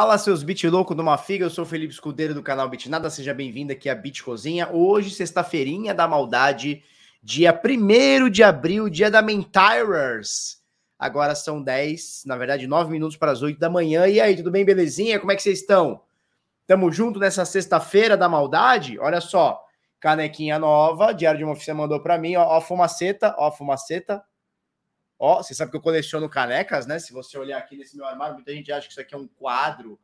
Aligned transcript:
Fala, 0.00 0.16
seus 0.16 0.42
bit 0.42 0.66
louco 0.66 0.94
de 0.94 1.02
uma 1.02 1.18
figa. 1.18 1.44
Eu 1.44 1.50
sou 1.50 1.62
o 1.62 1.66
Felipe 1.66 1.92
Escudeiro 1.92 2.32
do 2.32 2.42
canal 2.42 2.66
Bitnada. 2.70 3.10
Seja 3.10 3.34
bem-vindo 3.34 3.70
aqui 3.70 3.86
à 3.86 3.94
Bit 3.94 4.24
Cozinha. 4.24 4.66
Hoje, 4.72 5.10
sexta-feirinha 5.10 5.92
da 5.92 6.08
maldade, 6.08 6.82
dia 7.22 7.52
1 7.52 8.30
de 8.30 8.42
abril, 8.42 8.88
dia 8.88 9.10
da 9.10 9.20
Mentirers. 9.20 10.62
Agora 10.98 11.34
são 11.34 11.62
10, 11.62 12.22
na 12.24 12.34
verdade, 12.34 12.66
9 12.66 12.90
minutos 12.90 13.18
para 13.18 13.30
as 13.30 13.42
8 13.42 13.60
da 13.60 13.68
manhã. 13.68 14.06
E 14.06 14.18
aí, 14.18 14.34
tudo 14.34 14.50
bem, 14.50 14.64
belezinha? 14.64 15.20
Como 15.20 15.32
é 15.32 15.36
que 15.36 15.42
vocês 15.42 15.60
estão? 15.60 16.00
Tamo 16.66 16.90
junto 16.90 17.20
nessa 17.20 17.44
sexta-feira 17.44 18.16
da 18.16 18.26
maldade? 18.26 18.98
Olha 18.98 19.20
só, 19.20 19.62
canequinha 20.00 20.58
nova, 20.58 21.12
Diário 21.12 21.36
de 21.36 21.44
uma 21.44 21.52
Oficina 21.52 21.76
mandou 21.76 22.00
para 22.00 22.16
mim, 22.16 22.36
ó, 22.36 22.56
ó, 22.56 22.58
fumaceta, 22.62 23.34
ó, 23.36 23.52
fumaceta. 23.52 24.24
Ó, 25.22 25.42
você 25.42 25.54
sabe 25.54 25.70
que 25.70 25.76
eu 25.76 25.82
coleciono 25.82 26.30
canecas, 26.30 26.86
né? 26.86 26.98
Se 26.98 27.12
você 27.12 27.36
olhar 27.36 27.58
aqui 27.58 27.76
nesse 27.76 27.94
meu 27.94 28.06
armário, 28.06 28.36
muita 28.36 28.54
gente 28.54 28.72
acha 28.72 28.86
que 28.86 28.92
isso 28.92 29.00
aqui 29.02 29.14
é 29.14 29.18
um 29.18 29.28
quadro, 29.28 30.00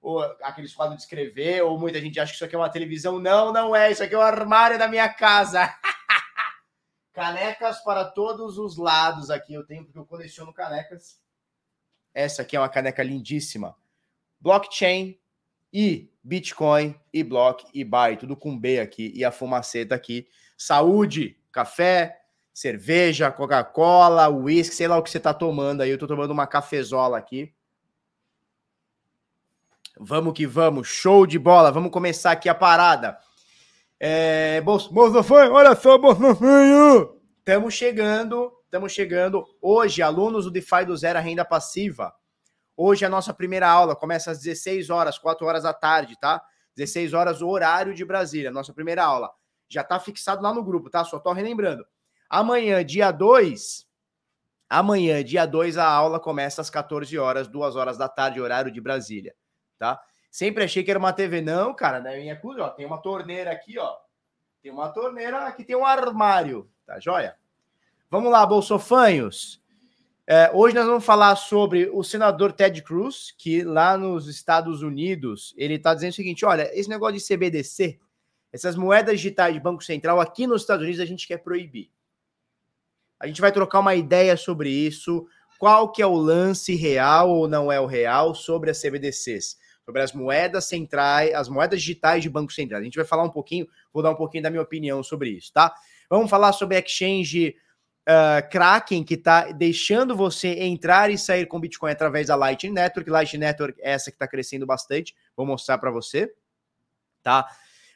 ou 0.00 0.22
aqueles 0.40 0.72
quadros 0.72 0.98
de 0.98 1.02
escrever, 1.02 1.62
ou 1.62 1.76
muita 1.76 2.00
gente 2.00 2.20
acha 2.20 2.30
que 2.30 2.36
isso 2.36 2.44
aqui 2.44 2.54
é 2.54 2.58
uma 2.58 2.70
televisão. 2.70 3.18
Não, 3.18 3.52
não 3.52 3.74
é. 3.74 3.90
Isso 3.90 4.04
aqui 4.04 4.14
é 4.14 4.18
o 4.18 4.22
armário 4.22 4.78
da 4.78 4.86
minha 4.86 5.08
casa. 5.08 5.68
canecas 7.12 7.80
para 7.80 8.04
todos 8.04 8.56
os 8.56 8.76
lados 8.76 9.30
aqui 9.30 9.52
eu 9.52 9.66
tenho, 9.66 9.84
porque 9.84 9.98
eu 9.98 10.06
coleciono 10.06 10.52
canecas. 10.52 11.20
Essa 12.14 12.42
aqui 12.42 12.54
é 12.54 12.60
uma 12.60 12.68
caneca 12.68 13.02
lindíssima. 13.02 13.76
Blockchain 14.40 15.18
e 15.72 16.08
Bitcoin 16.22 16.94
e 17.12 17.24
Block 17.24 17.66
e 17.74 17.82
Buy, 17.82 18.16
tudo 18.16 18.36
com 18.36 18.56
B 18.56 18.78
aqui 18.78 19.10
e 19.12 19.24
a 19.24 19.32
fumaceta 19.32 19.96
aqui. 19.96 20.28
Saúde, 20.56 21.36
café, 21.50 22.21
cerveja, 22.52 23.30
Coca-Cola, 23.30 24.28
uísque, 24.28 24.74
sei 24.74 24.88
lá 24.88 24.98
o 24.98 25.02
que 25.02 25.10
você 25.10 25.20
tá 25.20 25.32
tomando 25.32 25.80
aí. 25.80 25.90
Eu 25.90 25.98
tô 25.98 26.06
tomando 26.06 26.30
uma 26.30 26.46
cafezola 26.46 27.16
aqui. 27.16 27.52
Vamos 29.98 30.32
que 30.34 30.46
vamos, 30.46 30.88
show 30.88 31.26
de 31.26 31.38
bola. 31.38 31.70
Vamos 31.70 31.90
começar 31.90 32.32
aqui 32.32 32.48
a 32.48 32.54
parada. 32.54 33.18
É, 33.98 34.60
Bolsonaro, 34.60 35.52
olha 35.52 35.74
só, 35.76 35.96
Bolsonaro. 35.96 37.20
Estamos 37.38 37.74
chegando, 37.74 38.52
estamos 38.64 38.92
chegando. 38.92 39.44
Hoje, 39.60 40.02
alunos 40.02 40.44
do 40.44 40.50
DeFi 40.50 40.84
do 40.86 40.96
Zero 40.96 41.20
Renda 41.20 41.44
Passiva. 41.44 42.12
Hoje 42.76 43.04
é 43.04 43.06
a 43.06 43.10
nossa 43.10 43.34
primeira 43.34 43.68
aula, 43.68 43.94
começa 43.94 44.30
às 44.30 44.40
16 44.40 44.90
horas, 44.90 45.18
4 45.18 45.46
horas 45.46 45.62
da 45.62 45.74
tarde, 45.74 46.18
tá? 46.18 46.42
16 46.74 47.12
horas, 47.12 47.42
horário 47.42 47.94
de 47.94 48.04
Brasília, 48.04 48.50
nossa 48.50 48.72
primeira 48.72 49.04
aula. 49.04 49.30
Já 49.68 49.84
tá 49.84 50.00
fixado 50.00 50.42
lá 50.42 50.52
no 50.52 50.64
grupo, 50.64 50.90
tá? 50.90 51.04
Só 51.04 51.18
tô 51.18 51.32
relembrando. 51.32 51.84
Amanhã, 52.32 52.82
dia 52.82 53.10
2, 53.10 53.86
amanhã, 54.66 55.22
dia 55.22 55.44
2, 55.44 55.76
a 55.76 55.86
aula 55.86 56.18
começa 56.18 56.62
às 56.62 56.70
14 56.70 57.18
horas, 57.18 57.46
2 57.46 57.76
horas 57.76 57.98
da 57.98 58.08
tarde, 58.08 58.40
horário 58.40 58.72
de 58.72 58.80
Brasília, 58.80 59.34
tá? 59.78 60.00
Sempre 60.30 60.64
achei 60.64 60.82
que 60.82 60.90
era 60.90 60.98
uma 60.98 61.12
TV. 61.12 61.42
Não, 61.42 61.74
cara, 61.74 62.00
na 62.00 62.12
minha 62.12 62.34
cozinha, 62.34 62.64
ó, 62.64 62.70
tem 62.70 62.86
uma 62.86 62.96
torneira 62.96 63.52
aqui, 63.52 63.78
ó. 63.78 63.96
Tem 64.62 64.72
uma 64.72 64.88
torneira, 64.88 65.40
aqui 65.46 65.62
tem 65.62 65.76
um 65.76 65.84
armário, 65.84 66.70
tá 66.86 66.98
joia? 66.98 67.36
Vamos 68.10 68.32
lá, 68.32 68.46
bolsofanhos. 68.46 69.62
É, 70.26 70.50
hoje 70.54 70.74
nós 70.74 70.86
vamos 70.86 71.04
falar 71.04 71.36
sobre 71.36 71.90
o 71.92 72.02
senador 72.02 72.54
Ted 72.54 72.80
Cruz, 72.80 73.34
que 73.36 73.62
lá 73.62 73.98
nos 73.98 74.26
Estados 74.26 74.80
Unidos, 74.80 75.52
ele 75.58 75.74
está 75.74 75.92
dizendo 75.92 76.12
o 76.12 76.16
seguinte, 76.16 76.46
olha, 76.46 76.70
esse 76.72 76.88
negócio 76.88 77.18
de 77.18 77.26
CBDC, 77.26 78.00
essas 78.50 78.74
moedas 78.74 79.16
digitais 79.16 79.52
de 79.52 79.60
Banco 79.60 79.84
Central, 79.84 80.18
aqui 80.18 80.46
nos 80.46 80.62
Estados 80.62 80.82
Unidos 80.82 81.02
a 81.02 81.04
gente 81.04 81.28
quer 81.28 81.36
proibir. 81.36 81.90
A 83.22 83.26
gente 83.26 83.40
vai 83.40 83.52
trocar 83.52 83.80
uma 83.80 83.94
ideia 83.94 84.36
sobre 84.36 84.68
isso, 84.68 85.26
qual 85.58 85.92
que 85.92 86.02
é 86.02 86.06
o 86.06 86.16
lance 86.16 86.74
real 86.74 87.30
ou 87.30 87.46
não 87.46 87.70
é 87.70 87.80
o 87.80 87.86
real 87.86 88.34
sobre 88.34 88.70
as 88.70 88.80
CBDCs 88.80 89.56
sobre 89.84 90.00
as 90.00 90.12
moedas 90.12 90.66
centrais, 90.66 91.34
as 91.34 91.48
moedas 91.48 91.80
digitais 91.80 92.22
de 92.22 92.30
Banco 92.30 92.52
Central. 92.52 92.80
A 92.80 92.84
gente 92.84 92.96
vai 92.96 93.04
falar 93.04 93.24
um 93.24 93.30
pouquinho, 93.30 93.66
vou 93.92 94.02
dar 94.02 94.10
um 94.10 94.14
pouquinho 94.14 94.42
da 94.42 94.50
minha 94.50 94.62
opinião 94.62 95.02
sobre 95.02 95.30
isso, 95.30 95.52
tá? 95.52 95.74
Vamos 96.08 96.30
falar 96.30 96.52
sobre 96.52 96.76
a 96.76 96.80
exchange 96.80 97.56
uh, 98.08 98.48
Kraken, 98.50 99.02
que 99.02 99.14
está 99.14 99.50
deixando 99.50 100.16
você 100.16 100.48
entrar 100.60 101.10
e 101.10 101.18
sair 101.18 101.46
com 101.46 101.60
Bitcoin 101.60 101.90
através 101.90 102.28
da 102.28 102.36
Lightning 102.36 102.72
Network. 102.72 103.10
Lightning 103.10 103.40
Network 103.40 103.80
é 103.82 103.92
essa 103.92 104.10
que 104.10 104.16
está 104.16 104.28
crescendo 104.28 104.66
bastante, 104.66 105.14
vou 105.36 105.46
mostrar 105.46 105.78
para 105.78 105.90
você, 105.90 106.32
tá? 107.22 107.46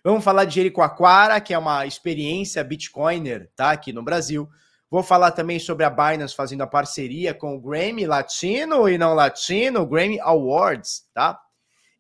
Vamos 0.03 0.25
falar 0.25 0.45
de 0.45 0.55
Jericoacoara, 0.55 1.41
que 1.41 1.53
é 1.53 1.59
uma 1.59 1.85
experiência 1.85 2.63
Bitcoiner, 2.63 3.51
tá? 3.57 3.73
Aqui 3.73 3.93
no 3.93 4.03
Brasil. 4.03 4.49
Vou 4.91 5.03
falar 5.03 5.33
também 5.33 5.59
sobre 5.59 5.85
a 5.85 5.91
Binance 5.91 6.35
fazendo 6.35 6.63
a 6.63 6.67
parceria 6.67 7.35
com 7.35 7.57
o 7.57 7.61
Grammy 7.61 8.07
Latino 8.07 8.89
e 8.89 8.97
não 8.97 9.15
Latino, 9.15 9.85
Grammy 9.85 10.21
Awards, 10.21 11.09
tá? 11.13 11.41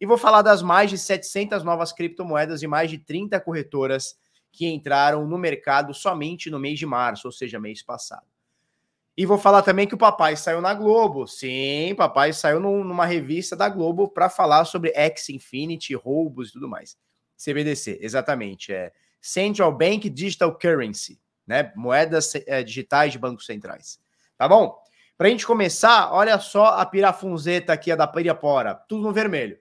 E 0.00 0.06
vou 0.06 0.16
falar 0.16 0.42
das 0.42 0.62
mais 0.62 0.90
de 0.90 0.98
700 0.98 1.64
novas 1.64 1.92
criptomoedas 1.92 2.62
e 2.62 2.66
mais 2.66 2.90
de 2.90 2.98
30 2.98 3.40
corretoras 3.40 4.16
que 4.52 4.66
entraram 4.66 5.26
no 5.26 5.36
mercado 5.36 5.92
somente 5.92 6.50
no 6.50 6.58
mês 6.58 6.78
de 6.78 6.86
março, 6.86 7.28
ou 7.28 7.32
seja, 7.32 7.58
mês 7.58 7.82
passado. 7.82 8.26
E 9.16 9.24
vou 9.24 9.38
falar 9.38 9.62
também 9.62 9.86
que 9.86 9.94
o 9.94 9.98
papai 9.98 10.36
saiu 10.36 10.60
na 10.60 10.74
Globo. 10.74 11.26
Sim, 11.26 11.94
papai 11.96 12.34
saiu 12.34 12.60
numa 12.60 13.06
revista 13.06 13.56
da 13.56 13.68
Globo 13.68 14.08
para 14.08 14.28
falar 14.28 14.64
sobre 14.66 14.92
X 14.94 15.30
Infinity, 15.30 15.94
roubos 15.94 16.50
e 16.50 16.52
tudo 16.52 16.68
mais. 16.68 16.98
CBDC, 17.36 17.98
exatamente. 18.02 18.72
É 18.72 18.92
Central 19.20 19.72
Bank 19.72 20.08
Digital 20.10 20.56
Currency, 20.56 21.18
né? 21.46 21.72
Moedas 21.76 22.34
é, 22.46 22.62
digitais 22.62 23.12
de 23.12 23.18
bancos 23.18 23.46
centrais. 23.46 24.00
Tá 24.36 24.48
bom? 24.48 24.76
Para 25.16 25.28
a 25.28 25.30
gente 25.30 25.46
começar, 25.46 26.12
olha 26.12 26.38
só 26.38 26.78
a 26.78 26.84
pirafunzeta 26.84 27.72
aqui, 27.72 27.90
a 27.90 27.96
da 27.96 28.06
Pirapora. 28.06 28.74
Tudo 28.74 29.02
no 29.02 29.12
vermelho. 29.12 29.58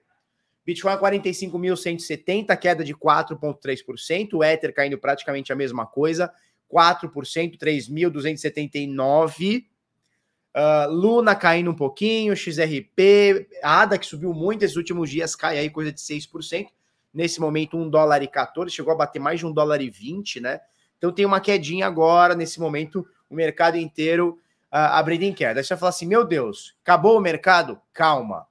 Bitcoin 0.66 0.96
45.170, 0.96 2.54
queda 2.58 2.84
de 2.84 2.94
4,3%. 2.94 4.34
O 4.34 4.44
Ether 4.44 4.74
caindo 4.74 4.98
praticamente 4.98 5.52
a 5.52 5.56
mesma 5.56 5.86
coisa, 5.86 6.30
4%, 6.70 7.56
3.279. 7.56 9.64
Uh, 10.56 10.90
Luna 10.90 11.36
caindo 11.36 11.70
um 11.70 11.74
pouquinho, 11.74 12.34
XRP, 12.34 13.46
ADA 13.62 13.98
que 13.98 14.06
subiu 14.06 14.32
muito 14.32 14.64
esses 14.64 14.76
últimos 14.76 15.08
dias, 15.08 15.36
cai 15.36 15.58
aí 15.58 15.70
coisa 15.70 15.92
de 15.92 16.00
6%. 16.00 16.66
Nesse 17.14 17.40
momento, 17.40 17.78
1 17.78 17.88
dólar 17.88 18.22
e 18.22 18.28
14, 18.28 18.74
chegou 18.74 18.92
a 18.92 18.96
bater 18.96 19.20
mais 19.20 19.38
de 19.38 19.46
1 19.46 19.52
dólar 19.52 19.80
e 19.80 19.88
20, 19.88 20.40
né? 20.40 20.60
Então 20.98 21.12
tem 21.12 21.24
uma 21.24 21.40
quedinha 21.40 21.86
agora, 21.86 22.34
nesse 22.34 22.60
momento, 22.60 23.06
o 23.28 23.34
mercado 23.34 23.76
inteiro 23.76 24.38
uh, 24.72 24.92
abrindo 24.92 25.22
em 25.22 25.32
queda. 25.32 25.60
Aí 25.60 25.64
você 25.64 25.74
vai 25.74 25.80
falar 25.80 25.90
assim: 25.90 26.06
meu 26.06 26.24
Deus, 26.24 26.74
acabou 26.82 27.16
o 27.16 27.20
mercado? 27.20 27.80
Calma 27.92 28.46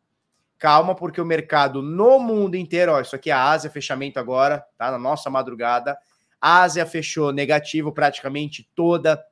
calma, 0.66 0.96
porque 0.96 1.22
o 1.22 1.25
mercado 1.25 1.81
no 1.81 2.18
mundo 2.20 2.56
inteiro, 2.56 2.92
ó, 2.92 3.00
isso 3.00 3.16
aqui 3.16 3.30
é 3.30 3.34
a 3.34 3.52
Ásia, 3.52 3.70
fechamento 3.70 4.20
agora, 4.20 4.66
tá? 4.78 4.90
Na 4.90 4.98
nossa 4.98 5.30
madrugada. 5.30 5.96
A 6.42 6.62
Ásia 6.62 6.86
fechou 6.86 7.31
negativo 7.31 7.92
praticamente 7.92 8.68
toda. 8.75 9.24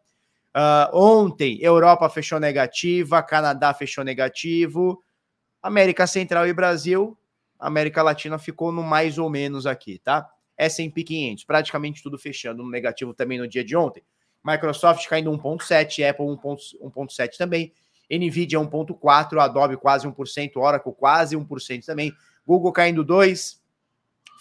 Uh, 0.56 0.96
ontem, 0.96 1.58
Europa 1.60 2.08
fechou 2.10 2.40
negativa, 2.40 3.24
Canadá 3.24 3.74
fechou 3.74 4.04
negativo, 4.04 5.04
América 5.62 6.06
Central 6.06 6.48
e 6.48 6.54
Brasil, 6.54 7.18
América 7.60 8.04
Latina 8.04 8.38
ficou 8.38 8.72
no 8.72 8.84
mais 8.84 9.18
ou 9.18 9.28
menos 9.28 9.66
aqui, 9.66 10.00
tá? 10.04 10.30
S&P 10.58 11.04
500, 11.04 11.44
praticamente 11.44 12.04
tudo 12.04 12.18
fechando 12.18 12.64
no 12.64 12.70
negativo 12.70 13.14
também 13.14 13.38
no 13.38 13.48
dia 13.48 13.64
de 13.64 13.76
ontem. 13.76 14.04
Microsoft 14.44 15.08
caindo 15.08 15.32
1.7, 15.32 16.08
Apple 16.08 16.26
1.7 16.26 17.38
também. 17.38 17.74
Nvidia 18.10 18.60
1,4%, 18.60 19.40
Adobe 19.40 19.78
quase 19.78 20.08
1%, 20.08 20.52
Oracle 20.58 20.94
quase 20.94 21.36
1% 21.36 21.86
também, 21.86 22.14
Google 22.46 22.72
caindo 22.72 23.04
2%, 23.06 23.58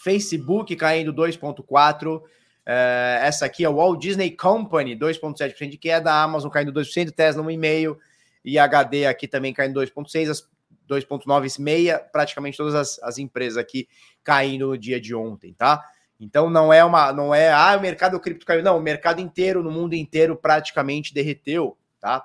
Facebook 0.02 0.74
caindo 0.76 1.12
2,4%, 1.14 2.22
é, 2.64 3.20
essa 3.22 3.46
aqui 3.46 3.64
é 3.64 3.68
o 3.68 3.76
Walt 3.76 4.00
Disney 4.00 4.30
Company, 4.30 4.96
2,7% 4.96 5.70
de 5.70 5.78
queda, 5.78 6.12
Amazon 6.12 6.50
caindo 6.50 6.72
2%, 6.72 7.12
Tesla 7.12 7.42
1,5%, 7.42 7.96
e 8.44 8.58
HD 8.58 9.06
aqui 9.06 9.28
também 9.28 9.52
caindo 9.52 9.80
2,6%, 9.80 10.44
2,96%, 10.88 12.10
praticamente 12.10 12.56
todas 12.56 12.74
as, 12.74 12.98
as 13.02 13.18
empresas 13.18 13.56
aqui 13.56 13.88
caindo 14.22 14.68
no 14.68 14.78
dia 14.78 15.00
de 15.00 15.14
ontem, 15.14 15.54
tá? 15.54 15.82
Então 16.22 16.48
não 16.48 16.72
é 16.72 16.84
uma, 16.84 17.12
não 17.12 17.34
é, 17.34 17.52
ah, 17.52 17.76
o 17.76 17.80
mercado 17.80 18.18
cripto 18.20 18.46
caiu, 18.46 18.62
não, 18.62 18.78
o 18.78 18.80
mercado 18.80 19.20
inteiro, 19.20 19.60
no 19.60 19.72
mundo 19.72 19.94
inteiro, 19.94 20.36
praticamente 20.36 21.12
derreteu, 21.12 21.76
tá? 22.00 22.24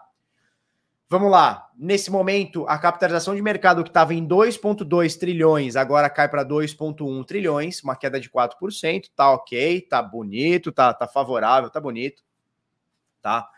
Vamos 1.09 1.31
lá. 1.31 1.67
Nesse 1.75 2.11
momento, 2.11 2.67
a 2.67 2.77
capitalização 2.77 3.33
de 3.33 3.41
mercado 3.41 3.83
que 3.83 3.89
estava 3.89 4.13
em 4.13 4.27
2,2 4.27 5.17
trilhões 5.17 5.75
agora 5.75 6.11
cai 6.11 6.29
para 6.29 6.45
2,1 6.45 7.25
trilhões, 7.25 7.81
uma 7.81 7.95
queda 7.95 8.19
de 8.19 8.29
4%. 8.29 9.09
Tá 9.15 9.31
ok, 9.31 9.81
tá 9.81 9.99
bonito, 9.99 10.71
tá, 10.71 10.93
tá 10.93 11.07
favorável, 11.07 11.71
tá 11.71 11.79
bonito. 11.79 12.21
Tá? 13.19 13.49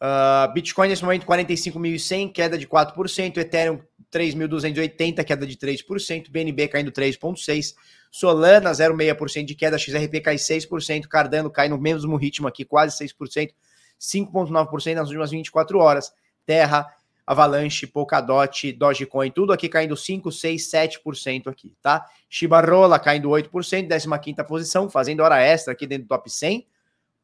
Uh, 0.00 0.50
Bitcoin 0.54 0.88
nesse 0.88 1.02
momento 1.02 1.26
45.100, 1.26 2.32
queda 2.32 2.56
de 2.56 2.66
4%. 2.66 3.36
Ethereum 3.36 3.80
3.280, 4.12 5.24
queda 5.24 5.46
de 5.46 5.56
3%. 5.56 6.30
BNB 6.30 6.68
caindo 6.68 6.92
3,6%. 6.92 7.74
Solana 8.10 8.70
0,6% 8.70 9.44
de 9.44 9.54
queda. 9.54 9.78
XRP 9.78 10.20
cai 10.20 10.36
6%. 10.36 11.06
Cardano 11.06 11.50
cai 11.50 11.68
no 11.68 11.78
mesmo 11.78 12.16
ritmo 12.16 12.48
aqui, 12.48 12.64
quase 12.64 12.96
6%. 13.04 13.52
5,9% 14.00 14.94
nas 14.94 15.08
últimas 15.08 15.30
24 15.30 15.78
horas. 15.78 16.12
Terra 16.46 16.86
Avalanche, 17.28 17.86
Polkadot, 17.86 18.72
Dogecoin, 18.72 19.30
tudo 19.30 19.52
aqui 19.52 19.68
caindo 19.68 19.94
5, 19.94 20.32
6, 20.32 20.70
7% 20.70 21.48
aqui, 21.48 21.76
tá? 21.82 22.06
Shiba 22.26 22.58
Rola 22.62 22.98
caindo 22.98 23.28
8%, 23.28 23.86
15ª 23.86 24.46
posição, 24.46 24.88
fazendo 24.88 25.20
hora 25.20 25.38
extra 25.38 25.74
aqui 25.74 25.86
dentro 25.86 26.04
do 26.04 26.08
top 26.08 26.30
100. 26.30 26.66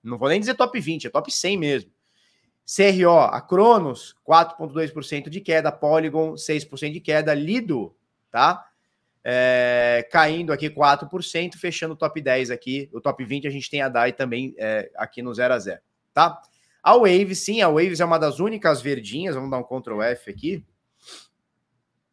Não 0.03 0.19
vou 0.19 0.29
nem 0.29 0.39
dizer 0.39 0.55
top 0.57 0.79
20, 0.79 1.07
é 1.07 1.11
top 1.11 1.33
100 1.33 1.57
mesmo. 1.57 1.91
CRO, 2.65 3.19
a 3.19 3.41
Cronos, 3.41 4.17
4,2% 4.27 5.29
de 5.29 5.41
queda, 5.41 5.71
Polygon, 5.71 6.35
6% 6.35 6.93
de 6.93 7.01
queda, 7.01 7.35
Lido, 7.35 7.95
tá? 8.31 8.65
É, 9.23 10.07
caindo 10.11 10.53
aqui 10.53 10.69
4%, 10.69 11.55
fechando 11.57 11.95
o 11.95 11.97
top 11.97 12.21
10 12.21 12.51
aqui. 12.51 12.91
O 12.93 13.01
top 13.01 13.25
20 13.25 13.47
a 13.47 13.51
gente 13.51 13.71
tem 13.71 13.83
a 13.83 13.89
DAI 13.89 14.13
também 14.13 14.55
é, 14.59 14.91
aqui 14.97 15.23
no 15.23 15.33
0 15.33 15.55
a 15.55 15.59
0 15.59 15.81
tá? 16.13 16.43
A 16.83 16.97
Waves, 16.97 17.41
sim, 17.41 17.63
a 17.63 17.69
Waves 17.69 18.01
é 18.01 18.05
uma 18.05 18.19
das 18.19 18.39
únicas 18.39 18.81
verdinhas. 18.81 19.35
Vamos 19.35 19.51
dar 19.51 19.59
um 19.59 19.65
Ctrl 19.65 20.03
F 20.03 20.31
aqui. 20.31 20.65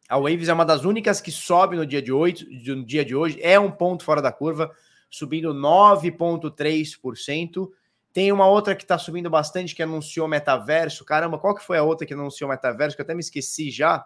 A 0.09 0.17
Waves 0.17 0.49
é 0.49 0.53
uma 0.53 0.65
das 0.65 0.83
únicas 0.83 1.21
que 1.21 1.31
sobe 1.31 1.77
no 1.77 1.85
dia 1.85 2.01
de 2.01 2.11
hoje, 2.11 2.45
no 2.67 2.85
dia 2.85 3.05
de 3.05 3.15
hoje. 3.15 3.39
É 3.41 3.59
um 3.59 3.71
ponto 3.71 4.03
fora 4.03 4.21
da 4.21 4.31
curva, 4.31 4.71
subindo 5.09 5.53
9,3%. 5.53 7.69
Tem 8.13 8.31
uma 8.31 8.47
outra 8.47 8.75
que 8.75 8.83
está 8.83 8.97
subindo 8.97 9.29
bastante, 9.29 9.73
que 9.73 9.81
anunciou 9.81 10.27
metaverso. 10.27 11.05
Caramba, 11.05 11.37
qual 11.37 11.55
que 11.55 11.63
foi 11.63 11.77
a 11.77 11.83
outra 11.83 12.05
que 12.05 12.13
anunciou 12.13 12.49
metaverso? 12.49 12.95
Que 12.95 13.01
eu 13.01 13.05
até 13.05 13.13
me 13.13 13.21
esqueci 13.21 13.71
já. 13.71 14.05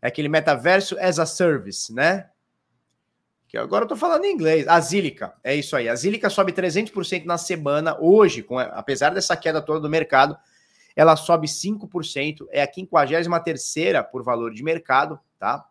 É 0.00 0.08
aquele 0.08 0.28
metaverso 0.28 0.96
as 0.98 1.18
a 1.18 1.26
service, 1.26 1.92
né? 1.92 2.28
Que 3.46 3.58
agora 3.58 3.84
eu 3.84 3.88
tô 3.88 3.96
falando 3.96 4.24
em 4.24 4.32
inglês. 4.32 4.66
A 4.66 4.80
Zílica, 4.80 5.34
é 5.44 5.54
isso 5.54 5.76
aí. 5.76 5.86
A 5.86 5.94
Zílica 5.94 6.30
sobe 6.30 6.52
300% 6.52 7.26
na 7.26 7.36
semana 7.36 7.98
hoje, 8.00 8.42
com, 8.42 8.58
apesar 8.58 9.10
dessa 9.10 9.36
queda 9.36 9.60
toda 9.60 9.78
do 9.78 9.90
mercado, 9.90 10.36
ela 10.96 11.16
sobe 11.16 11.46
5%, 11.46 12.46
é 12.50 12.62
a 12.62 12.72
53 12.72 13.74
por 14.10 14.22
valor 14.22 14.52
de 14.52 14.62
mercado, 14.62 15.20
tá? 15.38 15.66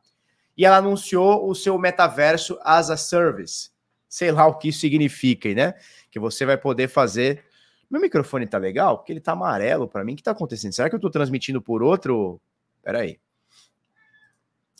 E 0.55 0.63
ela 0.65 0.77
anunciou 0.77 1.49
o 1.49 1.55
seu 1.55 1.77
metaverso 1.79 2.59
as 2.61 2.91
a 2.91 2.97
service. 2.97 3.71
Sei 4.07 4.31
lá 4.31 4.45
o 4.45 4.59
que 4.59 4.69
isso 4.69 4.81
significa, 4.81 5.51
né? 5.53 5.73
Que 6.11 6.19
você 6.19 6.45
vai 6.45 6.57
poder 6.57 6.87
fazer. 6.87 7.43
Meu 7.89 7.99
microfone 7.99 8.45
tá 8.45 8.57
legal? 8.57 8.97
Porque 8.97 9.11
ele 9.11 9.19
tá 9.19 9.31
amarelo 9.31 9.87
para 9.87 10.03
mim. 10.03 10.13
O 10.13 10.15
que 10.15 10.23
tá 10.23 10.31
acontecendo? 10.31 10.73
Será 10.73 10.89
que 10.89 10.95
eu 10.95 10.99
tô 10.99 11.09
transmitindo 11.09 11.61
por 11.61 11.81
outro? 11.81 12.39
Peraí. 12.83 13.19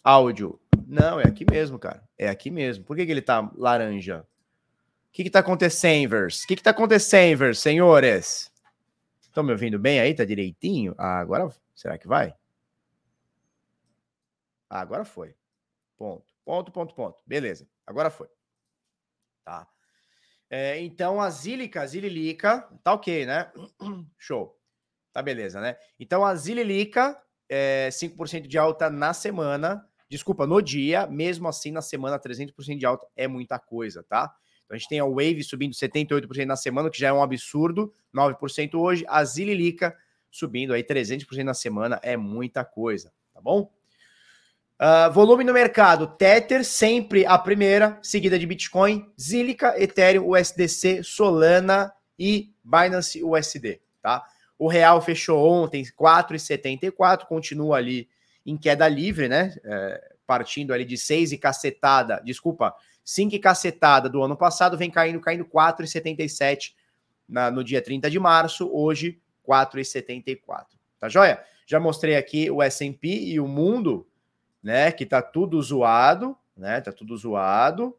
Áudio. 0.04 0.60
Não, 0.88 1.19
é 1.19 1.28
aqui 1.28 1.45
mesmo, 1.50 1.80
cara. 1.80 2.04
É 2.18 2.28
aqui 2.30 2.51
mesmo. 2.51 2.83
Por 2.83 2.95
que, 2.95 3.06
que 3.06 3.12
ele 3.12 3.22
tá 3.22 3.50
laranja? 3.56 4.28
O 5.10 5.12
que, 5.13 5.24
que 5.24 5.30
tá 5.30 5.39
acontecendo, 5.39 6.10
Vers? 6.10 6.44
O 6.44 6.48
que, 6.48 6.56
que 6.56 6.63
tá 6.63 6.72
acontecendo, 6.72 7.38
Vers, 7.38 7.60
senhores? 7.60 8.51
Estão 9.22 9.44
me 9.44 9.51
ouvindo 9.51 9.80
bem 9.80 10.00
aí? 10.00 10.13
Tá 10.13 10.25
direitinho? 10.25 10.94
Ah, 10.98 11.19
agora. 11.19 11.50
Será 11.75 11.98
que 11.98 12.07
vai? 12.07 12.36
Ah, 14.69 14.80
agora 14.81 15.04
foi. 15.04 15.36
Ponto. 15.98 16.33
Ponto, 16.45 16.72
ponto, 16.72 16.95
ponto. 16.95 17.22
Beleza. 17.25 17.68
Agora 17.86 18.10
foi. 18.10 18.28
Tá. 19.44 19.68
É, 20.51 20.80
então, 20.81 21.19
a 21.19 21.30
Zílica, 21.30 21.88
Zililica, 21.88 22.68
tá 22.83 22.94
ok, 22.94 23.25
né? 23.25 23.51
Show. 24.19 24.56
Tá 25.12 25.21
beleza, 25.21 25.59
né? 25.59 25.77
Então, 26.00 26.24
a 26.24 26.36
Zililica, 26.36 27.18
é, 27.50 27.89
5% 27.89 28.48
de 28.48 28.57
alta 28.57 28.89
na 28.89 29.13
semana 29.13 29.88
desculpa, 30.12 30.45
no 30.45 30.62
dia, 30.62 31.07
mesmo 31.07 31.48
assim 31.48 31.71
na 31.71 31.81
semana 31.81 32.19
300% 32.19 32.77
de 32.77 32.86
alta 32.86 33.07
é 33.15 33.30
muita 33.30 33.57
coisa, 33.57 34.03
tá? 34.03 34.36
Então 34.65 34.75
a 34.75 34.77
gente 34.77 34.89
tem 34.89 35.00
a 35.00 35.06
Wave 35.06 35.42
subindo 35.42 35.74
78% 35.74 36.45
na 36.45 36.57
semana, 36.57 36.89
que 36.89 37.00
já 37.00 37.07
é 37.07 37.13
um 37.13 37.24
absurdo, 37.24 37.94
9% 38.13 38.75
hoje, 38.75 39.06
a 39.07 39.24
Zililica 39.24 39.95
subindo 40.30 40.74
aí 40.74 40.83
300% 40.83 41.44
na 41.44 41.54
semana 41.54 41.97
é 42.04 42.18
muita 42.18 42.65
coisa, 42.65 43.13
tá 43.33 43.39
bom? 43.39 43.71
Uh, 44.81 45.13
volume 45.13 45.44
no 45.44 45.54
mercado, 45.54 46.07
Tether 46.07 46.66
sempre 46.66 47.24
a 47.24 47.38
primeira, 47.38 48.00
seguida 48.01 48.39
de 48.39 48.48
Bitcoin, 48.48 49.07
Zilica, 49.16 49.75
Ethereum, 49.80 50.28
USDC, 50.28 51.04
Solana 51.04 51.94
e 52.18 52.51
Binance 52.63 53.24
USD, 53.24 53.80
tá? 54.01 54.25
O 54.57 54.68
real 54.68 55.00
fechou 55.00 55.48
ontem 55.48 55.83
4,74, 55.83 57.28
continua 57.28 57.78
ali 57.78 58.10
em 58.44 58.57
queda 58.57 58.88
livre, 58.88 59.30
né? 59.30 59.56
É, 59.63 60.13
partindo 60.25 60.74
ali 60.74 60.83
de 60.83 60.98
6 60.98 61.33
e 61.33 61.38
cacetada, 61.38 62.19
desculpa, 62.25 62.74
5 63.04 63.36
e 63.36 63.39
cacetada 63.39 64.10
do 64.10 64.24
ano 64.24 64.36
passado, 64.36 64.80
vem 64.80 64.89
caindo, 64.89 65.19
caindo 65.19 65.45
4,77 65.45 66.74
no 67.54 67.63
dia 67.63 67.83
30 67.83 68.10
de 68.10 68.19
março, 68.19 68.68
hoje 68.74 69.22
4,74. 69.48 70.66
Tá 71.00 71.07
joia? 71.07 71.39
Já 71.68 71.80
mostrei 71.80 72.16
aqui 72.16 72.50
o 72.50 72.63
S&P 72.63 73.07
e 73.07 73.39
o 73.39 73.48
mundo, 73.48 74.07
né, 74.63 74.91
que 74.91 75.05
tá 75.05 75.21
tudo 75.21 75.61
zoado, 75.61 76.35
né? 76.55 76.81
Tá 76.81 76.91
tudo 76.91 77.15
zoado. 77.17 77.95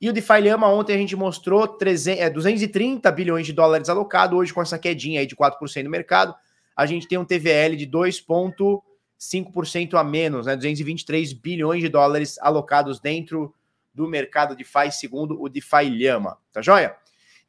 E 0.00 0.08
o 0.08 0.12
DeFi 0.12 0.40
Lama 0.40 0.68
ontem 0.68 0.94
a 0.94 0.98
gente 0.98 1.14
mostrou 1.14 1.68
300, 1.68 2.22
é, 2.22 2.30
230 2.30 3.10
bilhões 3.12 3.44
de 3.44 3.52
dólares 3.52 3.88
alocado, 3.88 4.36
hoje 4.36 4.52
com 4.54 4.62
essa 4.62 4.78
quedinha 4.78 5.20
aí 5.20 5.26
de 5.26 5.36
4% 5.36 5.82
no 5.82 5.90
mercado, 5.90 6.34
a 6.74 6.86
gente 6.86 7.06
tem 7.06 7.18
um 7.18 7.24
TVL 7.24 7.76
de 7.76 7.86
2. 7.86 8.24
5% 9.20 9.94
a 9.94 10.02
menos, 10.02 10.46
né? 10.46 10.56
223 10.56 11.34
bilhões 11.34 11.82
de 11.82 11.90
dólares 11.90 12.38
alocados 12.40 12.98
dentro 12.98 13.54
do 13.92 14.08
mercado 14.08 14.56
de 14.56 14.64
DeFi, 14.64 14.90
segundo 14.90 15.40
o 15.40 15.46
DeFi 15.46 15.90
Lhama. 15.90 16.38
Tá 16.50 16.62
joia? 16.62 16.96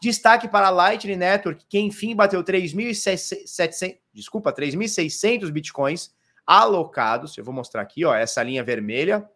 Destaque 0.01 0.49
para 0.49 0.67
a 0.67 0.69
Lightning 0.69 1.15
Network, 1.15 1.63
que 1.69 1.79
enfim 1.79 2.13
bateu 2.13 2.43
3.700, 2.43 3.97
desculpa, 4.13 4.51
3.600 4.51 5.49
bitcoins 5.49 6.11
alocados. 6.45 7.37
Eu 7.37 7.43
vou 7.43 7.53
mostrar 7.53 7.81
aqui, 7.81 8.05
ó, 8.05 8.13
essa 8.15 8.41
linha 8.43 8.63
vermelha, 8.63 9.27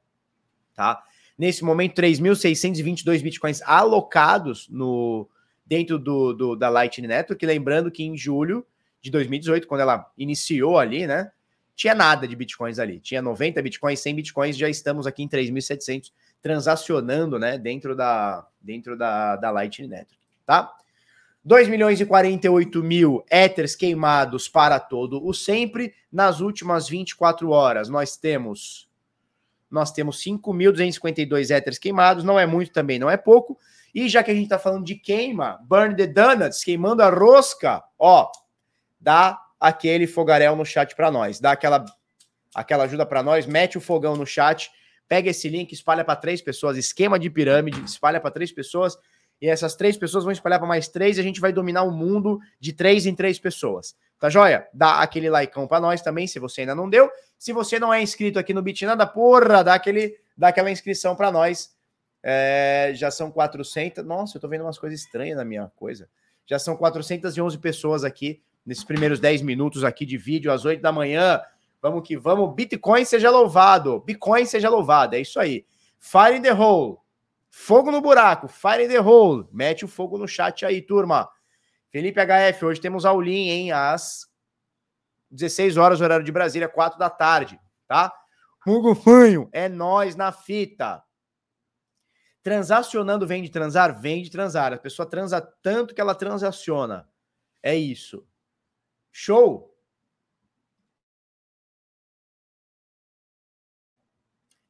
tá? 0.74 1.04
Nesse 1.38 1.64
momento, 1.64 2.02
3.622 2.02 3.22
bitcoins 3.22 3.62
alocados 3.64 4.70
no 4.70 5.30
dentro 5.66 5.98
do, 5.98 6.34
do, 6.34 6.56
da 6.56 6.70
Lightning 6.70 7.08
Network. 7.08 7.46
Lembrando 7.46 7.92
que 7.92 8.04
em 8.04 8.18
julho 8.18 8.66
de 9.02 9.12
2018, 9.12 9.68
quando 9.68 9.82
ela 9.82 10.12
iniciou 10.18 10.78
ali, 10.78 11.06
né? 11.06 11.32
tinha 11.76 11.94
nada 11.94 12.28
de 12.28 12.36
bitcoins 12.36 12.80
ali. 12.80 13.00
Tinha 13.00 13.22
90 13.22 13.62
bitcoins, 13.62 14.00
100 14.00 14.16
bitcoins, 14.16 14.58
já 14.58 14.70
estamos 14.70 15.06
aqui 15.06 15.24
em 15.24 15.28
3.700 15.28 16.12
transacionando, 16.42 17.38
né, 17.38 17.58
dentro 17.58 17.96
da 17.96 18.48
dentro 18.62 18.98
da, 18.98 19.36
da 19.36 19.52
Lightning 19.52 19.88
Network, 19.88 20.18
tá? 20.46 20.72
2 21.46 21.68
milhões 21.68 22.02
e 22.02 22.06
48 22.08 22.84
mil 22.84 23.24
Ethers 23.32 23.76
queimados 23.76 24.50
para 24.50 24.80
todo 24.80 25.24
o 25.24 25.32
sempre. 25.32 25.94
Nas 26.12 26.40
últimas 26.40 26.90
24 26.90 27.52
horas, 27.52 27.88
nós 27.88 28.18
temos 28.18 28.90
nós 29.70 29.92
temos 29.92 30.24
5.252 30.24 31.56
Ethers 31.56 31.78
queimados, 31.78 32.24
não 32.24 32.40
é 32.40 32.46
muito 32.46 32.72
também, 32.72 32.98
não 32.98 33.10
é 33.10 33.18
pouco. 33.18 33.58
E 33.94 34.08
já 34.08 34.24
que 34.24 34.32
a 34.32 34.34
gente 34.34 34.46
está 34.46 34.58
falando 34.58 34.86
de 34.86 34.96
queima, 34.96 35.60
Burn 35.64 35.96
the 35.96 36.08
Donuts, 36.08 36.64
queimando 36.64 37.04
a 37.04 37.10
rosca, 37.10 37.84
ó, 38.00 38.32
dá 39.00 39.40
aquele 39.60 40.08
fogaréu 40.08 40.56
no 40.56 40.66
chat 40.66 40.96
para 40.96 41.12
nós. 41.12 41.40
Dá 41.40 41.52
aquela, 41.52 41.84
aquela 42.54 42.86
ajuda 42.86 43.06
para 43.06 43.22
nós, 43.22 43.46
mete 43.46 43.78
o 43.78 43.82
fogão 43.82 44.16
no 44.16 44.26
chat, 44.26 44.72
pega 45.08 45.30
esse 45.30 45.50
link, 45.50 45.74
espalha 45.74 46.06
para 46.06 46.16
três 46.16 46.42
pessoas, 46.42 46.78
esquema 46.78 47.20
de 47.20 47.30
pirâmide, 47.30 47.84
espalha 47.84 48.20
para 48.20 48.32
três 48.32 48.52
pessoas, 48.52 48.98
e 49.42 49.48
essas 49.48 49.76
três 49.76 49.98
pessoas 49.98 50.24
vão 50.24 50.32
espalhar 50.32 50.60
para 50.60 50.68
mais 50.68 50.88
três, 50.88 51.18
e 51.18 51.22
a 51.22 51.24
gente 51.24 51.42
vai 51.42 51.52
dominar 51.52 51.84
o 51.84 51.92
mundo 51.92 52.40
de 52.60 52.74
três 52.74 53.06
em 53.06 53.14
três 53.14 53.38
pessoas. 53.40 53.96
Tá 54.20 54.30
joia? 54.30 54.68
Dá 54.74 55.02
aquele 55.02 55.30
likeão 55.30 55.68
para 55.68 55.80
nós 55.80 56.02
também, 56.02 56.26
se 56.26 56.40
você 56.40 56.62
ainda 56.62 56.74
não 56.74 56.90
deu. 56.90 57.10
Se 57.38 57.52
você 57.52 57.78
não 57.78 57.94
é 57.94 58.02
inscrito 58.02 58.40
aqui 58.40 58.54
no 58.54 58.62
Bitnada, 58.62 59.06
porra, 59.06 59.64
dá, 59.64 59.74
aquele, 59.74 60.18
dá 60.38 60.48
aquela 60.48 60.72
inscrição 60.72 61.16
para 61.16 61.32
nós. 61.32 61.76
É, 62.24 62.92
já 62.96 63.12
são 63.12 63.30
400. 63.30 64.04
Nossa, 64.06 64.38
eu 64.38 64.42
tô 64.42 64.48
vendo 64.48 64.62
umas 64.62 64.80
coisas 64.80 65.00
estranhas 65.00 65.38
na 65.38 65.46
minha 65.46 65.70
coisa. 65.76 66.10
Já 66.48 66.58
são 66.58 66.76
411 66.76 67.58
pessoas 67.60 68.04
aqui 68.04 68.42
nesses 68.66 68.84
primeiros 68.84 69.20
10 69.20 69.42
minutos 69.42 69.84
aqui 69.84 70.06
de 70.06 70.18
vídeo, 70.18 70.52
às 70.52 70.66
8 70.66 70.82
da 70.82 70.92
manhã. 70.92 71.42
Vamos 71.82 72.08
que 72.08 72.18
vamos. 72.18 72.56
Bitcoin 72.56 73.06
seja 73.06 73.30
louvado. 73.30 74.00
Bitcoin 74.00 74.46
seja 74.46 74.70
louvado. 74.70 75.16
É 75.16 75.20
isso 75.20 75.40
aí. 75.40 75.66
Fire 76.00 76.36
in 76.36 76.42
the 76.42 76.54
hole. 76.54 76.98
Fogo 77.58 77.90
no 77.90 78.02
buraco. 78.02 78.50
Fire 78.50 78.84
in 78.84 78.90
the 78.90 79.00
hole. 79.00 79.48
Mete 79.50 79.86
o 79.86 79.88
fogo 79.88 80.18
no 80.18 80.28
chat 80.28 80.66
aí, 80.66 80.82
turma. 80.82 81.32
Felipe 81.90 82.20
HF, 82.20 82.66
hoje 82.66 82.82
temos 82.82 83.06
aulinha, 83.06 83.54
hein? 83.54 83.72
Às 83.72 84.30
16 85.32 85.78
horas, 85.78 86.02
horário 86.02 86.26
de 86.26 86.34
Brasília, 86.34 86.68
4 86.68 87.00
da 87.00 87.10
tarde, 87.10 87.58
tá? 87.88 88.14
Hugo 88.68 88.94
Fanho, 88.94 89.50
é 89.54 89.70
nós 89.70 90.18
na 90.18 90.34
fita. 90.34 91.02
Transacionando 92.44 93.26
vem 93.26 93.42
de 93.42 93.50
transar? 93.50 94.00
Vem 94.02 94.22
de 94.22 94.30
transar. 94.30 94.74
A 94.74 94.78
pessoa 94.78 95.10
transa 95.10 95.40
tanto 95.64 95.96
que 95.96 96.02
ela 96.02 96.14
transaciona. 96.14 97.10
É 97.64 97.74
isso. 97.74 98.28
Show! 99.14 99.74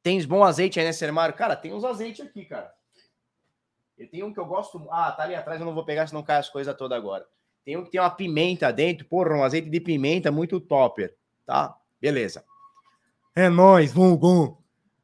Tens 0.04 0.24
bom 0.24 0.44
azeite 0.44 0.80
aí, 0.80 0.86
né, 0.86 0.94
Sermário? 0.94 1.36
Cara, 1.36 1.56
tem 1.56 1.74
uns 1.74 1.84
azeites 1.84 2.24
aqui, 2.24 2.46
cara. 2.46 2.75
Eu 3.98 4.10
tenho 4.10 4.25
um 4.25 4.34
que 4.34 4.40
eu 4.40 4.46
gosto. 4.46 4.86
Ah, 4.92 5.12
tá 5.12 5.24
ali 5.24 5.36
atrás, 5.36 5.60
eu 5.60 5.66
não 5.66 5.74
vou 5.74 5.86
pegar, 5.86 6.08
senão 6.08 6.24
cai 6.24 6.38
as 6.38 6.50
coisas 6.50 6.75
todas 6.75 6.98
agora. 6.98 7.25
Tem 7.64 7.78
um 7.78 7.84
que 7.84 7.92
tem 7.92 8.00
uma 8.00 8.10
pimenta 8.10 8.72
dentro, 8.72 9.06
porra, 9.06 9.34
um 9.36 9.44
azeite 9.44 9.70
de 9.70 9.80
pimenta 9.80 10.32
muito 10.32 10.60
topper, 10.60 11.16
tá? 11.46 11.75
Beleza. 12.00 12.44
É 13.36 13.50
nóis, 13.50 13.92
vamos, 13.92 14.58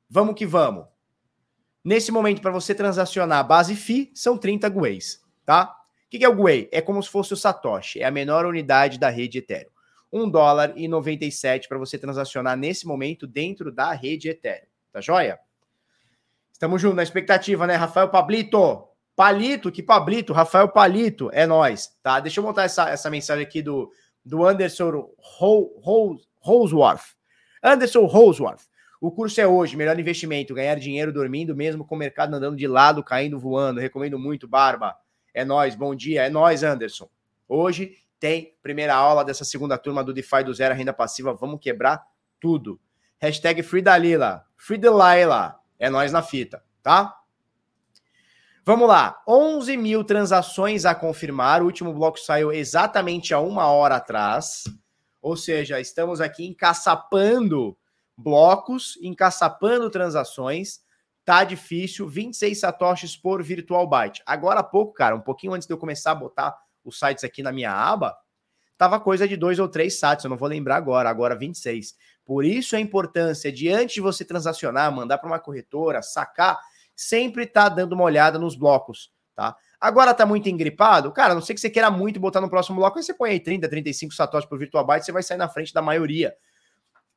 vamos 0.09 0.35
que 0.35 0.45
vamos. 0.45 0.85
Nesse 1.83 2.11
momento, 2.11 2.41
para 2.41 2.51
você 2.51 2.75
transacionar 2.75 3.39
a 3.39 3.43
base 3.43 3.75
FI, 3.75 4.11
são 4.13 4.37
30 4.37 4.69
GUEs, 4.69 5.23
tá? 5.43 5.75
O 6.05 6.09
que 6.11 6.23
é 6.23 6.29
o 6.29 6.35
GUE? 6.35 6.69
É 6.71 6.81
como 6.81 7.01
se 7.01 7.09
fosse 7.09 7.33
o 7.33 7.37
Satoshi, 7.37 8.01
é 8.01 8.05
a 8.05 8.11
menor 8.11 8.45
unidade 8.45 8.99
da 8.99 9.09
rede 9.09 9.39
Ethereum. 9.39 9.71
1 10.13 10.29
dólar 10.29 10.73
e 10.75 10.87
97 10.87 11.67
para 11.67 11.77
você 11.77 11.97
transacionar 11.97 12.57
nesse 12.57 12.85
momento 12.85 13.25
dentro 13.25 13.71
da 13.71 13.93
rede 13.93 14.29
Ethereum. 14.29 14.67
Tá 14.91 15.01
joia? 15.01 15.39
Estamos 16.61 16.79
juntos 16.79 16.97
na 16.97 17.01
expectativa, 17.01 17.65
né, 17.65 17.73
Rafael 17.73 18.07
Pablito? 18.09 18.87
Palito, 19.15 19.71
que 19.71 19.81
Pablito, 19.81 20.31
Rafael 20.31 20.69
Palito, 20.69 21.27
é 21.33 21.47
nós, 21.47 21.97
tá? 22.03 22.19
Deixa 22.19 22.39
eu 22.39 22.43
montar 22.43 22.65
essa, 22.65 22.87
essa 22.87 23.09
mensagem 23.09 23.43
aqui 23.43 23.63
do, 23.63 23.91
do 24.23 24.45
Anderson 24.45 25.09
Roseworth. 26.39 27.15
Anderson 27.63 28.05
Roseworth. 28.05 28.61
O 29.01 29.09
curso 29.09 29.41
é 29.41 29.47
hoje, 29.47 29.75
melhor 29.75 29.99
investimento, 29.99 30.53
ganhar 30.53 30.75
dinheiro 30.75 31.11
dormindo, 31.11 31.55
mesmo 31.55 31.83
com 31.83 31.95
o 31.95 31.97
mercado 31.97 32.35
andando 32.35 32.55
de 32.55 32.67
lado, 32.67 33.03
caindo, 33.03 33.39
voando. 33.39 33.79
Recomendo 33.79 34.19
muito, 34.19 34.47
Barba. 34.47 34.95
É 35.33 35.43
nós, 35.43 35.73
bom 35.73 35.95
dia. 35.95 36.27
É 36.27 36.29
nós, 36.29 36.61
Anderson. 36.61 37.09
Hoje 37.49 37.95
tem 38.19 38.55
primeira 38.61 38.93
aula 38.93 39.25
dessa 39.25 39.43
segunda 39.43 39.79
turma 39.79 40.03
do 40.03 40.13
DeFi 40.13 40.43
do 40.43 40.53
Zero 40.53 40.75
Renda 40.75 40.93
Passiva. 40.93 41.33
Vamos 41.33 41.59
quebrar 41.59 42.05
tudo. 42.39 42.79
Hashtag 43.17 43.63
Free 43.63 43.81
Dalila. 43.81 44.45
Free 44.55 44.77
Delilah. 44.77 45.60
É 45.81 45.89
nós 45.89 46.11
na 46.11 46.21
fita, 46.21 46.63
tá? 46.83 47.11
Vamos 48.63 48.87
lá. 48.87 49.19
11 49.27 49.75
mil 49.75 50.03
transações 50.03 50.85
a 50.85 50.93
confirmar. 50.93 51.63
O 51.63 51.65
último 51.65 51.91
bloco 51.91 52.19
saiu 52.19 52.51
exatamente 52.51 53.33
há 53.33 53.39
uma 53.39 53.65
hora 53.65 53.95
atrás. 53.95 54.65
Ou 55.19 55.35
seja, 55.35 55.79
estamos 55.79 56.21
aqui 56.21 56.45
encaçapando 56.45 57.75
blocos, 58.15 58.95
encaçapando 59.01 59.89
transações. 59.89 60.81
Tá 61.25 61.43
difícil. 61.43 62.07
26 62.07 62.59
satoshis 62.59 63.17
por 63.17 63.41
virtual 63.41 63.87
byte. 63.87 64.21
Agora 64.23 64.59
há 64.59 64.63
pouco, 64.63 64.93
cara, 64.93 65.15
um 65.15 65.21
pouquinho 65.21 65.53
antes 65.53 65.67
de 65.67 65.73
eu 65.73 65.79
começar 65.79 66.11
a 66.11 66.15
botar 66.15 66.55
os 66.85 66.99
sites 66.99 67.23
aqui 67.23 67.41
na 67.41 67.51
minha 67.51 67.73
aba, 67.73 68.15
tava 68.77 68.99
coisa 68.99 69.27
de 69.27 69.35
dois 69.35 69.57
ou 69.57 69.67
três 69.67 69.97
sats, 69.97 70.25
eu 70.25 70.29
não 70.29 70.37
vou 70.37 70.47
lembrar 70.47 70.75
agora, 70.75 71.09
agora 71.09 71.35
26. 71.35 71.95
Por 72.31 72.45
isso 72.45 72.77
a 72.77 72.79
importância 72.79 73.51
de 73.51 73.67
antes 73.67 73.95
de 73.95 73.99
você 73.99 74.23
transacionar, 74.23 74.89
mandar 74.89 75.17
para 75.17 75.27
uma 75.27 75.37
corretora, 75.37 76.01
sacar, 76.01 76.57
sempre 76.95 77.45
tá 77.45 77.67
dando 77.67 77.91
uma 77.91 78.05
olhada 78.05 78.39
nos 78.39 78.55
blocos, 78.55 79.11
tá? 79.35 79.53
Agora 79.81 80.13
tá 80.13 80.25
muito 80.25 80.47
engripado, 80.47 81.11
cara, 81.11 81.35
não 81.35 81.41
sei 81.41 81.53
que 81.53 81.59
você 81.59 81.69
queira 81.69 81.91
muito 81.91 82.21
botar 82.21 82.39
no 82.39 82.49
próximo 82.49 82.77
bloco, 82.77 82.97
aí 82.97 83.03
você 83.03 83.13
põe 83.13 83.31
aí 83.31 83.39
30, 83.41 83.67
35 83.67 84.13
satoshis 84.13 84.47
por 84.47 84.57
virtual 84.57 84.85
byte, 84.85 85.05
você 85.05 85.11
vai 85.11 85.21
sair 85.21 85.35
na 85.35 85.49
frente 85.49 85.73
da 85.73 85.81
maioria. 85.81 86.33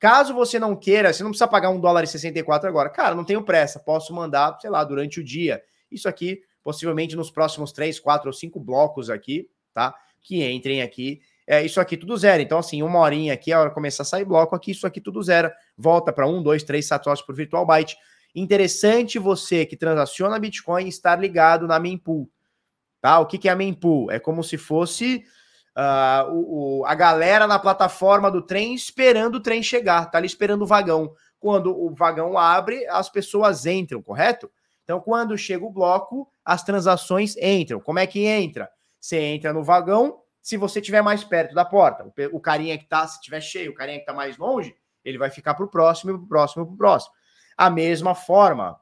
Caso 0.00 0.34
você 0.34 0.58
não 0.58 0.74
queira, 0.74 1.12
você 1.12 1.22
não 1.22 1.30
precisa 1.30 1.46
pagar 1.46 1.70
um 1.70 1.78
dólar 1.78 2.02
e 2.02 2.08
64 2.08 2.68
agora. 2.68 2.90
Cara, 2.90 3.14
não 3.14 3.24
tenho 3.24 3.44
pressa, 3.44 3.78
posso 3.78 4.12
mandar, 4.12 4.58
sei 4.60 4.68
lá, 4.68 4.82
durante 4.82 5.20
o 5.20 5.24
dia. 5.24 5.62
Isso 5.92 6.08
aqui, 6.08 6.42
possivelmente 6.60 7.14
nos 7.14 7.30
próximos 7.30 7.70
3, 7.70 8.00
4 8.00 8.28
ou 8.28 8.32
5 8.32 8.58
blocos 8.58 9.08
aqui, 9.08 9.48
tá? 9.72 9.94
Que 10.20 10.44
entrem 10.44 10.82
aqui. 10.82 11.20
É, 11.46 11.62
isso 11.62 11.80
aqui 11.80 11.96
tudo 11.96 12.16
zero. 12.16 12.42
Então, 12.42 12.58
assim, 12.58 12.82
uma 12.82 12.98
horinha 12.98 13.34
aqui, 13.34 13.52
a 13.52 13.60
hora 13.60 13.70
começar 13.70 14.02
a 14.02 14.06
sair 14.06 14.24
bloco 14.24 14.54
aqui, 14.54 14.70
isso 14.70 14.86
aqui 14.86 15.00
tudo 15.00 15.22
zero. 15.22 15.50
Volta 15.76 16.12
para 16.12 16.26
1, 16.26 16.42
2, 16.42 16.62
3 16.62 16.86
satoshis 16.86 17.24
por 17.24 17.34
virtual 17.34 17.66
byte. 17.66 17.96
Interessante 18.34 19.18
você 19.18 19.64
que 19.64 19.76
transaciona 19.76 20.38
Bitcoin 20.38 20.88
estar 20.88 21.20
ligado 21.20 21.66
na 21.66 21.78
mempool. 21.78 22.28
Tá? 23.00 23.20
O 23.20 23.26
que, 23.26 23.38
que 23.38 23.48
é 23.48 23.52
a 23.52 23.56
mempool? 23.56 24.10
É 24.10 24.18
como 24.18 24.42
se 24.42 24.56
fosse 24.56 25.24
uh, 25.76 26.32
o, 26.32 26.80
o, 26.80 26.86
a 26.86 26.94
galera 26.94 27.46
na 27.46 27.58
plataforma 27.58 28.30
do 28.30 28.42
trem 28.42 28.74
esperando 28.74 29.36
o 29.36 29.40
trem 29.40 29.62
chegar, 29.62 30.10
tá 30.10 30.18
ali 30.18 30.26
esperando 30.26 30.62
o 30.62 30.66
vagão. 30.66 31.14
Quando 31.38 31.78
o 31.78 31.94
vagão 31.94 32.38
abre, 32.38 32.86
as 32.86 33.10
pessoas 33.10 33.66
entram, 33.66 34.02
correto? 34.02 34.50
Então, 34.82 35.00
quando 35.00 35.36
chega 35.36 35.64
o 35.64 35.70
bloco, 35.70 36.28
as 36.44 36.62
transações 36.62 37.36
entram. 37.36 37.80
Como 37.80 37.98
é 37.98 38.06
que 38.06 38.24
entra? 38.24 38.70
Você 38.98 39.18
entra 39.18 39.52
no 39.52 39.62
vagão, 39.62 40.20
se 40.44 40.58
você 40.58 40.78
estiver 40.78 41.00
mais 41.00 41.24
perto 41.24 41.54
da 41.54 41.64
porta. 41.64 42.04
O, 42.30 42.38
carinha 42.38 42.76
que 42.76 42.84
tá, 42.84 43.06
se 43.08 43.14
estiver 43.14 43.40
cheio, 43.40 43.70
o 43.70 43.74
carinha 43.74 43.98
que 43.98 44.04
tá 44.04 44.12
mais 44.12 44.36
longe, 44.36 44.76
ele 45.02 45.16
vai 45.16 45.30
ficar 45.30 45.54
para 45.54 45.64
o 45.64 45.68
próximo, 45.68 46.12
para 46.12 46.22
o 46.22 46.28
próximo, 46.28 46.66
para 46.66 46.74
o 46.74 46.76
próximo. 46.76 47.14
A 47.56 47.70
mesma 47.70 48.14
forma, 48.14 48.78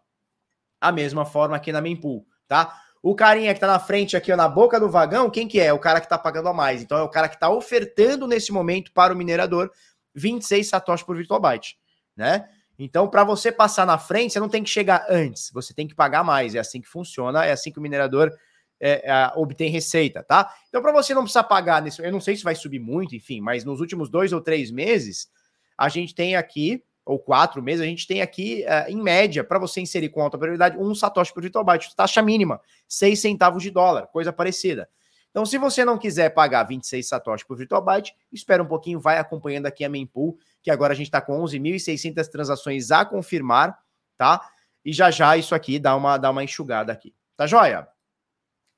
a 0.80 0.90
mesma 0.90 1.24
forma 1.24 1.54
aqui 1.54 1.70
na 1.70 1.80
mempool, 1.80 2.26
tá? 2.48 2.76
O 3.00 3.14
carinha 3.14 3.54
que 3.54 3.60
tá 3.60 3.68
na 3.68 3.78
frente 3.78 4.16
aqui, 4.16 4.32
ó, 4.32 4.36
na 4.36 4.48
boca 4.48 4.80
do 4.80 4.90
vagão, 4.90 5.30
quem 5.30 5.46
que 5.46 5.60
é? 5.60 5.72
O 5.72 5.78
cara 5.78 6.00
que 6.00 6.08
tá 6.08 6.18
pagando 6.18 6.48
a 6.48 6.52
mais. 6.52 6.82
Então 6.82 6.98
é 6.98 7.02
o 7.02 7.08
cara 7.08 7.28
que 7.28 7.38
tá 7.38 7.48
ofertando 7.48 8.26
nesse 8.26 8.50
momento 8.50 8.90
para 8.92 9.14
o 9.14 9.16
minerador 9.16 9.70
26 10.16 10.68
satoshis 10.68 11.06
por 11.06 11.16
virtual 11.16 11.40
byte, 11.40 11.78
né? 12.16 12.48
Então, 12.76 13.08
para 13.08 13.22
você 13.22 13.52
passar 13.52 13.86
na 13.86 13.98
frente, 13.98 14.32
você 14.32 14.40
não 14.40 14.48
tem 14.48 14.64
que 14.64 14.70
chegar 14.70 15.06
antes, 15.08 15.48
você 15.52 15.72
tem 15.72 15.86
que 15.86 15.94
pagar 15.94 16.24
mais. 16.24 16.56
É 16.56 16.58
assim 16.58 16.80
que 16.80 16.88
funciona, 16.88 17.44
é 17.44 17.52
assim 17.52 17.70
que 17.70 17.78
o 17.78 17.82
minerador 17.82 18.32
é, 18.82 19.08
é, 19.08 19.32
obtém 19.36 19.70
receita, 19.70 20.24
tá? 20.24 20.52
Então, 20.68 20.82
para 20.82 20.90
você 20.90 21.14
não 21.14 21.22
precisar 21.22 21.44
pagar 21.44 21.80
nesse, 21.80 22.02
eu 22.02 22.10
não 22.10 22.20
sei 22.20 22.34
se 22.34 22.42
vai 22.42 22.56
subir 22.56 22.80
muito, 22.80 23.14
enfim, 23.14 23.40
mas 23.40 23.64
nos 23.64 23.80
últimos 23.80 24.10
dois 24.10 24.32
ou 24.32 24.40
três 24.40 24.72
meses, 24.72 25.30
a 25.78 25.88
gente 25.88 26.12
tem 26.12 26.34
aqui, 26.34 26.82
ou 27.04 27.16
quatro 27.16 27.62
meses, 27.62 27.80
a 27.80 27.86
gente 27.86 28.08
tem 28.08 28.20
aqui, 28.20 28.64
é, 28.64 28.90
em 28.90 29.00
média, 29.00 29.44
para 29.44 29.60
você 29.60 29.80
inserir 29.80 30.08
com 30.08 30.20
alta 30.20 30.36
prioridade, 30.36 30.76
um 30.76 30.92
satoshi 30.96 31.32
por 31.32 31.64
byte, 31.64 31.94
taxa 31.94 32.20
mínima, 32.20 32.60
seis 32.88 33.20
centavos 33.20 33.62
de 33.62 33.70
dólar, 33.70 34.08
coisa 34.08 34.32
parecida. 34.32 34.88
Então, 35.30 35.46
se 35.46 35.56
você 35.56 35.84
não 35.84 35.96
quiser 35.96 36.30
pagar 36.30 36.64
26 36.64 37.08
satoshi 37.08 37.46
por 37.46 37.56
virtual 37.56 37.80
byte, 37.82 38.12
espera 38.32 38.62
um 38.62 38.66
pouquinho, 38.66 39.00
vai 39.00 39.18
acompanhando 39.18 39.66
aqui 39.66 39.84
a 39.84 39.88
mempool, 39.88 40.36
que 40.60 40.70
agora 40.70 40.92
a 40.92 40.96
gente 40.96 41.06
está 41.06 41.20
com 41.20 41.40
11.600 41.42 42.28
transações 42.28 42.90
a 42.90 43.04
confirmar, 43.04 43.78
tá? 44.18 44.40
E 44.84 44.92
já 44.92 45.10
já 45.10 45.36
isso 45.36 45.54
aqui 45.54 45.78
dá 45.78 45.96
uma, 45.96 46.18
dá 46.18 46.30
uma 46.30 46.44
enxugada 46.44 46.92
aqui. 46.92 47.14
Tá 47.34 47.46
joia? 47.46 47.88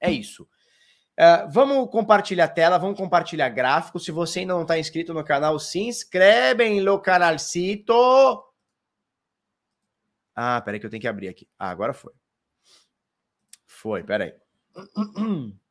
É 0.05 0.11
isso. 0.11 0.45
Uh, 1.15 1.49
vamos 1.51 1.91
compartilhar 1.91 2.45
a 2.45 2.49
tela, 2.49 2.79
vamos 2.79 2.99
compartilhar 2.99 3.49
gráfico. 3.49 4.01
Se 4.01 4.11
você 4.11 4.41
ainda 4.41 4.55
não 4.55 4.63
está 4.63 4.79
inscrito 4.79 5.15
no 5.15 5.23
canal, 5.25 5.59
se 5.59 5.81
inscreve 5.81 6.81
no 6.81 7.01
canalcito. 7.01 7.95
Ah, 10.35 10.61
peraí 10.61 10.81
que 10.81 10.87
eu 10.87 10.91
tenho 10.91 11.01
que 11.01 11.09
abrir 11.09 11.29
aqui. 11.29 11.49
Ah, 11.59 11.71
agora 11.71 11.93
foi. 11.93 12.13
Foi, 13.65 14.03
peraí. 14.03 14.35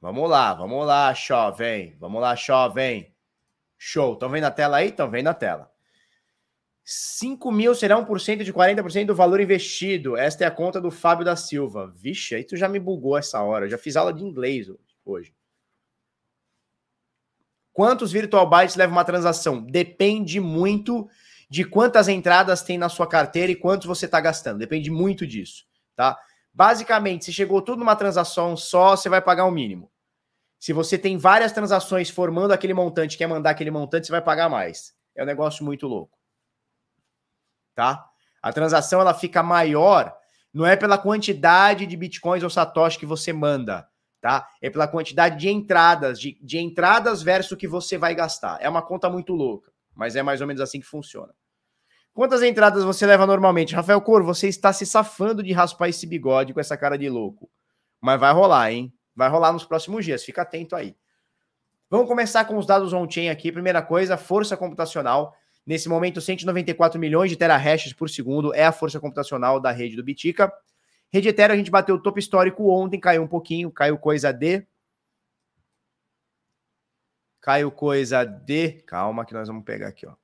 Vamos 0.00 0.30
lá, 0.30 0.54
vamos 0.54 0.86
lá, 0.86 1.12
jovem. 1.12 1.94
Vamos 1.98 2.22
lá, 2.22 2.34
jovem. 2.34 3.14
Show. 3.76 4.14
Estão 4.14 4.30
vendo 4.30 4.44
a 4.44 4.50
tela 4.50 4.78
aí? 4.78 4.88
Estão 4.88 5.10
vendo 5.10 5.28
a 5.28 5.34
tela. 5.34 5.69
5 6.92 7.52
mil 7.52 7.72
será 7.72 8.04
1% 8.04 8.42
de 8.42 8.52
40% 8.52 9.06
do 9.06 9.14
valor 9.14 9.40
investido. 9.40 10.16
Esta 10.16 10.42
é 10.42 10.46
a 10.48 10.50
conta 10.50 10.80
do 10.80 10.90
Fábio 10.90 11.24
da 11.24 11.36
Silva. 11.36 11.86
Vixe, 11.94 12.34
aí 12.34 12.42
tu 12.42 12.56
já 12.56 12.68
me 12.68 12.80
bugou 12.80 13.16
essa 13.16 13.40
hora. 13.40 13.66
Eu 13.66 13.70
já 13.70 13.78
fiz 13.78 13.94
aula 13.94 14.12
de 14.12 14.24
inglês 14.24 14.66
hoje. 15.04 15.32
Quantos 17.72 18.10
virtual 18.10 18.50
bytes 18.50 18.74
leva 18.74 18.90
uma 18.90 19.04
transação? 19.04 19.62
Depende 19.62 20.40
muito 20.40 21.08
de 21.48 21.64
quantas 21.64 22.08
entradas 22.08 22.60
tem 22.60 22.76
na 22.76 22.88
sua 22.88 23.06
carteira 23.06 23.52
e 23.52 23.56
quantos 23.56 23.86
você 23.86 24.06
está 24.06 24.20
gastando. 24.20 24.58
Depende 24.58 24.90
muito 24.90 25.24
disso, 25.24 25.66
tá? 25.94 26.18
Basicamente, 26.52 27.26
se 27.26 27.32
chegou 27.32 27.62
tudo 27.62 27.78
numa 27.78 27.94
transação 27.94 28.56
só, 28.56 28.96
você 28.96 29.08
vai 29.08 29.22
pagar 29.22 29.44
o 29.44 29.52
mínimo. 29.52 29.88
Se 30.58 30.72
você 30.72 30.98
tem 30.98 31.16
várias 31.16 31.52
transações 31.52 32.10
formando 32.10 32.50
aquele 32.50 32.74
montante, 32.74 33.16
quer 33.16 33.28
mandar 33.28 33.50
aquele 33.50 33.70
montante, 33.70 34.08
você 34.08 34.12
vai 34.12 34.22
pagar 34.22 34.48
mais. 34.48 34.92
É 35.14 35.22
um 35.22 35.26
negócio 35.26 35.64
muito 35.64 35.86
louco 35.86 36.19
tá? 37.74 38.04
A 38.42 38.52
transação 38.52 39.00
ela 39.00 39.14
fica 39.14 39.42
maior, 39.42 40.14
não 40.52 40.66
é 40.66 40.76
pela 40.76 40.98
quantidade 40.98 41.86
de 41.86 41.96
bitcoins 41.96 42.42
ou 42.42 42.50
satoshi 42.50 42.98
que 42.98 43.06
você 43.06 43.32
manda, 43.32 43.86
tá? 44.20 44.48
É 44.60 44.70
pela 44.70 44.88
quantidade 44.88 45.38
de 45.38 45.48
entradas, 45.48 46.20
de, 46.20 46.38
de 46.42 46.58
entradas 46.58 47.22
versus 47.22 47.52
o 47.52 47.56
que 47.56 47.68
você 47.68 47.98
vai 47.98 48.14
gastar. 48.14 48.58
É 48.60 48.68
uma 48.68 48.82
conta 48.82 49.08
muito 49.08 49.32
louca, 49.32 49.72
mas 49.94 50.16
é 50.16 50.22
mais 50.22 50.40
ou 50.40 50.46
menos 50.46 50.60
assim 50.60 50.80
que 50.80 50.86
funciona. 50.86 51.32
Quantas 52.12 52.42
entradas 52.42 52.82
você 52.82 53.06
leva 53.06 53.26
normalmente? 53.26 53.74
Rafael 53.74 54.00
Cor, 54.00 54.22
você 54.24 54.48
está 54.48 54.72
se 54.72 54.84
safando 54.84 55.42
de 55.42 55.52
raspar 55.52 55.88
esse 55.88 56.06
bigode 56.06 56.52
com 56.52 56.60
essa 56.60 56.76
cara 56.76 56.98
de 56.98 57.08
louco. 57.08 57.48
Mas 58.00 58.18
vai 58.18 58.32
rolar, 58.32 58.72
hein? 58.72 58.92
Vai 59.14 59.28
rolar 59.28 59.52
nos 59.52 59.64
próximos 59.64 60.04
dias, 60.04 60.24
fica 60.24 60.42
atento 60.42 60.74
aí. 60.74 60.96
Vamos 61.88 62.08
começar 62.08 62.44
com 62.44 62.56
os 62.56 62.66
dados 62.66 62.92
on-chain 62.92 63.28
aqui. 63.28 63.50
Primeira 63.50 63.82
coisa, 63.82 64.16
força 64.16 64.56
computacional. 64.56 65.34
Nesse 65.66 65.88
momento, 65.88 66.20
194 66.20 66.98
milhões 66.98 67.30
de 67.30 67.36
terahashes 67.36 67.92
por 67.92 68.08
segundo 68.08 68.54
é 68.54 68.64
a 68.64 68.72
força 68.72 68.98
computacional 68.98 69.60
da 69.60 69.70
rede 69.70 69.96
do 69.96 70.02
Bitica. 70.02 70.52
Rede 71.12 71.28
Ethereum, 71.28 71.54
a 71.54 71.58
gente 71.58 71.70
bateu 71.70 71.96
o 71.96 72.02
topo 72.02 72.18
histórico 72.18 72.70
ontem, 72.70 72.98
caiu 72.98 73.22
um 73.22 73.28
pouquinho, 73.28 73.70
caiu 73.70 73.98
coisa 73.98 74.32
de. 74.32 74.66
Caiu 77.40 77.70
coisa 77.70 78.24
de. 78.24 78.82
Calma, 78.82 79.24
que 79.24 79.34
nós 79.34 79.48
vamos 79.48 79.64
pegar 79.64 79.88
aqui, 79.88 80.06
ó. 80.06 80.14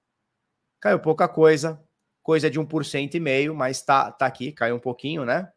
Caiu 0.81 1.01
pouca 1.01 1.29
coisa, 1.29 1.83
coisa 2.23 2.51
de 2.51 2.61
1% 2.61 3.15
e 3.15 3.21
meio, 3.21 3.55
mas 3.55 3.83
tá, 3.83 4.13
tá 4.13 4.27
aqui, 4.27 4.53
caiu 4.53 4.77
um 4.77 4.81
pouquinho, 4.81 5.25
né? 5.25 5.51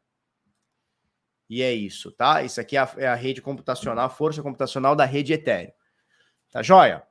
E 1.50 1.62
é 1.64 1.74
isso, 1.74 2.12
tá? 2.12 2.44
Isso 2.44 2.62
aqui 2.62 2.78
é 2.78 2.80
a, 2.80 2.94
é 2.98 3.08
a 3.08 3.16
rede 3.16 3.42
computacional, 3.42 4.06
a 4.06 4.10
força 4.10 4.42
computacional 4.42 4.96
da 4.96 5.06
rede 5.06 5.34
Ethereum. 5.34 5.72
Tá 6.52 6.62
joia? 6.62 7.04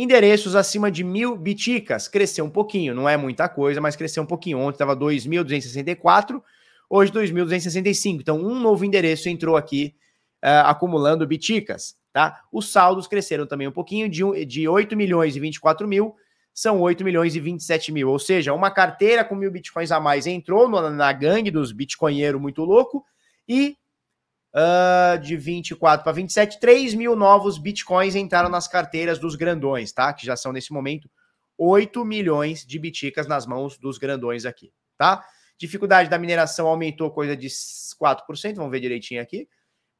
Endereços 0.00 0.54
acima 0.54 0.92
de 0.92 1.02
mil 1.02 1.36
biticas, 1.36 2.06
cresceu 2.06 2.44
um 2.44 2.50
pouquinho, 2.50 2.94
não 2.94 3.08
é 3.08 3.16
muita 3.16 3.48
coisa, 3.48 3.80
mas 3.80 3.96
cresceu 3.96 4.22
um 4.22 4.26
pouquinho. 4.26 4.60
Ontem 4.60 4.76
estava 4.76 4.96
2.264, 4.96 6.40
hoje 6.88 7.10
2.265. 7.10 8.20
Então, 8.20 8.38
um 8.38 8.60
novo 8.60 8.84
endereço 8.84 9.28
entrou 9.28 9.56
aqui 9.56 9.96
uh, 10.36 10.66
acumulando 10.66 11.26
biticas, 11.26 11.96
tá? 12.12 12.42
Os 12.52 12.70
saldos 12.70 13.08
cresceram 13.08 13.44
também 13.44 13.66
um 13.66 13.72
pouquinho, 13.72 14.08
de, 14.08 14.44
de 14.44 14.68
8 14.68 14.96
milhões 14.96 15.34
e 15.34 15.40
24 15.40 15.88
mil, 15.88 16.14
são 16.54 16.80
8 16.80 17.02
milhões 17.02 17.34
e 17.34 17.40
27 17.40 17.90
mil. 17.90 18.08
Ou 18.08 18.20
seja, 18.20 18.54
uma 18.54 18.70
carteira 18.70 19.24
com 19.24 19.34
mil 19.34 19.50
bitcoins 19.50 19.90
a 19.90 19.98
mais 19.98 20.28
entrou 20.28 20.68
no, 20.68 20.90
na 20.90 21.12
gangue 21.12 21.50
dos 21.50 21.72
bitcoinheiros 21.72 22.40
muito 22.40 22.62
louco 22.62 23.04
e 23.48 23.76
uh, 24.58 25.18
de 25.18 25.36
24 25.36 26.02
para 26.02 26.12
27, 26.12 26.58
3 26.58 26.94
mil 26.94 27.14
novos 27.14 27.58
bitcoins 27.58 28.16
entraram 28.16 28.48
nas 28.48 28.66
carteiras 28.66 29.18
dos 29.18 29.36
grandões, 29.36 29.92
tá? 29.92 30.12
Que 30.12 30.26
já 30.26 30.36
são 30.36 30.52
nesse 30.52 30.72
momento 30.72 31.08
8 31.56 32.04
milhões 32.04 32.64
de 32.64 32.78
biticas 32.78 33.26
nas 33.26 33.46
mãos 33.46 33.78
dos 33.78 33.98
grandões 33.98 34.44
aqui, 34.44 34.72
tá? 34.96 35.24
Dificuldade 35.56 36.08
da 36.08 36.18
mineração 36.18 36.66
aumentou 36.66 37.10
coisa 37.10 37.36
de 37.36 37.48
4%, 37.48 38.54
vamos 38.54 38.70
ver 38.70 38.80
direitinho 38.80 39.20
aqui. 39.20 39.48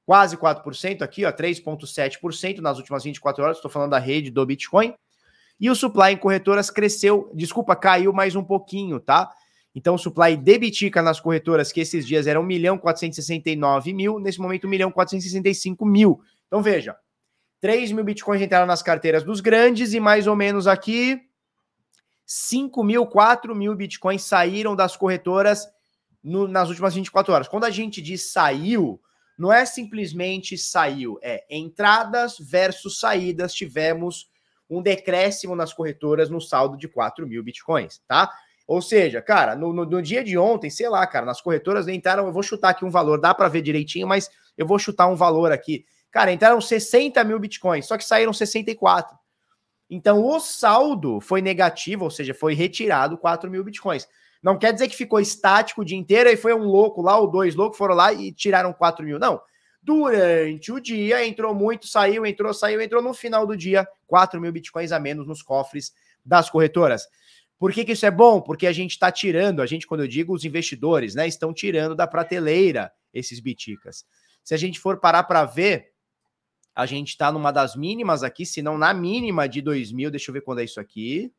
Quase 0.07 0.37
4% 0.37 1.03
aqui, 1.03 1.25
ó, 1.25 1.33
3,7% 1.33 2.59
nas 2.61 2.79
últimas 2.79 3.05
24 3.05 3.43
horas. 3.43 3.57
Estou 3.59 3.71
falando 3.71 3.91
da 3.91 3.99
rede 3.99 4.31
do 4.31 4.47
Bitcoin. 4.47 4.95
E 5.61 5.69
o 5.69 5.75
supply 5.75 6.13
em 6.13 6.17
corretoras 6.17 6.71
cresceu, 6.71 7.31
desculpa, 7.35 7.75
caiu 7.75 8.13
mais 8.13 8.37
um 8.37 8.45
pouquinho, 8.45 9.01
tá? 9.01 9.29
Então, 9.79 9.95
o 9.95 9.99
supply 9.99 10.37
de 10.37 10.59
Bitica 10.59 11.01
nas 11.01 11.21
corretoras, 11.21 11.71
que 11.71 11.81
esses 11.81 12.05
dias 12.05 12.27
eram 12.27 12.41
1 12.41 12.45
milhão 12.45 12.77
469 12.77 13.93
mil, 13.93 14.19
nesse 14.19 14.41
momento 14.41 14.67
1 14.67 14.71
milhão 14.71 14.91
465 14.91 15.87
mil. 15.87 16.21
Então, 16.49 16.61
veja, 16.61 16.97
3 17.61 17.93
mil 17.93 18.03
bitcoins 18.03 18.43
entraram 18.43 18.67
nas 18.67 18.83
carteiras 18.83 19.23
dos 19.23 19.41
grandes 19.41 19.95
e 19.95 20.01
mais 20.01 20.27
ou 20.27 20.35
menos 20.35 20.67
aqui 20.67 21.21
5 22.27 22.83
mil, 22.83 23.07
4 23.07 23.55
mil 23.55 23.73
bitcoins 23.77 24.25
saíram 24.25 24.75
das 24.75 24.97
corretoras 24.97 25.69
no, 26.25 26.49
nas 26.49 26.69
últimas 26.71 26.97
24 26.97 27.33
horas. 27.33 27.47
Quando 27.47 27.63
a 27.63 27.71
gente 27.71 28.03
diz 28.03 28.33
saiu, 28.33 29.01
não 29.39 29.53
é 29.53 29.65
simplesmente 29.65 30.59
saiu, 30.59 31.21
é 31.23 31.45
entradas 31.49 32.37
versus 32.41 32.99
saídas. 32.99 33.55
Tivemos 33.55 34.29
um 34.69 34.83
decréscimo 34.83 35.55
nas 35.55 35.73
corretoras 35.73 36.29
no 36.29 36.41
saldo 36.41 36.77
de 36.77 36.89
4 36.89 37.25
mil 37.29 37.45
bitcoins, 37.45 38.03
tá? 38.09 38.29
Ou 38.69 38.83
seja, 38.83 39.23
cara, 39.23 39.57
no, 39.57 39.73
no, 39.73 39.87
no, 39.87 40.03
dia 40.03 40.23
de 40.23 40.37
ontem, 40.37 40.69
sei 40.69 40.91
lá, 40.91 41.07
cara, 41.07 41.25
nas 41.25 41.41
corretoras 41.41 41.89
entraram, 41.89 42.27
eu 42.27 42.33
vou 42.33 42.43
chutar 42.43 42.69
aqui 42.69 42.85
um 42.85 42.91
valor, 42.91 43.19
dá 43.19 43.33
para 43.33 43.49
ver 43.49 43.63
direitinho, 43.63 44.07
mas 44.07 44.31
eu 44.59 44.67
vou 44.67 44.79
chutar 44.79 45.07
um 45.07 45.17
valor 45.17 45.51
aqui. 45.51 45.87
Cara, 46.11 46.31
entraram 46.31 46.61
60 46.61 47.25
mil 47.25 47.39
bitcoins, 47.39 47.87
só 47.87 47.97
que 47.97 48.05
saíram 48.05 48.31
64. 48.31 49.17
Então 49.89 50.23
o 50.23 50.39
saldo 50.39 51.19
foi 51.19 51.41
negativo, 51.41 52.05
ou 52.05 52.11
seja, 52.11 52.35
foi 52.35 52.53
retirado 52.53 53.17
4 53.17 53.51
mil 53.51 53.65
bitcoins. 53.65 54.07
Não 54.43 54.59
quer 54.59 54.75
dizer 54.75 54.87
que 54.89 54.97
ficou 54.97 55.19
estático 55.19 55.81
o 55.81 55.85
dia 55.85 55.97
inteiro 55.97 56.29
e 56.29 56.37
foi 56.37 56.53
um 56.53 56.65
louco 56.65 57.01
lá, 57.01 57.17
ou 57.19 57.27
dois 57.27 57.55
loucos 57.55 57.79
foram 57.79 57.95
lá 57.95 58.13
e 58.13 58.31
tiraram 58.31 58.75
4 58.75 59.03
mil. 59.03 59.19
Não. 59.19 59.41
Durante 59.83 60.71
o 60.71 60.79
dia 60.79 61.27
entrou 61.27 61.55
muito, 61.55 61.87
saiu, 61.87 62.27
entrou, 62.27 62.53
saiu, 62.53 62.83
entrou. 62.83 63.01
No 63.01 63.15
final 63.15 63.47
do 63.47 63.57
dia, 63.57 63.89
4 64.07 64.39
mil 64.39 64.53
bitcoins 64.53 64.93
a 64.93 65.01
menos 65.01 65.27
nos 65.27 65.43
cofres 65.43 65.95
das 66.23 66.51
corretoras. 66.51 67.09
Por 67.59 67.73
que, 67.73 67.85
que 67.85 67.93
isso 67.93 68.07
é 68.07 68.11
bom? 68.11 68.41
Porque 68.41 68.67
a 68.67 68.73
gente 68.73 68.93
está 68.93 69.11
tirando, 69.11 69.61
a 69.61 69.67
gente, 69.67 69.87
quando 69.87 70.03
eu 70.03 70.09
digo 70.09 70.33
os 70.33 70.45
investidores, 70.45 71.15
né, 71.15 71.27
estão 71.27 71.53
tirando 71.53 71.95
da 71.95 72.07
prateleira 72.07 72.93
esses 73.13 73.41
biticas. 73.41 74.05
Se 74.45 74.55
a 74.55 74.57
gente 74.57 74.79
for 74.79 74.99
parar 74.99 75.25
para 75.25 75.45
ver, 75.45 75.93
a 76.75 76.87
gente 76.87 77.09
está 77.09 77.33
numa 77.33 77.51
das 77.51 77.75
mínimas 77.75 78.23
aqui, 78.23 78.47
se 78.47 78.63
não 78.63 78.79
na 78.79 78.95
mínima 78.95 79.49
de 79.49 79.61
2000, 79.61 80.11
deixa 80.13 80.31
eu 80.31 80.33
ver 80.33 80.43
quando 80.43 80.61
é 80.61 80.65
isso 80.65 80.79
aqui. 80.79 81.33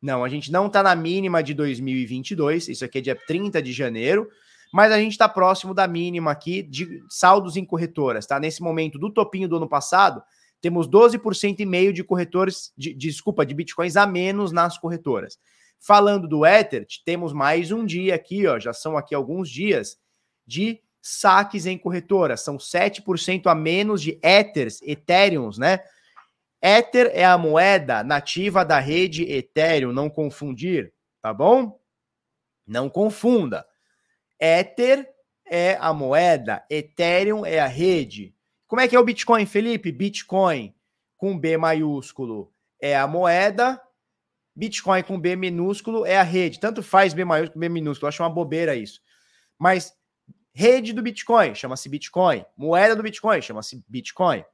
Não, 0.00 0.22
a 0.22 0.28
gente 0.28 0.52
não 0.52 0.68
está 0.68 0.82
na 0.82 0.94
mínima 0.94 1.42
de 1.42 1.54
2022, 1.54 2.68
isso 2.68 2.84
aqui 2.84 2.98
é 2.98 3.00
dia 3.00 3.16
30 3.26 3.60
de 3.60 3.72
janeiro, 3.72 4.28
mas 4.72 4.92
a 4.92 4.98
gente 4.98 5.12
está 5.12 5.28
próximo 5.28 5.74
da 5.74 5.88
mínima 5.88 6.30
aqui 6.30 6.62
de 6.62 7.02
saldos 7.08 7.56
em 7.56 7.64
corretoras, 7.64 8.26
tá? 8.26 8.38
Nesse 8.38 8.62
momento 8.62 8.98
do 8.98 9.10
topinho 9.10 9.48
do 9.48 9.56
ano 9.56 9.68
passado, 9.68 10.22
temos 10.64 10.88
12% 10.88 11.60
e 11.60 11.66
meio 11.66 11.92
de 11.92 12.02
corretores, 12.02 12.72
de, 12.74 12.94
desculpa, 12.94 13.44
de 13.44 13.52
bitcoins 13.52 13.98
a 13.98 14.06
menos 14.06 14.50
nas 14.50 14.78
corretoras. 14.78 15.38
Falando 15.78 16.26
do 16.26 16.46
Ether, 16.46 16.86
temos 17.04 17.34
mais 17.34 17.70
um 17.70 17.84
dia 17.84 18.14
aqui, 18.14 18.46
ó, 18.46 18.58
já 18.58 18.72
são 18.72 18.96
aqui 18.96 19.14
alguns 19.14 19.50
dias 19.50 19.98
de 20.46 20.80
saques 21.02 21.66
em 21.66 21.76
corretoras, 21.76 22.40
são 22.40 22.56
7% 22.56 23.46
a 23.46 23.54
menos 23.54 24.00
de 24.00 24.18
Ethers, 24.22 24.80
Ethereums, 24.80 25.58
né? 25.58 25.80
Ether 26.62 27.10
é 27.12 27.26
a 27.26 27.36
moeda 27.36 28.02
nativa 28.02 28.64
da 28.64 28.78
rede 28.78 29.30
Ethereum, 29.30 29.92
não 29.92 30.08
confundir, 30.08 30.94
tá 31.20 31.34
bom? 31.34 31.78
Não 32.66 32.88
confunda. 32.88 33.66
Ether 34.40 35.06
é 35.46 35.76
a 35.78 35.92
moeda, 35.92 36.64
Ethereum 36.70 37.44
é 37.44 37.58
a 37.58 37.66
rede. 37.66 38.34
Como 38.66 38.80
é 38.80 38.88
que 38.88 38.96
é 38.96 38.98
o 38.98 39.04
Bitcoin, 39.04 39.46
Felipe? 39.46 39.92
Bitcoin 39.92 40.74
com 41.16 41.38
B 41.38 41.56
maiúsculo 41.56 42.52
é 42.80 42.96
a 42.96 43.06
moeda, 43.06 43.80
Bitcoin 44.54 45.02
com 45.02 45.18
B 45.18 45.36
minúsculo 45.36 46.06
é 46.06 46.16
a 46.18 46.22
rede. 46.22 46.60
Tanto 46.60 46.82
faz 46.82 47.12
B 47.12 47.24
maiúsculo 47.24 47.60
B 47.60 47.68
minúsculo, 47.68 48.06
eu 48.06 48.08
acho 48.08 48.22
uma 48.22 48.30
bobeira 48.30 48.74
isso. 48.74 49.00
Mas 49.58 49.92
rede 50.52 50.92
do 50.92 51.02
Bitcoin 51.02 51.54
chama-se 51.54 51.88
Bitcoin, 51.88 52.44
moeda 52.56 52.94
do 52.94 53.02
Bitcoin 53.02 53.42
chama-se 53.42 53.82
Bitcoin. 53.88 54.44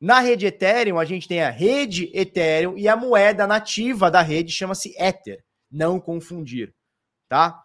Na 0.00 0.20
rede 0.20 0.46
Ethereum, 0.46 0.98
a 0.98 1.04
gente 1.04 1.26
tem 1.26 1.42
a 1.42 1.50
rede 1.50 2.10
Ethereum 2.12 2.76
e 2.76 2.86
a 2.86 2.96
moeda 2.96 3.46
nativa 3.46 4.10
da 4.10 4.20
rede 4.20 4.52
chama-se 4.52 4.94
Ether. 4.98 5.42
Não 5.70 5.98
confundir, 5.98 6.74
tá? 7.28 7.62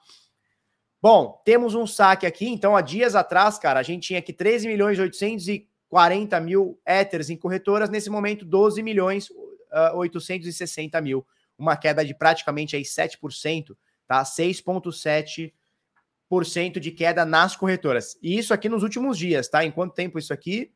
Bom, 1.01 1.41
temos 1.43 1.75
um 1.75 1.86
saque 1.86 2.25
aqui. 2.25 2.47
Então, 2.47 2.75
há 2.75 2.82
dias 2.82 3.15
atrás, 3.15 3.58
cara, 3.58 3.80
a 3.80 3.84
gente 3.84 4.08
tinha 4.08 4.19
aqui 4.19 4.32
13 4.32 4.67
milhões 4.67 4.99
800 4.99 5.47
e 5.49 5.67
40 5.91 6.39
mil 6.39 6.80
Ethers 6.88 7.30
em 7.30 7.36
corretoras, 7.36 7.89
nesse 7.89 8.10
momento 8.10 8.45
12 8.45 8.82
milhões 8.82 9.30
uh, 9.30 9.97
860 9.97 11.01
mil, 11.01 11.27
uma 11.58 11.75
queda 11.75 12.06
de 12.06 12.15
praticamente 12.15 12.77
aí 12.77 12.84
7%, 12.84 13.75
tá? 14.08 14.23
6,7% 14.23 16.80
de 16.80 16.91
queda 16.91 17.25
nas 17.25 17.58
corretoras. 17.58 18.17
E 18.23 18.38
isso 18.38 18.54
aqui 18.54 18.69
nos 18.69 18.84
últimos 18.84 19.17
dias, 19.17 19.49
tá? 19.49 19.65
Em 19.65 19.71
quanto 19.71 19.93
tempo 19.93 20.17
isso 20.17 20.32
aqui? 20.32 20.71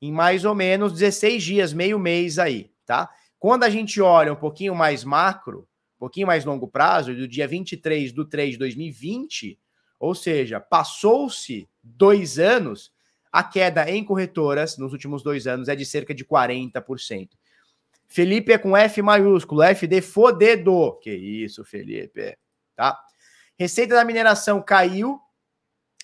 Em 0.00 0.10
mais 0.10 0.46
ou 0.46 0.54
menos 0.54 0.94
16 0.94 1.42
dias, 1.42 1.74
meio 1.74 1.98
mês 1.98 2.38
aí, 2.38 2.72
tá? 2.86 3.10
Quando 3.38 3.64
a 3.64 3.68
gente 3.68 4.00
olha 4.00 4.32
um 4.32 4.36
pouquinho 4.36 4.74
mais 4.74 5.04
macro, 5.04 5.68
um 5.96 5.98
pouquinho 5.98 6.26
mais 6.26 6.46
longo 6.46 6.66
prazo, 6.66 7.14
do 7.14 7.28
dia 7.28 7.46
23 7.46 8.10
do 8.10 8.24
3 8.24 8.52
de 8.52 8.58
2020, 8.58 9.60
ou 10.00 10.14
seja, 10.14 10.58
passou-se 10.58 11.68
dois 11.82 12.38
anos, 12.38 12.90
a 13.32 13.42
queda 13.42 13.90
em 13.90 14.04
corretoras 14.04 14.76
nos 14.76 14.92
últimos 14.92 15.22
dois 15.22 15.46
anos 15.46 15.68
é 15.68 15.74
de 15.74 15.86
cerca 15.86 16.14
de 16.14 16.22
40%. 16.22 17.30
Felipe 18.06 18.52
é 18.52 18.58
com 18.58 18.76
F 18.76 19.00
maiúsculo, 19.00 19.62
F 19.62 19.86
de 19.86 20.02
fodedo. 20.02 20.98
Que 21.00 21.10
isso, 21.10 21.64
Felipe. 21.64 22.36
Tá? 22.76 22.98
Receita 23.58 23.94
da 23.94 24.04
mineração 24.04 24.60
caiu 24.60 25.18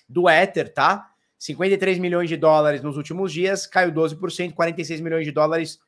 do 0.07 0.27
Ether, 0.27 0.73
tá? 0.73 1.11
53 1.37 1.99
milhões 1.99 2.27
de 2.27 2.35
dólares 2.35 2.81
nos 2.81 2.97
últimos 2.97 3.31
dias, 3.31 3.67
caiu 3.67 3.91
12%, 3.91 4.53
46 4.53 4.99
milhões 4.99 5.23
de 5.23 5.31
dólares 5.31 5.79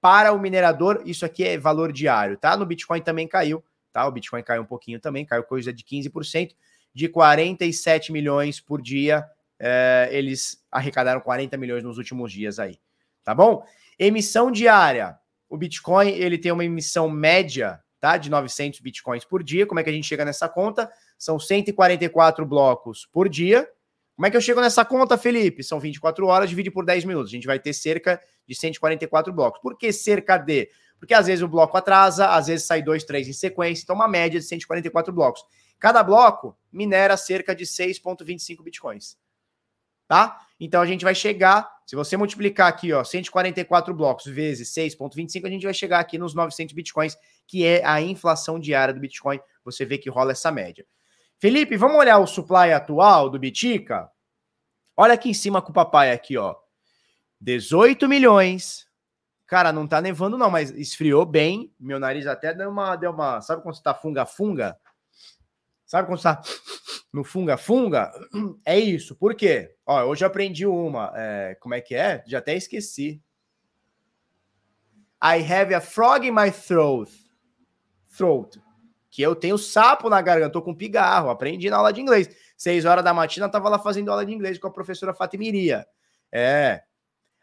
para 0.00 0.32
o 0.32 0.38
minerador. 0.38 1.00
Isso 1.06 1.24
aqui 1.24 1.44
é 1.44 1.56
valor 1.56 1.92
diário, 1.92 2.36
tá? 2.36 2.56
No 2.56 2.66
Bitcoin 2.66 3.00
também 3.00 3.28
caiu, 3.28 3.64
tá? 3.92 4.04
O 4.06 4.10
Bitcoin 4.10 4.42
caiu 4.42 4.62
um 4.62 4.66
pouquinho 4.66 4.98
também, 4.98 5.24
caiu 5.24 5.44
coisa 5.44 5.72
de 5.72 5.84
15%, 5.84 6.56
de 6.92 7.08
47 7.08 8.10
milhões 8.10 8.60
por 8.60 8.82
dia 8.82 9.24
é, 9.58 10.08
eles 10.12 10.64
arrecadaram 10.70 11.20
40 11.20 11.56
milhões 11.56 11.82
nos 11.82 11.98
últimos 11.98 12.32
dias 12.32 12.58
aí, 12.58 12.78
tá 13.24 13.34
bom? 13.34 13.64
Emissão 13.98 14.50
diária. 14.50 15.18
O 15.48 15.56
Bitcoin, 15.56 16.10
ele 16.10 16.38
tem 16.38 16.52
uma 16.52 16.64
emissão 16.64 17.08
média, 17.08 17.82
tá? 18.00 18.16
De 18.16 18.30
900 18.30 18.80
Bitcoins 18.80 19.24
por 19.24 19.42
dia. 19.42 19.66
Como 19.66 19.80
é 19.80 19.82
que 19.82 19.90
a 19.90 19.92
gente 19.92 20.06
chega 20.06 20.24
nessa 20.24 20.48
conta? 20.48 20.90
São 21.18 21.38
144 21.38 22.46
blocos 22.46 23.06
por 23.10 23.28
dia. 23.28 23.68
Como 24.14 24.26
é 24.26 24.30
que 24.30 24.36
eu 24.36 24.40
chego 24.40 24.60
nessa 24.60 24.84
conta, 24.84 25.16
Felipe? 25.16 25.64
São 25.64 25.80
24 25.80 26.26
horas, 26.26 26.50
divide 26.50 26.70
por 26.70 26.84
10 26.84 27.04
minutos. 27.04 27.30
A 27.30 27.34
gente 27.34 27.46
vai 27.46 27.58
ter 27.58 27.72
cerca 27.72 28.20
de 28.46 28.54
144 28.54 29.32
blocos. 29.32 29.60
Por 29.60 29.76
que 29.76 29.92
cerca 29.92 30.36
de? 30.36 30.68
Porque 30.98 31.14
às 31.14 31.26
vezes 31.26 31.42
o 31.42 31.48
bloco 31.48 31.76
atrasa, 31.76 32.28
às 32.28 32.48
vezes 32.48 32.66
sai 32.66 32.82
dois, 32.82 33.04
três 33.04 33.28
em 33.28 33.32
sequência, 33.32 33.84
então 33.84 33.94
uma 33.94 34.08
média 34.08 34.40
de 34.40 34.46
144 34.46 35.12
blocos. 35.12 35.44
Cada 35.78 36.02
bloco 36.02 36.56
minera 36.72 37.16
cerca 37.16 37.54
de 37.54 37.64
6,25 37.64 38.62
bitcoins 38.64 39.16
tá? 40.08 40.40
Então 40.58 40.82
a 40.82 40.86
gente 40.86 41.04
vai 41.04 41.14
chegar, 41.14 41.70
se 41.86 41.94
você 41.94 42.16
multiplicar 42.16 42.66
aqui, 42.66 42.92
ó, 42.92 43.04
144 43.04 43.94
blocos 43.94 44.26
vezes 44.26 44.74
6.25, 44.74 45.46
a 45.46 45.50
gente 45.50 45.62
vai 45.64 45.74
chegar 45.74 46.00
aqui 46.00 46.18
nos 46.18 46.34
900 46.34 46.74
bitcoins, 46.74 47.16
que 47.46 47.64
é 47.64 47.84
a 47.86 48.00
inflação 48.00 48.58
diária 48.58 48.92
do 48.92 48.98
Bitcoin. 48.98 49.38
Você 49.64 49.84
vê 49.84 49.96
que 49.96 50.10
rola 50.10 50.32
essa 50.32 50.50
média. 50.50 50.84
Felipe, 51.38 51.76
vamos 51.76 51.96
olhar 51.96 52.18
o 52.18 52.26
supply 52.26 52.72
atual 52.72 53.30
do 53.30 53.38
Bitica? 53.38 54.10
Olha 54.96 55.14
aqui 55.14 55.30
em 55.30 55.34
cima 55.34 55.62
com 55.62 55.70
o 55.70 55.74
papai 55.74 56.10
aqui, 56.10 56.36
ó. 56.36 56.56
18 57.40 58.08
milhões 58.08 58.88
Cara, 59.48 59.72
não 59.72 59.86
tá 59.86 59.98
nevando 60.02 60.36
não, 60.36 60.50
mas 60.50 60.70
esfriou 60.72 61.24
bem. 61.24 61.72
Meu 61.80 61.98
nariz 61.98 62.26
até 62.26 62.52
deu 62.52 62.68
uma, 62.68 62.94
deu 62.96 63.10
uma, 63.10 63.40
sabe 63.40 63.62
quando 63.62 63.76
você 63.76 63.82
tá 63.82 63.94
funga-funga? 63.94 64.78
Sabe 65.86 66.06
quando 66.06 66.18
você 66.18 66.24
tá 66.24 66.42
no 67.18 67.24
funga-funga? 67.24 68.12
É 68.64 68.78
isso. 68.78 69.16
Por 69.16 69.34
quê? 69.34 69.74
Ó, 69.84 70.04
hoje 70.04 70.24
eu 70.24 70.28
aprendi 70.28 70.66
uma. 70.66 71.12
É, 71.16 71.56
como 71.60 71.74
é 71.74 71.80
que 71.80 71.94
é? 71.94 72.22
Já 72.26 72.38
até 72.38 72.54
esqueci. 72.54 73.20
I 75.22 75.42
have 75.42 75.74
a 75.74 75.80
frog 75.80 76.26
in 76.26 76.30
my 76.30 76.50
throat. 76.50 77.10
Throat. 78.16 78.60
Que 79.10 79.22
eu 79.22 79.34
tenho 79.34 79.58
sapo 79.58 80.08
na 80.08 80.22
garganta, 80.22 80.52
tô 80.52 80.62
com 80.62 80.74
pigarro. 80.74 81.28
Aprendi 81.28 81.68
na 81.68 81.78
aula 81.78 81.92
de 81.92 82.00
inglês. 82.00 82.28
Seis 82.56 82.84
horas 82.84 83.02
da 83.02 83.12
matina, 83.12 83.48
tava 83.48 83.68
lá 83.68 83.78
fazendo 83.78 84.10
aula 84.10 84.24
de 84.24 84.32
inglês 84.32 84.58
com 84.58 84.68
a 84.68 84.72
professora 84.72 85.12
Fatimiria. 85.14 85.86
É. 86.30 86.82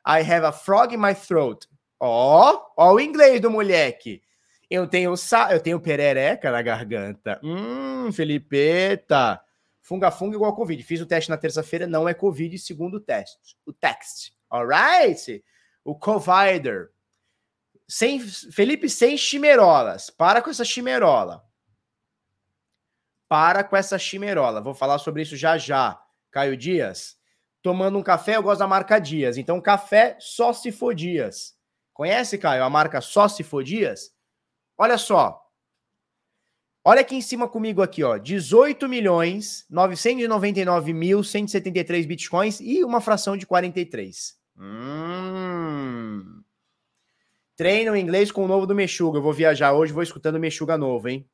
I 0.08 0.22
have 0.22 0.46
a 0.46 0.52
frog 0.52 0.94
in 0.94 0.98
my 0.98 1.14
throat. 1.14 1.68
Ó, 2.00 2.62
ó 2.78 2.94
o 2.94 3.00
inglês 3.00 3.42
do 3.42 3.50
moleque. 3.50 4.22
Eu 4.70 4.88
tenho 4.88 5.16
sa 5.18 5.52
eu 5.52 5.60
tenho 5.60 5.80
perereca 5.80 6.52
na 6.52 6.62
garganta. 6.62 7.40
Hum, 7.44 8.12
Felipeta. 8.12 9.42
Funga 9.86 10.10
funga 10.10 10.36
igual 10.36 10.56
Covid. 10.56 10.82
Fiz 10.82 11.00
o 11.00 11.06
teste 11.06 11.30
na 11.30 11.38
terça-feira, 11.38 11.86
não 11.86 12.10
é 12.10 12.14
Covid, 12.14 12.58
segundo 12.58 12.96
o 12.96 13.00
teste. 13.00 13.56
O 13.68 13.72
text. 13.72 14.34
Alright? 14.50 15.46
O 15.84 15.96
Covider. 15.96 16.90
Sem, 17.88 18.20
Felipe, 18.20 18.90
sem 18.90 19.16
chimerolas. 19.16 20.10
Para 20.10 20.42
com 20.42 20.50
essa 20.50 20.66
chimerola. 20.66 21.48
Para 23.30 23.64
com 23.64 23.78
essa 23.78 24.00
chimerola. 24.00 24.60
Vou 24.60 24.74
falar 24.74 24.98
sobre 24.98 25.22
isso 25.22 25.38
já 25.38 25.56
já. 25.56 26.02
Caio 26.32 26.58
Dias. 26.58 27.16
Tomando 27.62 28.00
um 28.00 28.04
café, 28.04 28.38
eu 28.38 28.44
gosto 28.44 28.60
da 28.62 28.68
marca 28.68 28.98
Dias. 28.98 29.38
Então, 29.38 29.62
café 29.62 30.18
só 30.20 30.52
se 30.52 30.72
for 30.72 30.96
Dias. 30.96 31.56
Conhece, 31.94 32.40
Caio, 32.40 32.64
a 32.64 32.70
marca 32.72 33.02
só 33.02 33.28
se 33.28 33.44
for 33.44 33.64
Dias? 33.64 34.12
Olha 34.76 34.98
só. 34.98 35.45
Olha 36.88 37.02
aqui 37.02 37.16
em 37.16 37.22
cima 37.22 37.50
comigo 37.50 37.82
aqui, 37.82 38.04
ó. 38.04 38.16
18 38.16 38.88
milhões 38.88 39.66
999 39.72 40.94
mil 40.94 41.24
173 41.24 42.06
bitcoins 42.06 42.60
e 42.62 42.84
uma 42.84 43.02
fração 43.02 43.36
de 43.36 43.48
43. 43.48 44.38
Hum. 44.56 46.44
Treino 47.56 47.98
inglês 47.98 48.32
com 48.32 48.46
o 48.46 48.48
novo 48.48 48.68
do 48.68 48.76
Mexuga. 48.76 49.18
Eu 49.18 49.24
vou 49.24 49.34
viajar 49.34 49.74
hoje, 49.74 49.92
vou 49.92 50.04
escutando 50.04 50.36
o 50.36 50.40
Mexuga 50.40 50.78
novo, 50.78 51.10
hein? 51.10 51.28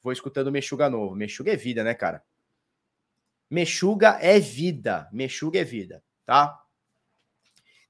Vou 0.00 0.12
escutando 0.12 0.46
o 0.46 0.52
Mexuga 0.52 0.88
novo. 0.88 1.16
Mexuga 1.16 1.52
é 1.52 1.56
vida, 1.56 1.82
né, 1.82 1.92
cara? 1.92 2.22
Mexuga 3.50 4.18
é 4.20 4.38
vida. 4.38 5.08
Mexuga 5.12 5.58
é 5.58 5.64
vida, 5.64 6.00
tá? 6.24 6.56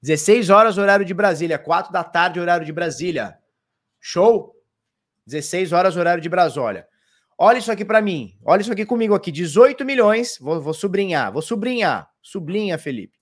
16 0.01 0.49
horas, 0.49 0.79
horário 0.79 1.05
de 1.05 1.13
Brasília. 1.13 1.59
4 1.59 1.93
da 1.93 2.03
tarde, 2.03 2.39
horário 2.39 2.65
de 2.65 2.73
Brasília. 2.73 3.37
Show? 3.99 4.56
16 5.27 5.73
horas, 5.73 5.97
horário 5.97 6.21
de 6.23 6.29
Brasólia. 6.29 6.87
Olha 7.37 7.59
isso 7.59 7.71
aqui 7.71 7.85
para 7.85 8.01
mim. 8.01 8.35
Olha 8.43 8.61
isso 8.61 8.71
aqui 8.71 8.85
comigo 8.85 9.13
aqui. 9.13 9.31
18 9.31 9.85
milhões. 9.85 10.39
Vou, 10.39 10.59
vou 10.59 10.73
sublinhar. 10.73 11.31
Vou 11.31 11.41
sublinhar. 11.41 12.09
Sublinha, 12.21 12.77
Felipe. 12.77 13.19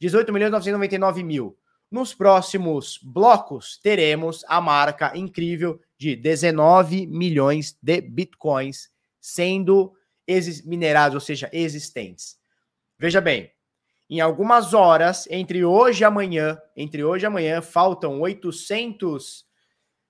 18 0.00 0.30
milhões 0.32 0.50
999 0.50 1.22
mil. 1.22 1.56
Nos 1.90 2.12
próximos 2.12 2.98
blocos, 3.02 3.78
teremos 3.78 4.44
a 4.48 4.60
marca 4.60 5.16
incrível 5.16 5.80
de 5.96 6.16
19 6.16 7.06
milhões 7.06 7.78
de 7.80 8.00
bitcoins 8.00 8.90
sendo 9.20 9.94
minerados, 10.64 11.14
ou 11.14 11.20
seja, 11.20 11.48
existentes. 11.52 12.36
Veja 12.98 13.20
bem, 13.20 13.50
em 14.10 14.20
algumas 14.20 14.74
horas, 14.74 15.26
entre 15.30 15.64
hoje 15.64 16.02
e 16.02 16.04
amanhã, 16.04 16.58
entre 16.76 17.04
hoje 17.04 17.24
e 17.24 17.28
amanhã, 17.28 17.62
faltam 17.62 18.20
800, 18.20 19.46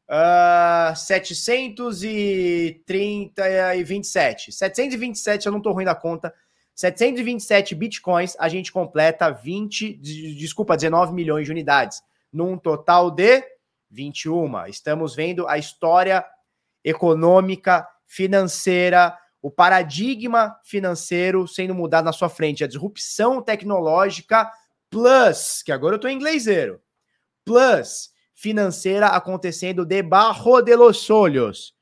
uh, 0.09 0.97
730 0.97 3.77
e 3.77 3.85
27. 3.85 4.53
727, 4.53 5.47
eu 5.47 5.53
não 5.53 5.59
estou 5.59 5.73
ruim 5.73 5.85
da 5.85 5.95
conta. 5.95 6.35
727 6.75 7.75
bitcoins, 7.75 8.37
a 8.39 8.49
gente 8.49 8.71
completa 8.71 9.31
20, 9.31 9.95
desculpa, 9.95 10.77
19 10.77 11.15
milhões 11.15 11.47
de 11.47 11.51
unidades, 11.51 12.03
num 12.31 12.59
total 12.59 13.11
de 13.11 13.43
21. 13.91 14.67
Estamos 14.67 15.15
vendo 15.15 15.49
a 15.49 15.57
história 15.57 16.23
econômica, 16.85 17.89
financeira, 18.07 19.17
o 19.41 19.51
paradigma 19.51 20.55
financeiro 20.65 21.49
sendo 21.49 21.75
mudado 21.75 22.05
na 22.05 22.13
sua 22.13 22.29
frente, 22.29 22.63
a 22.63 22.69
disrupção 22.69 23.41
tecnológica 23.41 24.51
plus, 24.91 25.63
que 25.63 25.73
agora 25.73 25.95
eu 25.95 25.97
estou 25.97 26.11
em 26.11 26.17
ingleseiro, 26.17 26.81
plus 27.45 28.15
financeira 28.37 29.09
acontecendo 29.09 29.85
debaixo 29.85 30.61
de 30.61 30.77
los 30.77 31.09
olhos, 31.09 31.75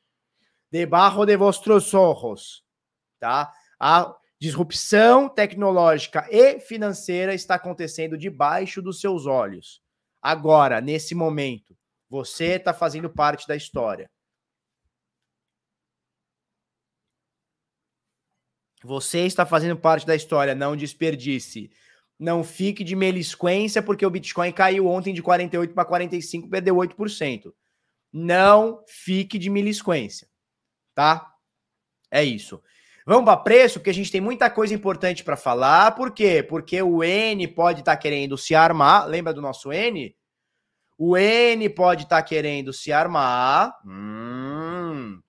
debaixo 0.71 1.27
de 1.27 1.37
vostros 1.37 1.93
ojos, 1.93 2.65
tá? 3.19 3.53
A 3.79 4.15
disrupção 4.41 5.29
tecnológica 5.29 6.27
e 6.31 6.61
financeira 6.61 7.35
está 7.35 7.57
acontecendo 7.57 8.17
debaixo 8.17 8.81
dos 8.81 9.01
seus 9.01 9.27
olhos. 9.27 9.83
Agora, 10.23 10.81
nesse 10.81 11.15
momento, 11.15 11.77
você 12.09 12.55
está 12.55 12.73
fazendo 12.73 13.11
parte 13.11 13.49
da 13.49 13.57
história. 13.57 14.09
Você 18.83 19.21
está 19.21 19.45
fazendo 19.45 19.77
parte 19.77 20.07
da 20.07 20.15
história, 20.15 20.55
não 20.55 20.77
desperdice. 20.77 21.71
Não 22.19 22.45
fique 22.45 22.85
de 22.85 22.95
melisquência 22.95 23.83
porque 23.83 24.07
o 24.07 24.11
Bitcoin 24.11 24.53
caiu 24.53 24.87
ontem 24.87 25.13
de 25.13 25.23
48 25.23 25.75
para 25.75 25.85
45, 25.85 26.49
perdeu 26.49 26.77
8%. 26.77 27.53
Não 28.13 28.83
fique 28.87 29.39
de 29.39 29.51
melisquência, 29.51 30.29
tá? 30.95 31.33
É 32.11 32.23
isso. 32.23 32.63
Vamos 33.07 33.25
para 33.25 33.37
preço, 33.37 33.79
porque 33.79 33.91
a 33.91 33.95
gente 33.95 34.11
tem 34.11 34.21
muita 34.21 34.49
coisa 34.49 34.73
importante 34.73 35.25
para 35.25 35.37
falar. 35.37 35.93
Por 35.93 36.13
quê? 36.13 36.43
Porque 36.43 36.81
o 36.81 37.03
N 37.03 37.47
pode 37.49 37.81
estar 37.81 37.97
tá 37.97 38.01
querendo 38.01 38.39
se 38.39 38.55
armar. 38.55 39.07
Lembra 39.07 39.35
do 39.35 39.43
nosso 39.43 39.73
N? 39.73 40.17
O 40.97 41.17
N 41.17 41.69
pode 41.71 42.05
estar 42.05 42.17
tá 42.17 42.23
querendo 42.23 42.73
se 42.73 42.93
armar. 42.93 43.77
Hum, 43.85 45.21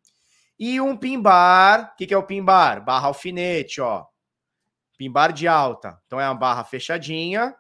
e 0.57 0.79
um 0.79 0.95
pimbar, 0.95 1.91
o 1.93 1.97
que, 1.97 2.07
que 2.07 2.13
é 2.13 2.17
o 2.17 2.23
pimbar? 2.23 2.83
Barra 2.83 3.07
alfinete, 3.07 3.81
ó. 3.81 4.05
Pimbar 4.97 5.33
de 5.33 5.47
alta. 5.47 6.01
Então 6.05 6.19
é 6.19 6.27
uma 6.27 6.35
barra 6.35 6.63
fechadinha, 6.63 7.55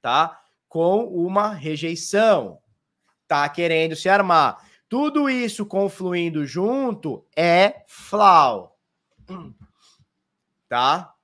tá? 0.00 0.40
Com 0.68 1.04
uma 1.04 1.52
rejeição. 1.52 2.58
Tá 3.28 3.48
querendo 3.48 3.94
se 3.96 4.08
armar. 4.08 4.58
Tudo 4.88 5.30
isso 5.30 5.64
confluindo 5.64 6.44
junto 6.44 7.26
é 7.36 7.84
flau. 7.86 8.78
Tá? 10.68 11.14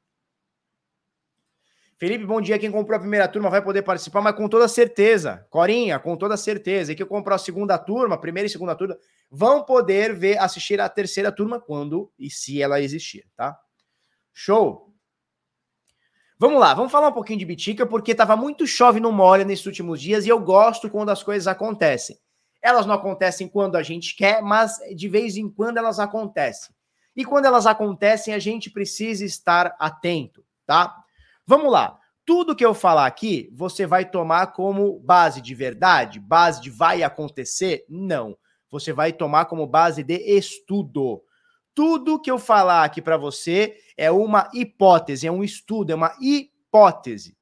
Felipe, 1.99 2.25
bom 2.25 2.41
dia. 2.41 2.59
Quem 2.59 2.71
comprou 2.71 2.97
a 2.97 3.01
primeira 3.01 3.27
turma 3.27 3.51
vai 3.51 3.61
poder 3.61 3.83
participar, 3.83 4.21
mas 4.21 4.37
com 4.37 4.49
toda 4.49 4.69
certeza. 4.69 5.45
Corinha, 5.51 5.99
com 5.99 6.17
toda 6.17 6.37
certeza. 6.37 6.93
E 6.93 6.95
quem 6.95 7.05
comprou 7.05 7.35
a 7.35 7.39
segunda 7.39 7.77
turma, 7.77 8.17
primeira 8.17 8.47
e 8.47 8.51
segunda 8.51 8.77
turma, 8.77 8.97
vão 9.29 9.65
poder 9.65 10.15
ver, 10.15 10.39
assistir 10.39 10.81
a 10.81 10.89
terceira 10.89 11.33
turma 11.33 11.61
quando 11.61 12.11
e 12.17 12.31
se 12.31 12.63
ela 12.63 12.81
existir, 12.81 13.27
tá? 13.37 13.59
Show! 14.33 14.88
Vamos 16.41 16.61
lá, 16.61 16.73
vamos 16.73 16.93
falar 16.93 17.09
um 17.09 17.13
pouquinho 17.13 17.41
de 17.41 17.45
Bitica, 17.45 17.85
porque 17.85 18.15
tava 18.15 18.37
muito 18.37 18.65
chove 18.65 19.01
no 19.01 19.11
molha 19.11 19.45
nesses 19.45 19.67
últimos 19.67 20.01
dias 20.01 20.25
e 20.25 20.29
eu 20.29 20.39
gosto 20.39 20.89
quando 20.89 21.09
as 21.09 21.21
coisas 21.21 21.49
acontecem. 21.49 22.17
Elas 22.63 22.87
não 22.87 22.95
acontecem 22.95 23.49
quando 23.49 23.75
a 23.75 23.83
gente 23.83 24.15
quer, 24.15 24.41
mas 24.41 24.77
de 24.95 25.09
vez 25.09 25.37
em 25.37 25.51
quando 25.51 25.79
elas 25.79 25.99
acontecem. 25.99 26.73
E 27.17 27.25
quando 27.25 27.47
elas 27.47 27.67
acontecem, 27.67 28.33
a 28.33 28.39
gente 28.39 28.71
precisa 28.71 29.25
estar 29.25 29.75
atento, 29.81 30.45
tá? 30.65 30.95
Vamos 31.45 31.73
lá. 31.73 31.99
Tudo 32.25 32.55
que 32.55 32.65
eu 32.65 32.73
falar 32.73 33.07
aqui, 33.07 33.51
você 33.53 33.85
vai 33.85 34.09
tomar 34.09 34.53
como 34.53 35.01
base 35.01 35.41
de 35.41 35.57
verdade, 35.57 36.21
base 36.21 36.61
de 36.61 36.71
vai 36.71 37.03
acontecer? 37.03 37.85
Não. 37.89 38.39
Você 38.71 38.93
vai 38.93 39.13
tomar 39.13 39.47
como 39.47 39.67
base 39.67 40.05
de 40.05 40.15
estudo. 40.15 41.21
Tudo 41.79 42.21
que 42.21 42.29
eu 42.29 42.41
falar 42.41 42.83
aqui 42.83 43.01
para 43.01 43.17
você 43.17 43.77
é 43.97 44.11
uma 44.11 44.51
hipótese, 44.53 45.29
é 45.29 45.31
um 45.31 45.45
estudo, 45.45 45.93
é 45.93 45.95
uma 45.95 46.13
hipótese. 46.21 47.37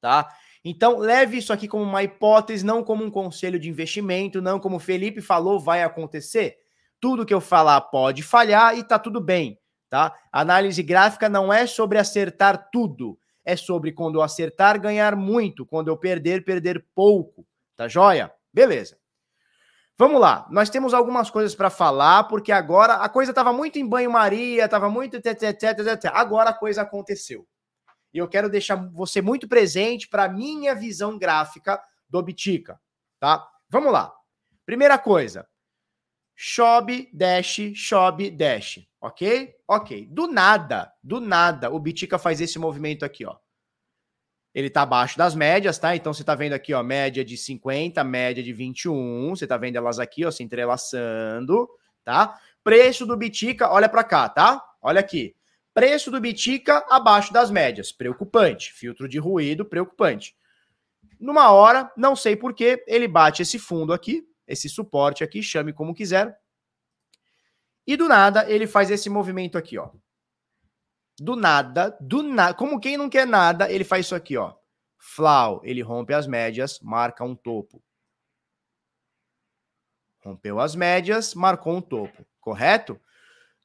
Tá? 0.00 0.34
Então, 0.64 0.96
leve 0.96 1.36
isso 1.36 1.52
aqui 1.52 1.68
como 1.68 1.84
uma 1.84 2.02
hipótese, 2.02 2.64
não 2.64 2.82
como 2.82 3.04
um 3.04 3.10
conselho 3.10 3.58
de 3.58 3.68
investimento, 3.68 4.40
não 4.40 4.58
como 4.58 4.76
o 4.76 4.80
Felipe 4.80 5.20
falou, 5.20 5.60
vai 5.60 5.82
acontecer. 5.82 6.56
Tudo 6.98 7.26
que 7.26 7.34
eu 7.34 7.40
falar 7.42 7.80
pode 7.82 8.22
falhar 8.22 8.78
e 8.78 8.82
tá 8.82 8.98
tudo 8.98 9.20
bem 9.20 9.60
tá? 9.90 10.16
Análise 10.32 10.82
gráfica 10.82 11.28
não 11.28 11.52
é 11.52 11.66
sobre 11.66 11.98
acertar 11.98 12.70
tudo, 12.70 13.18
é 13.44 13.56
sobre 13.56 13.92
quando 13.92 14.14
eu 14.14 14.22
acertar, 14.22 14.80
ganhar 14.80 15.16
muito, 15.16 15.66
quando 15.66 15.88
eu 15.88 15.96
perder, 15.96 16.44
perder 16.44 16.86
pouco, 16.94 17.44
tá 17.76 17.88
joia? 17.88 18.32
Beleza. 18.54 18.99
Vamos 20.00 20.18
lá, 20.18 20.46
nós 20.48 20.70
temos 20.70 20.94
algumas 20.94 21.28
coisas 21.28 21.54
para 21.54 21.68
falar, 21.68 22.24
porque 22.24 22.50
agora 22.50 22.94
a 22.94 23.06
coisa 23.06 23.32
estava 23.32 23.52
muito 23.52 23.78
em 23.78 23.86
banho-maria, 23.86 24.64
estava 24.64 24.88
muito. 24.88 25.20
Agora 26.14 26.48
a 26.48 26.54
coisa 26.54 26.80
aconteceu. 26.80 27.46
E 28.10 28.16
eu 28.16 28.26
quero 28.26 28.48
deixar 28.48 28.76
você 28.76 29.20
muito 29.20 29.46
presente 29.46 30.08
para 30.08 30.26
minha 30.26 30.74
visão 30.74 31.18
gráfica 31.18 31.78
do 32.08 32.22
Bitica, 32.22 32.80
tá? 33.18 33.46
Vamos 33.68 33.92
lá. 33.92 34.10
Primeira 34.64 34.98
coisa, 34.98 35.46
Shob, 36.34 37.10
dash, 37.12 37.74
Shob, 37.74 38.30
dash, 38.30 38.80
ok? 39.02 39.54
Ok. 39.68 40.08
Do 40.10 40.26
nada, 40.28 40.90
do 41.02 41.20
nada, 41.20 41.70
o 41.70 41.78
Bitica 41.78 42.18
faz 42.18 42.40
esse 42.40 42.58
movimento 42.58 43.04
aqui, 43.04 43.26
ó. 43.26 43.36
Ele 44.54 44.68
tá 44.68 44.82
abaixo 44.82 45.16
das 45.16 45.34
médias, 45.34 45.78
tá? 45.78 45.94
Então 45.94 46.12
você 46.12 46.24
tá 46.24 46.34
vendo 46.34 46.54
aqui, 46.54 46.74
ó, 46.74 46.82
média 46.82 47.24
de 47.24 47.36
50, 47.36 48.02
média 48.02 48.42
de 48.42 48.52
21, 48.52 49.30
você 49.30 49.46
tá 49.46 49.56
vendo 49.56 49.76
elas 49.76 49.98
aqui, 49.98 50.24
ó, 50.24 50.30
se 50.30 50.42
entrelaçando, 50.42 51.68
tá? 52.04 52.38
Preço 52.64 53.06
do 53.06 53.16
Bitica, 53.16 53.70
olha 53.70 53.88
para 53.88 54.04
cá, 54.04 54.28
tá? 54.28 54.62
Olha 54.82 55.00
aqui. 55.00 55.34
Preço 55.72 56.10
do 56.10 56.20
Bitica 56.20 56.84
abaixo 56.90 57.32
das 57.32 57.50
médias, 57.50 57.92
preocupante. 57.92 58.72
Filtro 58.72 59.08
de 59.08 59.18
ruído, 59.18 59.64
preocupante. 59.64 60.34
Numa 61.18 61.52
hora, 61.52 61.90
não 61.96 62.16
sei 62.16 62.34
porquê, 62.34 62.82
ele 62.86 63.06
bate 63.06 63.42
esse 63.42 63.58
fundo 63.58 63.92
aqui, 63.92 64.26
esse 64.46 64.68
suporte 64.68 65.22
aqui, 65.22 65.42
chame 65.42 65.72
como 65.72 65.94
quiser. 65.94 66.36
E 67.86 67.96
do 67.96 68.08
nada, 68.08 68.50
ele 68.50 68.66
faz 68.66 68.90
esse 68.90 69.08
movimento 69.08 69.56
aqui, 69.56 69.78
ó. 69.78 69.90
Do 71.20 71.36
nada, 71.36 71.94
do 72.00 72.22
nada, 72.22 72.54
como 72.54 72.80
quem 72.80 72.96
não 72.96 73.10
quer 73.10 73.26
nada, 73.26 73.70
ele 73.70 73.84
faz 73.84 74.06
isso 74.06 74.14
aqui, 74.14 74.38
ó. 74.38 74.54
Flau, 74.96 75.60
ele 75.62 75.82
rompe 75.82 76.14
as 76.14 76.26
médias, 76.26 76.80
marca 76.80 77.22
um 77.22 77.36
topo. 77.36 77.82
Rompeu 80.24 80.58
as 80.58 80.74
médias, 80.74 81.34
marcou 81.34 81.74
um 81.76 81.82
topo, 81.82 82.24
correto? 82.40 82.98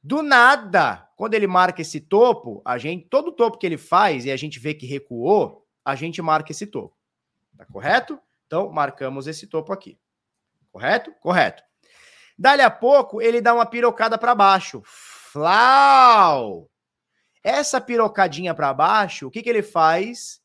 Do 0.02 0.22
nada, 0.22 1.08
quando 1.16 1.32
ele 1.32 1.46
marca 1.46 1.80
esse 1.80 1.98
topo, 1.98 2.60
a 2.62 2.76
gente, 2.76 3.08
todo 3.08 3.32
topo 3.32 3.56
que 3.56 3.64
ele 3.64 3.78
faz 3.78 4.26
e 4.26 4.30
a 4.30 4.36
gente 4.36 4.58
vê 4.60 4.74
que 4.74 4.84
recuou, 4.84 5.66
a 5.82 5.94
gente 5.94 6.20
marca 6.20 6.52
esse 6.52 6.66
topo. 6.66 6.94
Tá 7.56 7.64
correto? 7.64 8.20
Então, 8.46 8.70
marcamos 8.70 9.26
esse 9.26 9.46
topo 9.46 9.72
aqui. 9.72 9.98
Correto? 10.70 11.10
Correto. 11.22 11.62
Dali 12.38 12.60
a 12.60 12.70
pouco, 12.70 13.22
ele 13.22 13.40
dá 13.40 13.54
uma 13.54 13.64
pirocada 13.64 14.18
para 14.18 14.34
baixo. 14.34 14.82
Flau! 14.84 16.68
Essa 17.46 17.80
pirocadinha 17.80 18.52
para 18.54 18.74
baixo, 18.74 19.28
o 19.28 19.30
que, 19.30 19.40
que 19.40 19.48
ele 19.48 19.62
faz? 19.62 20.42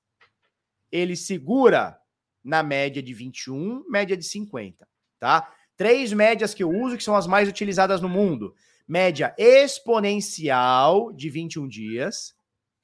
Ele 0.92 1.16
segura 1.16 1.98
na 2.44 2.62
média 2.62 3.02
de 3.02 3.12
21, 3.12 3.86
média 3.90 4.16
de 4.16 4.24
50, 4.24 4.88
tá? 5.20 5.52
Três 5.76 6.14
médias 6.14 6.54
que 6.54 6.62
eu 6.62 6.70
uso, 6.70 6.96
que 6.96 7.04
são 7.04 7.16
as 7.16 7.26
mais 7.26 7.50
utilizadas 7.50 8.02
no 8.02 8.10
mundo 8.10 8.54
média 8.92 9.34
exponencial 9.38 11.14
de 11.14 11.30
21 11.30 11.66
dias, 11.66 12.36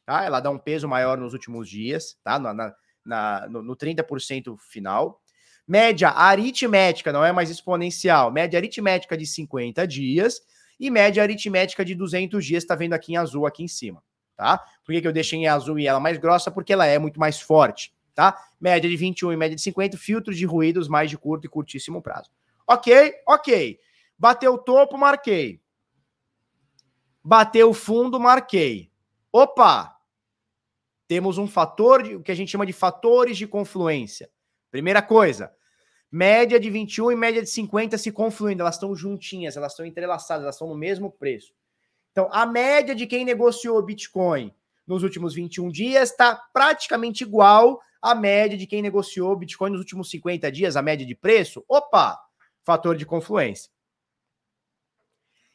tá? 0.06 0.24
Ela 0.24 0.40
dá 0.40 0.50
um 0.50 0.58
peso 0.58 0.88
maior 0.88 1.18
nos 1.18 1.34
últimos 1.34 1.70
dias, 1.70 2.18
tá? 2.24 2.40
Na, 2.40 2.74
na, 3.06 3.48
no, 3.50 3.62
no 3.62 3.76
30% 3.76 4.58
final. 4.58 5.22
Média 5.68 6.10
aritmética, 6.10 7.12
não 7.12 7.26
é 7.26 7.34
mais 7.34 7.50
exponencial, 7.50 8.32
média 8.32 8.58
aritmética 8.58 9.18
de 9.18 9.28
50 9.28 9.86
dias 9.86 10.40
e 10.80 10.90
média 10.90 11.22
aritmética 11.22 11.84
de 11.84 11.94
200 11.94 12.46
dias, 12.46 12.64
tá 12.64 12.74
vendo 12.74 12.94
aqui 12.94 13.12
em 13.12 13.18
azul 13.18 13.46
aqui 13.46 13.64
em 13.64 13.68
cima, 13.68 14.02
tá? 14.38 14.60
Por 14.86 14.94
que, 14.94 15.02
que 15.02 15.08
eu 15.08 15.12
deixei 15.12 15.40
em 15.40 15.48
azul 15.48 15.78
e 15.78 15.88
ela 15.88 16.00
mais 16.00 16.18
grossa? 16.18 16.50
Porque 16.50 16.72
ela 16.72 16.86
é 16.86 16.98
muito 16.98 17.20
mais 17.20 17.42
forte, 17.42 17.94
tá? 18.14 18.40
Média 18.62 18.90
de 18.90 18.96
21 18.96 19.34
e 19.34 19.38
média 19.38 19.56
de 19.56 19.62
50, 19.62 19.98
filtros 19.98 20.38
de 20.38 20.46
ruídos 20.46 20.88
mais 20.88 21.10
de 21.10 21.18
curto 21.18 21.46
e 21.46 21.50
curtíssimo 21.50 22.02
prazo. 22.02 22.30
Ok, 22.66 23.16
ok. 23.28 23.80
Bateu 24.18 24.54
o 24.54 24.58
topo, 24.58 24.98
marquei. 24.98 25.60
Bateu 27.24 27.72
o 27.72 27.74
fundo, 27.74 28.20
marquei. 28.20 28.92
Opa! 29.32 29.98
Temos 31.08 31.38
um 31.38 31.48
fator, 31.48 32.02
o 32.02 32.22
que 32.22 32.32
a 32.32 32.36
gente 32.36 32.52
chama 32.52 32.66
de 32.66 32.74
fatores 32.74 33.38
de 33.38 33.48
confluência. 33.48 34.30
Primeira 34.70 35.02
coisa, 35.02 35.52
média 36.12 36.60
de 36.60 36.70
21 36.70 37.12
e 37.12 37.16
média 37.16 37.42
de 37.42 37.50
50 37.50 37.98
se 37.98 38.12
confluindo, 38.12 38.62
elas 38.62 38.76
estão 38.76 38.94
juntinhas, 38.96 39.56
elas 39.56 39.72
estão 39.72 39.86
entrelaçadas, 39.86 40.44
elas 40.44 40.56
estão 40.56 40.68
no 40.68 40.76
mesmo 40.76 41.10
preço. 41.10 41.54
Então, 42.18 42.30
a 42.32 42.48
média 42.48 42.96
de 42.96 43.06
quem 43.06 43.24
negociou 43.24 43.80
Bitcoin 43.80 44.52
nos 44.88 45.04
últimos 45.04 45.36
21 45.36 45.70
dias 45.70 46.10
está 46.10 46.36
praticamente 46.52 47.24
igual 47.24 47.80
à 48.02 48.16
média 48.16 48.58
de 48.58 48.66
quem 48.66 48.82
negociou 48.82 49.36
Bitcoin 49.36 49.70
nos 49.70 49.82
últimos 49.82 50.10
50 50.10 50.52
dias, 50.52 50.76
a 50.76 50.82
média 50.82 51.06
de 51.06 51.14
preço. 51.14 51.64
Opa! 51.70 52.20
Fator 52.64 52.98
de 52.98 53.06
confluência. 53.06 53.70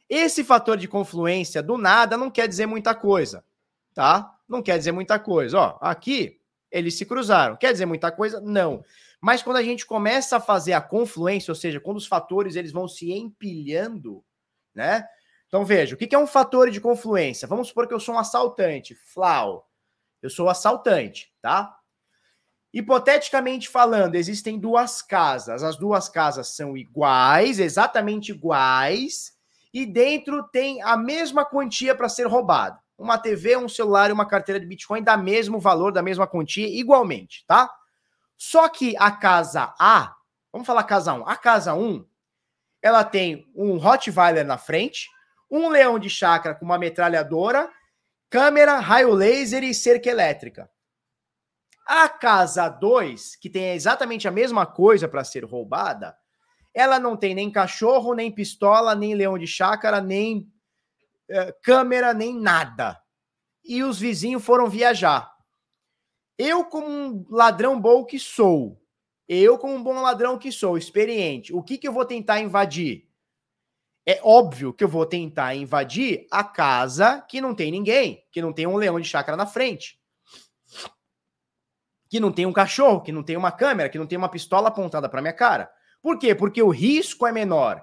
Esse 0.09 0.45
fator 0.45 0.77
de 0.77 0.87
confluência 0.87 1.61
do 1.65 1.77
nada 1.77 2.17
não 2.17 2.31
quer 2.31 2.47
dizer 2.47 2.67
muita 2.67 2.95
coisa, 2.95 3.45
tá? 3.93 4.33
Não 4.49 4.63
quer 4.63 4.79
dizer 4.79 4.93
muita 4.93 5.19
coisa. 5.19 5.59
Ó, 5.59 5.79
aqui 5.81 6.39
eles 6.71 6.95
se 6.95 7.05
cruzaram. 7.05 7.57
Quer 7.57 7.73
dizer 7.73 7.87
muita 7.87 8.13
coisa? 8.13 8.41
Não. 8.41 8.85
Mas 9.21 9.43
quando 9.43 9.57
a 9.57 9.65
gente 9.65 9.85
começa 9.85 10.37
a 10.37 10.41
fazer 10.41 10.75
a 10.75 10.81
confluência, 10.81 11.51
ou 11.51 11.57
seja, 11.57 11.81
quando 11.81 11.97
os 11.97 12.07
fatores 12.07 12.55
eles 12.55 12.71
vão 12.71 12.87
se 12.87 13.11
empilhando, 13.11 14.25
né? 14.73 15.05
Então 15.53 15.67
veja, 15.67 15.95
o 15.95 15.99
que 15.99 16.15
é 16.15 16.19
um 16.19 16.27
fator 16.27 16.71
de 16.71 16.81
confluência? 16.81 17.47
Vamos 17.47 17.69
supor 17.69 17.87
que 17.87 17.93
eu 17.93 18.01
sou 18.01 18.15
um 18.15 18.19
assaltante, 18.19 18.95
flau. 18.95 19.69
Eu 20.23 20.31
sou 20.31 20.49
assaltante, 20.49 21.31
tá? 21.43 21.77
Hipoteticamente 22.73 23.69
falando, 23.69 24.15
existem 24.15 24.59
duas 24.59 25.03
casas. 25.03 25.63
As 25.63 25.77
duas 25.77 26.09
casas 26.09 26.57
são 26.57 26.75
iguais, 26.75 27.59
exatamente 27.59 28.33
iguais, 28.33 29.37
e 29.75 29.85
dentro 29.85 30.43
tem 30.45 30.81
a 30.81 30.97
mesma 30.97 31.45
quantia 31.45 31.95
para 31.95 32.09
ser 32.09 32.27
roubada. 32.27 32.81
Uma 32.97 33.19
TV, 33.19 33.55
um 33.59 33.69
celular 33.69 34.09
e 34.09 34.13
uma 34.15 34.25
carteira 34.25 34.59
de 34.59 34.65
Bitcoin 34.65 35.03
dá 35.03 35.19
mesmo 35.19 35.61
valor, 35.61 35.93
da 35.93 36.03
mesma 36.03 36.27
quantia, 36.27 36.67
igualmente, 36.67 37.45
tá? 37.47 37.71
Só 38.39 38.71
que 38.71 38.97
a 38.97 39.11
casa 39.11 39.75
A, 39.79 40.17
vamos 40.51 40.67
falar 40.67 40.85
casa 40.85 41.13
1, 41.13 41.29
a 41.29 41.37
casa 41.37 41.75
1, 41.75 42.07
ela 42.81 43.05
tem 43.05 43.47
um 43.55 43.77
Rottweiler 43.77 44.47
na 44.47 44.57
frente, 44.57 45.11
um 45.53 45.69
leão 45.69 45.99
de 45.99 46.09
chácara 46.09 46.55
com 46.55 46.65
uma 46.65 46.79
metralhadora, 46.79 47.71
câmera, 48.31 48.79
raio 48.79 49.13
laser 49.13 49.63
e 49.63 49.75
cerca 49.75 50.09
elétrica. 50.09 50.71
A 51.87 52.09
casa 52.09 52.71
2, 52.71 53.37
que 53.37 53.51
tem 53.51 53.75
exatamente 53.75 54.27
a 54.27 54.31
mesma 54.31 54.65
coisa 54.65 55.07
para 55.07 55.23
ser 55.23 55.45
roubada, 55.45 56.17
ela 56.73 56.99
não 56.99 57.19
tem 57.19 57.35
nem 57.35 57.51
cachorro, 57.51 58.15
nem 58.15 58.33
pistola, 58.33 58.95
nem 58.95 59.15
leão 59.15 59.37
de 59.37 59.47
chácara, 59.47 60.01
nem 60.01 60.51
é, 61.29 61.53
câmera, 61.63 62.15
nem 62.15 62.35
nada. 62.35 62.99
E 63.63 63.83
os 63.83 63.99
vizinhos 64.01 64.43
foram 64.43 64.71
viajar. 64.71 65.31
Eu, 66.39 66.65
como 66.65 66.89
um 66.89 67.27
ladrão 67.29 67.79
bom 67.79 68.07
que 68.07 68.19
sou, 68.19 68.83
eu, 69.29 69.59
como 69.59 69.75
um 69.75 69.83
bom 69.83 70.01
ladrão 70.01 70.39
que 70.39 70.51
sou, 70.51 70.79
experiente, 70.79 71.53
o 71.53 71.63
que, 71.63 71.77
que 71.77 71.87
eu 71.87 71.93
vou 71.93 72.07
tentar 72.07 72.41
invadir? 72.41 73.12
É 74.05 74.21
óbvio 74.23 74.73
que 74.73 74.83
eu 74.83 74.89
vou 74.89 75.07
tentar 75.07 75.55
invadir 75.55 76.27
a 76.31 76.43
casa 76.43 77.21
que 77.21 77.41
não 77.41 77.55
tem 77.55 77.71
ninguém, 77.71 78.25
que 78.33 78.43
não 78.43 78.53
tem 78.53 78.67
um 78.67 78.77
leão 78.77 78.99
de 78.99 79.09
chácara 79.09 79.37
na 79.37 79.47
frente, 79.47 79.99
que 82.09 82.19
não 82.19 82.33
tem 82.33 82.45
um 82.45 82.53
cachorro, 82.53 83.01
que 83.01 83.13
não 83.13 83.23
tem 83.23 83.37
uma 83.37 83.53
câmera, 83.53 83.89
que 83.89 83.99
não 83.99 84.07
tem 84.07 84.19
uma 84.19 84.29
pistola 84.29 84.69
apontada 84.69 85.09
para 85.09 85.23
minha 85.23 85.33
cara. 85.33 85.71
Por 86.03 86.19
quê? 86.19 86.35
Porque 86.35 86.61
o 86.61 86.69
risco 86.69 87.27
é 87.27 87.33
menor. 87.33 87.83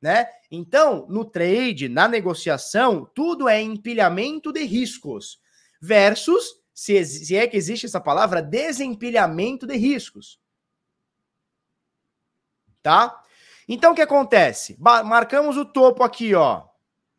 Né? 0.00 0.26
Então, 0.50 1.06
no 1.10 1.24
trade, 1.24 1.88
na 1.88 2.08
negociação, 2.08 3.04
tudo 3.14 3.48
é 3.48 3.60
empilhamento 3.60 4.52
de 4.52 4.62
riscos 4.62 5.38
versus, 5.82 6.54
se, 6.72 7.04
se 7.04 7.36
é 7.36 7.46
que 7.46 7.56
existe 7.56 7.86
essa 7.86 8.00
palavra, 8.00 8.40
desempilhamento 8.40 9.66
de 9.66 9.76
riscos. 9.76 10.40
Tá? 12.82 13.20
Então, 13.72 13.92
o 13.92 13.94
que 13.94 14.02
acontece? 14.02 14.76
Marcamos 14.78 15.56
o 15.56 15.64
topo 15.64 16.02
aqui, 16.02 16.34
ó. 16.34 16.64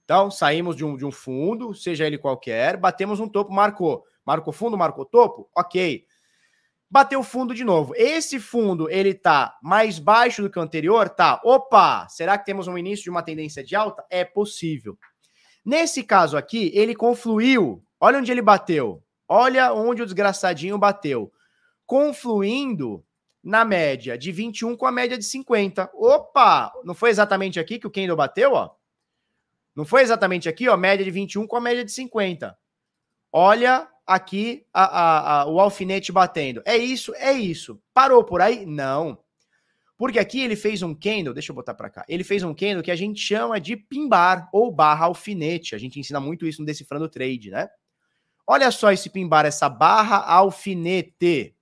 Então, 0.03 0.29
saímos 0.29 0.75
de 0.75 0.83
um, 0.83 0.97
de 0.97 1.05
um 1.05 1.11
fundo, 1.11 1.73
seja 1.73 2.05
ele 2.05 2.17
qualquer, 2.17 2.75
batemos 2.75 3.19
um 3.21 3.27
topo, 3.27 3.53
marcou. 3.53 4.03
Marcou 4.25 4.51
fundo, 4.51 4.77
marcou 4.77 5.05
topo? 5.05 5.49
Ok 5.55 6.05
bateu 6.91 7.23
fundo 7.23 7.55
de 7.55 7.63
novo. 7.63 7.93
Esse 7.95 8.37
fundo, 8.37 8.89
ele 8.89 9.13
tá 9.13 9.57
mais 9.63 9.97
baixo 9.97 10.41
do 10.41 10.49
que 10.49 10.59
o 10.59 10.61
anterior? 10.61 11.09
Tá. 11.09 11.39
Opa, 11.41 12.05
será 12.09 12.37
que 12.37 12.45
temos 12.45 12.67
um 12.67 12.77
início 12.77 13.05
de 13.05 13.09
uma 13.09 13.23
tendência 13.23 13.63
de 13.63 13.77
alta? 13.77 14.03
É 14.09 14.25
possível. 14.25 14.99
Nesse 15.63 16.03
caso 16.03 16.35
aqui, 16.35 16.69
ele 16.75 16.93
confluiu. 16.93 17.81
Olha 17.97 18.19
onde 18.19 18.29
ele 18.29 18.41
bateu. 18.41 19.01
Olha 19.25 19.73
onde 19.73 20.01
o 20.01 20.05
desgraçadinho 20.05 20.77
bateu. 20.77 21.31
Confluindo 21.85 23.05
na 23.43 23.65
média 23.65 24.17
de 24.17 24.32
21 24.32 24.75
com 24.75 24.86
a 24.86 24.91
média 24.91 25.17
de 25.17 25.23
50. 25.23 25.89
Opa, 25.93 26.71
não 26.84 26.93
foi 26.93 27.10
exatamente 27.10 27.60
aqui 27.60 27.80
que 27.80 27.88
o 27.88 27.91
Kendall 27.91 28.17
bateu, 28.17 28.54
ó? 28.54 28.71
Não 29.75 29.86
foi 29.86 30.01
exatamente 30.01 30.49
aqui, 30.49 30.67
ó, 30.67 30.75
média 30.77 31.04
de 31.04 31.12
21 31.12 31.47
com 31.47 31.56
a 31.56 31.62
média 31.62 31.84
de 31.84 31.91
50. 31.91 32.58
Olha 33.32 33.88
aqui 34.06 34.65
a, 34.73 34.84
a, 34.84 35.41
a, 35.41 35.45
o 35.45 35.60
alfinete 35.60 36.12
batendo. 36.12 36.62
É 36.65 36.77
isso, 36.77 37.13
é 37.15 37.32
isso. 37.32 37.82
Parou 37.93 38.23
por 38.23 38.41
aí? 38.41 38.65
Não. 38.65 39.17
Porque 39.97 40.19
aqui 40.19 40.41
ele 40.41 40.56
fez 40.56 40.82
um 40.82 40.95
candle, 40.95 41.34
deixa 41.34 41.51
eu 41.51 41.56
botar 41.56 41.75
para 41.75 41.89
cá. 41.89 42.04
Ele 42.10 42.23
fez 42.23 42.43
um 42.43 42.54
candle 42.54 42.84
que 42.84 42.91
a 42.91 42.95
gente 42.95 43.21
chama 43.21 43.62
de 43.62 43.77
pimbar 43.77 44.49
ou 44.51 44.71
barra 44.71 45.06
alfinete. 45.06 45.75
A 45.75 45.77
gente 45.77 45.99
ensina 45.99 46.19
muito 46.19 46.45
isso 46.45 46.60
no 46.60 46.65
Decifrando 46.65 47.08
Trade, 47.08 47.51
né? 47.51 47.69
Olha 48.45 48.71
só 48.71 48.91
esse 48.91 49.10
pimbar, 49.10 49.45
essa 49.45 49.69
barra 49.69 50.17
alfinete. 50.17 51.56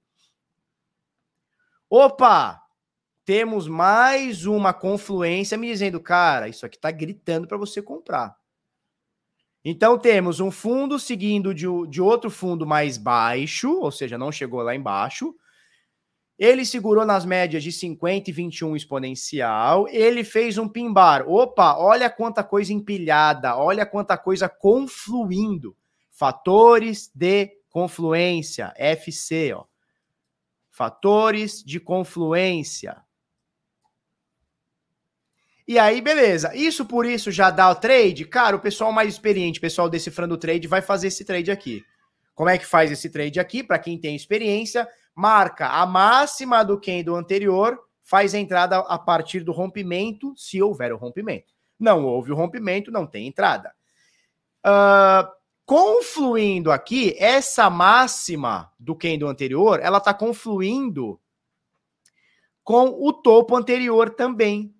Opa! 1.89 2.61
Temos 3.25 3.67
mais 3.67 4.45
uma 4.45 4.73
confluência 4.73 5.57
me 5.57 5.67
dizendo, 5.67 5.99
cara, 5.99 6.47
isso 6.47 6.65
aqui 6.65 6.77
está 6.77 6.91
gritando 6.91 7.47
para 7.47 7.57
você 7.57 7.81
comprar. 7.81 8.35
Então 9.63 9.97
temos 9.97 10.39
um 10.39 10.51
fundo 10.51 10.99
seguindo 10.99 11.53
de, 11.53 11.65
de 11.89 12.01
outro 12.01 12.29
fundo 12.29 12.65
mais 12.65 12.97
baixo, 12.97 13.79
ou 13.79 13.91
seja, 13.91 14.17
não 14.17 14.31
chegou 14.31 14.61
lá 14.61 14.75
embaixo. 14.75 15.35
Ele 16.37 16.63
segurou 16.63 17.05
nas 17.05 17.25
médias 17.25 17.63
de 17.63 17.71
50 17.71 18.29
e 18.29 18.33
21 18.33 18.75
exponencial. 18.75 19.87
Ele 19.89 20.23
fez 20.23 20.57
um 20.57 20.69
pimbar. 20.69 21.27
Opa, 21.27 21.75
olha 21.77 22.09
quanta 22.09 22.43
coisa 22.43 22.71
empilhada, 22.71 23.57
olha 23.57 23.85
quanta 23.85 24.17
coisa 24.17 24.47
confluindo. 24.47 25.75
Fatores 26.11 27.11
de 27.13 27.51
confluência, 27.69 28.73
FC, 28.77 29.53
ó. 29.53 29.65
Fatores 30.79 31.61
de 31.61 31.77
confluência. 31.77 33.03
E 35.67 35.77
aí, 35.77 35.99
beleza. 35.99 36.55
Isso 36.55 36.85
por 36.85 37.05
isso 37.05 37.33
já 37.33 37.49
dá 37.49 37.69
o 37.69 37.75
trade? 37.75 38.23
Cara, 38.23 38.55
o 38.55 38.61
pessoal 38.61 38.89
mais 38.93 39.09
experiente, 39.09 39.59
o 39.59 39.61
pessoal 39.61 39.89
decifrando 39.89 40.35
o 40.35 40.37
trade, 40.37 40.69
vai 40.69 40.81
fazer 40.81 41.07
esse 41.07 41.25
trade 41.25 41.51
aqui. 41.51 41.83
Como 42.33 42.49
é 42.49 42.57
que 42.57 42.65
faz 42.65 42.93
esse 42.93 43.09
trade 43.09 43.41
aqui? 43.41 43.61
Para 43.61 43.77
quem 43.77 43.99
tem 43.99 44.15
experiência, 44.15 44.87
marca 45.13 45.67
a 45.67 45.85
máxima 45.85 46.63
do 46.63 46.79
candle 46.79 47.17
anterior, 47.17 47.77
faz 48.01 48.33
a 48.33 48.39
entrada 48.39 48.77
a 48.77 48.97
partir 48.97 49.41
do 49.41 49.51
rompimento, 49.51 50.33
se 50.37 50.61
houver 50.61 50.93
o 50.93 50.97
rompimento. 50.97 51.53
Não 51.77 52.05
houve 52.05 52.31
o 52.31 52.35
rompimento, 52.35 52.89
não 52.89 53.05
tem 53.05 53.27
entrada. 53.27 53.73
Uh, 54.65 55.27
confluindo 55.69 56.71
aqui, 56.71 57.15
essa 57.19 57.69
máxima 57.69 58.73
do 58.79 58.95
candle 58.95 59.29
anterior, 59.29 59.79
ela 59.79 59.99
está 59.99 60.11
confluindo 60.15 61.21
com 62.63 62.87
o 62.87 63.13
topo 63.13 63.55
anterior 63.55 64.09
também. 64.09 64.73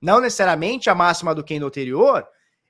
Não 0.00 0.20
necessariamente 0.20 0.88
a 0.88 0.94
máxima 0.94 1.34
do 1.34 1.42
candle 1.42 1.66
anterior 1.66 2.24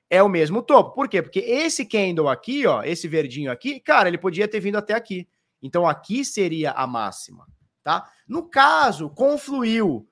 é 0.09 0.23
o 0.23 0.27
mesmo 0.27 0.63
topo. 0.63 0.95
Por 0.95 1.07
quê? 1.07 1.21
Porque 1.21 1.37
esse 1.37 1.85
candle 1.85 2.29
aqui, 2.29 2.65
ó, 2.65 2.81
esse 2.81 3.07
verdinho 3.07 3.51
aqui, 3.51 3.79
cara, 3.79 4.07
ele 4.07 4.17
podia 4.17 4.47
ter 4.47 4.59
vindo 4.59 4.79
até 4.79 4.95
aqui. 4.95 5.29
Então 5.61 5.87
aqui 5.87 6.25
seria 6.25 6.71
a 6.71 6.87
máxima, 6.87 7.45
tá? 7.83 8.09
No 8.27 8.49
caso, 8.49 9.07
confluiu 9.07 10.09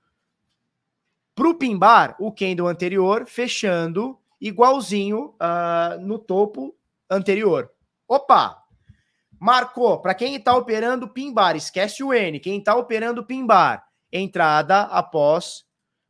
para 1.34 1.50
o 1.50 1.56
pimbar 1.56 2.16
o 2.20 2.32
candle 2.32 2.68
anterior 2.68 3.26
fechando 3.28 4.20
igualzinho 4.40 5.34
uh, 5.42 6.00
no 6.00 6.20
topo 6.20 6.76
anterior. 7.10 7.72
Opa! 8.08 8.64
Marcou. 9.40 10.02
Para 10.02 10.14
quem 10.14 10.36
está 10.36 10.56
operando 10.56 11.08
pimbar, 11.08 11.56
esquece 11.56 12.04
o 12.04 12.14
N. 12.14 12.40
Quem 12.40 12.60
está 12.60 12.76
operando 12.76 13.26
pimbar, 13.26 13.86
entrada 14.12 14.82
após 14.82 15.64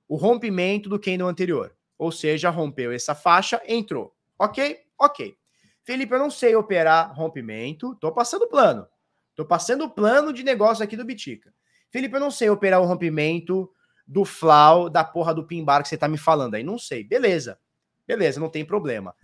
o 0.08 0.16
rompimento 0.16 0.90
do 0.90 1.00
candle 1.00 1.28
anterior. 1.28 1.76
Ou 1.98 2.12
seja, 2.12 2.50
rompeu 2.50 2.92
essa 2.92 3.14
faixa, 3.14 3.62
entrou. 3.68 4.16
Ok? 4.38 4.80
Ok. 4.98 5.36
Felipe, 5.84 6.14
eu 6.14 6.20
não 6.20 6.32
sei 6.32 6.56
operar 6.56 7.14
rompimento. 7.16 7.96
Tô 7.96 8.12
passando 8.12 8.48
plano. 8.48 8.88
Tô 9.36 9.46
passando 9.46 9.86
o 9.86 9.90
plano 9.90 10.34
de 10.34 10.44
negócio 10.44 10.84
aqui 10.84 10.98
do 10.98 11.06
Bitica. 11.06 11.54
Felipe, 11.92 12.16
eu 12.16 12.20
não 12.20 12.32
sei 12.32 12.50
operar 12.50 12.82
o 12.82 12.86
rompimento 12.86 13.70
do 14.08 14.26
flau 14.26 14.90
da 14.90 15.04
porra 15.04 15.34
do 15.34 15.46
pimbar 15.46 15.84
que 15.84 15.90
você 15.90 15.98
tá 15.98 16.08
me 16.08 16.18
falando 16.18 16.56
aí. 16.56 16.64
Não 16.64 16.78
sei. 16.78 17.04
Beleza. 17.04 17.60
Beleza, 18.08 18.40
não 18.40 18.50
tem 18.50 18.66
problema. 18.66 19.16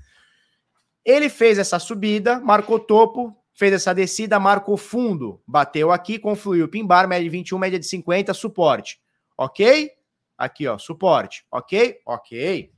Ele 1.05 1.29
fez 1.29 1.59
essa 1.59 1.77
subida, 1.77 2.39
marcou 2.39 2.79
topo, 2.79 3.37
fez 3.53 3.73
essa 3.73 3.93
descida, 3.93 4.39
marcou 4.39 4.75
fundo, 4.75 5.39
bateu 5.47 5.91
aqui, 5.91 6.17
confluiu 6.17 6.67
pimbar, 6.67 7.07
média 7.07 7.23
de 7.23 7.29
21, 7.29 7.59
média 7.59 7.79
de 7.79 7.85
50, 7.85 8.33
suporte. 8.33 8.99
Ok? 9.37 9.91
Aqui, 10.37 10.67
ó, 10.67 10.77
suporte. 10.77 11.45
Ok? 11.51 11.99
Ok. 12.05 12.71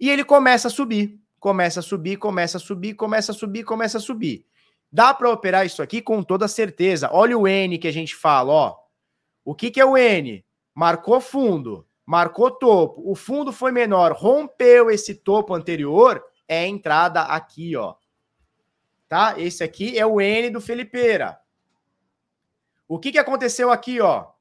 E 0.00 0.10
ele 0.10 0.24
começa 0.24 0.68
a 0.68 0.70
subir. 0.70 1.18
Começa 1.38 1.80
a 1.80 1.82
subir, 1.82 2.16
começa 2.16 2.56
a 2.56 2.60
subir, 2.60 2.94
começa 2.94 3.32
a 3.32 3.34
subir, 3.34 3.64
começa 3.64 3.98
a 3.98 4.00
subir. 4.00 4.46
Dá 4.90 5.12
para 5.12 5.30
operar 5.30 5.66
isso 5.66 5.82
aqui 5.82 6.00
com 6.00 6.22
toda 6.22 6.48
certeza. 6.48 7.10
Olha 7.12 7.36
o 7.36 7.46
N 7.46 7.76
que 7.78 7.88
a 7.88 7.92
gente 7.92 8.14
fala, 8.14 8.52
ó. 8.52 8.76
O 9.44 9.54
que, 9.54 9.70
que 9.70 9.80
é 9.80 9.84
o 9.84 9.96
N? 9.96 10.44
Marcou 10.74 11.20
fundo, 11.20 11.86
marcou 12.06 12.50
topo. 12.50 13.02
O 13.04 13.14
fundo 13.14 13.52
foi 13.52 13.72
menor, 13.72 14.12
rompeu 14.12 14.90
esse 14.90 15.16
topo 15.16 15.52
anterior, 15.52 16.24
é 16.48 16.60
a 16.60 16.66
entrada 16.66 17.22
aqui, 17.22 17.76
ó. 17.76 17.94
Tá? 19.08 19.34
Esse 19.38 19.62
aqui 19.62 19.98
é 19.98 20.04
o 20.04 20.20
N 20.20 20.50
do 20.50 20.60
Felipeira. 20.60 21.40
O 22.88 22.98
que, 22.98 23.12
que 23.12 23.18
aconteceu 23.18 23.70
aqui, 23.70 24.00
ó? 24.00 24.34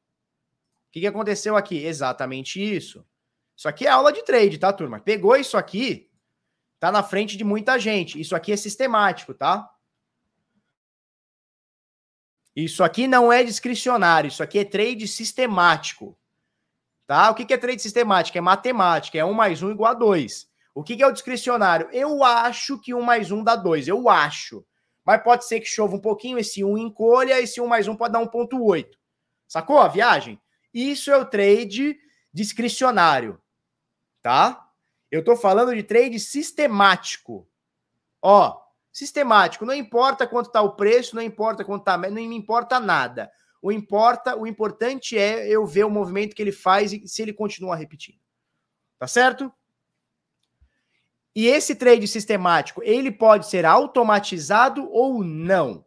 que, 0.93 0.99
que 0.99 1.07
aconteceu 1.07 1.57
aqui? 1.57 1.83
Exatamente 1.83 2.61
isso. 2.61 3.03
Isso 3.57 3.67
aqui 3.67 3.87
é 3.87 3.89
aula 3.89 4.13
de 4.13 4.23
trade, 4.23 4.59
tá, 4.59 4.71
turma? 4.71 4.99
Pegou 4.99 5.35
isso 5.35 5.57
aqui, 5.57 6.07
tá 6.79 6.91
na 6.91 7.01
frente 7.01 7.35
de 7.35 7.43
muita 7.43 7.79
gente. 7.79 8.21
Isso 8.21 8.35
aqui 8.35 8.51
é 8.51 8.55
sistemático, 8.55 9.33
tá? 9.33 9.67
Isso 12.55 12.83
aqui 12.83 13.07
não 13.07 13.33
é 13.33 13.43
discricionário, 13.43 14.27
isso 14.27 14.43
aqui 14.43 14.59
é 14.59 14.65
trade 14.65 15.07
sistemático. 15.07 16.15
Tá? 17.07 17.31
O 17.31 17.35
que, 17.35 17.43
que 17.43 17.53
é 17.55 17.57
trade 17.57 17.81
sistemático? 17.81 18.37
É 18.37 18.41
matemática, 18.41 19.17
é 19.17 19.25
1 19.25 19.33
mais 19.33 19.63
1 19.63 19.71
igual 19.71 19.91
a 19.91 19.95
2. 19.95 20.47
O 20.73 20.83
que, 20.83 20.95
que 20.95 21.03
é 21.03 21.07
o 21.07 21.11
discricionário? 21.11 21.87
Eu 21.91 22.23
acho 22.23 22.79
que 22.79 22.93
1 22.93 23.01
mais 23.01 23.31
1 23.31 23.43
dá 23.43 23.55
2, 23.55 23.87
eu 23.87 24.09
acho. 24.09 24.65
Mas 25.05 25.21
pode 25.21 25.45
ser 25.45 25.59
que 25.59 25.65
chova 25.65 25.95
um 25.95 25.99
pouquinho, 25.99 26.39
esse 26.39 26.63
1 26.63 26.77
encolha, 26.77 27.39
esse 27.39 27.61
1 27.61 27.67
mais 27.67 27.87
1 27.87 27.95
pode 27.95 28.13
dar 28.13 28.19
1.8. 28.19 28.87
Sacou 29.47 29.79
a 29.79 29.87
viagem? 29.87 30.41
Isso 30.73 31.11
é 31.11 31.17
o 31.17 31.25
trade 31.25 31.97
discricionário, 32.33 33.39
tá? 34.21 34.67
Eu 35.11 35.19
estou 35.19 35.35
falando 35.35 35.75
de 35.75 35.83
trade 35.83 36.19
sistemático. 36.19 37.47
Ó, 38.19 38.59
sistemático, 38.91 39.65
não 39.65 39.73
importa 39.75 40.25
quanto 40.25 40.47
está 40.47 40.61
o 40.61 40.75
preço, 40.75 41.15
não 41.15 41.21
importa 41.21 41.63
quanto 41.63 41.81
está, 41.81 41.97
não 41.97 42.11
me 42.11 42.35
importa 42.35 42.79
nada. 42.79 43.31
O 43.61 43.71
importa, 43.71 44.35
o 44.35 44.47
importante 44.47 45.17
é 45.17 45.47
eu 45.47 45.65
ver 45.65 45.83
o 45.83 45.89
movimento 45.89 46.35
que 46.35 46.41
ele 46.41 46.51
faz 46.51 46.91
e 46.91 47.07
se 47.07 47.21
ele 47.21 47.33
continua 47.33 47.75
repetindo. 47.75 48.19
Tá 48.97 49.07
certo? 49.07 49.53
E 51.35 51.47
esse 51.47 51.75
trade 51.75 52.07
sistemático, 52.07 52.81
ele 52.83 53.11
pode 53.11 53.47
ser 53.47 53.65
automatizado 53.65 54.87
ou 54.91 55.23
não. 55.23 55.83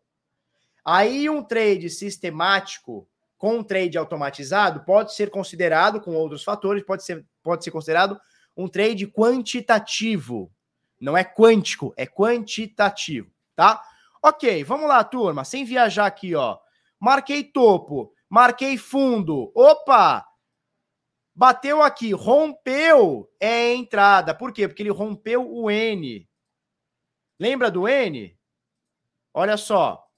Aí 0.84 1.28
um 1.30 1.42
trade 1.42 1.88
sistemático, 1.88 3.08
com 3.38 3.58
um 3.58 3.62
trade 3.62 3.98
automatizado 3.98 4.84
pode 4.84 5.14
ser 5.14 5.30
considerado, 5.30 6.00
com 6.00 6.14
outros 6.14 6.42
fatores, 6.42 6.84
pode 6.84 7.04
ser, 7.04 7.24
pode 7.42 7.62
ser 7.62 7.70
considerado 7.70 8.18
um 8.56 8.66
trade 8.66 9.06
quantitativo. 9.06 10.50
Não 11.00 11.16
é 11.16 11.22
quântico, 11.22 11.92
é 11.96 12.06
quantitativo, 12.06 13.30
tá? 13.54 13.82
Ok, 14.22 14.64
vamos 14.64 14.88
lá, 14.88 15.04
turma. 15.04 15.44
Sem 15.44 15.64
viajar 15.64 16.06
aqui, 16.06 16.34
ó. 16.34 16.58
Marquei 16.98 17.44
topo, 17.44 18.12
marquei 18.28 18.76
fundo. 18.76 19.52
Opa! 19.54 20.25
Bateu 21.38 21.82
aqui, 21.82 22.12
rompeu, 22.12 23.30
é 23.38 23.74
entrada. 23.74 24.34
Por 24.34 24.54
quê? 24.54 24.66
Porque 24.66 24.82
ele 24.82 24.88
rompeu 24.88 25.46
o 25.46 25.70
N. 25.70 26.26
Lembra 27.38 27.70
do 27.70 27.86
N? 27.86 28.34
Olha 29.34 29.58
só. 29.58 30.10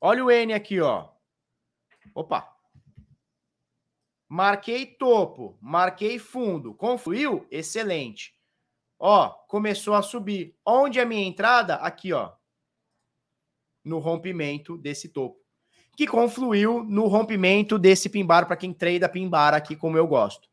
Olha 0.00 0.24
o 0.24 0.30
N 0.30 0.54
aqui, 0.54 0.80
ó. 0.80 1.10
Opa. 2.14 2.50
Marquei 4.26 4.86
topo, 4.86 5.58
marquei 5.60 6.18
fundo. 6.18 6.74
Confluiu? 6.74 7.46
Excelente. 7.50 8.34
Ó, 8.98 9.28
começou 9.48 9.92
a 9.92 10.00
subir. 10.00 10.58
Onde 10.64 10.98
é 10.98 11.02
a 11.02 11.06
minha 11.06 11.26
entrada? 11.26 11.74
Aqui, 11.74 12.14
ó. 12.14 12.34
No 13.84 13.98
rompimento 13.98 14.78
desse 14.78 15.10
topo. 15.10 15.41
Que 15.96 16.06
confluiu 16.06 16.82
no 16.84 17.06
rompimento 17.06 17.78
desse 17.78 18.08
pimbar 18.08 18.46
para 18.46 18.56
quem 18.56 18.72
treina 18.72 19.08
pimbar 19.08 19.54
aqui, 19.54 19.76
como 19.76 19.98
eu 19.98 20.06
gosto. 20.06 20.48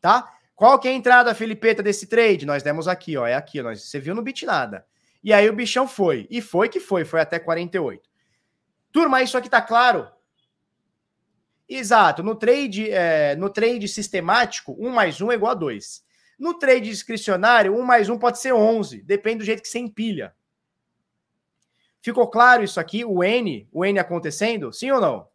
Tá? 0.00 0.36
Qual 0.54 0.78
que 0.78 0.88
é 0.88 0.90
a 0.90 0.94
entrada, 0.94 1.34
Felipeta, 1.34 1.82
desse 1.82 2.06
trade? 2.06 2.46
Nós 2.46 2.62
demos 2.62 2.86
aqui, 2.86 3.16
ó. 3.16 3.26
É 3.26 3.34
aqui, 3.34 3.60
ó. 3.60 3.74
Você 3.74 3.98
viu 3.98 4.14
no 4.14 4.22
bit 4.22 4.44
nada. 4.44 4.86
E 5.24 5.32
aí 5.32 5.48
o 5.48 5.52
bichão 5.52 5.86
foi. 5.86 6.26
E 6.30 6.40
foi 6.40 6.68
que 6.68 6.80
foi, 6.80 7.04
foi 7.04 7.20
até 7.20 7.38
48. 7.38 8.08
Turma, 8.90 9.22
isso 9.22 9.38
aqui 9.38 9.48
tá 9.48 9.62
claro? 9.62 10.08
Exato. 11.68 12.22
No 12.22 12.34
trade, 12.34 12.90
é, 12.90 13.34
no 13.36 13.48
trade 13.48 13.88
sistemático, 13.88 14.76
1 14.78 14.90
mais 14.90 15.20
1 15.20 15.32
é 15.32 15.34
igual 15.34 15.52
a 15.52 15.54
2. 15.54 16.04
No 16.38 16.54
trade 16.54 16.90
discricionário, 16.90 17.74
1 17.74 17.82
mais 17.82 18.08
1 18.08 18.18
pode 18.18 18.38
ser 18.38 18.52
11. 18.52 19.02
Depende 19.02 19.38
do 19.38 19.44
jeito 19.44 19.62
que 19.62 19.68
você 19.68 19.78
empilha. 19.78 20.34
Ficou 22.02 22.28
claro 22.28 22.64
isso 22.64 22.80
aqui? 22.80 23.04
O 23.04 23.22
N, 23.22 23.68
o 23.72 23.84
N 23.84 23.98
acontecendo? 24.00 24.72
Sim 24.72 24.90
ou 24.90 25.00
não? 25.00 25.28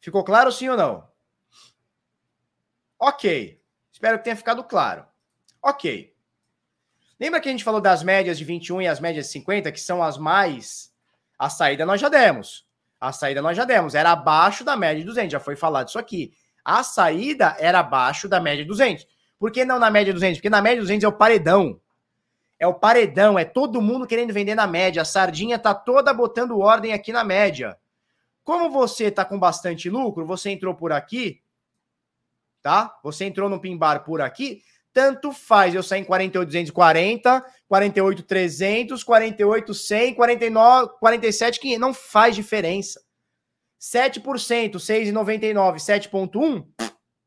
Ficou 0.00 0.24
claro 0.24 0.50
sim 0.50 0.70
ou 0.70 0.76
não? 0.76 1.06
Ok. 2.98 3.60
Espero 3.92 4.18
que 4.18 4.24
tenha 4.24 4.36
ficado 4.36 4.64
claro. 4.64 5.06
Ok. 5.62 6.14
Lembra 7.20 7.40
que 7.40 7.48
a 7.48 7.52
gente 7.52 7.62
falou 7.62 7.82
das 7.82 8.02
médias 8.02 8.38
de 8.38 8.44
21 8.44 8.82
e 8.82 8.88
as 8.88 8.98
médias 8.98 9.26
de 9.26 9.32
50, 9.32 9.70
que 9.70 9.80
são 9.80 10.02
as 10.02 10.16
mais. 10.16 10.90
A 11.38 11.50
saída 11.50 11.84
nós 11.84 12.00
já 12.00 12.08
demos. 12.08 12.66
A 12.98 13.12
saída 13.12 13.42
nós 13.42 13.56
já 13.56 13.66
demos. 13.66 13.94
Era 13.94 14.12
abaixo 14.12 14.64
da 14.64 14.74
média 14.74 15.00
de 15.00 15.06
200. 15.06 15.32
Já 15.32 15.40
foi 15.40 15.54
falado 15.54 15.88
isso 15.88 15.98
aqui. 15.98 16.32
A 16.64 16.82
saída 16.82 17.56
era 17.58 17.80
abaixo 17.80 18.26
da 18.26 18.40
média 18.40 18.64
de 18.64 18.68
200. 18.68 19.06
Por 19.38 19.52
que 19.52 19.66
não 19.66 19.78
na 19.78 19.90
média 19.90 20.12
de 20.12 20.14
200? 20.14 20.38
Porque 20.38 20.48
na 20.48 20.62
média 20.62 20.76
de 20.76 20.82
200 20.82 21.04
é 21.04 21.08
o 21.08 21.12
paredão. 21.12 21.78
É 22.58 22.66
o 22.66 22.74
paredão. 22.74 23.38
É 23.38 23.44
todo 23.44 23.82
mundo 23.82 24.06
querendo 24.06 24.32
vender 24.32 24.54
na 24.54 24.66
média. 24.66 25.02
A 25.02 25.04
sardinha 25.04 25.58
tá 25.58 25.74
toda 25.74 26.12
botando 26.12 26.58
ordem 26.58 26.92
aqui 26.92 27.12
na 27.12 27.24
média. 27.24 27.76
Como 28.42 28.70
você 28.70 29.10
tá 29.10 29.24
com 29.24 29.38
bastante 29.38 29.88
lucro, 29.88 30.26
você 30.26 30.50
entrou 30.50 30.74
por 30.74 30.92
aqui, 30.92 31.40
tá? 32.62 32.94
Você 33.02 33.24
entrou 33.24 33.48
no 33.48 33.58
pimbar 33.58 34.04
por 34.04 34.20
aqui, 34.20 34.62
tanto 34.92 35.32
faz 35.32 35.74
eu 35.74 35.82
sair 35.82 36.02
em 36.02 36.04
48,240, 36.04 37.44
48,300, 37.66 39.02
48,100, 39.02 40.14
49, 40.14 40.92
47,500. 41.00 41.80
Não 41.80 41.94
faz 41.94 42.36
diferença. 42.36 43.02
7%, 43.80 44.76
6,99, 44.76 45.76
7,1 45.76 46.66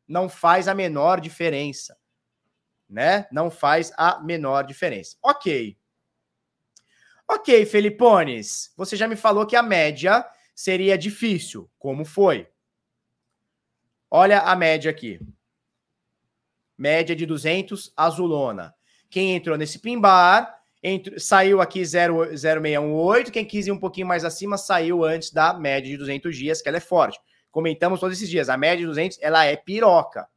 não 0.08 0.30
faz 0.30 0.68
a 0.68 0.74
menor 0.74 1.20
diferença. 1.20 1.98
Né? 2.90 3.28
Não 3.32 3.52
faz 3.52 3.92
a 3.98 4.20
menor 4.22 4.64
diferença. 4.64 5.18
Ok. 5.22 5.78
Ok, 7.30 7.66
Felipones. 7.66 8.72
Você 8.78 8.96
já 8.96 9.08
me 9.08 9.16
falou 9.16 9.46
que 9.46 9.56
a 9.56 9.64
média 9.64 10.26
seria 10.56 10.98
difícil. 10.98 11.70
Como 11.78 12.06
foi? 12.06 12.48
Olha 14.10 14.40
a 14.40 14.56
média 14.56 14.90
aqui 14.90 15.20
média 16.78 17.16
de 17.16 17.26
200, 17.26 17.92
azulona. 17.98 18.74
Quem 19.10 19.36
entrou 19.36 19.58
nesse 19.58 19.80
pimbar, 19.80 20.56
saiu 21.18 21.60
aqui 21.60 21.84
0,618. 21.84 23.32
Quem 23.32 23.44
quis 23.44 23.68
ir 23.68 23.72
um 23.72 23.80
pouquinho 23.80 24.08
mais 24.08 24.24
acima, 24.24 24.58
saiu 24.58 25.04
antes 25.04 25.32
da 25.32 25.54
média 25.54 25.90
de 25.90 25.98
200 25.98 26.36
dias, 26.36 26.62
que 26.62 26.70
ela 26.70 26.78
é 26.78 26.82
forte. 26.82 27.20
Comentamos 27.50 28.00
todos 28.00 28.18
esses 28.18 28.30
dias. 28.30 28.50
A 28.50 28.58
média 28.58 28.78
de 28.78 28.86
200, 28.86 29.18
ela 29.22 29.46
é 29.46 29.56
piroca. 29.56 30.28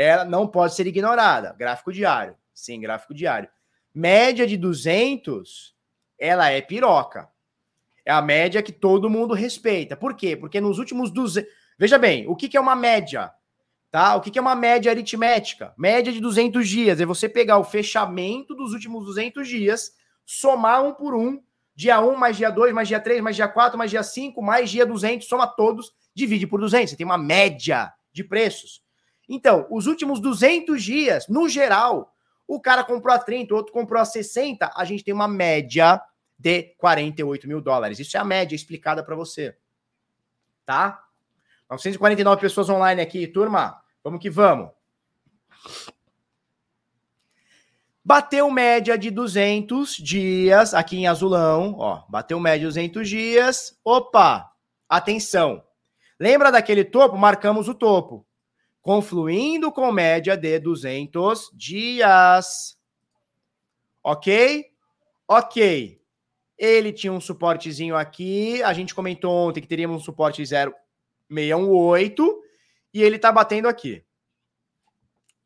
Ela 0.00 0.24
não 0.24 0.46
pode 0.46 0.76
ser 0.76 0.86
ignorada. 0.86 1.52
Gráfico 1.58 1.92
diário. 1.92 2.36
Sim, 2.54 2.80
gráfico 2.80 3.12
diário. 3.12 3.48
Média 3.92 4.46
de 4.46 4.56
200, 4.56 5.74
ela 6.16 6.48
é 6.50 6.60
piroca. 6.60 7.28
É 8.06 8.12
a 8.12 8.22
média 8.22 8.62
que 8.62 8.70
todo 8.70 9.10
mundo 9.10 9.34
respeita. 9.34 9.96
Por 9.96 10.14
quê? 10.14 10.36
Porque 10.36 10.60
nos 10.60 10.78
últimos 10.78 11.10
200... 11.10 11.50
Veja 11.76 11.98
bem, 11.98 12.28
o 12.28 12.36
que 12.36 12.56
é 12.56 12.60
uma 12.60 12.76
média? 12.76 13.32
Tá? 13.90 14.14
O 14.14 14.20
que 14.20 14.38
é 14.38 14.40
uma 14.40 14.54
média 14.54 14.92
aritmética? 14.92 15.74
Média 15.76 16.12
de 16.12 16.20
200 16.20 16.68
dias. 16.68 17.00
É 17.00 17.04
você 17.04 17.28
pegar 17.28 17.58
o 17.58 17.64
fechamento 17.64 18.54
dos 18.54 18.72
últimos 18.72 19.04
200 19.04 19.48
dias, 19.48 19.94
somar 20.24 20.84
um 20.84 20.94
por 20.94 21.12
um, 21.12 21.42
dia 21.74 22.00
1 22.00 22.14
mais 22.14 22.36
dia 22.36 22.50
2 22.50 22.72
mais 22.72 22.86
dia 22.86 23.00
3 23.00 23.20
mais 23.20 23.34
dia 23.34 23.48
4 23.48 23.76
mais 23.76 23.90
dia 23.90 24.04
5 24.04 24.40
mais 24.40 24.70
dia 24.70 24.86
200, 24.86 25.26
soma 25.26 25.48
todos, 25.48 25.92
divide 26.14 26.46
por 26.46 26.60
200. 26.60 26.90
Você 26.90 26.96
tem 26.96 27.04
uma 27.04 27.18
média 27.18 27.92
de 28.12 28.22
preços. 28.22 28.86
Então, 29.28 29.66
os 29.70 29.86
últimos 29.86 30.20
200 30.20 30.82
dias, 30.82 31.28
no 31.28 31.48
geral, 31.48 32.14
o 32.46 32.58
cara 32.60 32.82
comprou 32.82 33.14
a 33.14 33.18
30, 33.18 33.52
o 33.52 33.56
outro 33.58 33.72
comprou 33.72 34.00
a 34.00 34.04
60, 34.04 34.72
a 34.74 34.84
gente 34.84 35.04
tem 35.04 35.12
uma 35.12 35.28
média 35.28 36.00
de 36.38 36.74
48 36.78 37.46
mil 37.46 37.60
dólares. 37.60 37.98
Isso 37.98 38.16
é 38.16 38.20
a 38.20 38.24
média 38.24 38.56
explicada 38.56 39.02
para 39.04 39.14
você. 39.14 39.56
Tá? 40.64 41.04
949 41.68 42.40
pessoas 42.40 42.70
online 42.70 43.02
aqui, 43.02 43.26
turma. 43.26 43.82
Vamos 44.02 44.20
que 44.20 44.30
vamos. 44.30 44.70
Bateu 48.02 48.50
média 48.50 48.96
de 48.96 49.10
200 49.10 49.96
dias 49.96 50.72
aqui 50.72 50.96
em 50.96 51.06
azulão, 51.06 51.76
ó, 51.78 52.04
bateu 52.08 52.40
média 52.40 52.60
de 52.60 52.64
200 52.64 53.06
dias. 53.06 53.78
Opa, 53.84 54.50
atenção. 54.88 55.62
Lembra 56.18 56.50
daquele 56.50 56.84
topo? 56.84 57.18
Marcamos 57.18 57.68
o 57.68 57.74
topo. 57.74 58.26
Confluindo 58.88 59.70
com 59.70 59.92
média 59.92 60.34
de 60.34 60.58
200 60.58 61.50
dias. 61.52 62.74
OK? 64.02 64.64
OK. 65.28 66.00
Ele 66.56 66.90
tinha 66.94 67.12
um 67.12 67.20
suportezinho 67.20 67.94
aqui. 67.94 68.62
A 68.62 68.72
gente 68.72 68.94
comentou 68.94 69.30
ontem 69.30 69.60
que 69.60 69.66
teríamos 69.66 70.00
um 70.00 70.02
suporte 70.02 70.42
0 70.42 70.74
618 71.30 72.42
e 72.94 73.02
ele 73.02 73.18
tá 73.18 73.30
batendo 73.30 73.68
aqui. 73.68 74.02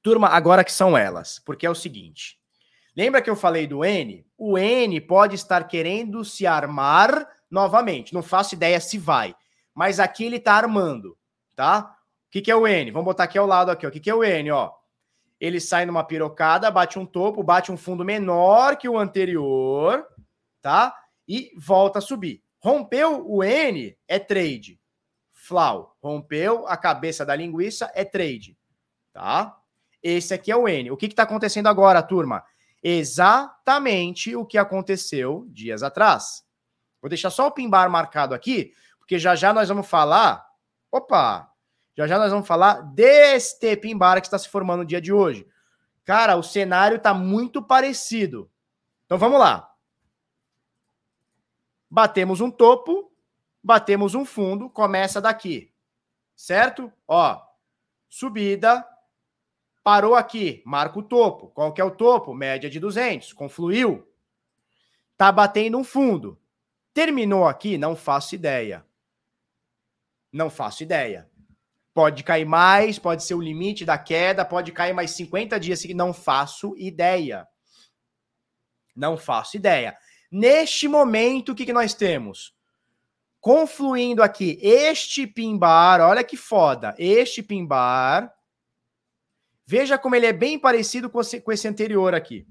Turma, 0.01 0.29
agora 0.29 0.63
que 0.63 0.71
são 0.71 0.97
elas, 0.97 1.41
porque 1.41 1.67
é 1.67 1.71
o 1.71 1.75
seguinte. 1.75 2.39
Lembra 2.97 3.21
que 3.21 3.29
eu 3.29 3.35
falei 3.35 3.67
do 3.67 3.85
N? 3.85 4.25
O 4.39 4.57
N 4.57 5.01
pode 5.01 5.35
estar 5.35 5.67
querendo 5.67 6.25
se 6.25 6.47
armar 6.47 7.29
novamente. 7.51 8.15
Não 8.15 8.23
faço 8.23 8.55
ideia 8.55 8.81
se 8.81 8.99
vai, 8.99 9.35
mas 9.75 9.99
aqui 9.99 10.27
ele 10.27 10.39
tá 10.39 10.55
armando, 10.55 11.19
tá? 11.57 11.99
O 12.33 12.41
que, 12.41 12.41
que 12.41 12.51
é 12.51 12.57
o 12.57 12.67
N? 12.67 12.91
Vamos 12.91 13.05
botar 13.05 13.25
aqui 13.25 13.37
ao 13.37 13.47
lado 13.47 13.71
aqui. 13.71 13.87
O 13.87 13.91
que, 13.91 14.01
que 14.01 14.09
é 14.09 14.15
o 14.15 14.25
N, 14.25 14.51
ó? 14.53 14.73
Ele 15.39 15.61
sai 15.61 15.85
numa 15.85 16.03
pirocada, 16.03 16.71
bate 16.71 16.99
um 16.99 17.05
topo, 17.05 17.43
bate 17.43 17.71
um 17.71 17.77
fundo 17.77 18.07
menor 18.07 18.79
que 18.79 18.89
o 18.89 18.97
anterior, 18.97 20.07
tá? 20.63 20.97
E 21.29 21.53
volta 21.59 21.99
a 21.99 22.01
subir. 22.01 22.43
Rompeu 22.59 23.23
o 23.29 23.45
N, 23.45 23.95
é 24.09 24.19
trade. 24.19 24.81
Flau, 25.31 25.95
rompeu 26.03 26.67
a 26.67 26.75
cabeça 26.75 27.27
da 27.27 27.37
linguiça, 27.37 27.93
é 27.95 28.03
trade, 28.03 28.57
tá? 29.13 29.55
Esse 30.03 30.33
aqui 30.33 30.51
é 30.51 30.57
o 30.57 30.67
N. 30.67 30.91
O 30.91 30.97
que 30.97 31.05
está 31.05 31.25
acontecendo 31.25 31.67
agora, 31.67 32.03
turma? 32.03 32.43
Exatamente 32.83 34.35
o 34.35 34.47
que 34.47 34.57
aconteceu 34.57 35.47
dias 35.51 35.83
atrás. 35.83 36.43
Vou 36.99 37.11
deixar 37.11 37.29
só 37.29 37.49
o 37.49 37.53
pimbar 37.53 37.91
marcado 37.91 38.35
aqui, 38.35 38.73
porque 38.99 39.19
já 39.19 39.35
já 39.35 39.53
nós 39.53 39.69
vamos 39.69 39.87
falar. 39.87 40.43
Opa! 40.91 41.52
Já 41.97 42.07
já 42.07 42.19
nós 42.19 42.31
vamos 42.31 42.47
falar 42.47 42.81
deste 42.81 43.77
pimbar 43.77 44.21
que 44.21 44.27
está 44.27 44.39
se 44.39 44.49
formando 44.49 44.81
no 44.81 44.87
dia 44.87 45.01
de 45.01 45.13
hoje. 45.13 45.47
Cara, 46.05 46.37
o 46.37 46.43
cenário 46.43 46.97
está 46.97 47.13
muito 47.13 47.63
parecido. 47.63 48.51
Então 49.05 49.19
vamos 49.19 49.39
lá. 49.39 49.71
Batemos 51.89 52.41
um 52.41 52.51
topo, 52.51 53.13
batemos 53.63 54.15
um 54.15 54.25
fundo, 54.25 54.71
começa 54.71 55.21
daqui, 55.21 55.71
certo? 56.35 56.91
Ó, 57.07 57.39
subida, 58.09 58.83
parou 59.83 60.15
aqui, 60.15 60.63
marca 60.65 60.99
o 60.99 61.03
topo. 61.03 61.49
Qual 61.49 61.73
que 61.73 61.81
é 61.81 61.85
o 61.85 61.91
topo? 61.91 62.33
Média 62.33 62.71
de 62.71 62.81
200, 62.81 63.35
confluiu. 63.35 64.09
Tá 65.19 65.31
batendo 65.31 65.77
um 65.77 65.85
fundo. 65.85 66.41
Terminou 66.95 67.47
aqui? 67.47 67.77
Não 67.77 67.95
faço 67.95 68.35
ideia. 68.35 68.87
Não 70.33 70.49
faço 70.49 70.83
ideia. 70.83 71.31
Pode 71.95 72.23
cair 72.25 72.47
mais, 72.47 72.99
pode 72.99 73.23
ser 73.23 73.35
o 73.35 73.41
limite 73.41 73.85
da 73.85 73.99
queda, 73.99 74.45
pode 74.45 74.73
cair 74.73 74.95
mais 74.95 75.11
50 75.13 75.61
dias, 75.61 75.85
não 75.95 76.13
faço 76.13 76.75
ideia. 76.77 77.47
Não 78.97 79.17
faço 79.17 79.57
ideia. 79.57 79.97
Neste 80.31 80.89
momento, 80.89 81.53
o 81.53 81.55
que, 81.55 81.67
que 81.67 81.73
nós 81.73 81.95
temos? 81.95 82.55
confluindo 83.43 84.23
aqui 84.23 84.57
este 84.63 85.27
pimbar, 85.27 86.01
olha 86.01 86.23
que 86.23 86.37
foda, 86.37 86.95
este 86.97 87.43
pimbar. 87.43 88.33
Veja 89.67 89.99
como 89.99 90.15
ele 90.15 90.27
é 90.27 90.33
bem 90.33 90.59
parecido 90.59 91.11
com 91.11 91.21
esse, 91.21 91.41
com 91.41 91.51
esse 91.51 91.67
anterior 91.67 92.15
aqui. 92.15 92.47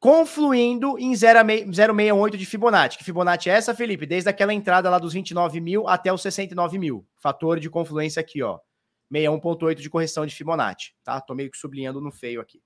Confluindo 0.00 0.98
em 0.98 1.12
0,68 1.12 2.36
de 2.36 2.46
Fibonacci. 2.46 2.98
Que 2.98 3.04
Fibonacci 3.04 3.50
é 3.50 3.54
essa, 3.54 3.74
Felipe? 3.74 4.06
Desde 4.06 4.30
aquela 4.30 4.54
entrada 4.54 4.88
lá 4.88 4.98
dos 4.98 5.12
29 5.12 5.60
mil 5.60 5.88
até 5.88 6.12
os 6.12 6.22
69 6.22 6.78
mil. 6.78 7.06
Fator 7.16 7.58
de 7.58 7.68
confluência 7.68 8.20
aqui, 8.20 8.42
ó. 8.42 8.58
61,8 9.12 9.74
de 9.76 9.90
correção 9.90 10.26
de 10.26 10.34
Fibonacci, 10.34 10.94
tá? 11.02 11.20
Tô 11.20 11.34
meio 11.34 11.50
que 11.50 11.56
sublinhando 11.56 12.00
no 12.00 12.12
feio 12.12 12.40
aqui. 12.40 12.62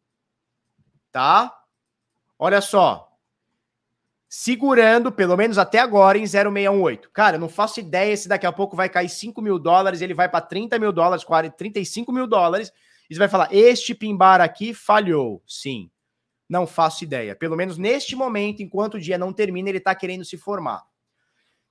Tá? 1.11 1.57
Olha 2.39 2.61
só 2.61 3.13
segurando, 4.35 5.13
pelo 5.13 5.37
menos 5.37 5.59
até 5.59 5.79
agora, 5.79 6.17
em 6.17 6.27
0,618. 6.27 7.11
Cara, 7.11 7.37
não 7.37 7.51
faço 7.51 7.81
ideia 7.81 8.17
se 8.17 8.27
daqui 8.27 8.47
a 8.47 8.51
pouco 8.51 8.75
vai 8.75 8.89
cair 8.89 9.11
5 9.11 9.43
mil 9.43 9.59
dólares, 9.59 10.01
ele 10.01 10.15
vai 10.15 10.27
para 10.27 10.41
30 10.41 10.79
mil 10.79 10.91
dólares, 10.91 11.23
40, 11.23 11.55
35 11.55 12.11
mil 12.11 12.27
dólares, 12.27 12.73
e 13.11 13.15
você 13.15 13.19
vai 13.19 13.29
falar, 13.29 13.53
este 13.53 13.95
pimbar 13.95 14.41
aqui 14.41 14.73
falhou. 14.73 15.43
Sim, 15.47 15.91
não 16.53 16.67
faço 16.67 17.05
ideia. 17.05 17.35
Pelo 17.35 17.57
menos 17.57 17.79
neste 17.79 18.15
momento, 18.15 18.63
enquanto 18.63 18.95
o 18.95 19.01
dia 19.01 19.17
não 19.17 19.33
termina, 19.33 19.69
ele 19.69 19.79
está 19.79 19.95
querendo 19.95 20.25
se 20.25 20.37
formar. 20.37 20.85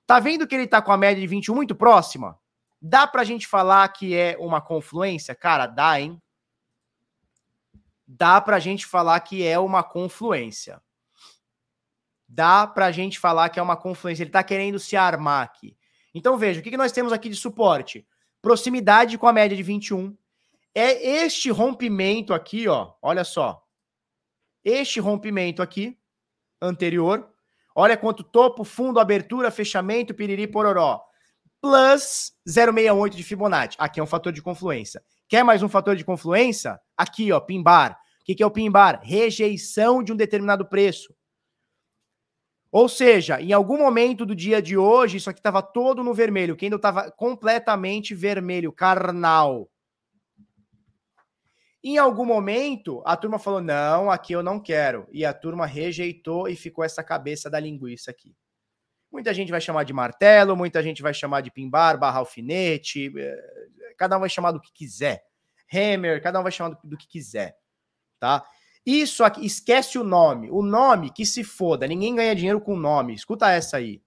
Tá 0.06 0.18
vendo 0.18 0.46
que 0.46 0.54
ele 0.54 0.64
está 0.64 0.82
com 0.82 0.92
a 0.92 0.96
média 0.96 1.20
de 1.20 1.26
21 1.26 1.54
muito 1.54 1.74
próxima? 1.74 2.38
Dá 2.80 3.06
para 3.06 3.22
a 3.22 3.24
gente 3.24 3.46
falar 3.46 3.88
que 3.88 4.14
é 4.14 4.36
uma 4.38 4.60
confluência? 4.60 5.34
Cara, 5.34 5.66
dá, 5.66 6.00
hein? 6.00 6.20
Dá 8.06 8.40
para 8.40 8.56
a 8.56 8.60
gente 8.60 8.84
falar 8.84 9.20
que 9.20 9.46
é 9.46 9.58
uma 9.58 9.82
confluência 9.82 10.82
dá 12.34 12.66
para 12.66 12.86
a 12.86 12.90
gente 12.90 13.18
falar 13.18 13.50
que 13.50 13.60
é 13.60 13.62
uma 13.62 13.76
confluência. 13.76 14.22
Ele 14.22 14.30
está 14.30 14.42
querendo 14.42 14.78
se 14.78 14.96
armar 14.96 15.44
aqui. 15.44 15.76
Então 16.14 16.38
veja, 16.38 16.60
o 16.60 16.62
que, 16.62 16.76
nós 16.76 16.90
temos 16.90 17.12
aqui 17.12 17.28
de 17.28 17.36
suporte? 17.36 18.06
Proximidade 18.40 19.18
com 19.18 19.26
a 19.26 19.32
média 19.32 19.56
de 19.56 19.62
21. 19.62 20.16
É 20.74 21.24
este 21.24 21.50
rompimento 21.50 22.32
aqui, 22.32 22.66
ó. 22.66 22.94
Olha 23.02 23.22
só. 23.22 23.62
Este 24.64 25.00
rompimento 25.00 25.62
aqui, 25.62 25.98
anterior. 26.60 27.28
Olha 27.74 27.96
quanto 27.96 28.22
topo, 28.22 28.64
fundo, 28.64 29.00
abertura, 29.00 29.50
fechamento, 29.50 30.14
piriri, 30.14 30.46
pororó. 30.46 31.00
Plus 31.60 32.32
0,68 32.48 33.10
de 33.10 33.22
Fibonacci. 33.22 33.76
Aqui 33.78 34.00
é 34.00 34.02
um 34.02 34.06
fator 34.06 34.32
de 34.32 34.42
confluência. 34.42 35.02
Quer 35.28 35.44
mais 35.44 35.62
um 35.62 35.68
fator 35.68 35.96
de 35.96 36.04
confluência? 36.04 36.78
Aqui, 36.96 37.32
ó, 37.32 37.40
pin 37.40 37.62
bar. 37.62 37.92
O 38.20 38.24
que, 38.24 38.34
que 38.34 38.42
é 38.42 38.46
o 38.46 38.50
pin 38.50 38.70
bar? 38.70 39.00
Rejeição 39.02 40.02
de 40.02 40.12
um 40.12 40.16
determinado 40.16 40.66
preço. 40.68 41.14
Ou 42.70 42.88
seja, 42.88 43.40
em 43.40 43.52
algum 43.52 43.78
momento 43.78 44.24
do 44.24 44.34
dia 44.34 44.60
de 44.60 44.76
hoje, 44.76 45.18
isso 45.18 45.28
aqui 45.28 45.40
estava 45.40 45.62
todo 45.62 46.02
no 46.02 46.14
vermelho. 46.14 46.56
Quem 46.56 46.70
estava 46.70 47.10
completamente 47.10 48.14
vermelho, 48.14 48.72
carnal. 48.72 49.70
Em 51.84 51.98
algum 51.98 52.24
momento, 52.24 53.02
a 53.04 53.16
turma 53.16 53.38
falou: 53.38 53.60
não, 53.60 54.10
aqui 54.10 54.32
eu 54.32 54.42
não 54.42 54.60
quero. 54.60 55.08
E 55.10 55.24
a 55.24 55.34
turma 55.34 55.66
rejeitou 55.66 56.48
e 56.48 56.54
ficou 56.54 56.84
essa 56.84 57.02
cabeça 57.02 57.50
da 57.50 57.58
linguiça 57.58 58.10
aqui. 58.10 58.34
Muita 59.10 59.34
gente 59.34 59.50
vai 59.50 59.60
chamar 59.60 59.84
de 59.84 59.92
martelo, 59.92 60.56
muita 60.56 60.82
gente 60.82 61.02
vai 61.02 61.12
chamar 61.12 61.42
de 61.42 61.50
pimbar, 61.50 61.98
barra 61.98 62.20
alfinete, 62.20 63.12
eh, 63.14 63.94
cada 63.98 64.16
um 64.16 64.20
vai 64.20 64.28
chamar 64.28 64.52
do 64.52 64.60
que 64.60 64.72
quiser. 64.72 65.22
Hammer, 65.72 66.22
cada 66.22 66.40
um 66.40 66.42
vai 66.42 66.52
chamar 66.52 66.70
do, 66.70 66.78
do 66.84 66.96
que 66.96 67.06
quiser, 67.06 67.56
tá? 68.18 68.42
Isso 68.84 69.22
aqui, 69.22 69.44
esquece 69.44 69.98
o 69.98 70.04
nome. 70.04 70.50
O 70.50 70.62
nome 70.62 71.10
que 71.10 71.24
se 71.24 71.44
foda. 71.44 71.86
Ninguém 71.86 72.14
ganha 72.14 72.34
dinheiro 72.34 72.60
com 72.60 72.76
nome. 72.76 73.14
Escuta 73.14 73.50
essa 73.50 73.76
aí. 73.76 74.02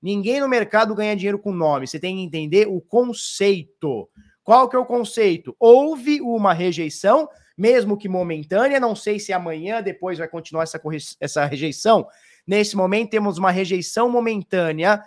Ninguém 0.00 0.40
no 0.40 0.48
mercado 0.48 0.94
ganha 0.94 1.16
dinheiro 1.16 1.38
com 1.38 1.52
nome. 1.52 1.86
Você 1.86 1.98
tem 1.98 2.16
que 2.16 2.22
entender 2.22 2.68
o 2.68 2.80
conceito. 2.80 4.08
Qual 4.44 4.68
que 4.68 4.76
é 4.76 4.78
o 4.78 4.84
conceito? 4.84 5.56
Houve 5.58 6.20
uma 6.20 6.52
rejeição, 6.52 7.28
mesmo 7.56 7.96
que 7.96 8.08
momentânea, 8.08 8.78
não 8.78 8.94
sei 8.94 9.18
se 9.18 9.32
amanhã, 9.32 9.82
depois 9.82 10.18
vai 10.18 10.28
continuar 10.28 10.64
essa, 10.64 10.80
essa 11.18 11.44
rejeição. 11.46 12.06
Nesse 12.46 12.76
momento, 12.76 13.10
temos 13.10 13.38
uma 13.38 13.50
rejeição 13.50 14.08
momentânea 14.10 15.02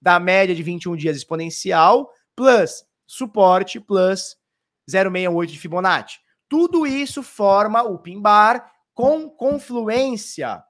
da 0.00 0.20
média 0.20 0.54
de 0.54 0.62
21 0.62 0.94
dias 0.94 1.16
exponencial, 1.16 2.12
plus 2.36 2.84
suporte, 3.06 3.80
plus 3.80 4.36
0,68 4.90 5.46
de 5.46 5.58
Fibonacci. 5.58 6.20
Tudo 6.48 6.86
isso 6.86 7.22
forma 7.22 7.82
o 7.82 7.98
pin 7.98 8.20
bar 8.20 8.70
com 8.92 9.30
confluência. 9.30 10.62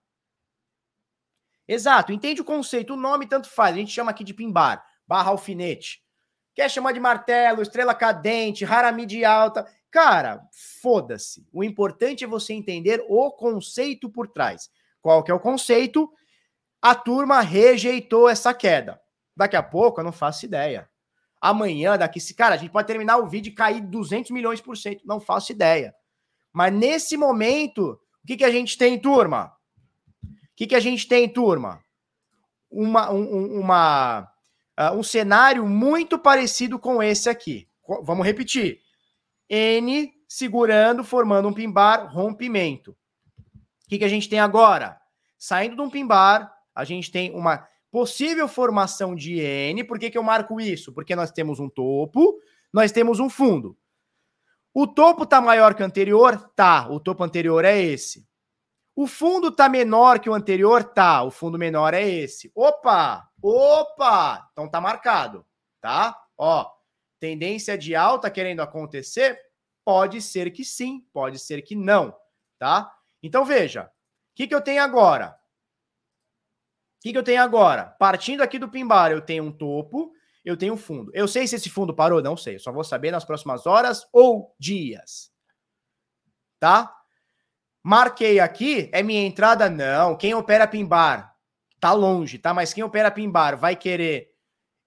Exato, 1.67 2.13
entende 2.13 2.41
o 2.41 2.45
conceito, 2.45 2.95
o 2.95 2.97
nome 2.97 3.27
tanto 3.27 3.49
faz, 3.49 3.75
a 3.75 3.79
gente 3.79 3.93
chama 3.93 4.13
aqui 4.13 4.23
de 4.23 4.35
pin 4.35 4.53
bar, 4.53 4.85
barra 5.09 5.31
alfinete. 5.31 6.03
Quer 6.55 6.71
chamar 6.71 6.93
de 6.93 7.01
martelo, 7.01 7.63
estrela 7.63 7.95
cadente, 7.95 8.65
haramide 8.65 9.25
alta. 9.25 9.67
Cara, 9.91 10.43
foda-se. 10.83 11.47
O 11.53 11.65
importante 11.65 12.25
é 12.25 12.27
você 12.27 12.53
entender 12.53 13.05
o 13.09 13.31
conceito 13.31 14.11
por 14.11 14.29
trás. 14.29 14.71
Qual 15.01 15.23
que 15.23 15.31
é 15.31 15.35
o 15.35 15.41
conceito? 15.41 16.11
A 16.81 16.95
turma 16.95 17.41
rejeitou 17.41 18.29
essa 18.29 18.53
queda. 18.53 19.01
Daqui 19.37 19.57
a 19.57 19.63
pouco 19.63 20.01
eu 20.01 20.05
não 20.05 20.13
faço 20.13 20.45
ideia. 20.45 20.89
Amanhã, 21.41 21.97
daqui, 21.99 22.21
cara, 22.35 22.55
a 22.55 22.59
gente 22.59 22.71
pode 22.71 22.87
terminar 22.87 23.17
o 23.17 23.27
vídeo 23.27 23.51
e 23.51 23.55
cair 23.55 23.81
200 23.81 24.31
milhões 24.31 24.61
por 24.61 24.77
cento. 24.77 25.07
Não 25.07 25.21
faço 25.21 25.53
ideia. 25.53 25.95
Mas 26.53 26.73
nesse 26.73 27.17
momento, 27.17 27.99
o 28.23 28.27
que, 28.27 28.37
que 28.37 28.45
a 28.45 28.51
gente 28.51 28.79
tem, 28.79 28.99
turma? 28.99 29.53
O 30.23 30.29
que, 30.55 30.67
que 30.67 30.75
a 30.75 30.81
gente 30.81 31.09
tem, 31.09 31.29
turma? 31.29 31.83
Uma, 32.71 33.11
um, 33.11 33.61
uma 33.61 34.32
uh, 34.79 34.97
um 34.97 35.03
cenário 35.03 35.67
muito 35.67 36.19
parecido 36.19 36.79
com 36.79 37.03
esse 37.03 37.29
aqui. 37.29 37.69
Vamos 38.03 38.27
repetir. 38.27 38.81
N 39.49 40.13
segurando, 40.29 41.05
formando 41.05 41.49
um 41.49 41.53
pimbar, 41.53 42.11
rompimento. 42.13 42.93
O 43.85 43.89
que, 43.89 43.99
que 43.99 44.05
a 44.05 44.09
gente 44.09 44.29
tem 44.29 44.41
agora? 44.41 44.99
Saindo 45.39 45.77
de 45.77 45.83
um 45.83 45.91
pimbar, 45.91 46.51
a 46.75 46.85
gente 46.85 47.11
tem 47.11 47.35
uma 47.35 47.69
possível 47.91 48.49
formação 48.49 49.15
de 49.15 49.39
N. 49.39 49.85
Por 49.85 49.99
que, 49.99 50.11
que 50.11 50.17
eu 50.17 50.23
marco 50.23 50.59
isso? 50.59 50.93
Porque 50.93 51.15
nós 51.15 51.31
temos 51.31 51.61
um 51.61 51.69
topo, 51.69 52.41
nós 52.73 52.91
temos 52.91 53.21
um 53.21 53.29
fundo. 53.29 53.77
O 54.73 54.87
topo 54.87 55.25
está 55.25 55.41
maior 55.41 55.75
que 55.75 55.83
o 55.83 55.87
anterior? 55.87 56.51
Tá. 56.57 56.89
O 56.89 56.99
topo 56.99 57.23
anterior 57.23 57.63
é 57.65 57.79
esse. 57.79 58.27
O 58.97 59.07
fundo 59.07 59.49
está 59.49 59.69
menor 59.69 60.19
que 60.19 60.31
o 60.31 60.35
anterior? 60.35 60.83
Tá. 60.83 61.23
O 61.23 61.31
fundo 61.31 61.59
menor 61.59 61.93
é 61.93 62.09
esse. 62.09 62.51
Opa! 62.55 63.29
Opa! 63.43 64.49
Então 64.53 64.69
tá 64.69 64.81
marcado, 64.81 65.45
tá? 65.81 66.17
Ó, 66.39 66.71
tendência 67.19 67.77
de 67.77 67.97
alta 67.97 68.31
querendo 68.31 68.61
acontecer? 68.61 69.39
Pode 69.85 70.23
ser 70.23 70.53
que 70.53 70.65
sim, 70.65 71.05
pode 71.13 71.41
ser 71.41 71.63
que 71.63 71.75
não, 71.75 72.17
tá? 72.59 72.95
Então 73.21 73.45
veja, 73.45 73.85
o 73.85 73.91
que, 74.37 74.47
que 74.47 74.55
eu 74.55 74.61
tenho 74.61 74.83
agora? 74.83 75.37
O 76.99 77.03
que, 77.03 77.11
que 77.11 77.19
eu 77.19 77.25
tenho 77.25 77.43
agora? 77.43 77.87
Partindo 77.99 78.43
aqui 78.43 78.61
do 78.61 78.69
pimbar, 78.69 79.11
eu 79.11 79.21
tenho 79.21 79.43
um 79.43 79.53
topo, 79.53 80.13
eu 80.45 80.57
tenho 80.57 80.75
um 80.75 80.77
fundo. 80.77 81.11
Eu 81.13 81.27
sei 81.27 81.49
se 81.49 81.57
esse 81.57 81.69
fundo 81.69 81.93
parou? 81.93 82.23
Não 82.23 82.37
sei. 82.37 82.55
Eu 82.55 82.61
só 82.61 82.71
vou 82.71 82.85
saber 82.85 83.11
nas 83.11 83.25
próximas 83.25 83.67
horas 83.67 84.07
ou 84.13 84.55
dias. 84.57 85.33
Tá? 86.61 86.95
Marquei 87.83 88.39
aqui, 88.39 88.89
é 88.93 89.03
minha 89.03 89.27
entrada? 89.27 89.69
Não. 89.69 90.17
Quem 90.17 90.33
opera 90.33 90.67
pimbar 90.67 91.32
tá 91.83 91.93
longe, 91.93 92.39
tá? 92.39 92.55
Mas 92.55 92.73
quem 92.73 92.85
opera 92.85 93.11
pin 93.11 93.29
bar 93.29 93.57
vai 93.57 93.75
querer 93.75 94.31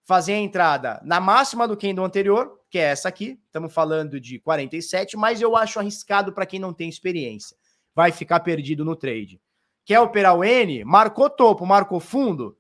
fazer 0.06 0.32
a 0.32 0.38
entrada 0.38 1.02
na 1.04 1.20
máxima 1.20 1.68
do 1.68 1.76
candle 1.76 2.06
anterior, 2.06 2.58
que 2.70 2.80
é 2.80 2.84
essa 2.84 3.10
aqui. 3.10 3.38
Estamos 3.48 3.74
falando 3.74 4.18
de 4.18 4.40
47, 4.40 5.18
mas 5.18 5.42
eu 5.42 5.58
acho 5.58 5.78
arriscado 5.78 6.32
para 6.32 6.46
quem 6.46 6.58
não 6.58 6.74
tem 6.74 6.88
experiência. 6.88 7.58
Vai 7.94 8.14
ficar 8.14 8.40
perdido 8.40 8.86
no 8.86 8.96
trade. 8.96 9.42
Quer 9.84 10.00
operar 10.00 10.38
o 10.38 10.44
N? 10.44 10.86
Marcou 10.86 11.30
topo, 11.30 11.66
marcou 11.66 12.00
fundo, 12.00 12.58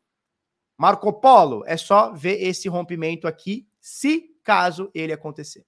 marcou 0.78 1.14
polo. 1.14 1.64
É 1.66 1.78
só 1.78 2.12
ver 2.12 2.44
esse 2.44 2.68
rompimento 2.68 3.30
aqui, 3.30 3.66
se 3.80 4.36
caso 4.44 4.92
ele 4.94 5.14
acontecer. 5.14 5.66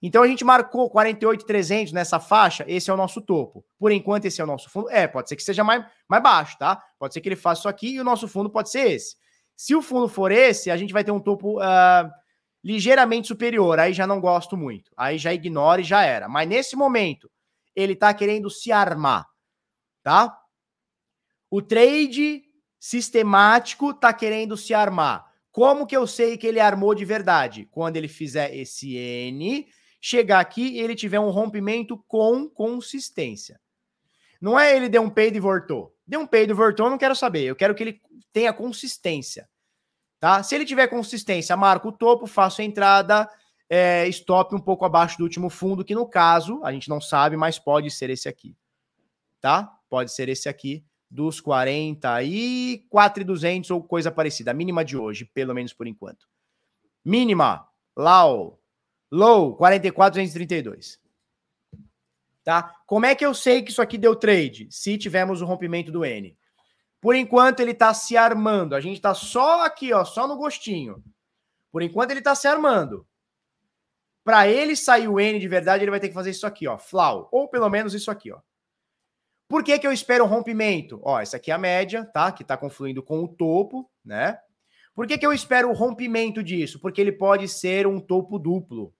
Então 0.00 0.22
a 0.22 0.28
gente 0.28 0.44
marcou 0.44 0.88
48,300 0.88 1.92
nessa 1.92 2.20
faixa, 2.20 2.64
esse 2.68 2.88
é 2.90 2.94
o 2.94 2.96
nosso 2.96 3.20
topo. 3.20 3.64
Por 3.78 3.90
enquanto, 3.90 4.26
esse 4.26 4.40
é 4.40 4.44
o 4.44 4.46
nosso 4.46 4.70
fundo. 4.70 4.88
É, 4.90 5.08
pode 5.08 5.28
ser 5.28 5.36
que 5.36 5.42
seja 5.42 5.64
mais, 5.64 5.84
mais 6.08 6.22
baixo, 6.22 6.56
tá? 6.56 6.80
Pode 6.98 7.14
ser 7.14 7.20
que 7.20 7.28
ele 7.28 7.36
faça 7.36 7.62
isso 7.62 7.68
aqui 7.68 7.94
e 7.94 8.00
o 8.00 8.04
nosso 8.04 8.28
fundo 8.28 8.48
pode 8.48 8.70
ser 8.70 8.90
esse. 8.92 9.16
Se 9.56 9.74
o 9.74 9.82
fundo 9.82 10.08
for 10.08 10.30
esse, 10.30 10.70
a 10.70 10.76
gente 10.76 10.92
vai 10.92 11.02
ter 11.02 11.10
um 11.10 11.18
topo 11.18 11.58
uh, 11.58 12.08
ligeiramente 12.62 13.26
superior. 13.26 13.80
Aí 13.80 13.92
já 13.92 14.06
não 14.06 14.20
gosto 14.20 14.56
muito. 14.56 14.92
Aí 14.96 15.18
já 15.18 15.34
ignora 15.34 15.80
e 15.80 15.84
já 15.84 16.04
era. 16.04 16.28
Mas 16.28 16.48
nesse 16.48 16.76
momento, 16.76 17.28
ele 17.74 17.96
tá 17.96 18.14
querendo 18.14 18.48
se 18.48 18.70
armar, 18.70 19.26
tá? 20.02 20.38
O 21.50 21.60
trade 21.60 22.44
sistemático 22.78 23.92
tá 23.92 24.12
querendo 24.12 24.56
se 24.56 24.72
armar. 24.72 25.26
Como 25.50 25.86
que 25.86 25.96
eu 25.96 26.06
sei 26.06 26.36
que 26.38 26.46
ele 26.46 26.60
armou 26.60 26.94
de 26.94 27.04
verdade? 27.04 27.66
Quando 27.72 27.96
ele 27.96 28.06
fizer 28.06 28.54
esse 28.54 28.96
N 28.96 29.66
chegar 30.00 30.40
aqui 30.40 30.68
e 30.68 30.80
ele 30.80 30.94
tiver 30.94 31.20
um 31.20 31.30
rompimento 31.30 31.98
com 32.06 32.48
consistência. 32.48 33.60
Não 34.40 34.58
é 34.58 34.76
ele 34.76 34.88
deu 34.88 35.02
um 35.02 35.10
peido 35.10 35.36
e 35.36 35.40
voltou. 35.40 35.94
Deu 36.06 36.20
um 36.20 36.26
peido 36.26 36.52
e 36.52 36.54
voltou, 36.54 36.86
eu 36.86 36.90
não 36.90 36.98
quero 36.98 37.16
saber. 37.16 37.44
Eu 37.44 37.56
quero 37.56 37.74
que 37.74 37.82
ele 37.82 38.00
tenha 38.32 38.52
consistência. 38.52 39.48
Tá? 40.20 40.42
Se 40.42 40.54
ele 40.54 40.64
tiver 40.64 40.86
consistência, 40.88 41.56
marco 41.56 41.88
o 41.88 41.92
topo, 41.92 42.26
faço 42.26 42.60
a 42.60 42.64
entrada, 42.64 43.28
é, 43.68 44.06
stop 44.08 44.54
um 44.54 44.60
pouco 44.60 44.84
abaixo 44.84 45.18
do 45.18 45.24
último 45.24 45.50
fundo, 45.50 45.84
que 45.84 45.94
no 45.94 46.06
caso, 46.06 46.60
a 46.64 46.72
gente 46.72 46.88
não 46.88 47.00
sabe, 47.00 47.36
mas 47.36 47.58
pode 47.58 47.90
ser 47.90 48.10
esse 48.10 48.28
aqui. 48.28 48.56
Tá? 49.40 49.76
Pode 49.88 50.12
ser 50.12 50.28
esse 50.28 50.48
aqui, 50.48 50.84
dos 51.10 51.40
44,200 51.40 53.70
ou 53.70 53.82
coisa 53.82 54.10
parecida. 54.10 54.50
A 54.50 54.54
mínima 54.54 54.84
de 54.84 54.94
hoje, 54.96 55.24
pelo 55.24 55.54
menos 55.54 55.72
por 55.72 55.86
enquanto. 55.86 56.26
Mínima, 57.04 57.68
Lau, 57.96 58.57
Low, 59.10 59.56
44,232. 59.56 61.00
Tá? 62.44 62.74
Como 62.86 63.06
é 63.06 63.14
que 63.14 63.24
eu 63.24 63.34
sei 63.34 63.62
que 63.62 63.70
isso 63.70 63.82
aqui 63.82 63.98
deu 63.98 64.16
trade? 64.16 64.68
Se 64.70 64.96
tivermos 64.96 65.42
o 65.42 65.46
rompimento 65.46 65.92
do 65.92 66.04
N. 66.04 66.36
Por 67.00 67.14
enquanto 67.14 67.60
ele 67.60 67.72
está 67.72 67.92
se 67.94 68.16
armando. 68.16 68.74
A 68.74 68.80
gente 68.80 68.96
está 68.96 69.14
só 69.14 69.64
aqui, 69.64 69.92
ó, 69.92 70.04
só 70.04 70.26
no 70.26 70.36
gostinho. 70.36 71.02
Por 71.70 71.82
enquanto 71.82 72.10
ele 72.10 72.20
está 72.20 72.34
se 72.34 72.48
armando. 72.48 73.06
Para 74.24 74.48
ele 74.48 74.76
sair 74.76 75.08
o 75.08 75.18
N 75.18 75.38
de 75.38 75.48
verdade, 75.48 75.84
ele 75.84 75.90
vai 75.90 76.00
ter 76.00 76.08
que 76.08 76.14
fazer 76.14 76.30
isso 76.30 76.46
aqui, 76.46 76.66
ó, 76.68 76.76
flau, 76.76 77.28
ou 77.32 77.48
pelo 77.48 77.68
menos 77.70 77.94
isso 77.94 78.10
aqui, 78.10 78.30
ó. 78.30 78.40
Por 79.48 79.64
que 79.64 79.78
que 79.78 79.86
eu 79.86 79.92
espero 79.92 80.24
um 80.24 80.28
rompimento? 80.28 81.00
Ó, 81.02 81.18
essa 81.18 81.38
aqui 81.38 81.50
é 81.50 81.54
a 81.54 81.58
média, 81.58 82.04
tá? 82.04 82.30
Que 82.30 82.42
está 82.42 82.54
confluindo 82.54 83.02
com 83.02 83.24
o 83.24 83.28
topo, 83.28 83.90
né? 84.04 84.38
Por 84.94 85.06
que 85.06 85.16
que 85.16 85.24
eu 85.24 85.32
espero 85.32 85.70
o 85.70 85.72
rompimento 85.72 86.42
disso? 86.42 86.78
Porque 86.78 87.00
ele 87.00 87.12
pode 87.12 87.48
ser 87.48 87.86
um 87.86 87.98
topo 87.98 88.38
duplo 88.38 88.94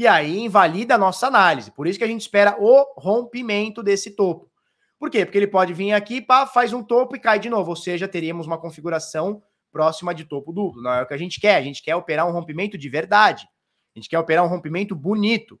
e 0.00 0.06
aí 0.06 0.38
invalida 0.38 0.94
a 0.94 0.98
nossa 0.98 1.26
análise. 1.26 1.70
Por 1.70 1.86
isso 1.86 1.98
que 1.98 2.04
a 2.04 2.08
gente 2.08 2.22
espera 2.22 2.56
o 2.58 2.94
rompimento 2.96 3.82
desse 3.82 4.16
topo. 4.16 4.50
Por 4.98 5.10
quê? 5.10 5.26
Porque 5.26 5.36
ele 5.36 5.46
pode 5.46 5.74
vir 5.74 5.92
aqui, 5.92 6.22
pá, 6.22 6.46
faz 6.46 6.72
um 6.72 6.82
topo 6.82 7.16
e 7.16 7.20
cai 7.20 7.38
de 7.38 7.50
novo, 7.50 7.68
ou 7.68 7.76
seja, 7.76 8.08
teríamos 8.08 8.46
uma 8.46 8.58
configuração 8.58 9.42
próxima 9.70 10.14
de 10.14 10.24
topo 10.24 10.54
duplo. 10.54 10.80
Não 10.80 10.90
é 10.90 11.02
o 11.02 11.06
que 11.06 11.12
a 11.12 11.18
gente 11.18 11.38
quer, 11.38 11.56
a 11.56 11.60
gente 11.62 11.82
quer 11.82 11.94
operar 11.96 12.26
um 12.26 12.32
rompimento 12.32 12.78
de 12.78 12.88
verdade. 12.88 13.46
A 13.94 13.98
gente 13.98 14.08
quer 14.08 14.18
operar 14.18 14.42
um 14.42 14.48
rompimento 14.48 14.96
bonito 14.96 15.60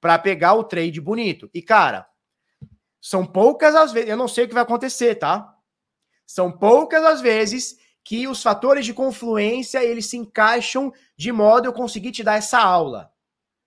para 0.00 0.16
pegar 0.16 0.54
o 0.54 0.62
trade 0.62 1.00
bonito. 1.00 1.50
E 1.52 1.60
cara, 1.60 2.06
São 3.00 3.26
poucas 3.26 3.74
as 3.74 3.90
vezes, 3.90 4.08
eu 4.08 4.16
não 4.16 4.28
sei 4.28 4.44
o 4.44 4.48
que 4.48 4.54
vai 4.54 4.62
acontecer, 4.62 5.16
tá? 5.16 5.52
São 6.24 6.52
poucas 6.52 7.04
as 7.04 7.20
vezes 7.20 7.76
que 8.04 8.28
os 8.28 8.40
fatores 8.44 8.86
de 8.86 8.94
confluência 8.94 9.82
eles 9.82 10.06
se 10.06 10.16
encaixam 10.16 10.92
de 11.16 11.32
modo 11.32 11.66
eu 11.66 11.72
conseguir 11.72 12.12
te 12.12 12.22
dar 12.22 12.36
essa 12.36 12.60
aula. 12.60 13.10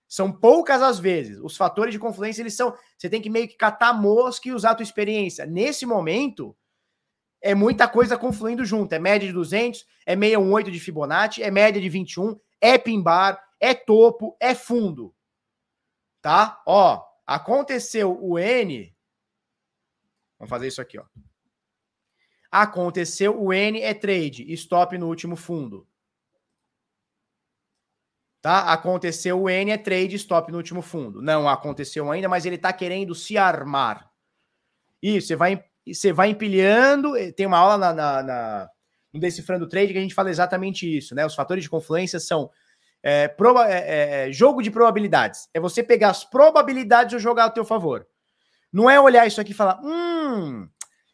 São 0.09 0.31
poucas 0.31 0.81
as 0.81 0.99
vezes. 0.99 1.39
Os 1.39 1.55
fatores 1.55 1.93
de 1.93 1.99
confluência 1.99 2.41
eles 2.41 2.55
são, 2.55 2.75
você 2.97 3.09
tem 3.09 3.21
que 3.21 3.29
meio 3.29 3.47
que 3.47 3.55
catar 3.55 3.93
mosca 3.93 4.49
e 4.49 4.51
usar 4.51 4.71
a 4.71 4.75
tua 4.75 4.83
experiência. 4.83 5.45
Nesse 5.45 5.85
momento, 5.85 6.57
é 7.41 7.55
muita 7.55 7.87
coisa 7.87 8.17
confluindo 8.17 8.65
junto. 8.65 8.91
É 8.91 8.99
média 8.99 9.27
de 9.27 9.33
200, 9.33 9.85
é 10.05 10.15
618 10.15 10.71
de 10.71 10.79
Fibonacci, 10.79 11.43
é 11.43 11.51
média 11.51 11.79
de 11.79 11.87
21, 11.87 12.37
é 12.59 12.77
pimbar, 12.77 13.39
é 13.59 13.73
topo, 13.73 14.35
é 14.39 14.55
fundo. 14.55 15.15
Tá? 16.21 16.61
Ó, 16.65 17.01
aconteceu 17.25 18.17
o 18.21 18.37
N, 18.37 18.93
Vamos 20.39 20.49
fazer 20.49 20.67
isso 20.67 20.81
aqui, 20.81 20.97
ó. 20.97 21.03
Aconteceu 22.49 23.39
o 23.39 23.53
N 23.53 23.81
é 23.81 23.93
trade, 23.93 24.51
stop 24.53 24.97
no 24.97 25.07
último 25.07 25.35
fundo. 25.35 25.85
Tá? 28.49 28.61
Aconteceu 28.73 29.39
o 29.39 29.47
N 29.47 29.69
é 29.69 29.77
trade, 29.77 30.15
stop 30.15 30.51
no 30.51 30.57
último 30.57 30.81
fundo. 30.81 31.21
Não 31.21 31.47
aconteceu 31.47 32.11
ainda, 32.11 32.27
mas 32.27 32.47
ele 32.47 32.55
está 32.55 32.73
querendo 32.73 33.13
se 33.13 33.37
armar. 33.37 34.09
Isso, 35.03 35.27
você 35.27 35.35
vai, 35.35 35.63
você 35.85 36.11
vai 36.11 36.31
empilhando. 36.31 37.15
Eh, 37.15 37.31
tem 37.31 37.45
uma 37.45 37.59
aula 37.59 37.77
na, 37.77 37.93
na, 37.93 38.23
na, 38.23 38.69
no 39.13 39.19
Decifrando 39.19 39.69
Trade 39.69 39.93
que 39.93 39.99
a 39.99 40.01
gente 40.01 40.15
fala 40.15 40.31
exatamente 40.31 40.97
isso, 40.97 41.13
né? 41.13 41.23
Os 41.27 41.35
fatores 41.35 41.63
de 41.63 41.69
confluência 41.69 42.19
são 42.19 42.49
é, 43.03 43.27
proba, 43.27 43.69
é, 43.69 44.29
é, 44.29 44.31
jogo 44.31 44.63
de 44.63 44.71
probabilidades. 44.71 45.47
É 45.53 45.59
você 45.59 45.83
pegar 45.83 46.09
as 46.09 46.25
probabilidades 46.25 47.13
e 47.13 47.19
jogar 47.19 47.43
ao 47.43 47.51
teu 47.51 47.63
favor. 47.63 48.07
Não 48.73 48.89
é 48.89 48.99
olhar 48.99 49.27
isso 49.27 49.39
aqui 49.39 49.51
e 49.51 49.55
falar, 49.55 49.79
hum, 49.83 50.67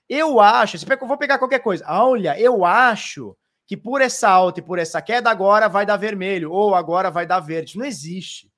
eu 0.08 0.40
acho, 0.40 0.78
eu 0.78 1.06
vou 1.06 1.18
pegar 1.18 1.38
qualquer 1.38 1.60
coisa. 1.60 1.84
Olha, 1.86 2.40
eu 2.40 2.64
acho 2.64 3.36
que 3.68 3.76
por 3.76 4.02
essa 4.02 4.30
alta 4.30 4.60
e 4.60 4.64
por 4.64 4.80
essa 4.80 5.02
queda 5.02 5.30
agora 5.30 5.68
vai 5.68 5.86
dar 5.86 5.98
vermelho 5.98 6.52
ou 6.52 6.76
agora 6.76 7.10
vai 7.10 7.26
dar 7.26 7.40
verde. 7.40 7.78
Não 7.78 7.86
existe. 7.86 8.52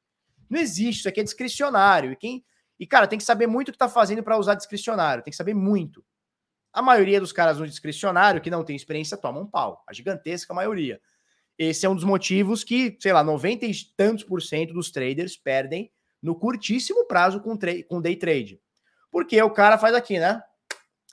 Não 0.49 0.59
existe, 0.59 0.99
isso 0.99 1.09
aqui 1.09 1.19
é 1.19 1.23
discricionário. 1.23 2.11
E 2.11 2.15
quem 2.15 2.43
e 2.79 2.85
cara, 2.85 3.07
tem 3.07 3.17
que 3.17 3.25
saber 3.25 3.47
muito 3.47 3.69
o 3.69 3.71
que 3.71 3.77
tá 3.77 3.89
fazendo 3.89 4.21
para 4.21 4.37
usar 4.37 4.55
discricionário, 4.55 5.23
tem 5.23 5.31
que 5.31 5.37
saber 5.37 5.53
muito. 5.53 6.03
A 6.71 6.81
maioria 6.81 7.19
dos 7.19 7.31
caras 7.31 7.57
no 7.57 7.67
discricionário 7.67 8.41
que 8.41 8.51
não 8.51 8.63
tem 8.63 8.75
experiência 8.75 9.17
toma 9.17 9.39
um 9.39 9.47
pau, 9.47 9.83
a 9.87 9.93
gigantesca 9.93 10.53
maioria. 10.53 11.01
Esse 11.57 11.87
é 11.87 11.89
um 11.89 11.95
dos 11.95 12.03
motivos 12.03 12.63
que, 12.63 12.95
sei 12.99 13.11
lá, 13.11 13.23
90 13.23 13.65
e 13.65 13.71
tantos 13.95 14.23
por 14.23 14.43
cento 14.43 14.75
dos 14.75 14.91
traders 14.91 15.35
perdem 15.35 15.91
no 16.21 16.35
curtíssimo 16.35 17.07
prazo 17.07 17.41
com, 17.41 17.57
com 17.87 18.01
day 18.01 18.15
trade. 18.15 18.61
Porque 19.11 19.41
o 19.41 19.49
cara 19.49 19.77
faz 19.77 19.95
aqui, 19.95 20.19
né? 20.19 20.39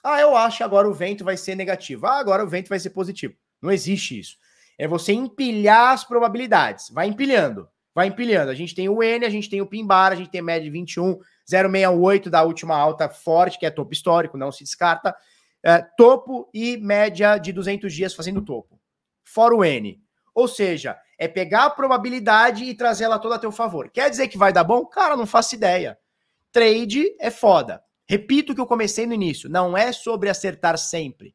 Ah, 0.02 0.20
eu 0.20 0.36
acho 0.36 0.58
que 0.58 0.62
agora 0.62 0.86
o 0.86 0.92
vento 0.92 1.24
vai 1.24 1.36
ser 1.38 1.54
negativo. 1.54 2.06
Ah, 2.06 2.18
agora 2.18 2.44
o 2.44 2.48
vento 2.48 2.68
vai 2.68 2.78
ser 2.78 2.90
positivo. 2.90 3.34
Não 3.64 3.72
existe 3.72 4.18
isso. 4.18 4.36
É 4.78 4.86
você 4.86 5.12
empilhar 5.12 5.92
as 5.92 6.04
probabilidades. 6.04 6.90
Vai 6.90 7.06
empilhando. 7.06 7.66
Vai 7.94 8.08
empilhando. 8.08 8.50
A 8.50 8.54
gente 8.54 8.74
tem 8.74 8.88
o 8.88 9.02
N, 9.02 9.24
a 9.24 9.30
gente 9.30 9.48
tem 9.48 9.62
o 9.62 9.66
Pimbar, 9.66 10.12
a 10.12 10.14
gente 10.14 10.30
tem 10.30 10.42
média 10.42 10.64
de 10.64 10.70
21, 10.70 11.18
068 11.46 12.28
da 12.28 12.42
última 12.42 12.76
alta 12.76 13.08
forte, 13.08 13.58
que 13.58 13.64
é 13.64 13.70
topo 13.70 13.92
histórico, 13.92 14.36
não 14.36 14.52
se 14.52 14.64
descarta. 14.64 15.16
É, 15.62 15.80
topo 15.96 16.50
e 16.52 16.76
média 16.76 17.38
de 17.38 17.52
200 17.52 17.92
dias 17.92 18.14
fazendo 18.14 18.42
topo. 18.42 18.78
Fora 19.24 19.54
o 19.54 19.64
N. 19.64 19.98
Ou 20.34 20.46
seja, 20.46 20.98
é 21.18 21.26
pegar 21.26 21.66
a 21.66 21.70
probabilidade 21.70 22.64
e 22.64 22.74
trazer 22.74 23.04
ela 23.04 23.18
toda 23.18 23.36
a 23.36 23.38
teu 23.38 23.52
favor. 23.52 23.88
Quer 23.88 24.10
dizer 24.10 24.28
que 24.28 24.36
vai 24.36 24.52
dar 24.52 24.64
bom? 24.64 24.84
Cara, 24.84 25.16
não 25.16 25.26
faço 25.26 25.54
ideia. 25.54 25.96
Trade 26.52 27.16
é 27.18 27.30
foda. 27.30 27.82
Repito 28.06 28.52
o 28.52 28.54
que 28.54 28.60
eu 28.60 28.66
comecei 28.66 29.06
no 29.06 29.14
início: 29.14 29.48
não 29.48 29.76
é 29.76 29.92
sobre 29.92 30.28
acertar 30.28 30.76
sempre. 30.76 31.34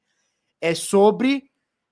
É 0.62 0.76
sobre 0.76 1.49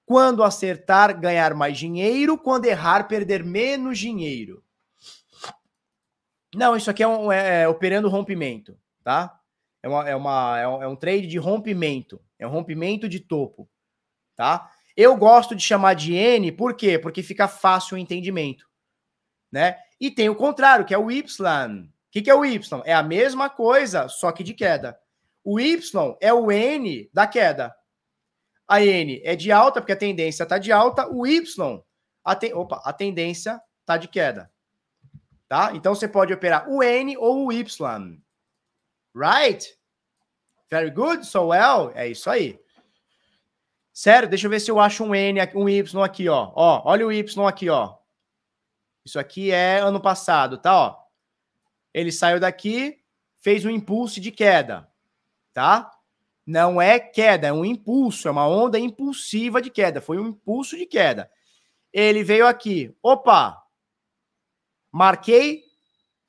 quando 0.07 0.43
acertar, 0.43 1.19
ganhar 1.19 1.53
mais 1.53 1.77
dinheiro, 1.77 2.35
quando 2.35 2.65
errar, 2.65 3.07
perder 3.07 3.43
menos 3.43 3.99
dinheiro. 3.99 4.63
Não, 6.55 6.75
isso 6.75 6.89
aqui 6.89 7.03
é, 7.03 7.07
um, 7.07 7.31
é, 7.31 7.63
é 7.63 7.67
operando 7.67 8.09
rompimento, 8.09 8.75
tá? 9.03 9.39
É, 9.83 9.87
uma, 9.87 10.09
é, 10.09 10.15
uma, 10.15 10.59
é, 10.59 10.67
um, 10.67 10.83
é 10.83 10.87
um 10.87 10.95
trade 10.95 11.27
de 11.27 11.37
rompimento. 11.37 12.19
É 12.39 12.47
um 12.47 12.49
rompimento 12.49 13.07
de 13.07 13.19
topo, 13.19 13.69
tá? 14.35 14.71
Eu 14.95 15.15
gosto 15.15 15.55
de 15.55 15.61
chamar 15.61 15.93
de 15.93 16.15
N, 16.15 16.51
por 16.53 16.73
quê? 16.73 16.97
Porque 16.97 17.21
fica 17.21 17.47
fácil 17.47 17.95
o 17.95 17.99
entendimento, 17.99 18.65
né? 19.51 19.77
E 19.99 20.09
tem 20.09 20.29
o 20.29 20.35
contrário, 20.35 20.85
que 20.85 20.93
é 20.93 20.97
o 20.97 21.11
Y 21.11 21.23
que, 22.17 22.21
que 22.23 22.29
é 22.29 22.35
o 22.35 22.43
Y? 22.43 22.81
É 22.83 22.93
a 22.93 23.03
mesma 23.03 23.47
coisa, 23.49 24.07
só 24.07 24.31
que 24.31 24.43
de 24.43 24.53
queda. 24.53 24.97
O 25.43 25.59
Y 25.59 26.17
é 26.19 26.33
o 26.33 26.51
N 26.51 27.09
da 27.13 27.27
queda. 27.27 27.75
A 28.67 28.81
N 28.83 29.21
é 29.23 29.35
de 29.35 29.51
alta, 29.51 29.79
porque 29.79 29.93
a 29.93 29.97
tendência 29.97 30.43
está 30.43 30.57
de 30.57 30.71
alta. 30.71 31.07
O 31.07 31.25
Y, 31.25 31.83
a, 32.23 32.37
opa, 32.55 32.81
a 32.83 32.91
tendência 32.91 33.61
está 33.81 33.97
de 33.97 34.07
queda. 34.07 34.51
Tá? 35.47 35.71
Então 35.73 35.95
você 35.95 36.07
pode 36.07 36.33
operar 36.33 36.69
o 36.69 36.83
N 36.83 37.15
ou 37.17 37.45
o 37.45 37.53
Y. 37.53 38.21
Right? 39.15 39.65
Very 40.69 40.91
good, 40.91 41.25
so 41.25 41.47
well. 41.47 41.91
É 41.95 42.07
isso 42.07 42.29
aí. 42.29 42.59
Sério, 43.93 44.27
deixa 44.27 44.45
eu 44.45 44.51
ver 44.51 44.59
se 44.59 44.69
eu 44.69 44.79
acho 44.79 45.03
um 45.03 45.15
N, 45.15 45.39
um 45.55 45.69
Y 45.69 46.03
aqui, 46.03 46.27
ó. 46.27 46.51
Ó, 46.53 46.81
olha 46.85 47.07
o 47.07 47.11
Y 47.11 47.47
aqui, 47.47 47.69
ó. 47.69 47.95
Isso 49.05 49.17
aqui 49.17 49.51
é 49.51 49.79
ano 49.79 50.01
passado, 50.01 50.57
tá? 50.57 50.75
Ó. 50.75 50.97
Ele 51.93 52.11
saiu 52.11 52.39
daqui, 52.39 53.01
fez 53.39 53.63
um 53.63 53.69
impulso 53.69 54.19
de 54.19 54.31
queda, 54.31 54.91
tá? 55.53 55.96
Não 56.47 56.81
é 56.81 56.97
queda, 56.97 57.47
é 57.47 57.51
um 57.51 57.65
impulso, 57.65 58.29
é 58.29 58.31
uma 58.31 58.47
onda 58.47 58.79
impulsiva 58.79 59.61
de 59.61 59.69
queda. 59.69 59.99
Foi 59.99 60.17
um 60.17 60.27
impulso 60.27 60.77
de 60.77 60.85
queda. 60.85 61.29
Ele 61.91 62.23
veio 62.23 62.47
aqui, 62.47 62.95
opa, 63.03 63.61
marquei 64.89 65.65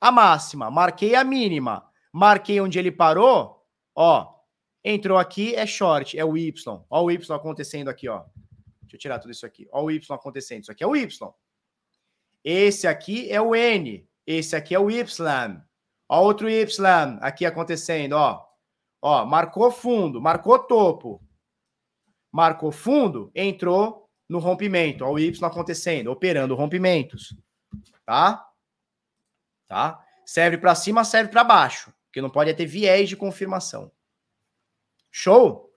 a 0.01 0.11
máxima, 0.11 0.69
marquei 0.69 1.15
a 1.15 1.23
mínima, 1.23 1.89
marquei 2.11 2.59
onde 2.59 2.77
ele 2.77 2.91
parou, 2.91 3.65
ó, 3.95 4.35
entrou 4.83 5.17
aqui, 5.17 5.55
é 5.55 5.65
short, 5.65 6.19
é 6.19 6.25
o 6.25 6.35
Y. 6.35 6.83
Ó 6.89 7.03
o 7.03 7.09
Y 7.09 7.33
acontecendo 7.33 7.87
aqui, 7.87 8.09
ó. 8.09 8.25
Deixa 8.81 8.95
eu 8.95 8.99
tirar 8.99 9.19
tudo 9.19 9.31
isso 9.31 9.45
aqui. 9.45 9.69
Ó 9.71 9.83
o 9.83 9.91
Y 9.91 10.13
acontecendo. 10.13 10.63
Isso 10.63 10.71
aqui 10.71 10.83
é 10.83 10.87
o 10.87 10.95
Y. 10.95 11.33
Esse 12.43 12.87
aqui 12.87 13.31
é 13.31 13.39
o 13.39 13.55
N. 13.55 14.05
Esse 14.27 14.55
aqui 14.55 14.75
é 14.75 14.79
o 14.79 14.91
Y. 14.91 15.63
Ó, 16.09 16.21
outro 16.21 16.49
Y 16.49 17.17
aqui 17.21 17.45
acontecendo, 17.45 18.13
ó. 18.13 18.48
Ó, 19.01 19.25
marcou 19.25 19.71
fundo, 19.71 20.21
marcou 20.21 20.59
topo. 20.59 21.21
Marcou 22.31 22.71
fundo, 22.71 23.31
entrou 23.33 24.09
no 24.27 24.39
rompimento. 24.39 25.03
Ó, 25.03 25.13
o 25.13 25.19
Y 25.19 25.43
acontecendo, 25.43 26.11
operando 26.11 26.55
rompimentos. 26.55 27.35
Tá? 28.05 28.45
Tá? 29.67 30.03
Serve 30.25 30.57
para 30.57 30.75
cima, 30.75 31.03
serve 31.03 31.31
para 31.31 31.43
baixo, 31.43 31.93
porque 32.05 32.21
não 32.21 32.29
pode 32.29 32.53
ter 32.53 32.65
viés 32.65 33.09
de 33.09 33.15
confirmação. 33.15 33.91
Show? 35.11 35.71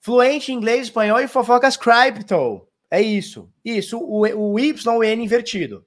Fluente 0.00 0.52
em 0.52 0.56
inglês, 0.56 0.88
espanhol 0.88 1.20
e 1.20 1.28
fofocas 1.28 1.76
crypto. 1.76 2.68
É 2.90 3.00
isso. 3.00 3.50
Isso, 3.64 3.98
o, 3.98 4.20
o 4.20 4.58
Y 4.58 4.86
o 4.88 5.02
N 5.02 5.24
invertido 5.24 5.86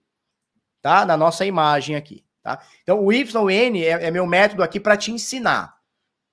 tá? 0.86 1.04
Na 1.04 1.18
nossa 1.18 1.44
imagem 1.44 1.96
aqui, 1.96 2.24
tá? 2.44 2.62
Então, 2.84 3.04
o 3.04 3.12
YN 3.12 3.76
é, 3.78 4.06
é 4.06 4.12
meu 4.12 4.28
método 4.28 4.62
aqui 4.62 4.80
para 4.80 4.96
te 4.96 5.12
ensinar, 5.12 5.75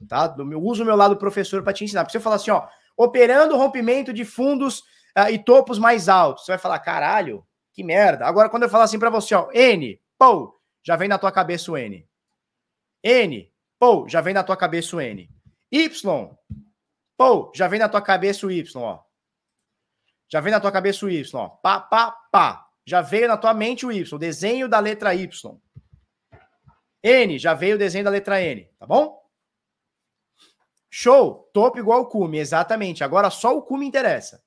tá? 0.06 0.34
Eu 0.38 0.62
uso 0.62 0.82
o 0.82 0.86
meu 0.86 0.96
lado 0.96 1.16
professor 1.16 1.62
para 1.62 1.72
te 1.72 1.84
ensinar. 1.84 2.04
Porque 2.04 2.12
você 2.12 2.20
falar 2.20 2.36
assim, 2.36 2.50
ó, 2.50 2.66
operando 2.96 3.56
rompimento 3.56 4.12
de 4.12 4.24
fundos 4.24 4.80
uh, 5.16 5.30
e 5.30 5.38
topos 5.38 5.78
mais 5.78 6.08
altos, 6.08 6.44
você 6.44 6.52
vai 6.52 6.58
falar, 6.58 6.78
caralho, 6.80 7.46
que 7.72 7.82
merda. 7.82 8.26
Agora, 8.26 8.48
quando 8.48 8.64
eu 8.64 8.68
falar 8.68 8.84
assim 8.84 8.98
para 8.98 9.10
você, 9.10 9.34
ó, 9.34 9.48
N, 9.52 10.00
pô, 10.18 10.58
já 10.82 10.96
vem 10.96 11.08
na 11.08 11.18
tua 11.18 11.32
cabeça 11.32 11.72
o 11.72 11.76
N. 11.76 12.06
N, 13.02 13.52
pô, 13.78 14.06
já 14.08 14.20
vem 14.20 14.34
na 14.34 14.42
tua 14.42 14.56
cabeça 14.56 14.96
o 14.96 15.00
N. 15.00 15.28
Y, 15.70 15.90
pô, 17.16 17.52
já 17.54 17.66
vem 17.68 17.78
na 17.78 17.88
tua 17.88 18.02
cabeça 18.02 18.46
o 18.46 18.50
Y, 18.50 18.64
ó. 18.76 19.00
Já 20.28 20.40
vem 20.40 20.52
na 20.52 20.60
tua 20.60 20.72
cabeça 20.72 21.06
o 21.06 21.10
Y, 21.10 21.24
ó. 21.34 21.48
Pá, 21.48 21.80
pá, 21.80 22.10
pá 22.30 22.68
já 22.84 23.00
veio 23.00 23.28
na 23.28 23.36
tua 23.36 23.54
mente 23.54 23.86
o 23.86 23.92
Y, 23.92 24.12
o 24.12 24.18
desenho 24.18 24.68
da 24.68 24.78
letra 24.78 25.14
Y. 25.14 25.28
N, 27.02 27.38
já 27.38 27.54
veio 27.54 27.76
o 27.76 27.78
desenho 27.78 28.04
da 28.04 28.10
letra 28.10 28.40
N, 28.42 28.68
tá 28.78 28.86
bom? 28.86 29.21
Show! 30.94 31.48
Topo 31.54 31.78
igual 31.78 32.06
cume, 32.06 32.36
exatamente. 32.36 33.02
Agora 33.02 33.30
só 33.30 33.56
o 33.56 33.62
cume 33.62 33.86
interessa. 33.86 34.44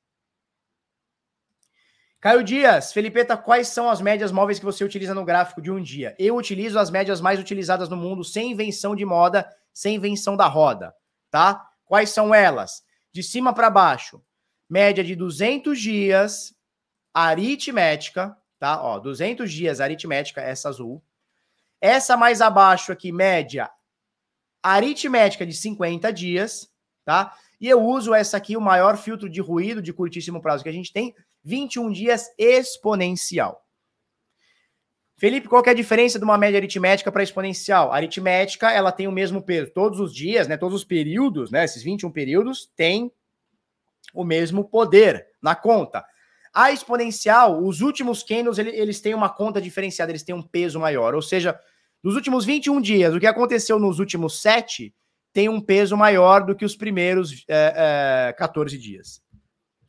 Caio 2.22 2.44
Dias, 2.44 2.94
Felipeta, 2.94 3.36
quais 3.36 3.70
são 3.70 3.90
as 3.90 4.00
médias 4.00 4.32
móveis 4.32 4.60
que 4.60 4.66
você 4.66 4.84
utiliza 4.84 5.16
no 5.16 5.26
gráfico 5.26 5.60
de 5.60 5.72
um 5.72 5.82
dia? 5.82 6.16
Eu 6.20 6.36
utilizo 6.36 6.78
as 6.78 6.92
médias 6.92 7.20
mais 7.20 7.40
utilizadas 7.40 7.90
no 7.90 7.98
mundo, 7.98 8.24
sem 8.24 8.52
invenção 8.52 8.96
de 8.96 9.04
moda, 9.04 9.52
sem 9.74 9.96
invenção 9.96 10.38
da 10.38 10.46
roda, 10.46 10.94
tá? 11.32 11.68
Quais 11.84 12.12
são 12.12 12.34
elas? 12.34 12.84
De 13.12 13.24
cima 13.24 13.52
para 13.52 13.72
baixo, 13.72 14.24
média 14.70 15.04
de 15.04 15.16
200 15.16 15.80
dias, 15.80 16.54
aritmética, 17.12 18.38
tá? 18.60 18.84
Ó, 18.84 19.00
200 19.00 19.52
dias 19.52 19.82
aritmética, 19.82 20.42
essa 20.42 20.70
azul. 20.70 21.04
Essa 21.82 22.16
mais 22.16 22.40
abaixo 22.40 22.92
aqui, 22.92 23.12
média 23.12 23.68
aritmética 24.74 25.46
de 25.46 25.54
50 25.54 26.12
dias, 26.12 26.70
tá? 27.04 27.36
E 27.62 27.70
eu 27.70 27.82
uso 27.82 28.14
essa 28.14 28.38
aqui, 28.38 28.58
o 28.58 28.62
maior 28.62 28.98
filtro 28.98 29.30
de 29.30 29.40
ruído 29.40 29.82
de 29.82 29.94
curtíssimo 29.94 30.42
prazo 30.42 30.64
que 30.64 30.70
a 30.70 30.74
gente 30.74 30.92
tem, 30.92 31.16
21 31.44 31.92
dias 31.92 32.30
exponencial. 32.38 33.64
Felipe, 35.18 35.48
qual 35.48 35.64
é 35.66 35.70
a 35.70 35.74
diferença 35.74 36.20
de 36.20 36.26
uma 36.26 36.38
média 36.38 36.58
aritmética 36.58 37.12
para 37.12 37.24
exponencial? 37.24 37.92
A 37.92 37.96
aritmética, 37.96 38.72
ela 38.72 38.92
tem 38.92 39.08
o 39.08 39.12
mesmo 39.12 39.42
peso. 39.42 39.72
Todos 39.72 40.00
os 40.00 40.14
dias, 40.14 40.48
né, 40.48 40.58
todos 40.58 40.76
os 40.76 40.84
períodos, 40.84 41.52
né, 41.52 41.64
esses 41.64 41.82
21 41.82 42.12
períodos, 42.12 42.70
têm 42.76 43.12
o 44.14 44.26
mesmo 44.26 44.66
poder 44.66 45.28
na 45.42 45.56
conta. 45.56 46.04
A 46.54 46.72
exponencial, 46.72 47.64
os 47.64 47.82
últimos 47.82 48.24
candles, 48.24 48.58
eles 48.58 49.00
têm 49.00 49.14
uma 49.14 49.30
conta 49.30 49.62
diferenciada, 49.62 50.12
eles 50.12 50.24
têm 50.24 50.36
um 50.36 50.42
peso 50.42 50.80
maior. 50.80 51.14
Ou 51.16 51.22
seja, 51.22 51.58
nos 52.06 52.14
últimos 52.14 52.46
21 52.46 52.80
dias, 52.82 53.16
o 53.16 53.20
que 53.20 53.26
aconteceu 53.26 53.80
nos 53.80 53.98
últimos 53.98 54.40
7 54.40 54.94
tem 55.34 55.50
um 55.50 55.60
peso 55.60 55.98
maior 55.98 56.46
do 56.46 56.56
que 56.56 56.64
os 56.64 56.76
primeiros 56.76 57.44
é, 57.48 58.28
é, 58.30 58.34
14 58.34 58.78
dias. 58.78 59.24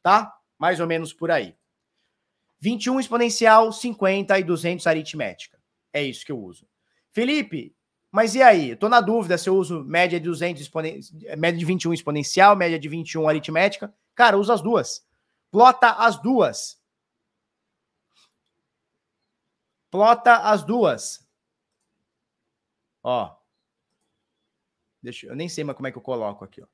Tá? 0.03 0.33
Mais 0.59 0.81
ou 0.81 0.87
menos 0.87 1.12
por 1.12 1.31
aí. 1.31 1.55
21 2.59 3.01
exponencial, 3.01 3.71
50 3.71 4.39
e 4.39 4.43
200 4.43 4.87
aritmética. 4.87 5.61
É 5.93 6.03
isso 6.03 6.25
que 6.25 6.33
eu 6.33 6.39
uso. 6.39 6.67
Felipe, 7.12 7.77
mas 8.11 8.35
e 8.35 8.43
aí? 8.43 8.71
Estou 8.71 8.89
na 8.89 9.03
dúvida 9.03 9.37
se 9.37 9.51
eu 9.51 9.55
uso 9.55 9.85
média 9.85 10.19
de 10.19 10.25
200 10.25 10.62
exponen... 10.62 11.01
média 11.37 11.59
de 11.59 11.67
21 11.67 11.93
exponencial, 11.93 12.57
média 12.57 12.79
de 12.79 12.89
21 12.89 13.29
aritmética. 13.29 13.95
Cara, 14.14 14.39
usa 14.39 14.55
as 14.55 14.62
duas. 14.62 15.07
Plota 15.51 15.91
as 15.91 16.17
duas. 16.17 16.81
Plota 19.91 20.37
as 20.37 20.64
duas. 20.64 21.26
Ó. 23.07 23.32
Deixa, 25.00 25.28
eu 25.28 25.36
nem 25.36 25.48
sei 25.48 25.62
mais 25.62 25.76
como 25.76 25.86
é 25.86 25.92
que 25.92 25.98
eu 25.98 26.02
coloco 26.02 26.44
aqui, 26.44 26.61
ó. 26.61 26.66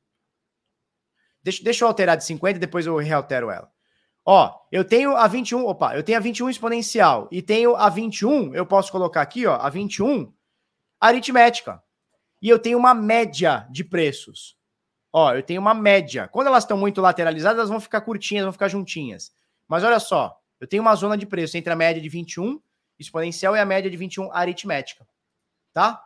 Deixa, 1.42 1.62
deixa 1.62 1.84
eu 1.84 1.88
alterar 1.88 2.16
de 2.16 2.24
50 2.24 2.56
e 2.56 2.60
depois 2.60 2.86
eu 2.86 2.96
realtero 2.96 3.50
ela. 3.50 3.70
Ó, 4.24 4.58
eu 4.70 4.82
tenho 4.82 5.14
a 5.14 5.26
21, 5.26 5.66
opa, 5.66 5.94
eu 5.94 6.02
tenho 6.02 6.16
a 6.16 6.22
21 6.22 6.48
exponencial 6.48 7.28
e 7.30 7.42
tenho 7.42 7.76
a 7.76 7.90
21, 7.90 8.54
eu 8.54 8.64
posso 8.64 8.90
colocar 8.90 9.20
aqui, 9.20 9.44
ó, 9.46 9.56
a 9.56 9.68
21 9.68 10.32
aritmética. 10.98 11.82
E 12.40 12.48
eu 12.48 12.58
tenho 12.58 12.78
uma 12.78 12.94
média 12.94 13.68
de 13.70 13.84
preços. 13.84 14.56
Ó, 15.12 15.34
eu 15.34 15.42
tenho 15.42 15.60
uma 15.60 15.74
média. 15.74 16.28
Quando 16.28 16.46
elas 16.46 16.64
estão 16.64 16.78
muito 16.78 17.02
lateralizadas, 17.02 17.58
elas 17.58 17.68
vão 17.68 17.80
ficar 17.80 18.00
curtinhas, 18.00 18.44
vão 18.44 18.52
ficar 18.52 18.68
juntinhas. 18.68 19.34
Mas 19.68 19.84
olha 19.84 20.00
só, 20.00 20.40
eu 20.58 20.66
tenho 20.66 20.82
uma 20.82 20.94
zona 20.94 21.18
de 21.18 21.26
preço 21.26 21.58
entre 21.58 21.70
a 21.70 21.76
média 21.76 22.00
de 22.00 22.08
21 22.08 22.58
exponencial 22.98 23.54
e 23.54 23.60
a 23.60 23.66
média 23.66 23.90
de 23.90 23.96
21 23.98 24.32
aritmética. 24.32 25.06
Tá? 25.74 26.02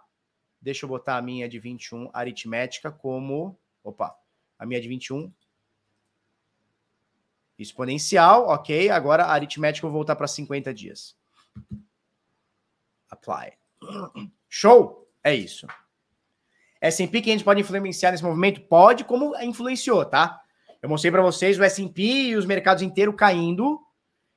Deixa 0.66 0.84
eu 0.84 0.88
botar 0.88 1.16
a 1.16 1.22
minha 1.22 1.48
de 1.48 1.60
21 1.60 2.10
aritmética 2.12 2.90
como. 2.90 3.56
Opa, 3.84 4.12
a 4.58 4.66
minha 4.66 4.80
de 4.80 4.88
21 4.88 5.32
Exponencial, 7.56 8.48
ok. 8.48 8.90
Agora 8.90 9.26
a 9.26 9.32
aritmética 9.32 9.86
eu 9.86 9.90
vou 9.92 10.00
voltar 10.00 10.16
para 10.16 10.26
50 10.26 10.74
dias. 10.74 11.16
Apply. 13.08 13.52
Show! 14.48 15.08
É 15.22 15.32
isso. 15.32 15.68
S&P 16.80 17.22
500 17.22 17.44
pode 17.44 17.60
influenciar 17.60 18.10
nesse 18.10 18.24
movimento? 18.24 18.60
Pode, 18.62 19.04
como 19.04 19.40
influenciou, 19.40 20.04
tá? 20.04 20.42
Eu 20.82 20.88
mostrei 20.88 21.12
para 21.12 21.22
vocês 21.22 21.56
o 21.60 21.62
S&P 21.62 22.02
e 22.02 22.36
os 22.36 22.44
mercados 22.44 22.82
inteiros 22.82 23.14
caindo 23.14 23.80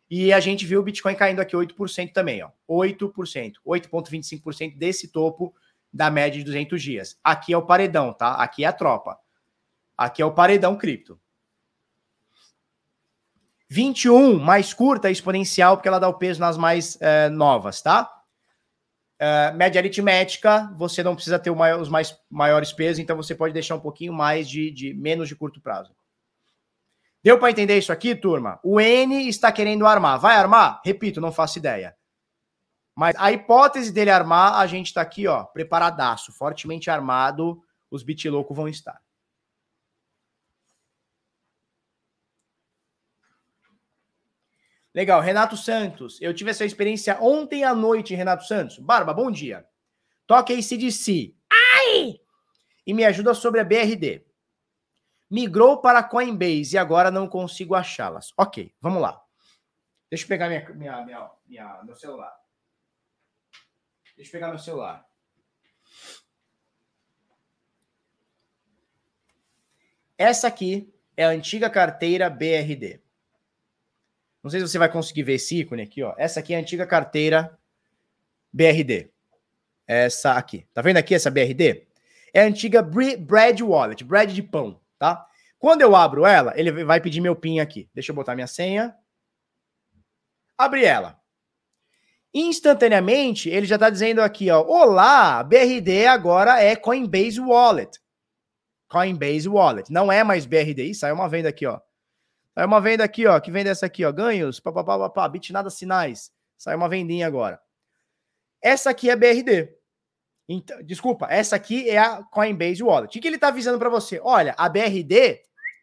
e 0.08 0.32
a 0.32 0.40
gente 0.40 0.64
viu 0.64 0.80
o 0.80 0.84
Bitcoin 0.84 1.16
caindo 1.16 1.40
aqui 1.40 1.56
8% 1.56 2.14
também, 2.14 2.44
ó. 2.44 2.52
8%, 2.70 3.54
8.25% 3.66 4.78
desse 4.78 5.08
topo 5.08 5.56
da 5.92 6.10
média 6.10 6.40
de 6.40 6.46
200 6.46 6.82
dias. 6.82 7.20
Aqui 7.24 7.54
é 7.54 7.58
o 7.58 7.66
paredão, 7.66 8.14
tá? 8.14 8.36
Aqui 8.36 8.64
é 8.64 8.68
a 8.68 8.74
tropa. 8.74 9.18
Aqui 9.98 10.22
é 10.22 10.26
o 10.26 10.34
paredão 10.34 10.78
cripto. 10.78 11.20
21, 13.70 14.40
mais 14.40 14.74
curta, 14.74 15.12
exponencial, 15.12 15.78
porque 15.78 15.88
ela 15.88 16.00
dá 16.00 16.10
o 16.10 16.18
peso 16.18 16.40
nas 16.40 16.58
mais 16.58 17.00
é, 17.02 17.30
novas, 17.30 17.82
tá? 17.82 18.10
É, 19.20 19.52
média 19.52 19.80
aritmética, 19.80 20.74
você 20.76 21.04
não 21.04 21.14
precisa 21.14 21.38
ter 21.38 21.52
maior, 21.52 21.80
os 21.80 21.90
mais 21.90 22.18
maiores 22.30 22.72
pesos, 22.72 23.00
então 23.00 23.16
você 23.16 23.36
pode 23.36 23.54
deixar 23.54 23.76
um 23.76 23.80
pouquinho 23.80 24.14
mais 24.14 24.50
de, 24.50 24.72
de 24.72 24.94
menos 24.94 25.28
de 25.28 25.36
curto 25.36 25.62
prazo. 25.62 25.94
Deu 27.22 27.38
para 27.38 27.52
entender 27.52 27.78
isso 27.78 27.92
aqui, 27.92 28.16
turma? 28.16 28.60
O 28.64 28.80
N 28.80 29.28
está 29.28 29.52
querendo 29.52 29.86
armar. 29.86 30.18
Vai 30.18 30.36
armar? 30.38 30.82
Repito, 30.86 31.20
não 31.20 31.34
faço 31.34 31.60
ideia. 31.60 31.96
Mas 33.00 33.16
a 33.18 33.32
hipótese 33.32 33.94
dele 33.94 34.12
armar, 34.12 34.56
a 34.56 34.68
gente 34.68 34.88
está 34.88 35.00
aqui, 35.00 35.26
ó, 35.26 35.46
preparadaço, 35.46 36.34
fortemente 36.34 36.90
armado, 36.90 37.64
os 37.90 38.04
bitilocos 38.04 38.54
vão 38.54 38.68
estar. 38.68 39.02
Legal, 44.94 45.22
Renato 45.22 45.56
Santos. 45.56 46.22
Eu 46.22 46.34
tive 46.34 46.52
essa 46.52 46.66
experiência 46.66 47.18
ontem 47.22 47.64
à 47.64 47.74
noite, 47.74 48.14
Renato 48.14 48.44
Santos. 48.44 48.78
Barba, 48.80 49.14
bom 49.14 49.32
dia. 49.32 49.66
Toque 50.28 50.52
ACDC. 50.52 51.34
Ai! 51.50 52.20
E 52.86 52.94
me 52.94 53.06
ajuda 53.06 53.34
sobre 53.34 53.62
a 53.62 53.64
BRD. 53.64 54.26
Migrou 55.32 55.80
para 55.80 56.04
Coinbase 56.04 56.76
e 56.76 56.78
agora 56.78 57.10
não 57.10 57.30
consigo 57.30 57.76
achá-las. 57.76 58.34
Ok, 58.38 58.76
vamos 58.82 59.02
lá. 59.02 59.24
Deixa 60.12 60.26
eu 60.26 60.28
pegar 60.28 60.50
minha, 60.50 60.70
minha, 60.72 61.06
minha, 61.06 61.32
minha, 61.48 61.84
meu 61.86 61.96
celular. 61.96 62.38
Deixa 64.20 64.32
eu 64.32 64.34
pegar 64.34 64.50
meu 64.50 64.60
celular. 64.60 65.08
Essa 70.18 70.50
aqui 70.50 70.94
é 71.16 71.24
a 71.24 71.30
antiga 71.30 71.70
carteira 71.70 72.30
BRD. 72.30 73.00
Não 74.44 74.52
sei 74.52 74.60
se 74.60 74.68
você 74.68 74.78
vai 74.78 74.92
conseguir 74.92 75.24
ver 75.24 75.36
esse 75.36 75.60
ícone 75.60 75.84
aqui, 75.84 76.04
ó. 76.04 76.14
Essa 76.18 76.42
aqui 76.42 76.54
é 76.54 76.58
a 76.58 76.60
antiga 76.60 76.86
carteira 76.86 77.58
BRD. 78.52 79.10
Essa 79.88 80.34
aqui. 80.34 80.68
Tá 80.74 80.82
vendo 80.82 80.98
aqui 80.98 81.16
essa 81.16 81.32
BRD? 81.32 81.88
É 82.34 82.42
a 82.42 82.46
antiga 82.46 82.82
Bread 82.82 83.64
Wallet, 83.64 84.04
bread 84.04 84.34
de 84.34 84.44
pão, 84.44 84.82
tá? 84.98 85.26
Quando 85.58 85.82
eu 85.82 85.96
abro 85.96 86.26
ela, 86.26 86.52
ele 86.60 86.84
vai 86.84 87.00
pedir 87.00 87.22
meu 87.22 87.38
PIN 87.38 87.62
aqui. 87.62 87.90
Deixa 87.94 88.12
eu 88.12 88.16
botar 88.18 88.36
minha 88.36 88.48
senha. 88.48 88.94
Abri 90.58 90.84
ela. 90.84 91.19
Instantaneamente, 92.34 93.50
ele 93.50 93.66
já 93.66 93.76
está 93.76 93.90
dizendo 93.90 94.22
aqui, 94.22 94.52
ó, 94.52 94.62
olá, 94.62 95.44
BRD 95.44 96.06
agora 96.06 96.62
é 96.62 96.76
Coinbase 96.76 97.40
Wallet. 97.40 98.00
Coinbase 98.88 99.48
Wallet. 99.48 99.92
Não 99.92 100.12
é 100.12 100.24
mais 100.24 100.46
BRD. 100.46 100.94
Saiu 100.94 101.16
uma 101.16 101.30
venda 101.30 101.50
aqui, 101.50 101.66
ó. 101.66 101.80
Sai 102.54 102.66
uma 102.66 102.82
venda 102.82 103.04
aqui, 103.04 103.26
ó, 103.26 103.40
que 103.40 103.52
vende 103.52 103.70
essa 103.70 103.86
aqui, 103.86 104.04
ó, 104.04 104.12
ganhos, 104.12 104.60
papapá, 104.60 104.98
papá, 104.98 105.30
bitnada 105.30 105.70
sinais. 105.70 106.32
Sai 106.58 106.76
uma 106.76 106.90
vendinha 106.90 107.26
agora. 107.26 107.60
Essa 108.62 108.90
aqui 108.90 109.10
é 109.10 109.16
BRD. 109.16 109.74
Então, 110.48 110.84
desculpa, 110.84 111.28
essa 111.30 111.56
aqui 111.56 111.90
é 111.90 112.00
a 112.00 112.24
Coinbase 112.24 112.84
Wallet. 112.84 113.18
O 113.18 113.22
que 113.22 113.28
ele 113.28 113.36
está 113.36 113.50
avisando 113.50 113.78
para 113.78 113.90
você? 113.90 114.20
Olha, 114.22 114.56
a 114.58 114.68
BRD 114.68 115.42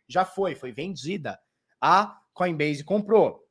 já 0.09 0.25
foi, 0.25 0.55
foi 0.55 0.73
vendida. 0.73 1.39
A 1.81 2.19
Coinbase 2.35 2.85
comprou. 2.85 3.46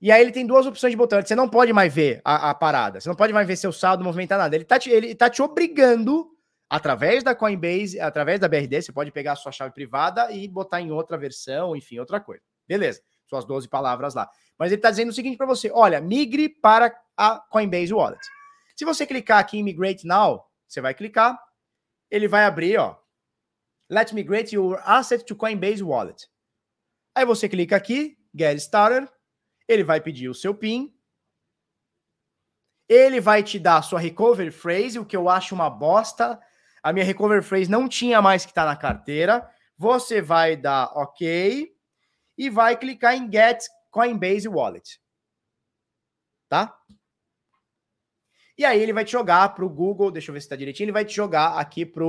E 0.00 0.12
aí 0.12 0.20
ele 0.20 0.32
tem 0.32 0.46
duas 0.46 0.66
opções 0.66 0.92
de 0.92 0.96
botão. 0.96 1.20
Você 1.20 1.34
não 1.34 1.48
pode 1.48 1.72
mais 1.72 1.92
ver 1.92 2.20
a, 2.24 2.50
a 2.50 2.54
parada. 2.54 3.00
Você 3.00 3.08
não 3.08 3.16
pode 3.16 3.32
mais 3.32 3.46
ver 3.46 3.56
seu 3.56 3.72
saldo, 3.72 4.04
movimentar 4.04 4.38
nada. 4.38 4.54
Ele 4.54 4.62
está 4.62 4.78
te, 4.78 4.90
ele 4.90 5.14
tá 5.14 5.28
te 5.28 5.42
obrigando 5.42 6.30
através 6.68 7.24
da 7.24 7.34
Coinbase, 7.34 7.98
através 7.98 8.38
da 8.38 8.48
BRD, 8.48 8.82
você 8.82 8.92
pode 8.92 9.10
pegar 9.10 9.32
a 9.32 9.36
sua 9.36 9.50
chave 9.50 9.72
privada 9.72 10.30
e 10.30 10.46
botar 10.46 10.80
em 10.80 10.90
outra 10.90 11.16
versão, 11.16 11.74
enfim, 11.74 11.98
outra 11.98 12.20
coisa. 12.20 12.42
Beleza, 12.66 13.00
suas 13.26 13.44
12 13.44 13.68
palavras 13.68 14.14
lá. 14.14 14.28
Mas 14.58 14.70
ele 14.70 14.78
está 14.78 14.90
dizendo 14.90 15.08
o 15.08 15.14
seguinte 15.14 15.36
para 15.36 15.46
você: 15.46 15.70
olha, 15.72 16.00
migre 16.00 16.48
para 16.48 16.94
a 17.16 17.40
Coinbase 17.50 17.94
Wallet. 17.94 18.20
Se 18.76 18.84
você 18.84 19.06
clicar 19.06 19.38
aqui 19.38 19.58
em 19.58 19.62
Migrate 19.62 20.06
Now, 20.06 20.44
você 20.66 20.80
vai 20.80 20.94
clicar, 20.94 21.38
ele 22.10 22.28
vai 22.28 22.44
abrir, 22.44 22.76
ó. 22.78 22.96
Let's 23.90 24.12
migrate 24.12 24.54
your 24.54 24.80
asset 24.84 25.24
to 25.24 25.34
Coinbase 25.34 25.82
Wallet. 25.82 26.28
Aí 27.14 27.24
você 27.24 27.48
clica 27.48 27.74
aqui, 27.74 28.18
Get 28.36 28.58
Started, 28.58 29.10
ele 29.68 29.84
vai 29.84 30.00
pedir 30.00 30.28
o 30.28 30.34
seu 30.34 30.54
PIN, 30.54 30.92
ele 32.88 33.20
vai 33.20 33.42
te 33.42 33.58
dar 33.58 33.76
a 33.76 33.82
sua 33.82 34.00
recovery 34.00 34.50
phrase, 34.50 34.98
o 34.98 35.04
que 35.04 35.16
eu 35.16 35.28
acho 35.28 35.54
uma 35.54 35.68
bosta, 35.68 36.40
a 36.82 36.92
minha 36.92 37.04
recover 37.04 37.42
phrase 37.42 37.70
não 37.70 37.88
tinha 37.88 38.22
mais 38.22 38.44
que 38.44 38.50
estar 38.50 38.64
tá 38.64 38.70
na 38.70 38.76
carteira. 38.76 39.48
Você 39.76 40.22
vai 40.22 40.56
dar 40.56 40.86
OK 40.96 41.76
e 42.36 42.50
vai 42.50 42.76
clicar 42.76 43.14
em 43.14 43.30
Get 43.30 43.62
Coinbase 43.90 44.48
Wallet. 44.48 45.00
Tá? 46.48 46.74
E 48.56 48.64
aí 48.64 48.80
ele 48.80 48.92
vai 48.92 49.04
te 49.04 49.12
jogar 49.12 49.54
para 49.54 49.64
o 49.64 49.68
Google, 49.68 50.10
deixa 50.10 50.30
eu 50.30 50.32
ver 50.32 50.40
se 50.40 50.46
está 50.46 50.56
direitinho, 50.56 50.86
ele 50.86 50.92
vai 50.92 51.04
te 51.04 51.14
jogar 51.14 51.58
aqui 51.58 51.84
para 51.84 52.04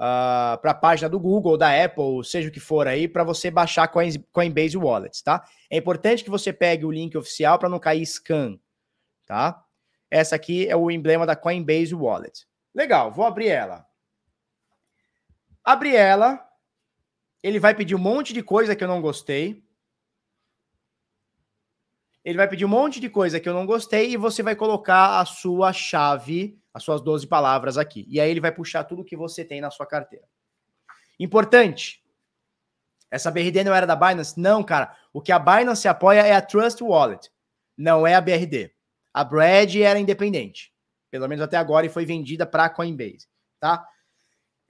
uh, 0.00 0.02
ah, 0.02 0.58
para 0.62 0.70
a 0.70 0.74
página 0.74 1.08
do 1.08 1.20
Google, 1.20 1.58
da 1.58 1.84
Apple, 1.84 2.24
seja 2.24 2.48
o 2.48 2.52
que 2.52 2.58
for 2.58 2.88
aí, 2.88 3.06
para 3.06 3.22
você 3.22 3.50
baixar 3.50 3.88
Coinbase 4.32 4.76
Wallet, 4.76 5.22
tá? 5.22 5.44
É 5.68 5.76
importante 5.76 6.24
que 6.24 6.30
você 6.30 6.52
pegue 6.52 6.86
o 6.86 6.90
link 6.90 7.16
oficial 7.16 7.58
para 7.58 7.68
não 7.68 7.78
cair 7.78 8.04
scan, 8.06 8.58
tá? 9.26 9.62
Essa 10.10 10.34
aqui 10.34 10.66
é 10.66 10.74
o 10.74 10.90
emblema 10.90 11.26
da 11.26 11.36
Coinbase 11.36 11.94
Wallet. 11.94 12.46
Legal, 12.74 13.12
vou 13.12 13.26
abrir 13.26 13.48
ela. 13.48 13.86
Abri 15.62 15.94
ela, 15.94 16.44
ele 17.42 17.60
vai 17.60 17.74
pedir 17.74 17.94
um 17.94 17.98
monte 17.98 18.32
de 18.32 18.42
coisa 18.42 18.74
que 18.74 18.82
eu 18.82 18.88
não 18.88 19.02
gostei. 19.02 19.62
Ele 22.24 22.36
vai 22.36 22.48
pedir 22.48 22.64
um 22.64 22.68
monte 22.68 23.00
de 23.00 23.08
coisa 23.08 23.40
que 23.40 23.48
eu 23.48 23.54
não 23.54 23.64
gostei 23.64 24.10
e 24.10 24.16
você 24.16 24.42
vai 24.42 24.54
colocar 24.54 25.20
a 25.20 25.24
sua 25.24 25.72
chave, 25.72 26.58
as 26.72 26.82
suas 26.82 27.00
12 27.00 27.26
palavras 27.26 27.78
aqui. 27.78 28.04
E 28.08 28.20
aí 28.20 28.30
ele 28.30 28.40
vai 28.40 28.52
puxar 28.52 28.84
tudo 28.84 29.04
que 29.04 29.16
você 29.16 29.44
tem 29.44 29.60
na 29.60 29.70
sua 29.70 29.86
carteira. 29.86 30.26
Importante. 31.18 32.02
Essa 33.10 33.30
BRD 33.30 33.64
não 33.64 33.74
era 33.74 33.86
da 33.86 33.96
Binance? 33.96 34.38
Não, 34.38 34.62
cara. 34.62 34.96
O 35.12 35.20
que 35.20 35.32
a 35.32 35.38
Binance 35.38 35.88
apoia 35.88 36.20
é 36.20 36.32
a 36.32 36.42
Trust 36.42 36.82
Wallet, 36.82 37.30
não 37.76 38.06
é 38.06 38.14
a 38.14 38.20
BRD. 38.20 38.72
A 39.12 39.24
Brad 39.24 39.74
era 39.76 39.98
independente, 39.98 40.72
pelo 41.10 41.26
menos 41.26 41.42
até 41.42 41.56
agora, 41.56 41.86
e 41.86 41.88
foi 41.88 42.06
vendida 42.06 42.46
para 42.46 42.66
a 42.66 42.70
Coinbase, 42.70 43.26
tá? 43.58 43.84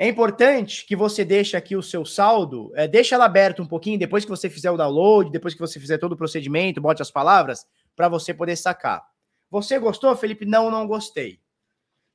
É 0.00 0.08
importante 0.08 0.86
que 0.86 0.96
você 0.96 1.26
deixe 1.26 1.58
aqui 1.58 1.76
o 1.76 1.82
seu 1.82 2.06
saldo, 2.06 2.72
é, 2.74 2.88
deixa 2.88 3.16
ela 3.16 3.26
aberto 3.26 3.60
um 3.60 3.66
pouquinho 3.66 3.98
depois 3.98 4.24
que 4.24 4.30
você 4.30 4.48
fizer 4.48 4.70
o 4.70 4.76
download, 4.78 5.30
depois 5.30 5.52
que 5.52 5.60
você 5.60 5.78
fizer 5.78 5.98
todo 5.98 6.12
o 6.12 6.16
procedimento, 6.16 6.80
bote 6.80 7.02
as 7.02 7.10
palavras, 7.10 7.66
para 7.94 8.08
você 8.08 8.32
poder 8.32 8.56
sacar. 8.56 9.06
Você 9.50 9.78
gostou, 9.78 10.16
Felipe? 10.16 10.46
Não, 10.46 10.70
não 10.70 10.86
gostei. 10.86 11.38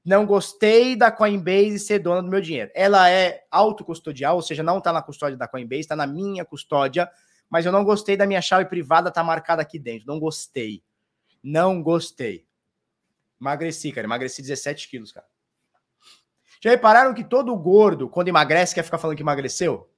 Não 0.04 0.26
gostei 0.26 0.96
da 0.96 1.12
Coinbase 1.12 1.78
ser 1.78 2.00
dona 2.00 2.24
do 2.24 2.28
meu 2.28 2.42
dinheiro. 2.42 2.72
Ela 2.74 3.08
é 3.08 3.44
autocustodial, 3.52 4.38
ou 4.38 4.42
seja, 4.42 4.64
não 4.64 4.80
está 4.80 4.92
na 4.92 5.04
custódia 5.04 5.38
da 5.38 5.48
Coinbase, 5.48 5.82
está 5.82 5.96
na 5.96 6.08
minha 6.08 6.44
custódia, 6.44 7.08
mas 7.48 7.68
eu 7.68 7.72
não 7.72 7.84
gostei 7.84 8.18
da 8.18 8.26
minha 8.26 8.42
chave 8.42 8.68
privada 8.68 9.12
tá 9.12 9.24
marcada 9.24 9.62
aqui 9.62 9.78
dentro. 9.78 10.08
Não 10.08 10.20
gostei. 10.20 10.82
Não 11.44 11.84
gostei. 11.84 12.48
Emagreci, 13.40 13.92
cara. 13.92 14.08
Emagreci 14.08 14.42
17 14.42 14.90
quilos, 14.90 15.12
cara. 15.12 15.28
Já 16.62 16.70
repararam 16.70 17.14
que 17.14 17.24
todo 17.24 17.56
gordo, 17.56 18.10
quando 18.10 18.28
emagrece, 18.28 18.74
quer 18.74 18.84
ficar 18.84 18.98
falando 18.98 19.18
que 19.18 19.24
emagreceu? 19.24 19.90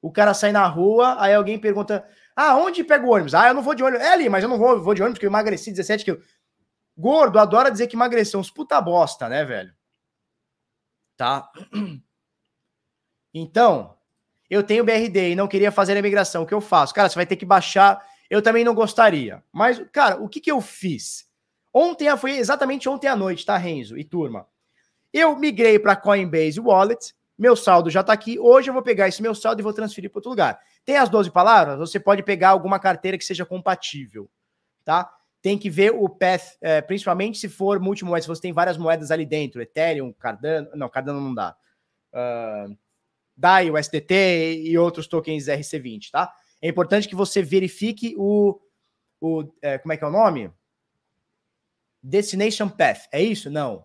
O 0.00 0.10
cara 0.10 0.34
sai 0.34 0.50
na 0.50 0.66
rua, 0.66 1.16
aí 1.20 1.32
alguém 1.34 1.58
pergunta: 1.58 2.06
Ah, 2.34 2.56
onde 2.56 2.82
pega 2.82 3.06
o 3.06 3.10
ônibus? 3.10 3.34
Ah, 3.34 3.48
eu 3.48 3.54
não 3.54 3.62
vou 3.62 3.74
de 3.74 3.82
ônibus. 3.82 4.04
É 4.04 4.12
ali, 4.12 4.28
mas 4.28 4.42
eu 4.42 4.48
não 4.48 4.58
vou, 4.58 4.82
vou 4.82 4.94
de 4.94 5.02
ônibus 5.02 5.16
porque 5.16 5.26
eu 5.26 5.30
emagreci 5.30 5.70
17 5.70 6.04
quilos. 6.04 6.24
Gordo 6.96 7.38
adora 7.38 7.70
dizer 7.70 7.86
que 7.86 7.96
emagreceu. 7.96 8.40
Uns 8.40 8.50
puta 8.50 8.80
bosta, 8.80 9.28
né, 9.28 9.44
velho? 9.44 9.72
Tá? 11.16 11.50
Então, 13.34 13.96
eu 14.50 14.62
tenho 14.62 14.84
BRD 14.84 15.30
e 15.30 15.34
não 15.34 15.48
queria 15.48 15.72
fazer 15.72 15.94
a 15.94 15.98
imigração. 15.98 16.42
O 16.42 16.46
que 16.46 16.52
eu 16.52 16.60
faço? 16.60 16.92
Cara, 16.92 17.08
você 17.08 17.14
vai 17.14 17.24
ter 17.24 17.36
que 17.36 17.46
baixar. 17.46 18.06
Eu 18.28 18.42
também 18.42 18.62
não 18.62 18.74
gostaria. 18.74 19.42
Mas, 19.50 19.82
cara, 19.90 20.22
o 20.22 20.28
que, 20.28 20.38
que 20.38 20.52
eu 20.52 20.60
fiz? 20.60 21.26
Ontem, 21.72 22.14
foi 22.18 22.32
exatamente 22.32 22.90
ontem 22.90 23.08
à 23.08 23.16
noite, 23.16 23.46
tá, 23.46 23.56
Renzo 23.56 23.96
e 23.96 24.04
turma? 24.04 24.46
Eu 25.12 25.36
migrei 25.36 25.78
para 25.78 25.94
Coinbase 25.94 26.58
Wallet, 26.58 27.14
meu 27.36 27.56
saldo 27.56 27.90
já 27.90 28.00
está 28.00 28.12
aqui. 28.12 28.38
Hoje 28.38 28.70
eu 28.70 28.74
vou 28.74 28.82
pegar 28.82 29.08
esse 29.08 29.20
meu 29.20 29.34
saldo 29.34 29.60
e 29.60 29.62
vou 29.62 29.72
transferir 29.72 30.10
para 30.10 30.18
outro 30.18 30.30
lugar. 30.30 30.60
Tem 30.84 30.96
as 30.96 31.08
12 31.08 31.30
palavras? 31.30 31.78
Você 31.78 31.98
pode 32.00 32.22
pegar 32.22 32.50
alguma 32.50 32.78
carteira 32.78 33.18
que 33.18 33.24
seja 33.24 33.44
compatível, 33.44 34.30
tá? 34.84 35.12
Tem 35.42 35.58
que 35.58 35.68
ver 35.68 35.90
o 35.92 36.08
path, 36.08 36.56
é, 36.60 36.80
principalmente 36.80 37.38
se 37.38 37.48
for 37.48 37.80
multimoeda, 37.80 38.22
se 38.22 38.28
você 38.28 38.40
tem 38.40 38.52
várias 38.52 38.76
moedas 38.76 39.10
ali 39.10 39.26
dentro, 39.26 39.60
Ethereum, 39.60 40.12
Cardano, 40.12 40.70
não, 40.74 40.88
Cardano 40.88 41.20
não 41.20 41.34
dá. 41.34 41.56
Uh, 42.12 42.76
DAI, 43.36 43.70
o 43.70 43.76
SDT 43.76 44.62
e 44.64 44.78
outros 44.78 45.08
tokens 45.08 45.46
RC20, 45.46 46.10
tá? 46.10 46.32
É 46.60 46.68
importante 46.68 47.08
que 47.08 47.16
você 47.16 47.42
verifique 47.42 48.14
o, 48.16 48.60
o 49.20 49.52
é, 49.60 49.78
como 49.78 49.92
é 49.92 49.96
que 49.96 50.04
é 50.04 50.06
o 50.06 50.12
nome? 50.12 50.50
Destination 52.00 52.68
Path, 52.68 53.08
é 53.10 53.20
isso? 53.20 53.50
Não. 53.50 53.84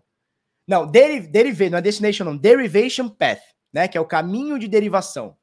Não, 0.68 0.86
deriv, 0.86 1.26
derive, 1.28 1.70
não 1.70 1.78
é 1.78 1.80
destination, 1.80 2.24
não. 2.24 2.36
Derivation 2.36 3.08
path, 3.08 3.40
né? 3.72 3.88
Que 3.88 3.96
é 3.96 4.00
o 4.00 4.04
caminho 4.04 4.58
de 4.58 4.68
derivação. 4.68 5.34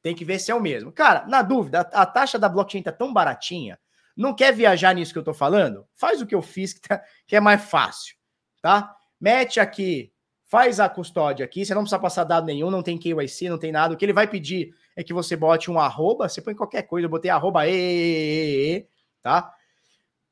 Tem 0.00 0.14
que 0.14 0.24
ver 0.24 0.38
se 0.38 0.52
é 0.52 0.54
o 0.54 0.60
mesmo. 0.60 0.92
Cara, 0.92 1.26
na 1.26 1.42
dúvida, 1.42 1.80
a, 1.92 2.02
a 2.02 2.06
taxa 2.06 2.38
da 2.38 2.48
blockchain 2.48 2.80
tá 2.80 2.92
tão 2.92 3.12
baratinha. 3.12 3.76
Não 4.16 4.32
quer 4.32 4.54
viajar 4.54 4.94
nisso 4.94 5.12
que 5.12 5.18
eu 5.18 5.24
tô 5.24 5.34
falando? 5.34 5.84
Faz 5.96 6.22
o 6.22 6.26
que 6.26 6.34
eu 6.34 6.40
fiz, 6.40 6.72
que, 6.72 6.80
tá, 6.80 7.02
que 7.26 7.34
é 7.34 7.40
mais 7.40 7.64
fácil, 7.64 8.14
tá? 8.62 8.94
Mete 9.20 9.58
aqui, 9.58 10.12
faz 10.44 10.78
a 10.78 10.88
custódia 10.88 11.44
aqui, 11.44 11.66
você 11.66 11.74
não 11.74 11.82
precisa 11.82 11.98
passar 11.98 12.22
dado 12.22 12.46
nenhum, 12.46 12.70
não 12.70 12.84
tem 12.84 12.96
KYC, 12.96 13.48
não 13.50 13.58
tem 13.58 13.72
nada. 13.72 13.94
O 13.94 13.96
que 13.96 14.04
ele 14.04 14.12
vai 14.12 14.28
pedir 14.28 14.72
é 14.94 15.02
que 15.02 15.12
você 15.12 15.34
bote 15.36 15.70
um 15.70 15.78
arroba, 15.78 16.28
você 16.28 16.40
põe 16.40 16.54
qualquer 16.54 16.82
coisa, 16.82 17.06
eu 17.06 17.10
botei 17.10 17.30
arroba 17.30 17.66
e, 17.66 17.72
e, 17.72 18.76
e, 18.76 18.88
tá? 19.20 19.52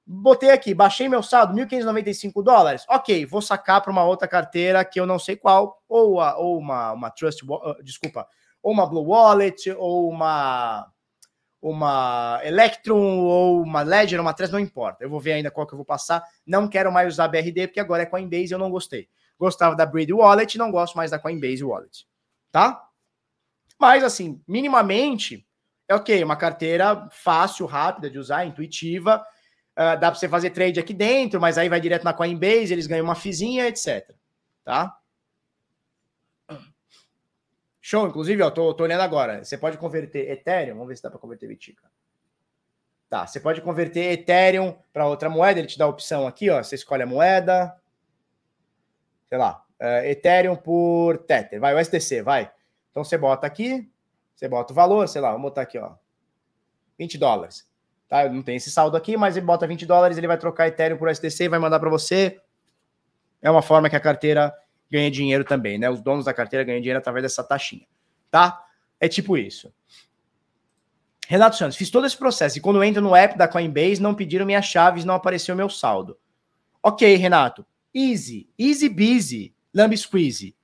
Botei 0.06 0.50
aqui, 0.50 0.74
baixei 0.74 1.08
meu 1.08 1.22
saldo, 1.22 1.54
1.595 1.54 2.42
dólares. 2.42 2.84
Ok, 2.88 3.24
vou 3.24 3.40
sacar 3.40 3.80
para 3.80 3.90
uma 3.90 4.04
outra 4.04 4.28
carteira 4.28 4.84
que 4.84 5.00
eu 5.00 5.06
não 5.06 5.18
sei 5.18 5.34
qual, 5.34 5.82
ou, 5.88 6.20
a, 6.20 6.36
ou 6.36 6.58
uma, 6.58 6.92
uma 6.92 7.10
Trust, 7.10 7.42
uh, 7.42 7.82
desculpa, 7.82 8.28
ou 8.62 8.72
uma 8.72 8.86
Blue 8.86 9.06
Wallet, 9.06 9.70
ou 9.72 10.10
uma 10.10 10.90
uma 11.64 12.40
Electrum, 12.44 13.20
ou 13.20 13.62
uma 13.62 13.80
Ledger, 13.80 14.20
uma 14.20 14.34
Trust, 14.34 14.52
não 14.52 14.60
importa. 14.60 15.02
Eu 15.02 15.08
vou 15.08 15.18
ver 15.18 15.32
ainda 15.32 15.50
qual 15.50 15.66
que 15.66 15.72
eu 15.72 15.78
vou 15.78 15.84
passar. 15.86 16.22
Não 16.46 16.68
quero 16.68 16.92
mais 16.92 17.14
usar 17.14 17.26
BRD, 17.28 17.68
porque 17.68 17.80
agora 17.80 18.02
é 18.02 18.06
Coinbase 18.06 18.52
eu 18.52 18.58
não 18.58 18.70
gostei. 18.70 19.08
Gostava 19.38 19.74
da 19.74 19.86
Breed 19.86 20.10
Wallet, 20.12 20.58
não 20.58 20.70
gosto 20.70 20.94
mais 20.94 21.10
da 21.10 21.18
Coinbase 21.18 21.64
Wallet. 21.64 22.06
Tá? 22.52 22.86
Mas, 23.80 24.04
assim, 24.04 24.42
minimamente, 24.46 25.46
é 25.88 25.94
ok, 25.94 26.22
uma 26.22 26.36
carteira 26.36 27.08
fácil, 27.10 27.64
rápida 27.64 28.10
de 28.10 28.18
usar, 28.18 28.44
intuitiva, 28.44 29.24
Uh, 29.76 29.98
dá 29.98 30.10
para 30.10 30.14
você 30.14 30.28
fazer 30.28 30.50
trade 30.50 30.78
aqui 30.78 30.94
dentro, 30.94 31.40
mas 31.40 31.58
aí 31.58 31.68
vai 31.68 31.80
direto 31.80 32.04
na 32.04 32.12
Coinbase, 32.12 32.72
eles 32.72 32.86
ganham 32.86 33.04
uma 33.04 33.16
fizinha, 33.16 33.66
etc. 33.66 34.14
Tá? 34.64 34.96
Show, 37.80 38.06
inclusive, 38.06 38.40
ó, 38.42 38.50
tô, 38.50 38.72
tô 38.72 38.84
olhando 38.84 39.02
agora. 39.02 39.44
Você 39.44 39.58
pode 39.58 39.76
converter 39.76 40.30
Ethereum, 40.30 40.74
vamos 40.74 40.88
ver 40.88 40.96
se 40.96 41.02
dá 41.02 41.10
para 41.10 41.18
converter 41.18 41.48
Bitica. 41.48 41.82
Tá, 43.10 43.26
você 43.26 43.38
pode 43.38 43.60
converter 43.60 44.12
Ethereum 44.12 44.74
para 44.92 45.06
outra 45.06 45.28
moeda, 45.28 45.58
ele 45.58 45.68
te 45.68 45.76
dá 45.76 45.84
a 45.84 45.88
opção 45.88 46.26
aqui, 46.26 46.48
ó, 46.48 46.62
você 46.62 46.76
escolhe 46.76 47.02
a 47.02 47.06
moeda. 47.06 47.76
Sei 49.28 49.36
lá, 49.36 49.64
uh, 49.80 50.06
Ethereum 50.06 50.56
por 50.56 51.18
Tether, 51.18 51.60
vai, 51.60 51.74
o 51.74 51.84
STC, 51.84 52.22
vai. 52.22 52.50
Então 52.90 53.04
você 53.04 53.18
bota 53.18 53.46
aqui, 53.46 53.86
você 54.34 54.48
bota 54.48 54.72
o 54.72 54.74
valor, 54.74 55.06
sei 55.06 55.20
lá, 55.20 55.32
vamos 55.32 55.50
botar 55.50 55.62
aqui, 55.62 55.76
ó, 55.78 55.94
20 56.98 57.18
dólares. 57.18 57.68
Tá? 58.14 58.28
Não 58.28 58.44
tem 58.44 58.54
esse 58.54 58.70
saldo 58.70 58.96
aqui, 58.96 59.16
mas 59.16 59.36
ele 59.36 59.44
bota 59.44 59.66
20 59.66 59.84
dólares, 59.86 60.16
ele 60.16 60.28
vai 60.28 60.38
trocar 60.38 60.68
Ethereum 60.68 60.96
por 60.96 61.12
STC 61.12 61.46
e 61.46 61.48
vai 61.48 61.58
mandar 61.58 61.80
para 61.80 61.90
você. 61.90 62.40
É 63.42 63.50
uma 63.50 63.60
forma 63.60 63.90
que 63.90 63.96
a 63.96 64.00
carteira 64.00 64.54
ganha 64.88 65.10
dinheiro 65.10 65.44
também, 65.44 65.78
né? 65.78 65.90
Os 65.90 66.00
donos 66.00 66.24
da 66.24 66.32
carteira 66.32 66.64
ganham 66.64 66.78
dinheiro 66.78 67.00
através 67.00 67.24
dessa 67.24 67.42
taxinha, 67.42 67.84
tá? 68.30 68.64
É 69.00 69.08
tipo 69.08 69.36
isso. 69.36 69.74
Renato 71.26 71.56
Santos, 71.56 71.76
fiz 71.76 71.90
todo 71.90 72.06
esse 72.06 72.16
processo 72.16 72.56
e 72.56 72.60
quando 72.60 72.84
entro 72.84 73.02
no 73.02 73.16
app 73.16 73.36
da 73.36 73.48
Coinbase, 73.48 74.00
não 74.00 74.14
pediram 74.14 74.46
minhas 74.46 74.64
chaves, 74.64 75.04
não 75.04 75.14
apareceu 75.14 75.56
meu 75.56 75.68
saldo. 75.68 76.16
Ok, 76.80 77.16
Renato. 77.16 77.66
Easy, 77.92 78.48
easy 78.56 78.88
busy, 78.88 79.52
lamb 79.74 79.96
squeeze. 79.96 80.54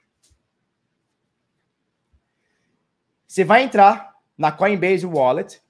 Você 3.27 3.43
vai 3.43 3.65
entrar 3.65 4.15
na 4.39 4.53
Coinbase 4.53 5.05
Wallet, 5.05 5.61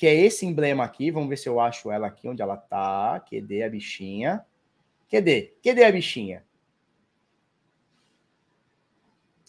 que 0.00 0.06
é 0.06 0.14
esse 0.14 0.46
emblema 0.46 0.82
aqui. 0.82 1.10
Vamos 1.10 1.28
ver 1.28 1.36
se 1.36 1.46
eu 1.46 1.60
acho 1.60 1.90
ela 1.90 2.06
aqui, 2.06 2.26
onde 2.26 2.40
ela 2.40 2.56
tá. 2.56 3.20
Cadê 3.30 3.62
a 3.62 3.68
bichinha? 3.68 4.42
Cadê? 5.12 5.54
Cadê 5.62 5.84
a 5.84 5.92
bichinha? 5.92 6.42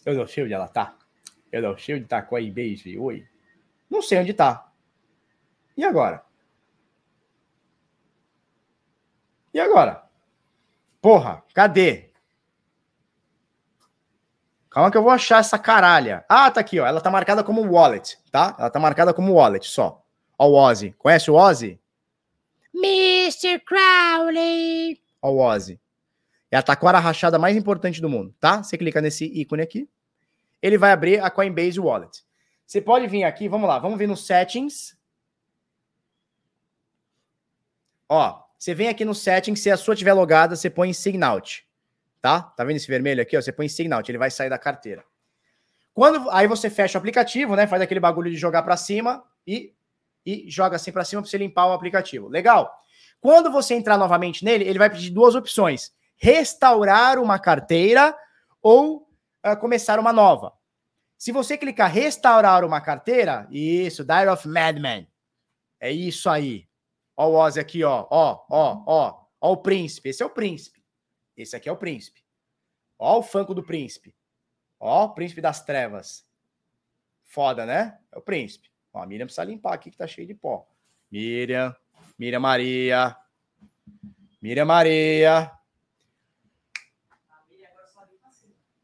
Eu 0.05 0.13
não 0.13 0.27
sei 0.27 0.43
onde 0.43 0.53
ela 0.53 0.67
tá. 0.67 0.97
Eu 1.53 1.61
não 1.61 1.77
sei 1.77 1.95
onde 1.95 2.03
tá 2.03 2.21
com 2.21 2.35
a 2.35 2.39
Coinbase. 2.39 2.97
Oi. 2.97 3.25
Não 3.89 4.01
sei 4.01 4.19
onde 4.19 4.33
tá. 4.33 4.69
E 5.77 5.85
agora? 5.85 6.21
E 9.53 9.59
agora? 9.61 10.03
Porra, 11.01 11.45
cadê? 11.53 12.11
Calma 14.69 14.91
que 14.91 14.97
eu 14.97 15.03
vou 15.03 15.13
achar 15.13 15.39
essa 15.39 15.57
caralha. 15.57 16.25
Ah, 16.27 16.51
tá 16.51 16.59
aqui, 16.59 16.77
ó. 16.77 16.85
Ela 16.85 16.99
tá 16.99 17.09
marcada 17.09 17.41
como 17.41 17.61
wallet, 17.71 18.19
tá? 18.29 18.53
Ela 18.59 18.69
tá 18.69 18.81
marcada 18.81 19.13
como 19.13 19.31
wallet 19.35 19.65
só. 19.65 20.01
Ó 20.41 20.47
o 20.47 20.53
Ozzy. 20.55 20.95
Conhece 20.97 21.29
o 21.29 21.35
Ozzy? 21.35 21.79
Mr. 22.73 23.59
Crowley. 23.59 24.99
Ó 25.21 25.29
o 25.29 25.37
Ozzy. 25.37 25.79
É 26.49 26.57
a 26.57 26.63
taquara 26.63 26.97
rachada 26.97 27.37
mais 27.37 27.55
importante 27.55 28.01
do 28.01 28.09
mundo, 28.09 28.33
tá? 28.39 28.63
Você 28.63 28.75
clica 28.75 28.99
nesse 28.99 29.25
ícone 29.25 29.61
aqui, 29.61 29.87
ele 30.59 30.79
vai 30.79 30.91
abrir 30.91 31.23
a 31.23 31.29
Coinbase 31.29 31.79
Wallet. 31.79 32.25
Você 32.65 32.81
pode 32.81 33.05
vir 33.05 33.23
aqui, 33.23 33.47
vamos 33.47 33.69
lá, 33.69 33.77
vamos 33.77 33.99
ver 33.99 34.07
no 34.07 34.17
Settings. 34.17 34.97
Ó, 38.09 38.43
você 38.57 38.73
vem 38.73 38.89
aqui 38.89 39.05
no 39.05 39.13
Settings, 39.13 39.61
se 39.61 39.69
a 39.69 39.77
sua 39.77 39.95
tiver 39.95 40.13
logada, 40.13 40.55
você 40.55 40.71
põe 40.71 40.91
Sign 40.91 41.23
Out, 41.23 41.67
tá? 42.19 42.41
Tá 42.41 42.63
vendo 42.63 42.77
esse 42.77 42.87
vermelho 42.87 43.21
aqui, 43.21 43.37
ó? 43.37 43.41
Você 43.41 43.51
põe 43.51 43.69
Sign 43.69 43.93
Out, 43.93 44.09
ele 44.09 44.17
vai 44.17 44.31
sair 44.31 44.49
da 44.49 44.57
carteira. 44.57 45.05
Quando 45.93 46.31
aí 46.31 46.47
você 46.47 46.67
fecha 46.67 46.97
o 46.97 46.99
aplicativo, 46.99 47.55
né? 47.55 47.67
Faz 47.67 47.79
aquele 47.79 47.99
bagulho 47.99 48.31
de 48.31 48.37
jogar 48.37 48.63
para 48.63 48.75
cima 48.75 49.23
e 49.45 49.71
e 50.25 50.49
joga 50.49 50.75
assim 50.75 50.91
para 50.91 51.03
cima 51.03 51.21
para 51.21 51.29
você 51.29 51.37
limpar 51.37 51.67
o 51.67 51.73
aplicativo. 51.73 52.27
Legal. 52.27 52.71
Quando 53.19 53.51
você 53.51 53.75
entrar 53.75 53.97
novamente 53.97 54.43
nele, 54.43 54.65
ele 54.65 54.79
vai 54.79 54.89
pedir 54.89 55.11
duas 55.11 55.35
opções: 55.35 55.93
restaurar 56.17 57.19
uma 57.19 57.39
carteira 57.39 58.17
ou 58.61 59.07
uh, 59.45 59.57
começar 59.59 59.99
uma 59.99 60.11
nova. 60.11 60.53
Se 61.17 61.31
você 61.31 61.55
clicar 61.55 61.91
restaurar 61.91 62.65
uma 62.65 62.81
carteira, 62.81 63.47
isso, 63.51 64.03
Diary 64.03 64.29
of 64.29 64.47
Madman. 64.47 65.07
É 65.79 65.91
isso 65.91 66.27
aí. 66.27 66.67
Ó 67.15 67.27
o 67.27 67.35
Ozzy 67.35 67.59
aqui, 67.59 67.83
ó. 67.83 68.07
Ó, 68.09 68.43
ó, 68.49 68.83
ó. 68.87 69.21
Ó 69.39 69.51
o 69.51 69.57
príncipe. 69.57 70.09
Esse 70.09 70.23
é 70.23 70.25
o 70.25 70.29
príncipe. 70.31 70.83
Esse 71.37 71.55
aqui 71.55 71.69
é 71.69 71.71
o 71.71 71.77
príncipe. 71.77 72.23
Ó 72.97 73.19
o 73.19 73.23
Funko 73.23 73.53
do 73.53 73.63
príncipe. 73.63 74.15
Ó 74.79 75.05
o 75.05 75.13
príncipe 75.13 75.41
das 75.41 75.63
trevas. 75.63 76.25
Foda, 77.23 77.67
né? 77.67 77.99
É 78.11 78.17
o 78.17 78.21
príncipe. 78.21 78.70
Ó, 78.93 79.01
a 79.01 79.05
Miriam 79.05 79.25
precisa 79.25 79.43
limpar 79.43 79.73
aqui 79.73 79.89
que 79.89 79.97
tá 79.97 80.05
cheio 80.05 80.27
de 80.27 80.33
pó. 80.33 80.67
Miriam. 81.11 81.75
Miriam 82.17 82.39
Maria. 82.39 83.15
Miriam 84.41 84.65
Maria. 84.65 85.51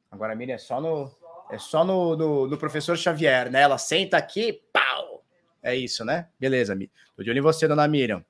Agora 0.10 0.34
a 0.34 0.36
Miriam 0.36 0.56
é 0.56 0.58
só 0.58 0.82
no. 0.82 1.12
É 1.50 1.58
só 1.58 1.86
no, 1.86 2.16
no, 2.16 2.48
no 2.48 2.58
professor 2.58 2.98
Xavier, 2.98 3.50
né? 3.50 3.62
Ela 3.62 3.78
senta 3.78 4.18
aqui, 4.18 4.62
pau! 4.74 5.24
É 5.64 5.74
isso, 5.74 6.04
né? 6.04 6.28
Beleza, 6.38 6.78
tô 7.16 7.24
de 7.24 7.30
olho 7.30 7.40
em 7.40 7.42
você, 7.42 7.68
dona 7.68 7.88
Miriam. 7.88 8.24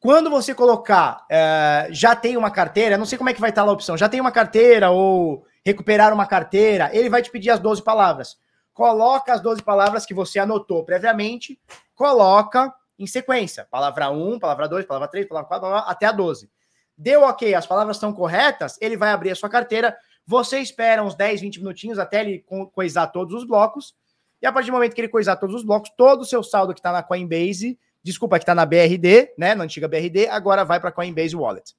Quando 0.00 0.30
você 0.30 0.54
colocar, 0.54 1.24
é, 1.30 1.88
já 1.90 2.16
tem 2.16 2.36
uma 2.36 2.50
carteira, 2.50 2.98
não 2.98 3.06
sei 3.06 3.16
como 3.16 3.30
é 3.30 3.34
que 3.34 3.40
vai 3.40 3.50
estar 3.50 3.62
lá 3.62 3.70
a 3.70 3.74
opção, 3.74 3.96
já 3.96 4.08
tem 4.08 4.20
uma 4.20 4.32
carteira 4.32 4.90
ou 4.90 5.46
recuperar 5.64 6.12
uma 6.12 6.26
carteira, 6.26 6.90
ele 6.92 7.08
vai 7.08 7.22
te 7.22 7.30
pedir 7.30 7.50
as 7.50 7.60
12 7.60 7.82
palavras. 7.82 8.36
Coloca 8.72 9.32
as 9.32 9.40
12 9.40 9.62
palavras 9.62 10.06
que 10.06 10.14
você 10.14 10.38
anotou 10.38 10.84
previamente, 10.84 11.60
coloca 11.94 12.72
em 12.98 13.06
sequência. 13.06 13.66
Palavra 13.70 14.10
1, 14.10 14.38
palavra 14.38 14.68
2, 14.68 14.86
palavra 14.86 15.08
3, 15.08 15.28
palavra 15.28 15.48
4, 15.48 15.68
palavra, 15.68 15.90
até 15.90 16.06
a 16.06 16.12
12. 16.12 16.50
Deu 16.96 17.22
ok, 17.22 17.54
as 17.54 17.66
palavras 17.66 17.96
estão 17.96 18.12
corretas, 18.12 18.78
ele 18.80 18.96
vai 18.96 19.10
abrir 19.10 19.30
a 19.30 19.34
sua 19.34 19.48
carteira, 19.48 19.96
você 20.26 20.60
espera 20.60 21.02
uns 21.02 21.14
10, 21.14 21.40
20 21.40 21.58
minutinhos 21.58 21.98
até 21.98 22.20
ele 22.20 22.44
coisar 22.72 23.08
todos 23.08 23.34
os 23.34 23.44
blocos, 23.44 23.94
e 24.40 24.46
a 24.46 24.52
partir 24.52 24.70
do 24.70 24.74
momento 24.74 24.94
que 24.94 25.00
ele 25.00 25.08
coisar 25.08 25.36
todos 25.36 25.54
os 25.54 25.64
blocos, 25.64 25.90
todo 25.96 26.22
o 26.22 26.26
seu 26.26 26.42
saldo 26.42 26.74
que 26.74 26.80
está 26.80 26.92
na 26.92 27.02
Coinbase, 27.02 27.78
desculpa, 28.02 28.38
que 28.38 28.42
está 28.42 28.54
na 28.54 28.66
BRD, 28.66 29.34
né, 29.38 29.54
na 29.54 29.64
antiga 29.64 29.88
BRD, 29.88 30.28
agora 30.28 30.64
vai 30.64 30.80
para 30.80 30.92
Coinbase 30.92 31.36
Wallet. 31.36 31.74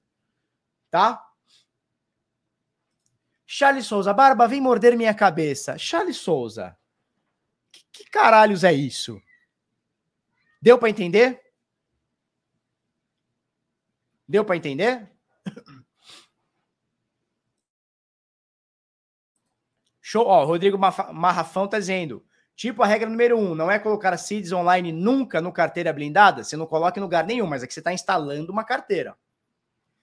Tá? 0.90 1.22
Charles 3.46 3.86
Souza, 3.86 4.14
Barba, 4.14 4.48
vem 4.48 4.62
morder 4.62 4.98
minha 4.98 5.14
cabeça. 5.14 5.78
Charles 5.78 6.18
Souza, 6.18 6.76
que, 7.74 7.84
que 7.92 8.06
caralhos 8.10 8.64
é 8.64 8.72
isso? 8.72 9.22
Deu 10.62 10.78
para 10.78 10.90
entender? 10.90 11.42
Deu 14.28 14.46
para 14.46 14.56
entender? 14.56 15.12
Show. 20.02 20.26
Ó, 20.26 20.46
Rodrigo 20.46 20.78
Marrafão 20.78 21.68
tá 21.68 21.80
dizendo: 21.80 22.26
tipo, 22.56 22.84
a 22.84 22.86
regra 22.86 23.10
número 23.10 23.38
um, 23.38 23.56
não 23.56 23.70
é 23.72 23.80
colocar 23.80 24.16
seeds 24.16 24.52
online 24.52 24.92
nunca 24.92 25.42
no 25.42 25.52
carteira 25.52 25.92
blindada. 25.92 26.44
Você 26.44 26.56
não 26.56 26.68
coloca 26.68 27.00
em 27.00 27.04
lugar 27.04 27.26
nenhum, 27.26 27.48
mas 27.48 27.64
é 27.64 27.68
que 27.68 27.74
você 27.74 27.80
está 27.82 27.92
instalando 27.92 28.52
uma 28.52 28.64
carteira. 28.64 29.18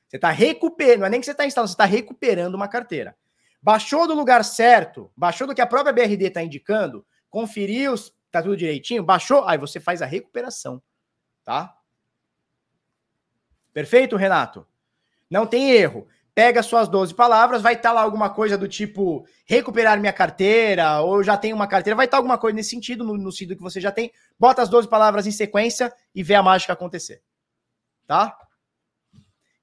Você 0.08 0.16
está 0.16 0.30
recuperando, 0.30 1.00
não 1.00 1.06
é 1.06 1.10
nem 1.10 1.20
que 1.20 1.26
você 1.26 1.32
está 1.32 1.46
instalando, 1.46 1.68
você 1.68 1.74
está 1.74 1.84
recuperando 1.84 2.56
uma 2.56 2.66
carteira. 2.66 3.16
Baixou 3.62 4.08
do 4.08 4.14
lugar 4.14 4.44
certo, 4.44 5.12
baixou 5.16 5.46
do 5.46 5.54
que 5.54 5.60
a 5.60 5.66
própria 5.66 5.92
BRD 5.92 6.26
está 6.26 6.42
indicando, 6.42 7.06
conferiu, 7.30 7.94
tá 8.30 8.42
tudo 8.42 8.56
direitinho, 8.56 9.02
baixou, 9.02 9.46
aí 9.46 9.56
você 9.56 9.80
faz 9.80 10.02
a 10.02 10.06
recuperação, 10.06 10.82
tá? 11.44 11.76
Perfeito, 13.72 14.16
Renato? 14.16 14.66
Não 15.30 15.46
tem 15.46 15.70
erro 15.70 16.06
pega 16.40 16.62
suas 16.62 16.88
12 16.88 17.14
palavras, 17.14 17.60
vai 17.60 17.74
estar 17.74 17.90
tá 17.90 17.92
lá 17.92 18.00
alguma 18.00 18.30
coisa 18.30 18.56
do 18.56 18.68
tipo 18.68 19.26
recuperar 19.44 20.00
minha 20.00 20.12
carteira, 20.12 21.00
ou 21.00 21.22
já 21.22 21.36
tenho 21.36 21.56
uma 21.56 21.66
carteira, 21.66 21.94
vai 21.94 22.06
estar 22.06 22.16
tá 22.16 22.18
alguma 22.18 22.38
coisa 22.38 22.56
nesse 22.56 22.70
sentido, 22.70 23.04
no, 23.04 23.14
no 23.16 23.30
sentido 23.30 23.56
que 23.56 23.62
você 23.62 23.80
já 23.80 23.90
tem. 23.92 24.10
Bota 24.38 24.62
as 24.62 24.68
12 24.68 24.88
palavras 24.88 25.26
em 25.26 25.32
sequência 25.32 25.92
e 26.14 26.22
vê 26.22 26.34
a 26.34 26.42
mágica 26.42 26.72
acontecer. 26.72 27.22
Tá? 28.06 28.36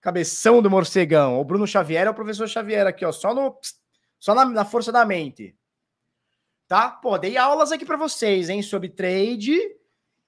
Cabeção 0.01 0.61
do 0.61 0.69
morcegão. 0.69 1.39
O 1.39 1.43
Bruno 1.43 1.65
Xavier 1.65 2.05
é 2.05 2.09
o 2.09 2.13
professor 2.13 2.47
Xavier 2.47 2.85
aqui, 2.85 3.03
ó, 3.03 3.11
só 3.11 3.33
no 3.33 3.57
só 4.19 4.33
na, 4.33 4.45
na 4.45 4.65
força 4.65 4.91
da 4.91 5.03
mente. 5.05 5.55
Tá? 6.67 6.89
Pô, 6.89 7.17
dei 7.17 7.37
aulas 7.37 7.71
aqui 7.71 7.85
para 7.85 7.95
vocês, 7.95 8.49
hein, 8.49 8.61
sobre 8.61 8.89
trade 8.89 9.57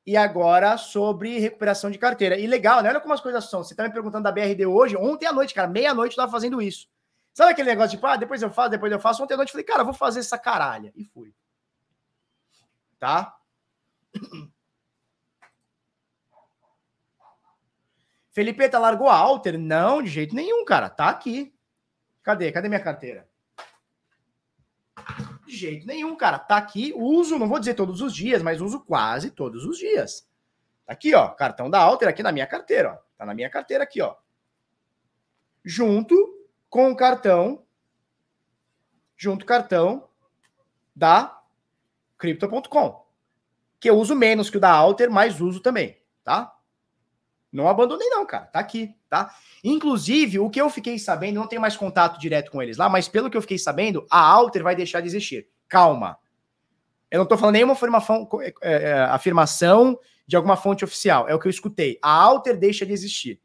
e 0.05 0.15
agora 0.15 0.77
sobre 0.77 1.37
recuperação 1.37 1.91
de 1.91 1.97
carteira. 1.97 2.37
E 2.37 2.47
legal, 2.47 2.81
né? 2.81 2.89
Olha 2.89 3.01
como 3.01 3.13
as 3.13 3.21
coisas 3.21 3.49
são. 3.49 3.63
Você 3.63 3.75
tá 3.75 3.83
me 3.83 3.91
perguntando 3.91 4.23
da 4.23 4.31
BRD 4.31 4.65
hoje, 4.65 4.95
ontem 4.95 5.25
à 5.25 5.33
noite, 5.33 5.53
cara, 5.53 5.67
meia-noite 5.67 6.13
eu 6.13 6.23
tava 6.23 6.31
fazendo 6.31 6.61
isso. 6.61 6.87
Sabe 7.33 7.51
aquele 7.51 7.69
negócio 7.69 7.97
de, 7.97 8.05
ah, 8.05 8.15
depois 8.15 8.41
eu 8.41 8.49
faço, 8.49 8.69
depois 8.69 8.91
eu 8.91 8.99
faço. 8.99 9.21
Ontem 9.23 9.33
à 9.33 9.37
noite 9.37 9.49
eu 9.49 9.53
falei, 9.53 9.65
cara, 9.65 9.83
vou 9.83 9.93
fazer 9.93 10.19
essa 10.21 10.37
caralha. 10.37 10.91
E 10.95 11.03
fui. 11.05 11.33
Tá? 12.97 13.37
Felipeta 18.31 18.79
largou 18.79 19.09
a 19.09 19.15
Alter? 19.15 19.59
Não, 19.59 20.01
de 20.01 20.09
jeito 20.09 20.33
nenhum, 20.33 20.63
cara. 20.63 20.89
Tá 20.89 21.09
aqui. 21.09 21.53
Cadê? 22.23 22.51
Cadê 22.51 22.67
minha 22.67 22.79
carteira? 22.79 23.27
De 25.49 25.57
jeito 25.57 25.87
nenhum, 25.87 26.15
cara. 26.15 26.37
Tá 26.37 26.57
aqui, 26.57 26.93
uso, 26.95 27.39
não 27.39 27.49
vou 27.49 27.57
dizer 27.57 27.73
todos 27.73 28.01
os 28.01 28.13
dias, 28.13 28.43
mas 28.43 28.61
uso 28.61 28.81
quase 28.81 29.31
todos 29.31 29.65
os 29.65 29.79
dias. 29.79 30.29
Tá 30.85 30.93
aqui, 30.93 31.15
ó, 31.15 31.29
cartão 31.29 31.71
da 31.71 31.79
Alter 31.79 32.07
aqui 32.07 32.21
na 32.21 32.31
minha 32.31 32.45
carteira, 32.45 32.93
ó. 32.93 32.97
Tá 33.17 33.25
na 33.25 33.33
minha 33.33 33.49
carteira 33.49 33.83
aqui, 33.83 33.99
ó. 33.99 34.15
Junto 35.65 36.15
com 36.69 36.91
o 36.91 36.95
cartão 36.95 37.65
junto 39.17 39.43
cartão 39.43 40.07
da 40.95 41.41
crypto.com, 42.15 43.07
que 43.79 43.89
eu 43.89 43.97
uso 43.97 44.15
menos 44.15 44.51
que 44.51 44.57
o 44.57 44.61
da 44.61 44.71
Alter, 44.71 45.09
mas 45.09 45.41
uso 45.41 45.61
também, 45.61 45.99
tá? 46.23 46.55
Não 47.51 47.67
abandonei 47.67 48.07
não, 48.09 48.23
cara. 48.23 48.45
Tá 48.45 48.59
aqui, 48.59 48.95
tá? 49.09 49.33
Inclusive, 49.63 50.39
o 50.39 50.49
que 50.49 50.61
eu 50.61 50.69
fiquei 50.69 50.99
sabendo, 50.99 51.39
não 51.39 51.47
tenho 51.47 51.61
mais 51.61 51.75
contato 51.75 52.19
direto 52.19 52.51
com 52.51 52.61
eles 52.61 52.77
lá, 52.77 52.87
mas 52.87 53.07
pelo 53.07 53.29
que 53.29 53.35
eu 53.35 53.41
fiquei 53.41 53.57
sabendo, 53.57 54.05
a 54.09 54.19
Alter 54.19 54.63
vai 54.63 54.75
deixar 54.75 55.01
de 55.01 55.07
existir. 55.07 55.47
Calma. 55.67 56.17
Eu 57.09 57.19
não 57.19 57.25
tô 57.25 57.37
falando 57.37 57.55
nenhuma 57.55 57.73
afirmação, 57.73 58.29
é, 58.41 58.53
é, 58.61 58.93
afirmação 59.01 59.99
de 60.27 60.35
alguma 60.35 60.55
fonte 60.55 60.83
oficial. 60.83 61.27
É 61.27 61.33
o 61.33 61.39
que 61.39 61.47
eu 61.47 61.49
escutei. 61.49 61.97
A 62.01 62.11
Alter 62.11 62.57
deixa 62.57 62.85
de 62.85 62.93
existir. 62.93 63.41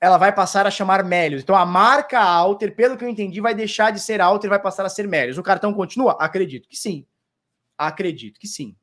Ela 0.00 0.16
vai 0.18 0.32
passar 0.32 0.66
a 0.66 0.70
chamar 0.70 1.04
Melios. 1.04 1.42
Então 1.42 1.54
a 1.54 1.64
marca 1.64 2.20
Alter, 2.20 2.74
pelo 2.74 2.96
que 2.96 3.04
eu 3.04 3.08
entendi, 3.08 3.40
vai 3.40 3.54
deixar 3.54 3.90
de 3.90 4.00
ser 4.00 4.20
Alter 4.20 4.48
e 4.48 4.50
vai 4.50 4.60
passar 4.60 4.84
a 4.84 4.88
ser 4.88 5.06
Melios. 5.06 5.38
O 5.38 5.42
cartão 5.42 5.72
continua? 5.72 6.16
Acredito 6.18 6.68
que 6.68 6.76
sim. 6.76 7.06
Acredito 7.76 8.40
que 8.40 8.46
sim. 8.46 8.74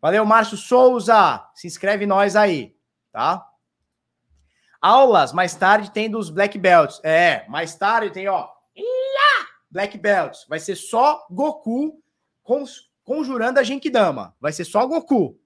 Valeu, 0.00 0.24
Márcio 0.24 0.56
Souza. 0.56 1.42
Se 1.54 1.66
inscreve 1.66 2.06
nós 2.06 2.36
aí 2.36 2.76
tá? 3.16 3.48
Aulas, 4.86 5.32
mais 5.32 5.52
tarde 5.52 5.90
tem 5.90 6.08
dos 6.08 6.30
Black 6.30 6.56
Belts. 6.56 7.00
É, 7.02 7.44
mais 7.48 7.74
tarde 7.74 8.08
tem, 8.12 8.28
ó, 8.28 8.46
Black 9.68 9.98
Belts. 9.98 10.46
Vai 10.48 10.60
ser 10.60 10.76
só 10.76 11.26
Goku 11.28 12.00
conjurando 13.02 13.58
a 13.58 13.64
Genkidama. 13.64 14.36
Vai 14.40 14.52
ser 14.52 14.64
só 14.64 14.86
Goku 14.86 15.36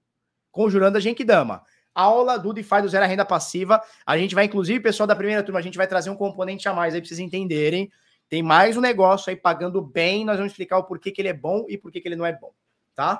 conjurando 0.51 0.99
a 0.99 1.01
Genkidama. 1.01 1.63
Aula 1.95 2.37
do 2.37 2.53
DeFi 2.53 2.83
do 2.83 2.89
Zero 2.89 3.07
Renda 3.07 3.25
Passiva. 3.25 3.81
A 4.05 4.15
gente 4.15 4.35
vai, 4.35 4.45
inclusive, 4.45 4.79
pessoal 4.79 5.07
da 5.07 5.15
primeira 5.15 5.41
turma, 5.41 5.57
a 5.57 5.63
gente 5.63 5.75
vai 5.75 5.87
trazer 5.87 6.11
um 6.11 6.15
componente 6.15 6.69
a 6.69 6.73
mais 6.73 6.93
aí 6.93 7.01
pra 7.01 7.07
vocês 7.07 7.19
entenderem. 7.19 7.91
Tem 8.29 8.43
mais 8.43 8.77
um 8.77 8.81
negócio 8.81 9.31
aí 9.31 9.35
pagando 9.35 9.81
bem. 9.81 10.23
Nós 10.23 10.37
vamos 10.37 10.51
explicar 10.51 10.77
o 10.77 10.83
porquê 10.83 11.09
que 11.09 11.19
ele 11.19 11.29
é 11.29 11.33
bom 11.33 11.65
e 11.67 11.79
porquê 11.79 11.99
que 11.99 12.07
ele 12.07 12.15
não 12.15 12.27
é 12.27 12.31
bom, 12.31 12.53
tá? 12.93 13.19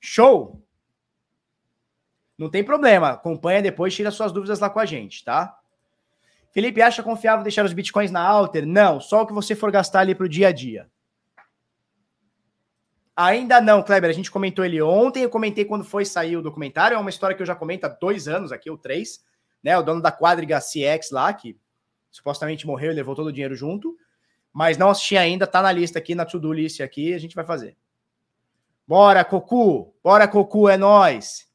Show! 0.00 0.64
Não 2.40 2.48
tem 2.48 2.64
problema. 2.64 3.10
Acompanha 3.10 3.60
depois, 3.60 3.94
tira 3.94 4.10
suas 4.10 4.32
dúvidas 4.32 4.60
lá 4.60 4.70
com 4.70 4.80
a 4.80 4.86
gente, 4.86 5.22
tá? 5.22 5.58
Felipe, 6.50 6.80
acha 6.80 7.02
confiável 7.02 7.42
deixar 7.42 7.66
os 7.66 7.74
bitcoins 7.74 8.10
na 8.10 8.22
Alter? 8.22 8.66
Não, 8.66 8.98
só 8.98 9.20
o 9.20 9.26
que 9.26 9.32
você 9.34 9.54
for 9.54 9.70
gastar 9.70 10.00
ali 10.00 10.14
para 10.14 10.24
o 10.24 10.28
dia 10.28 10.48
a 10.48 10.52
dia. 10.52 10.90
Ainda 13.14 13.60
não, 13.60 13.82
Kleber. 13.82 14.08
A 14.08 14.14
gente 14.14 14.30
comentou 14.30 14.64
ele 14.64 14.80
ontem. 14.80 15.22
Eu 15.22 15.28
comentei 15.28 15.66
quando 15.66 15.84
foi 15.84 16.06
sair 16.06 16.38
o 16.38 16.42
documentário. 16.42 16.94
É 16.94 16.98
uma 16.98 17.10
história 17.10 17.36
que 17.36 17.42
eu 17.42 17.46
já 17.46 17.54
comento 17.54 17.84
há 17.84 17.90
dois 17.90 18.26
anos 18.26 18.52
aqui, 18.52 18.70
ou 18.70 18.78
três. 18.78 19.22
Né? 19.62 19.76
O 19.76 19.82
dono 19.82 20.00
da 20.00 20.10
quadriga 20.10 20.58
CX 20.60 21.10
lá, 21.10 21.30
que 21.34 21.58
supostamente 22.10 22.66
morreu 22.66 22.90
e 22.90 22.94
levou 22.94 23.14
todo 23.14 23.26
o 23.26 23.32
dinheiro 23.32 23.54
junto. 23.54 23.94
Mas 24.50 24.78
não 24.78 24.88
assisti 24.88 25.18
ainda. 25.18 25.46
Tá 25.46 25.60
na 25.60 25.70
lista 25.70 25.98
aqui, 25.98 26.14
na 26.14 26.24
to-do 26.24 26.54
list 26.54 26.80
aqui. 26.80 27.12
A 27.12 27.18
gente 27.18 27.36
vai 27.36 27.44
fazer. 27.44 27.76
Bora, 28.88 29.26
Cocu! 29.26 29.94
Bora, 30.02 30.26
Cocu! 30.26 30.70
É 30.70 30.78
nós. 30.78 31.49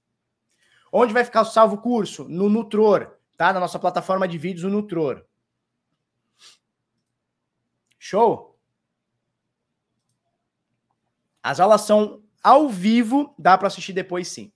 Onde 0.91 1.13
vai 1.13 1.23
ficar 1.23 1.41
o 1.41 1.45
salvo 1.45 1.77
curso? 1.77 2.27
No 2.29 2.49
Nutror, 2.49 3.15
tá? 3.37 3.51
Na 3.51 3.59
nossa 3.59 3.79
plataforma 3.79 4.27
de 4.27 4.37
vídeos, 4.37 4.63
o 4.63 4.69
Nutror. 4.69 5.25
Show? 7.99 8.57
As 11.41 11.59
aulas 11.59 11.81
são 11.81 12.23
ao 12.43 12.69
vivo, 12.69 13.33
dá 13.37 13.57
para 13.57 13.67
assistir 13.67 13.93
depois 13.93 14.27
sim. 14.27 14.51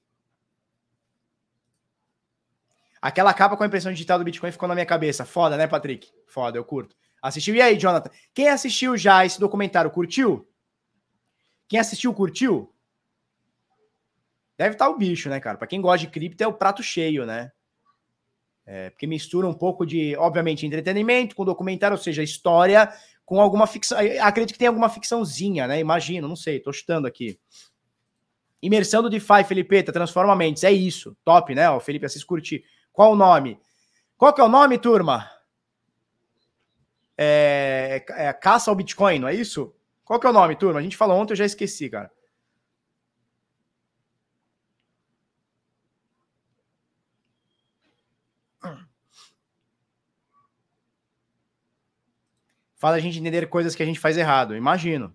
Aquela 3.02 3.34
capa 3.34 3.56
com 3.56 3.64
a 3.64 3.68
impressão 3.68 3.92
digital 3.92 4.20
do 4.20 4.26
Bitcoin 4.26 4.52
ficou 4.52 4.68
na 4.68 4.76
minha 4.76 4.86
cabeça. 4.86 5.26
Foda, 5.26 5.56
né, 5.56 5.68
Patrick? 5.68 6.12
Foda, 6.28 6.58
eu 6.58 6.66
curto. 6.66 6.96
Assistiu? 7.22 7.56
E 7.56 7.62
aí, 7.62 7.78
Jonathan? 7.78 8.10
Quem 8.34 8.50
assistiu 8.50 8.98
já 8.98 9.26
esse 9.26 9.40
documentário, 9.40 9.90
curtiu? 9.92 10.48
Quem 11.68 11.80
assistiu, 11.80 12.14
curtiu? 12.14 12.74
Deve 14.60 14.76
estar 14.76 14.88
tá 14.88 14.91
o 14.91 14.97
bicho, 14.97 15.30
né, 15.30 15.39
cara? 15.39 15.57
Para 15.57 15.68
quem 15.68 15.80
gosta 15.80 16.05
de 16.05 16.12
cripto, 16.12 16.43
é 16.43 16.47
o 16.47 16.51
prato 16.51 16.84
cheio, 16.84 17.26
né? 17.26 17.49
É, 18.66 18.89
porque 18.89 19.07
mistura 19.07 19.47
um 19.47 19.53
pouco 19.53 19.86
de, 19.86 20.18
obviamente, 20.18 20.66
entretenimento 20.66 21.34
com 21.34 21.45
documentário, 21.45 21.95
ou 21.95 22.03
seja, 22.03 22.22
história 22.22 22.91
com 23.24 23.39
alguma 23.39 23.66
ficção. 23.66 23.97
Acredito 24.22 24.51
que 24.51 24.60
tem 24.60 24.68
alguma 24.68 24.89
ficçãozinha, 24.89 25.66
né? 25.66 25.80
Imagino, 25.80 26.28
não 26.28 26.36
sei, 26.36 26.60
tô 26.60 26.74
chutando 26.74 27.07
aqui. 27.07 27.39
Imersão 28.62 29.01
do 29.01 29.10
DeFi, 29.10 29.45
Felipeta, 29.47 29.93
transforma 29.93 30.36
mentes. 30.36 30.66
É 30.66 30.72
isso. 30.74 31.16
Top, 31.24 31.55
né? 31.55 31.70
O 31.70 31.80
Felipe 31.80 32.05
Assis 32.05 32.26
curtir. 32.26 32.66
Qual 32.91 33.14
o 33.14 33.16
nome? 33.16 33.57
Qual 34.18 34.34
que 34.34 34.41
é 34.41 34.43
o 34.43 34.49
nome, 34.49 34.78
turma? 34.78 35.32
É, 37.18 38.03
é, 38.10 38.34
caça 38.34 38.70
ao 38.70 38.76
Bitcoin, 38.76 39.20
não 39.20 39.30
é 39.30 39.34
isso? 39.34 39.74
Qual 40.03 40.20
que 40.20 40.28
é 40.28 40.30
o 40.30 40.34
nome, 40.34 40.57
turma? 40.57 40.82
A 40.82 40.84
gente 40.84 40.97
falou 40.97 41.18
ontem, 41.18 41.32
eu 41.32 41.38
já 41.38 41.45
esqueci, 41.45 41.89
cara. 41.89 42.12
Fala 52.80 52.96
a 52.96 53.00
gente 53.00 53.20
entender 53.20 53.46
coisas 53.48 53.76
que 53.76 53.84
a 53.84 53.86
gente 53.86 54.00
faz 54.00 54.18
errado, 54.18 54.56
imagino. 54.56 55.14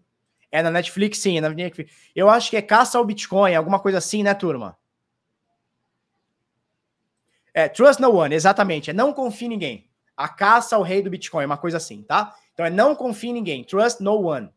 É 0.53 0.62
na 0.62 0.71
Netflix, 0.71 1.19
sim. 1.19 1.39
É 1.39 1.41
na 1.41 1.49
Netflix. 1.49 1.93
Eu 2.15 2.31
acho 2.31 2.51
que 2.51 2.57
é 2.57 2.62
caça 2.62 2.99
ao 2.99 3.05
Bitcoin, 3.05 3.55
alguma 3.55 3.81
coisa 3.81 3.99
assim, 3.99 4.23
né, 4.23 4.35
turma? 4.35 4.79
É, 7.55 7.69
trust 7.69 8.01
no 8.03 8.15
one, 8.15 8.35
exatamente. 8.35 8.91
É 8.91 8.93
não 8.93 9.12
confie 9.12 9.47
em 9.47 9.49
ninguém. 9.49 9.91
A 10.17 10.29
caça 10.29 10.77
ao 10.77 10.83
rei 10.83 11.03
do 11.03 11.11
Bitcoin, 11.11 11.47
uma 11.47 11.57
coisa 11.57 11.79
assim, 11.79 12.03
tá? 12.03 12.37
Então 12.53 12.67
é 12.67 12.71
não 12.71 12.95
confie 12.95 13.31
em 13.31 13.33
ninguém. 13.33 13.65
Trust 13.65 14.03
no 14.03 14.29
one. 14.29 14.51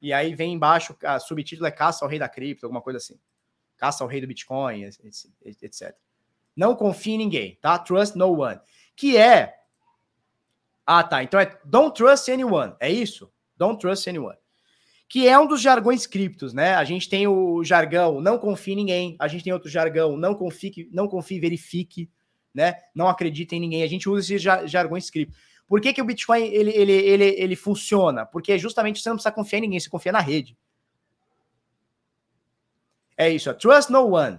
E 0.00 0.12
aí 0.12 0.34
vem 0.34 0.54
embaixo, 0.54 0.96
a 1.04 1.18
subtítulo 1.18 1.66
é 1.66 1.70
caça 1.70 2.04
ao 2.04 2.08
rei 2.08 2.18
da 2.18 2.28
cripto, 2.28 2.64
alguma 2.64 2.80
coisa 2.80 2.96
assim. 2.96 3.18
Caça 3.76 4.02
ao 4.02 4.08
rei 4.08 4.20
do 4.20 4.26
Bitcoin, 4.26 4.84
etc. 5.44 5.94
Não 6.56 6.74
confie 6.74 7.12
em 7.12 7.18
ninguém, 7.18 7.58
tá? 7.60 7.78
Trust 7.78 8.16
no 8.16 8.40
one. 8.40 8.58
Que 8.96 9.18
é. 9.18 9.54
Ah, 10.86 11.02
tá. 11.02 11.22
Então 11.22 11.40
é 11.40 11.58
don't 11.64 11.94
trust 11.94 12.30
anyone. 12.30 12.74
É 12.80 12.90
isso? 12.90 13.30
Don't 13.56 13.80
trust 13.80 14.08
anyone 14.08 14.38
que 15.08 15.28
é 15.28 15.38
um 15.38 15.46
dos 15.46 15.60
jargões 15.60 16.06
criptos, 16.06 16.52
né? 16.52 16.74
A 16.74 16.84
gente 16.84 17.08
tem 17.08 17.26
o 17.28 17.62
jargão 17.62 18.20
não 18.20 18.38
confie 18.38 18.72
em 18.72 18.76
ninguém, 18.76 19.16
a 19.20 19.28
gente 19.28 19.44
tem 19.44 19.52
outro 19.52 19.68
jargão 19.68 20.16
não 20.16 20.34
confie, 20.34 20.88
não 20.92 21.06
confie, 21.06 21.38
verifique, 21.38 22.10
né? 22.52 22.74
Não 22.94 23.08
acredite 23.08 23.54
em 23.54 23.60
ninguém. 23.60 23.82
A 23.82 23.86
gente 23.86 24.08
usa 24.08 24.34
esses 24.34 24.42
jargões 24.70 25.08
criptos. 25.10 25.38
Por 25.68 25.80
que, 25.80 25.92
que 25.92 26.02
o 26.02 26.04
Bitcoin 26.04 26.42
ele, 26.44 26.70
ele, 26.70 26.92
ele, 26.92 27.24
ele 27.24 27.56
funciona? 27.56 28.24
Porque 28.24 28.58
justamente 28.58 29.00
você 29.00 29.08
não 29.08 29.16
precisa 29.16 29.32
confiar 29.32 29.58
em 29.58 29.62
ninguém, 29.62 29.80
você 29.80 29.88
confia 29.88 30.12
na 30.12 30.20
rede. 30.20 30.56
É 33.16 33.28
isso, 33.30 33.50
ó. 33.50 33.54
trust 33.54 33.90
no 33.90 34.14
one. 34.14 34.38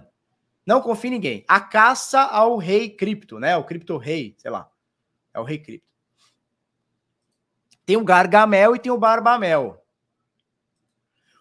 Não 0.66 0.80
confie 0.80 1.08
em 1.08 1.12
ninguém. 1.12 1.44
A 1.48 1.60
caça 1.60 2.20
ao 2.20 2.56
rei 2.58 2.90
cripto, 2.90 3.38
né? 3.38 3.56
O 3.56 3.64
cripto 3.64 3.96
rei, 3.96 4.34
sei 4.38 4.50
lá. 4.50 4.70
É 5.32 5.40
o 5.40 5.44
rei 5.44 5.58
cripto. 5.58 5.86
Tem 7.88 7.96
o 7.96 8.04
Gargamel 8.04 8.76
e 8.76 8.78
tem 8.78 8.92
o 8.92 8.98
Barbamel. 8.98 9.82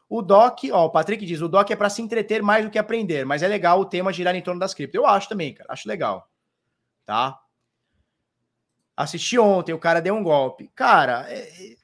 O 0.07 0.21
Doc, 0.21 0.59
ó, 0.71 0.85
o 0.85 0.89
Patrick 0.89 1.25
diz, 1.25 1.41
o 1.41 1.49
Doc 1.49 1.69
é 1.69 1.75
para 1.75 1.89
se 1.89 2.01
entreter 2.01 2.41
mais 2.41 2.63
do 2.63 2.71
que 2.71 2.79
aprender, 2.79 3.25
mas 3.25 3.43
é 3.43 3.49
legal 3.49 3.81
o 3.81 3.85
tema 3.85 4.13
girar 4.13 4.33
em 4.33 4.41
torno 4.41 4.57
das 4.57 4.73
cripto. 4.73 4.95
Eu 4.95 5.05
acho 5.05 5.27
também, 5.27 5.53
cara, 5.53 5.73
acho 5.73 5.89
legal. 5.89 6.31
Tá? 7.05 7.37
Assisti 8.95 9.37
ontem, 9.37 9.73
o 9.73 9.77
cara 9.77 10.01
deu 10.01 10.15
um 10.15 10.23
golpe. 10.23 10.71
Cara, 10.73 11.25
é, 11.29 11.75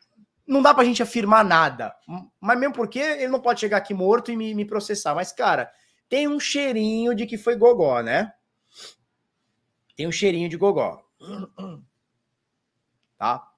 não 0.47 0.61
dá 0.61 0.74
pra 0.74 0.86
gente 0.86 1.03
afirmar 1.03 1.43
nada. 1.43 1.93
Mas 2.39 2.57
mesmo 2.57 2.74
porque 2.74 2.99
ele 2.99 3.28
não 3.28 3.41
pode 3.41 3.59
chegar 3.59 3.76
aqui 3.76 3.93
morto 3.93 4.32
e 4.32 4.38
me, 4.38 4.55
me 4.55 4.64
processar. 4.64 5.14
Mas, 5.14 5.34
cara, 5.34 5.70
tem 6.07 6.26
um 6.26 6.39
cheirinho 6.39 7.14
de 7.14 7.26
que 7.26 7.38
foi 7.38 7.57
gogó, 7.57 7.99
né? 7.99 8.32
Tem 9.97 10.07
um 10.07 10.11
cheirinho 10.11 10.47
de 10.47 10.55
gogó. 10.55 11.03
Tá? 13.16 13.53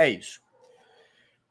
É 0.00 0.08
isso. 0.08 0.40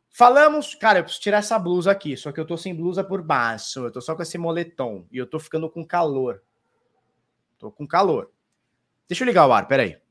Falamos, 0.10 0.74
cara, 0.74 0.98
eu 0.98 1.04
preciso 1.04 1.22
tirar 1.22 1.38
essa 1.38 1.60
blusa 1.60 1.92
aqui, 1.92 2.18
só 2.18 2.32
que 2.32 2.40
eu 2.40 2.48
tô 2.48 2.58
sem 2.58 2.76
blusa 2.76 3.04
por 3.04 3.22
baixo, 3.22 3.82
eu 3.82 3.92
tô 3.92 4.02
só 4.02 4.16
com 4.16 4.24
esse 4.24 4.40
moletom 4.40 5.06
e 5.12 5.20
eu 5.20 5.28
tô 5.28 5.40
ficando 5.40 5.70
com 5.70 5.86
calor. 5.86 6.42
Tô 7.60 7.72
com 7.72 7.86
calor. 7.86 8.32
Deixa 9.08 9.24
eu 9.24 9.28
ligar 9.28 9.46
o 9.46 9.54
ar, 9.54 9.68
peraí. 9.68 10.02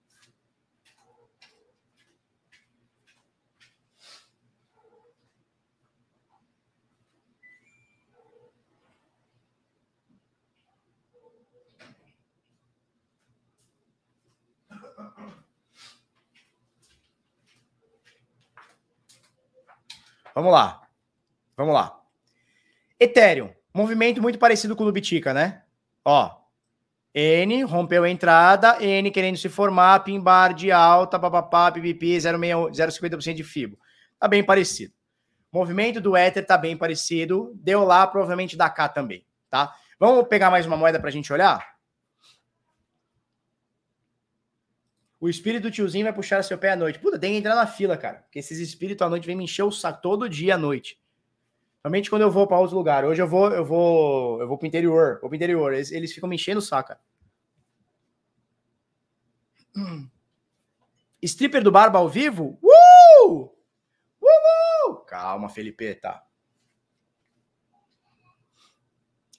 Vamos 20.35 20.53
lá. 20.53 20.83
Vamos 21.57 21.75
lá. 21.75 22.01
Ethereum. 22.99 23.51
Movimento 23.73 24.21
muito 24.21 24.39
parecido 24.39 24.75
com 24.75 24.83
o 24.83 24.87
do 24.87 24.93
Bitica, 24.93 25.33
né? 25.33 25.63
Ó. 26.05 26.37
N 27.15 27.63
rompeu 27.63 28.05
a 28.05 28.11
entrada, 28.11 28.83
N 28.83 29.11
querendo 29.11 29.37
se 29.37 29.49
formar, 29.49 30.01
pin 30.01 30.21
bar 30.21 30.53
de 30.53 30.71
alta, 30.71 31.19
papapá, 31.19 31.71
pipipi, 31.73 32.17
0,50% 32.17 33.35
de 33.35 33.45
FIBO. 33.45 33.79
Tá 34.19 34.29
bem 34.29 34.45
parecido. 34.45 34.93
Movimento 35.51 36.01
do 36.01 36.17
Ether 36.17 36.47
tá 36.47 36.59
bem 36.59 36.77
parecido. 36.77 37.53
Deu 37.57 37.85
lá, 37.85 38.07
provavelmente 38.07 38.57
da 38.57 38.69
cá 38.69 38.89
também, 38.89 39.27
tá? 39.49 39.75
Vamos 39.99 40.29
pegar 40.29 40.51
mais 40.51 40.67
uma 40.67 40.77
moeda 40.77 41.01
pra 41.01 41.11
gente 41.11 41.33
olhar? 41.33 41.78
O 45.21 45.29
espírito 45.29 45.65
do 45.65 45.71
tiozinho 45.71 46.05
vai 46.05 46.13
puxar 46.13 46.43
seu 46.45 46.57
pé 46.57 46.71
à 46.71 46.77
noite. 46.77 46.99
Puta, 46.99 47.19
tem 47.19 47.33
que 47.33 47.39
entrar 47.39 47.57
na 47.57 47.67
fila, 47.67 47.97
cara. 47.97 48.19
Porque 48.19 48.39
esses 48.39 48.59
espíritos 48.61 49.05
à 49.05 49.11
noite 49.11 49.27
vêm 49.27 49.37
me 49.37 49.45
encher 49.45 49.65
o 49.65 49.73
saco 49.73 50.01
todo 50.01 50.29
dia 50.29 50.55
à 50.55 50.59
noite. 50.59 51.01
Somente 51.83 52.09
quando 52.09 52.23
eu 52.23 52.31
vou 52.31 52.47
para 52.47 52.59
outros 52.59 52.75
lugares. 52.75 53.09
Hoje 53.11 53.21
eu 53.21 53.27
vou, 53.27 53.51
eu 53.51 53.65
vou, 53.65 54.41
eu 54.41 54.47
vou 54.47 54.57
pro 54.57 54.67
interior. 54.67 55.19
Vou 55.21 55.29
pro 55.29 55.37
interior. 55.37 55.73
Eles, 55.73 55.91
eles 55.91 56.13
ficam 56.13 56.29
me 56.29 56.37
enchendo 56.37 56.61
o 56.61 56.63
saco. 56.63 56.89
Cara. 56.89 57.01
Hum. 59.77 60.09
Stripper 61.21 61.65
do 61.65 61.73
Barba 61.73 61.99
ao 61.99 62.09
vivo? 62.09 62.57
Uh! 62.63 63.51
Uh! 64.23 64.95
Calma, 65.05 65.49
Felipe, 65.49 65.97
tá. 65.97 66.25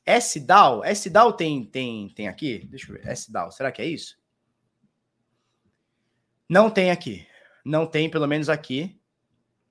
S-DAO? 0.06 0.84
S-DAO 0.84 1.32
tem, 1.32 1.64
tem, 1.66 2.10
tem 2.10 2.28
aqui? 2.28 2.66
Deixa 2.66 2.92
eu 2.92 2.96
ver. 2.96 3.08
S-DAO, 3.08 3.50
será 3.52 3.72
que 3.72 3.82
é 3.82 3.86
isso? 3.86 4.19
Não 6.50 6.70
tem 6.70 6.90
aqui. 6.90 7.28
Não 7.64 7.86
tem, 7.86 8.10
pelo 8.10 8.28
menos 8.28 8.50
aqui 8.50 9.00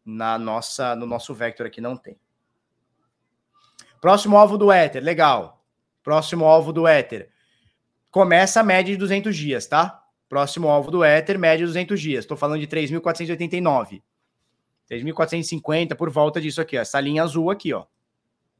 na 0.04 0.38
nossa 0.38 0.96
no 0.96 1.04
nosso 1.04 1.34
vector 1.34 1.66
aqui 1.66 1.80
não 1.80 1.96
tem. 1.96 2.18
Próximo 4.00 4.38
alvo 4.38 4.56
do 4.56 4.72
Ether, 4.72 5.02
legal. 5.02 5.62
Próximo 6.02 6.46
alvo 6.46 6.72
do 6.72 6.88
Ether. 6.88 7.30
Começa 8.10 8.60
a 8.60 8.62
média 8.62 8.92
de 8.92 8.98
200 8.98 9.36
dias, 9.36 9.66
tá? 9.66 10.02
Próximo 10.28 10.68
alvo 10.68 10.90
do 10.90 11.04
Ether, 11.04 11.38
média 11.38 11.58
de 11.58 11.64
200 11.64 12.00
dias. 12.00 12.24
Estou 12.24 12.36
falando 12.36 12.60
de 12.60 12.66
3.489. 12.66 14.02
3.450 14.88 15.94
por 15.94 16.08
volta 16.08 16.40
disso 16.40 16.60
aqui, 16.60 16.78
ó. 16.78 16.80
Essa 16.80 17.00
linha 17.00 17.22
azul 17.22 17.50
aqui, 17.50 17.74
ó. 17.74 17.84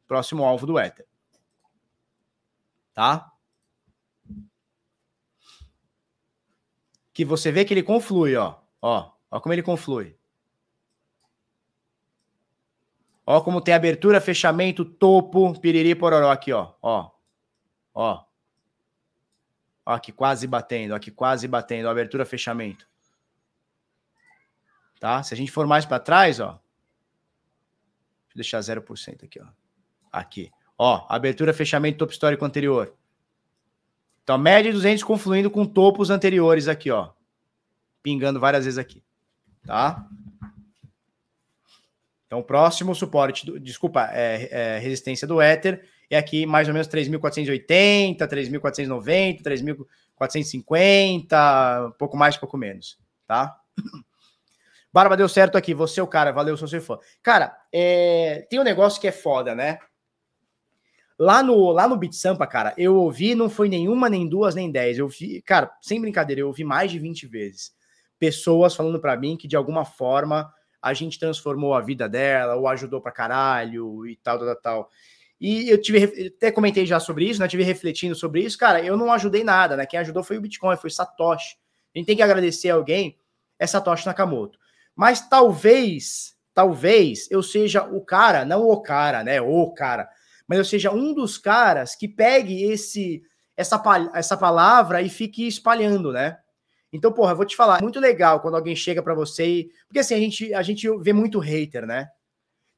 Próximo 0.07 0.45
alvo 0.45 0.67
do 0.67 0.79
Ether. 0.79 1.07
Tá? 2.93 3.28
Que 7.19 7.25
você 7.25 7.51
vê 7.51 7.65
que 7.65 7.75
ele 7.75 7.83
conflui, 7.83 8.37
ó. 8.37 8.55
Ó, 8.81 9.11
ó 9.29 9.41
como 9.41 9.53
ele 9.53 9.61
conflui. 9.61 10.17
Ó 13.27 13.41
como 13.41 13.61
tem 13.61 13.75
abertura, 13.75 14.21
fechamento, 14.21 14.85
topo, 14.85 15.59
piriri, 15.59 15.97
pororó 15.97 16.31
aqui, 16.31 16.53
ó. 16.53 16.75
Ó. 16.81 17.11
Ó. 17.93 18.25
Ó 19.85 19.93
aqui 19.93 20.13
quase 20.13 20.47
batendo, 20.47 20.95
aqui 20.95 21.11
quase 21.11 21.49
batendo, 21.49 21.89
abertura, 21.89 22.25
fechamento. 22.25 22.89
Tá? 25.01 25.21
Se 25.25 25.35
a 25.35 25.37
gente 25.37 25.51
for 25.51 25.67
mais 25.67 25.85
para 25.85 25.99
trás, 25.99 26.39
ó. 26.39 26.61
Deixa 28.33 28.57
eu 28.57 28.61
deixar 28.61 28.61
0% 28.61 29.25
aqui, 29.25 29.41
ó. 29.41 29.49
Aqui. 30.13 30.53
Ó, 30.79 31.05
abertura, 31.09 31.53
fechamento, 31.53 31.99
topo 31.99 32.13
histórico 32.13 32.45
anterior. 32.45 32.97
Então, 34.29 34.37
média 34.37 34.71
de 34.71 34.77
200 34.77 35.03
confluindo 35.05 35.51
com 35.51 35.65
topos 35.65 36.11
anteriores 36.11 36.69
aqui, 36.69 36.91
ó. 36.91 37.09
Pingando 38.03 38.39
várias 38.39 38.67
vezes 38.67 38.77
aqui. 38.77 39.03
Tá? 39.65 40.07
Então, 42.27 42.43
próximo 42.43 42.95
suporte, 42.95 43.47
do, 43.47 43.59
desculpa, 43.59 44.11
é, 44.13 44.51
é, 44.51 44.79
resistência 44.81 45.27
do 45.27 45.41
Ether 45.41 45.83
é 46.11 46.19
aqui 46.19 46.45
mais 46.45 46.69
ou 46.69 46.75
menos 46.75 46.87
3.480, 46.89 48.19
3.490, 48.19 49.43
3.450, 50.21 51.95
pouco 51.99 52.15
mais, 52.15 52.37
pouco 52.37 52.59
menos, 52.59 52.99
tá? 53.27 53.59
Barba 54.93 55.17
deu 55.17 55.27
certo 55.31 55.57
aqui, 55.57 55.73
você 55.73 56.01
é 56.01 56.03
o 56.03 56.07
cara, 56.07 56.33
valeu, 56.33 56.55
sou 56.55 56.69
seu 56.69 56.83
fã. 56.83 56.99
Cara, 57.23 57.57
é... 57.73 58.47
tem 58.51 58.61
um 58.61 58.65
negócio 58.65 59.01
que 59.01 59.09
é 59.09 59.13
foda, 59.13 59.55
né? 59.55 59.79
Lá 61.19 61.43
no, 61.43 61.73
lá 61.73 61.89
no 61.89 61.97
Beat 61.97 62.13
Sampa, 62.13 62.47
cara, 62.47 62.73
eu 62.79 62.95
ouvi, 62.95 63.35
não 63.35 63.51
foi 63.51 63.69
nenhuma, 63.69 64.09
nem 64.09 64.29
duas, 64.29 64.55
nem 64.55 64.71
dez. 64.71 64.99
Eu 64.99 65.09
vi, 65.09 65.43
cara, 65.43 65.71
sem 65.83 66.01
brincadeira, 66.01 66.43
eu 66.43 66.47
ouvi 66.47 66.63
mais 66.63 66.93
de 66.93 66.99
20 66.99 67.27
vezes. 67.27 67.73
Pessoas 68.19 68.77
falando 68.77 69.01
para 69.01 69.17
mim 69.17 69.37
que 69.37 69.49
de 69.49 69.57
alguma 69.57 69.85
forma 69.85 70.53
a 70.81 70.95
gente 70.95 71.19
transformou 71.19 71.75
a 71.75 71.81
vida 71.81 72.09
dela, 72.09 72.55
ou 72.55 72.69
ajudou 72.69 73.01
pra 73.01 73.11
caralho 73.11 74.07
e 74.07 74.17
tal, 74.17 74.39
tal, 74.39 74.57
tal. 74.57 74.91
E 75.41 75.69
eu 75.69 75.81
tive, 75.81 76.33
até 76.37 76.51
comentei 76.51 76.87
já 76.87 76.99
sobre 76.99 77.25
isso, 77.25 77.41
né? 77.41 77.49
Tive 77.49 77.63
refletindo 77.63 78.15
sobre 78.15 78.43
isso. 78.43 78.59
Cara, 78.59 78.81
eu 78.81 78.97
não 78.97 79.13
ajudei 79.13 79.43
nada, 79.43 79.77
né? 79.77 79.87
Quem 79.87 79.99
ajudou 80.01 80.23
foi 80.23 80.37
o 80.37 80.41
Bitcoin, 80.41 80.77
foi 80.77 80.91
Satoshi. 80.91 81.57
A 81.95 81.99
gente 81.99 82.07
tem 82.07 82.17
que 82.17 82.23
agradecer 82.23 82.71
alguém, 82.71 83.19
é 83.59 83.67
Satoshi 83.67 84.07
Nakamoto. 84.07 84.59
Mas 84.95 85.29
talvez, 85.29 86.37
talvez 86.55 87.29
eu 87.31 87.43
seja 87.43 87.85
o 87.85 88.01
cara, 88.01 88.45
não 88.45 88.69
o 88.69 88.81
cara, 88.81 89.23
né? 89.23 89.41
O 89.41 89.71
cara, 89.73 90.09
mas 90.49 90.59
eu 90.59 90.65
seja 90.65 90.91
um 90.91 91.13
dos 91.13 91.37
caras 91.37 91.95
que 91.95 92.09
pegue 92.09 92.65
esse 92.65 93.23
essa, 93.55 93.83
essa 94.15 94.37
palavra 94.37 95.03
e 95.03 95.09
fique 95.09 95.47
espalhando, 95.47 96.13
né? 96.13 96.39
Então, 96.93 97.13
porra, 97.13 97.33
eu 97.33 97.37
vou 97.37 97.45
te 97.45 97.57
falar, 97.57 97.79
é 97.79 97.83
muito 97.83 97.99
legal 97.99 98.41
quando 98.41 98.55
alguém 98.55 98.75
chega 98.75 99.03
para 99.03 99.15
você 99.15 99.47
e... 99.47 99.71
Porque 99.87 99.99
assim, 99.99 100.15
a 100.15 100.19
gente, 100.19 100.55
a 100.55 100.63
gente 100.63 100.89
vê 101.01 101.13
muito 101.13 101.41
hater, 101.41 101.85
né? 101.85 102.09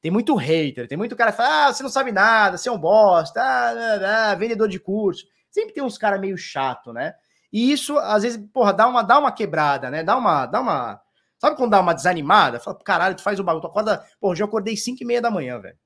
Tem 0.00 0.10
muito 0.10 0.34
hater, 0.34 0.88
tem 0.88 0.96
muito 0.96 1.14
cara 1.14 1.30
que 1.30 1.36
fala, 1.36 1.66
ah, 1.66 1.72
você 1.72 1.82
não 1.82 1.90
sabe 1.90 2.10
nada, 2.10 2.56
você 2.56 2.70
é 2.70 2.72
um 2.72 2.78
bosta, 2.78 3.40
ah, 3.40 4.30
ah, 4.30 4.34
vendedor 4.34 4.68
de 4.68 4.80
curso. 4.80 5.26
Sempre 5.50 5.74
tem 5.74 5.82
uns 5.82 5.98
cara 5.98 6.18
meio 6.18 6.38
chato, 6.38 6.92
né? 6.94 7.14
E 7.52 7.70
isso, 7.70 7.98
às 7.98 8.22
vezes, 8.22 8.42
porra, 8.52 8.72
dá 8.72 8.88
uma, 8.88 9.02
dá 9.02 9.18
uma 9.18 9.30
quebrada, 9.30 9.90
né? 9.90 10.02
Dá 10.02 10.16
uma, 10.16 10.46
dá 10.46 10.60
uma... 10.60 11.00
Sabe 11.38 11.56
quando 11.56 11.72
dá 11.72 11.80
uma 11.80 11.94
desanimada? 11.94 12.58
Fala, 12.58 12.78
caralho, 12.82 13.14
tu 13.14 13.22
faz 13.22 13.38
o 13.38 13.44
bagulho, 13.44 13.62
tu 13.62 13.68
acorda... 13.68 14.04
Pô, 14.18 14.34
já 14.34 14.46
acordei 14.46 14.76
5 14.76 15.02
e 15.02 15.06
meia 15.06 15.20
da 15.20 15.30
manhã, 15.30 15.60
velho 15.60 15.76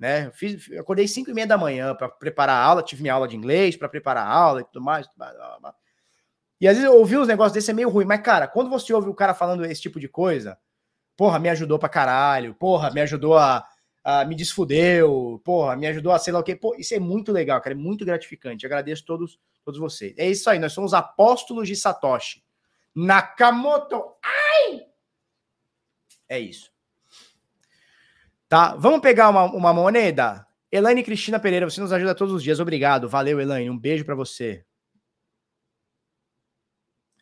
né? 0.00 0.30
Fiz, 0.32 0.72
acordei 0.78 1.06
5 1.06 1.30
e 1.30 1.34
meia 1.34 1.46
da 1.46 1.58
manhã 1.58 1.94
para 1.94 2.08
preparar 2.08 2.56
a 2.56 2.64
aula, 2.64 2.82
tive 2.82 3.02
minha 3.02 3.12
aula 3.12 3.28
de 3.28 3.36
inglês 3.36 3.76
para 3.76 3.86
preparar 3.86 4.26
a 4.26 4.32
aula 4.32 4.62
e 4.62 4.64
tudo 4.64 4.80
mais. 4.80 5.06
E 6.58 6.66
às 6.66 6.74
vezes 6.76 6.90
eu 6.90 6.98
ouvi 6.98 7.18
uns 7.18 7.28
negócios 7.28 7.52
desse 7.52 7.70
é 7.70 7.74
meio 7.74 7.90
ruim, 7.90 8.06
mas 8.06 8.22
cara, 8.22 8.48
quando 8.48 8.70
você 8.70 8.94
ouve 8.94 9.10
o 9.10 9.14
cara 9.14 9.34
falando 9.34 9.62
esse 9.66 9.82
tipo 9.82 10.00
de 10.00 10.08
coisa, 10.08 10.58
porra, 11.18 11.38
me 11.38 11.50
ajudou 11.50 11.78
pra 11.78 11.88
caralho, 11.88 12.54
porra, 12.54 12.90
me 12.90 13.02
ajudou 13.02 13.36
a, 13.36 13.62
a 14.02 14.24
me 14.24 14.34
desfudeu, 14.34 15.38
porra, 15.44 15.76
me 15.76 15.86
ajudou 15.86 16.12
a 16.12 16.18
sei 16.18 16.32
lá 16.32 16.40
o 16.40 16.42
quê. 16.42 16.56
Pô, 16.56 16.74
isso 16.78 16.94
é 16.94 16.98
muito 16.98 17.30
legal, 17.30 17.60
cara, 17.60 17.74
é 17.74 17.78
muito 17.78 18.02
gratificante. 18.02 18.64
agradeço 18.64 19.04
todos 19.04 19.38
todos 19.62 19.78
vocês. 19.78 20.14
É 20.16 20.26
isso 20.26 20.48
aí, 20.48 20.58
nós 20.58 20.72
somos 20.72 20.94
apóstolos 20.94 21.68
de 21.68 21.76
Satoshi. 21.76 22.42
Nakamoto. 22.94 24.02
Ai! 24.22 24.86
É 26.26 26.38
isso. 26.38 26.72
Tá? 28.50 28.74
Vamos 28.74 29.00
pegar 29.00 29.28
uma, 29.28 29.44
uma 29.44 29.72
moneda? 29.72 30.44
Elaine 30.72 31.04
Cristina 31.04 31.38
Pereira, 31.38 31.70
você 31.70 31.80
nos 31.80 31.92
ajuda 31.92 32.16
todos 32.16 32.34
os 32.34 32.42
dias. 32.42 32.58
Obrigado. 32.58 33.08
Valeu, 33.08 33.40
Elaine. 33.40 33.70
Um 33.70 33.78
beijo 33.78 34.04
para 34.04 34.16
você. 34.16 34.66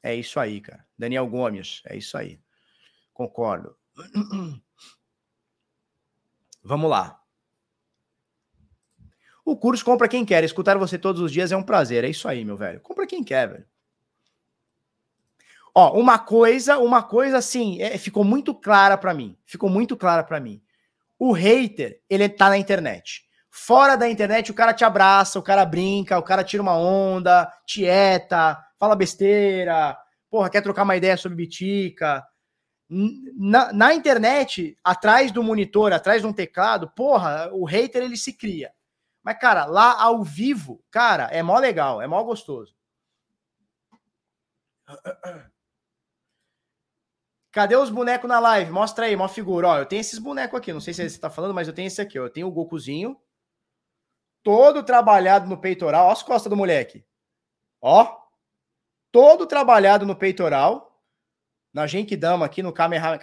É 0.03 0.15
isso 0.15 0.41
aí, 0.41 0.59
cara. 0.63 0.87
Daniel 0.97 1.27
Gomes, 1.27 1.83
é 1.85 1.99
isso 1.99 2.17
aí. 2.17 2.41
Concordo. 3.13 3.77
Vamos 6.65 6.89
lá. 6.91 7.21
O 9.45 9.55
curso 9.55 9.85
compra 9.85 10.09
quem 10.09 10.25
quer. 10.25 10.43
Escutar 10.45 10.79
você 10.79 10.99
todos 10.99 11.21
os 11.21 11.31
dias 11.31 11.53
é 11.53 11.57
um 11.59 11.63
prazer. 11.63 12.05
É 12.05 12.09
isso 12.09 12.27
aí, 12.27 12.43
meu 12.43 12.57
velho. 12.57 12.81
Compra 12.81 13.07
quem 13.07 13.23
quer, 13.23 13.51
velho. 13.51 13.67
Ó, 15.75 15.93
uma 16.01 16.19
coisa, 16.19 16.79
uma 16.79 17.03
coisa 17.03 17.37
assim, 17.37 17.83
é, 17.83 17.99
ficou 17.99 18.25
muito 18.25 18.55
clara 18.55 18.97
para 18.97 19.13
mim. 19.13 19.37
Ficou 19.45 19.69
muito 19.69 19.95
clara 19.95 20.25
para 20.25 20.41
mim. 20.41 20.63
O 21.19 21.33
hater, 21.33 22.01
ele 22.09 22.29
tá 22.29 22.49
na 22.49 22.59
internet. 22.59 23.25
Fora 23.51 23.97
da 23.97 24.09
internet, 24.09 24.51
o 24.51 24.55
cara 24.55 24.73
te 24.73 24.85
abraça, 24.85 25.39
o 25.39 25.43
cara 25.43 25.65
brinca, 25.65 26.19
o 26.19 26.23
cara 26.23 26.45
tira 26.45 26.63
uma 26.63 26.77
onda, 26.77 27.53
tieta, 27.67 28.57
fala 28.79 28.95
besteira, 28.95 29.99
porra, 30.31 30.49
quer 30.49 30.63
trocar 30.63 30.85
uma 30.85 30.97
ideia 30.97 31.17
sobre 31.17 31.37
bitica. 31.37 32.25
Na, 32.89 33.73
na, 33.73 33.95
internet, 33.95 34.77
atrás 34.83 35.33
do 35.33 35.43
monitor, 35.43 35.93
atrás 35.93 36.23
de 36.23 36.29
um 36.29 36.33
teclado, 36.33 36.89
porra, 36.91 37.51
o 37.53 37.65
hater 37.65 38.03
ele 38.03 38.17
se 38.17 38.33
cria. 38.33 38.73
Mas, 39.23 39.39
cara, 39.39 39.67
lá 39.67 40.01
ao 40.01 40.23
vivo, 40.23 40.83
cara, 40.91 41.25
é 41.25 41.43
mó 41.43 41.59
legal, 41.59 42.01
é 42.01 42.07
mó 42.07 42.23
gostoso. 42.23 42.75
Cadê 47.51 47.77
os 47.77 47.89
bonecos 47.89 48.29
na 48.29 48.39
live? 48.39 48.71
Mostra 48.71 49.07
aí, 49.07 49.15
uma 49.15 49.29
figura. 49.29 49.69
Ó, 49.69 49.79
eu 49.79 49.87
tenho 49.87 50.01
esses 50.01 50.19
bonecos 50.19 50.59
aqui. 50.59 50.73
Não 50.73 50.81
sei 50.81 50.93
se 50.93 51.09
você 51.09 51.19
tá 51.19 51.31
falando, 51.31 51.55
mas 51.55 51.67
eu 51.67 51.75
tenho 51.75 51.87
esse 51.87 52.01
aqui. 52.01 52.19
Ó. 52.19 52.25
Eu 52.25 52.31
tenho 52.31 52.47
o 52.47 52.51
Gokuzinho. 52.51 53.19
Todo 54.43 54.83
trabalhado 54.83 55.49
no 55.49 55.59
peitoral. 55.59 56.09
Ó 56.09 56.13
as 56.13 56.23
costas 56.23 56.51
do 56.51 56.57
moleque. 56.57 57.05
Ó. 57.81 58.19
Todo 59.11 59.47
trabalhado 59.47 60.05
no 60.05 60.15
peitoral. 60.15 61.03
Na 61.73 61.87
Genkidama 61.87 62.45
aqui 62.45 62.63
no 62.63 62.73
Kamehameha. 62.73 63.21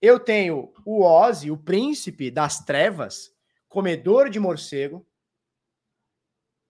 Eu 0.00 0.20
tenho 0.20 0.72
o 0.84 1.02
Ozzy, 1.02 1.50
o 1.50 1.56
príncipe 1.56 2.30
das 2.30 2.62
trevas, 2.62 3.34
comedor 3.68 4.28
de 4.28 4.38
morcego. 4.38 5.06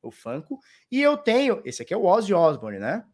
O 0.00 0.10
Funko. 0.10 0.60
E 0.90 1.02
eu 1.02 1.18
tenho. 1.18 1.60
Esse 1.64 1.82
aqui 1.82 1.92
é 1.92 1.96
o 1.96 2.04
Ozzy 2.04 2.32
Osbourne, 2.32 2.78
né? 2.78 3.06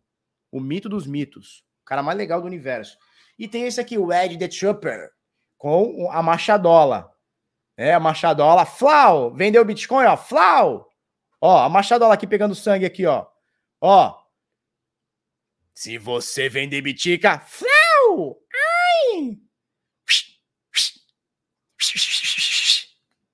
O 0.52 0.60
mito 0.60 0.88
dos 0.88 1.06
mitos 1.06 1.64
cara 1.84 2.02
mais 2.02 2.16
legal 2.16 2.40
do 2.40 2.46
universo. 2.46 2.96
E 3.38 3.48
tem 3.48 3.64
esse 3.64 3.80
aqui, 3.80 3.96
o 3.96 4.12
Ed 4.12 4.36
The 4.38 4.48
Trooper, 4.48 5.10
com 5.56 6.10
a 6.10 6.22
Machadola. 6.22 7.10
É, 7.76 7.94
a 7.94 8.00
Machadola, 8.00 8.66
Flau, 8.66 9.32
vendeu 9.32 9.64
Bitcoin, 9.64 10.04
ó, 10.04 10.16
Flau. 10.16 10.90
Ó, 11.40 11.64
a 11.64 11.68
Machadola 11.68 12.14
aqui 12.14 12.26
pegando 12.26 12.54
sangue 12.54 12.84
aqui, 12.84 13.06
ó. 13.06 13.26
Ó. 13.80 14.20
Se 15.74 15.96
você 15.96 16.48
vender 16.48 16.82
Bitica, 16.82 17.38
Flau! 17.38 18.38
Ai! 18.52 19.38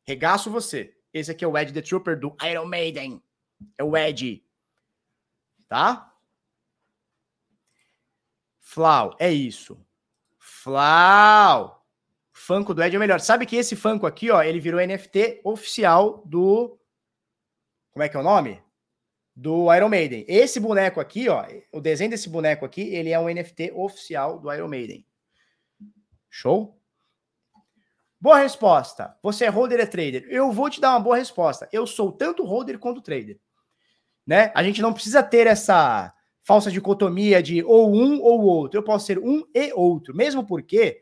Regaço 0.06 0.48
você. 0.48 0.97
Esse 1.12 1.32
aqui 1.32 1.44
é 1.44 1.48
o 1.48 1.59
Ed 1.59 1.73
The 1.73 1.82
Trooper 1.82 2.18
do 2.18 2.36
Iron 2.48 2.66
Maiden. 2.66 3.20
É 3.77 3.82
o 3.82 3.97
Ed. 3.97 4.44
Tá? 5.68 6.14
Flau, 8.77 9.16
é 9.19 9.32
isso. 9.32 9.82
Flau. 10.39 11.82
Funko 12.31 12.74
do 12.74 12.82
Ed 12.82 12.94
é 12.94 12.98
o 12.98 13.01
melhor. 13.01 13.20
Sabe 13.20 13.47
que 13.47 13.57
esse 13.57 13.74
Funko 13.74 14.07
aqui, 14.07 14.31
ó, 14.31 14.43
ele 14.43 14.61
virou 14.61 14.86
NFT 14.86 15.40
oficial 15.43 16.23
do. 16.27 16.78
Como 17.90 18.03
é 18.03 18.09
que 18.11 18.19
é 18.19 18.20
o 18.20 18.23
nome? 18.23 18.62
Do 19.35 19.74
Iron 19.74 19.89
Maiden. 19.89 20.27
Esse 20.28 20.61
boneco 20.61 21.01
aqui, 21.01 21.27
ó, 21.27 21.47
o 21.73 21.81
desenho 21.81 22.11
desse 22.11 22.28
boneco 22.28 22.66
aqui, 22.66 22.82
ele 22.82 23.09
é 23.09 23.19
um 23.19 23.31
NFT 23.31 23.73
oficial 23.74 24.39
do 24.39 24.53
Iron 24.53 24.69
Maiden. 24.69 25.07
Show? 26.28 26.78
Boa 28.20 28.36
resposta. 28.36 29.16
Você 29.23 29.47
é 29.47 29.48
holder 29.48 29.81
ou 29.81 29.86
trader? 29.86 30.27
Eu 30.28 30.53
vou 30.53 30.69
te 30.69 30.82
dar 30.82 30.90
uma 30.90 31.01
boa 31.01 31.16
resposta. 31.16 31.66
Eu 31.73 31.86
sou 31.86 32.12
tanto 32.12 32.44
holder 32.44 32.78
quanto 32.78 33.01
trader. 33.01 33.40
Né? 34.27 34.53
A 34.55 34.62
gente 34.62 34.82
não 34.82 34.93
precisa 34.93 35.23
ter 35.23 35.47
essa 35.47 36.15
falsa 36.47 36.70
dicotomia 36.70 37.43
de 37.43 37.62
ou 37.64 37.93
um 37.93 38.23
ou 38.23 38.43
outro. 38.43 38.78
Eu 38.78 38.85
posso 38.85 39.05
ser 39.05 39.18
um 39.18 39.43
e 39.52 39.73
outro, 39.74 40.14
mesmo 40.14 40.47
porque 40.47 41.01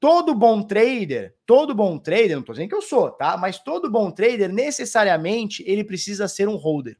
todo 0.00 0.34
bom 0.34 0.62
trader, 0.62 1.36
todo 1.44 1.74
bom 1.74 1.98
trader, 1.98 2.32
não 2.32 2.40
estou 2.40 2.54
dizendo 2.54 2.70
que 2.70 2.74
eu 2.74 2.80
sou, 2.80 3.10
tá? 3.10 3.36
Mas 3.36 3.58
todo 3.58 3.90
bom 3.90 4.10
trader 4.10 4.50
necessariamente 4.50 5.62
ele 5.66 5.84
precisa 5.84 6.26
ser 6.26 6.48
um 6.48 6.56
holder. 6.56 6.96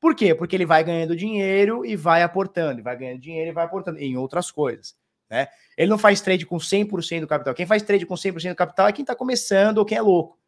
Por 0.00 0.14
quê? 0.14 0.32
Porque 0.32 0.54
ele 0.54 0.64
vai 0.64 0.84
ganhando 0.84 1.16
dinheiro 1.16 1.84
e 1.84 1.96
vai 1.96 2.22
aportando, 2.22 2.82
vai 2.82 2.96
ganhando 2.96 3.20
dinheiro 3.20 3.50
e 3.50 3.52
vai 3.52 3.64
aportando 3.64 3.98
em 3.98 4.16
outras 4.16 4.52
coisas, 4.52 4.94
né? 5.28 5.48
Ele 5.76 5.90
não 5.90 5.98
faz 5.98 6.20
trade 6.20 6.46
com 6.46 6.58
100% 6.58 7.20
do 7.20 7.26
capital. 7.26 7.54
Quem 7.54 7.66
faz 7.66 7.82
trade 7.82 8.06
com 8.06 8.14
100% 8.14 8.50
do 8.50 8.56
capital 8.56 8.86
é 8.86 8.92
quem 8.92 9.02
está 9.02 9.16
começando 9.16 9.78
ou 9.78 9.84
quem 9.84 9.98
é 9.98 10.02
louco. 10.02 10.38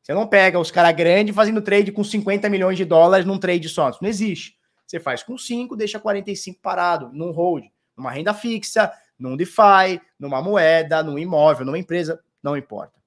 Você 0.00 0.14
não 0.14 0.28
pega 0.28 0.60
os 0.60 0.70
caras 0.70 0.94
grandes 0.94 1.34
fazendo 1.34 1.60
trade 1.60 1.90
com 1.90 2.04
50 2.04 2.48
milhões 2.48 2.76
de 2.76 2.84
dólares 2.84 3.26
num 3.26 3.38
trade 3.38 3.68
só. 3.68 3.90
Isso 3.90 3.98
não 4.00 4.08
existe. 4.08 4.57
Você 4.88 4.98
faz 4.98 5.22
com 5.22 5.36
5, 5.36 5.76
deixa 5.76 6.00
45 6.00 6.60
parado, 6.62 7.10
num 7.12 7.30
hold, 7.30 7.66
numa 7.94 8.10
renda 8.10 8.32
fixa, 8.32 8.90
num 9.18 9.36
DeFi, 9.36 10.00
numa 10.18 10.40
moeda, 10.40 11.02
num 11.02 11.18
imóvel, 11.18 11.66
numa 11.66 11.78
empresa, 11.78 12.24
não 12.42 12.56
importa. 12.56 12.98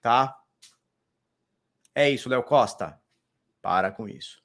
Tá? 0.00 0.38
É 1.92 2.08
isso, 2.08 2.28
Léo 2.28 2.44
Costa. 2.44 3.00
Para 3.60 3.90
com 3.90 4.08
isso. 4.08 4.40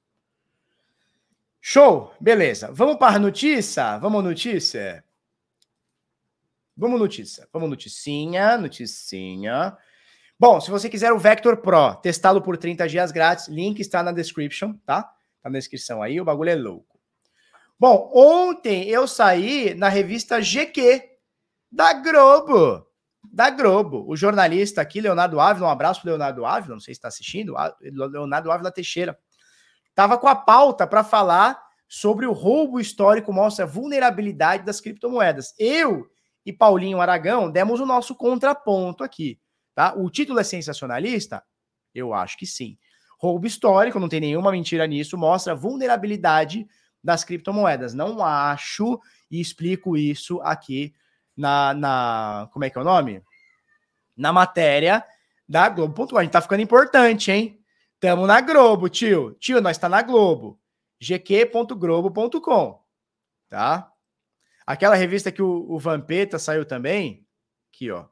Show, 1.62 2.12
beleza. 2.20 2.72
Vamos 2.74 2.98
para 2.98 3.18
a 3.18 3.20
notícia? 3.20 4.00
Vamos 4.00 4.24
notícia? 4.24 5.06
Vamos 6.76 7.00
notícia. 7.00 7.48
Vamos 7.54 7.70
noticinha, 7.70 8.58
noticinha. 8.58 9.78
Bom, 10.40 10.60
se 10.60 10.72
você 10.72 10.90
quiser 10.90 11.14
o 11.14 11.20
Vector 11.20 11.58
Pro, 11.58 11.94
testá-lo 11.98 12.42
por 12.42 12.58
30 12.58 12.88
dias 12.90 13.12
grátis, 13.12 13.48
link 13.48 13.80
está 13.80 14.02
na 14.02 14.12
description, 14.12 14.74
tá? 14.86 15.14
Tá 15.44 15.50
na 15.50 15.60
descrição 15.60 16.02
aí, 16.02 16.22
o 16.22 16.26
bagulho 16.26 16.50
é 16.50 16.56
louco. 16.56 16.98
Bom, 17.78 18.10
ontem 18.16 18.88
eu 18.88 19.06
saí 19.06 19.74
na 19.74 19.90
revista 19.90 20.40
GQ 20.40 21.04
da 21.70 21.92
Globo. 21.94 22.88
Da 23.22 23.50
Globo. 23.50 24.06
O 24.08 24.16
jornalista 24.16 24.82
aqui, 24.82 25.02
Leonardo 25.02 25.42
Ávila, 25.42 25.68
um 25.68 25.70
abraço 25.70 26.02
pro 26.02 26.10
Leonardo 26.10 26.46
Ávila, 26.46 26.76
não 26.76 26.80
sei 26.80 26.94
se 26.94 27.00
está 27.00 27.10
assistindo, 27.10 27.56
Leonardo 27.82 28.52
Ávila 28.52 28.72
Teixeira. 28.72 29.20
Tava 29.94 30.18
com 30.18 30.30
a 30.30 30.36
pauta 30.36 30.88
para 30.88 31.04
falar 31.04 31.62
sobre 31.88 32.26
o 32.26 32.32
roubo 32.32 32.80
histórico 32.80 33.32
mostra 33.34 33.66
a 33.66 33.68
vulnerabilidade 33.68 34.66
das 34.66 34.80
criptomoedas. 34.80 35.54
Eu 35.60 36.08
e 36.46 36.54
Paulinho 36.54 37.02
Aragão 37.02 37.52
demos 37.52 37.80
o 37.80 37.86
nosso 37.86 38.16
contraponto 38.16 39.04
aqui, 39.04 39.40
tá? 39.76 39.94
O 39.96 40.10
título 40.10 40.40
é 40.40 40.44
sensacionalista? 40.44 41.44
Eu 41.94 42.14
acho 42.14 42.38
que 42.38 42.46
sim. 42.46 42.78
Roubo 43.24 43.48
histórico, 43.48 44.02
não 44.02 44.10
tem 44.10 44.20
nenhuma 44.20 44.52
mentira 44.52 44.86
nisso, 44.86 45.18
mostra 45.18 45.54
a 45.54 45.56
vulnerabilidade 45.56 46.68
das 47.02 47.24
criptomoedas. 47.24 47.94
Não 47.94 48.22
acho 48.22 49.00
e 49.32 49.40
explico 49.40 49.96
isso 49.96 50.42
aqui 50.42 50.94
na, 51.34 51.74
na 51.74 52.50
como 52.52 52.66
é 52.66 52.70
que 52.70 52.78
é 52.78 52.82
o 52.82 52.84
nome? 52.84 53.24
Na 54.18 54.34
matéria 54.34 55.06
da 55.48 55.70
Globo.com. 55.70 56.18
A 56.18 56.24
gente 56.24 56.34
tá 56.34 56.42
ficando 56.42 56.64
importante, 56.64 57.32
hein? 57.32 57.64
Tamo 57.98 58.28
na 58.28 58.42
Globo, 58.42 58.90
tio. 58.90 59.38
Tio, 59.40 59.62
nós 59.62 59.78
tá 59.78 59.88
na 59.88 60.02
Globo. 60.02 60.60
gq.globo.com, 61.02 62.84
tá? 63.50 63.90
Aquela 64.68 64.96
revista 64.96 65.32
que 65.32 65.42
o, 65.42 65.66
o 65.72 65.80
Vampeta 65.80 66.38
saiu 66.38 66.66
também, 66.66 67.26
aqui, 67.72 67.90
ó. 67.90 68.06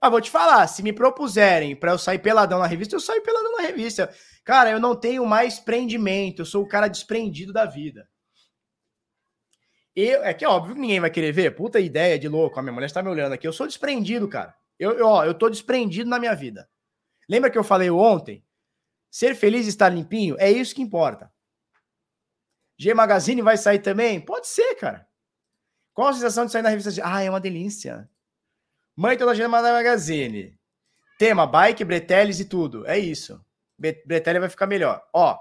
Mas 0.00 0.10
vou 0.10 0.20
te 0.20 0.30
falar, 0.30 0.66
se 0.66 0.82
me 0.82 0.92
propuserem 0.92 1.76
para 1.76 1.92
eu 1.92 1.98
sair 1.98 2.18
peladão 2.18 2.58
na 2.58 2.66
revista, 2.66 2.96
eu 2.96 3.00
saio 3.00 3.22
peladão 3.22 3.52
na 3.52 3.62
revista. 3.62 4.12
Cara, 4.44 4.70
eu 4.70 4.80
não 4.80 4.96
tenho 4.96 5.26
mais 5.26 5.58
prendimento, 5.58 6.42
eu 6.42 6.46
sou 6.46 6.62
o 6.62 6.68
cara 6.68 6.88
desprendido 6.88 7.52
da 7.52 7.66
vida. 7.66 8.08
Eu, 9.94 10.24
é 10.24 10.32
que 10.32 10.44
é 10.44 10.48
óbvio 10.48 10.74
que 10.74 10.80
ninguém 10.80 11.00
vai 11.00 11.10
querer 11.10 11.32
ver. 11.32 11.54
Puta 11.54 11.80
ideia 11.80 12.18
de 12.18 12.28
louco. 12.28 12.58
A 12.58 12.62
minha 12.62 12.72
mulher 12.72 12.86
está 12.86 13.02
me 13.02 13.10
olhando 13.10 13.32
aqui. 13.32 13.46
Eu 13.46 13.52
sou 13.52 13.66
desprendido, 13.66 14.28
cara. 14.28 14.54
Eu, 14.78 14.92
eu, 14.92 15.06
ó, 15.06 15.24
eu 15.24 15.34
tô 15.34 15.50
desprendido 15.50 16.08
na 16.08 16.18
minha 16.18 16.34
vida. 16.34 16.68
Lembra 17.28 17.50
que 17.50 17.58
eu 17.58 17.64
falei 17.64 17.90
ontem? 17.90 18.44
Ser 19.10 19.34
feliz 19.34 19.66
e 19.66 19.68
estar 19.68 19.88
limpinho 19.88 20.36
é 20.38 20.50
isso 20.50 20.74
que 20.74 20.82
importa. 20.82 21.30
G 22.78 22.94
Magazine 22.94 23.42
vai 23.42 23.56
sair 23.56 23.80
também? 23.80 24.20
Pode 24.20 24.46
ser, 24.46 24.74
cara. 24.76 25.06
Qual 25.92 26.08
a 26.08 26.12
sensação 26.14 26.46
de 26.46 26.52
sair 26.52 26.62
na 26.62 26.70
revista? 26.70 26.90
Ah, 27.04 27.22
é 27.22 27.28
uma 27.28 27.40
delícia. 27.40 28.08
Mãe 29.00 29.16
toda 29.16 29.34
G 29.34 29.48
Magazine. 29.48 30.54
Tema, 31.18 31.46
bike, 31.46 31.82
breteles 31.86 32.38
e 32.38 32.44
tudo. 32.44 32.86
É 32.86 32.98
isso. 32.98 33.40
Bretelha 33.78 34.40
vai 34.40 34.50
ficar 34.50 34.66
melhor. 34.66 35.02
Ó. 35.14 35.38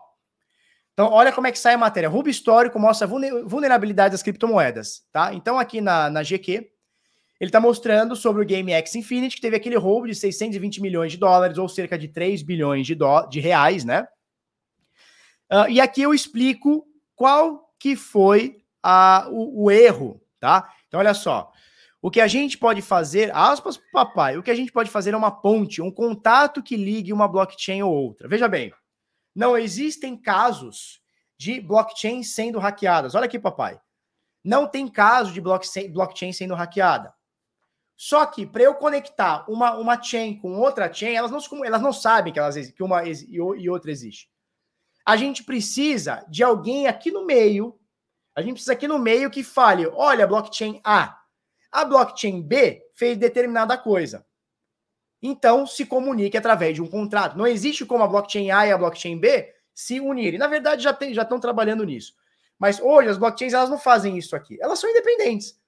Então, 0.94 1.11
olha 1.11 1.34
como 1.34 1.45
é 1.45 1.52
que 1.52 1.60
sai 1.60 1.73
a 1.73 1.77
matéria. 1.77 2.07
Rubo 2.07 2.30
histórico 2.30 2.80
mostra 2.80 3.06
vulnerabilidade 3.06 4.14
das 4.14 4.23
criptomoedas, 4.23 5.06
tá? 5.11 5.34
Então, 5.34 5.60
aqui 5.60 5.81
na, 5.81 6.10
na 6.10 6.23
GQ, 6.23 6.72
ele 7.38 7.49
está 7.49 7.60
mostrando 7.60 8.15
sobre 8.15 8.41
o 8.41 8.45
Game 8.45 8.72
X 8.72 8.95
Infinity, 8.95 9.36
que 9.36 9.41
teve 9.41 9.57
aquele 9.57 9.76
roubo 9.76 10.07
de 10.07 10.15
620 10.15 10.81
milhões 10.81 11.11
de 11.11 11.18
dólares, 11.18 11.57
ou 11.57 11.68
cerca 11.68 11.98
de 11.98 12.07
3 12.07 12.41
bilhões 12.44 12.88
de, 12.88 12.95
do... 12.95 13.27
de 13.27 13.41
reais, 13.41 13.84
né? 13.84 14.07
Uh, 15.52 15.68
e 15.69 15.81
aqui 15.81 16.02
eu 16.02 16.14
explico 16.14 16.88
qual 17.14 17.73
que 17.77 17.98
foi 17.98 18.64
a, 18.81 19.27
o, 19.30 19.65
o 19.65 19.69
erro, 19.69 20.23
tá? 20.40 20.73
Então, 20.88 21.02
olha 21.02 21.14
só. 21.14 21.48
O 22.01 22.09
que 22.09 22.21
a 22.21 22.27
gente 22.27 22.57
pode 22.57 22.81
fazer, 22.81 23.30
aspas 23.35 23.77
papai, 23.91 24.38
o 24.38 24.43
que 24.43 24.51
a 24.51 24.55
gente 24.55 24.71
pode 24.71 24.89
fazer 24.89 25.13
é 25.13 25.17
uma 25.17 25.31
ponte, 25.31 25.81
um 25.81 25.91
contato 25.91 26.63
que 26.63 26.77
ligue 26.77 27.11
uma 27.11 27.27
blockchain 27.27 27.81
ou 27.81 27.93
outra. 27.93 28.27
Veja 28.27 28.47
bem, 28.47 28.73
não 29.35 29.57
existem 29.57 30.15
casos 30.15 31.01
de 31.38 31.59
blockchain 31.59 32.23
sendo 32.23 32.59
hackeadas. 32.59 33.15
Olha 33.15 33.26
aqui, 33.26 33.38
papai. 33.38 33.80
Não 34.43 34.67
tem 34.67 34.88
caso 34.88 35.34
de 35.34 35.41
blockchain, 35.41 35.91
blockchain 35.91 36.31
sendo 36.31 36.55
hackeada. 36.55 37.13
Só 37.97 38.26
que 38.26 38.45
para 38.45 38.63
eu 38.63 38.76
conectar 38.76 39.45
uma, 39.49 39.73
uma 39.76 40.01
chain 40.01 40.39
com 40.39 40.57
outra 40.57 40.91
chain, 40.91 41.15
elas 41.15 41.31
não, 41.31 41.65
elas 41.65 41.81
não 41.81 41.91
sabem 41.91 42.31
que, 42.31 42.39
elas, 42.39 42.71
que 42.71 42.81
uma 42.81 43.03
e 43.03 43.69
outra 43.69 43.91
existe. 43.91 44.30
A 45.05 45.17
gente 45.17 45.43
precisa 45.43 46.26
de 46.30 46.41
alguém 46.41 46.88
aqui 46.88 47.11
no 47.11 47.26
meio, 47.26 47.77
a 48.34 48.41
gente 48.41 48.53
precisa 48.53 48.71
aqui 48.71 48.88
no 48.88 48.99
meio 48.99 49.30
que 49.30 49.43
fale, 49.43 49.85
olha, 49.88 50.26
blockchain 50.26 50.80
A, 50.81 51.19
a 51.72 51.86
blockchain 51.86 52.41
B 52.41 52.82
fez 52.94 53.18
determinada 53.18 53.78
coisa. 53.78 54.26
Então, 55.22 55.68
se 55.68 55.86
comunique 55.86 56.38
através 56.38 56.76
de 56.76 56.82
um 56.82 56.88
contrato. 56.88 57.38
Não 57.38 57.46
existe 57.46 57.86
como 57.86 58.04
a 58.04 58.08
blockchain 58.08 58.52
A 58.52 58.68
e 58.68 58.72
a 58.72 58.78
blockchain 58.78 59.18
B 59.20 59.54
se 59.74 60.00
unirem. 60.00 60.40
Na 60.40 60.48
verdade, 60.48 60.84
já, 60.84 60.98
já 61.12 61.24
estão 61.24 61.40
trabalhando 61.40 61.84
nisso. 61.84 62.14
Mas 62.58 62.80
hoje, 62.80 63.10
as 63.10 63.18
blockchains 63.18 63.54
elas 63.54 63.70
não 63.70 63.78
fazem 63.78 64.18
isso 64.18 64.36
aqui. 64.36 64.58
Elas 64.62 64.80
são 64.80 64.90
independentes. 64.90 65.60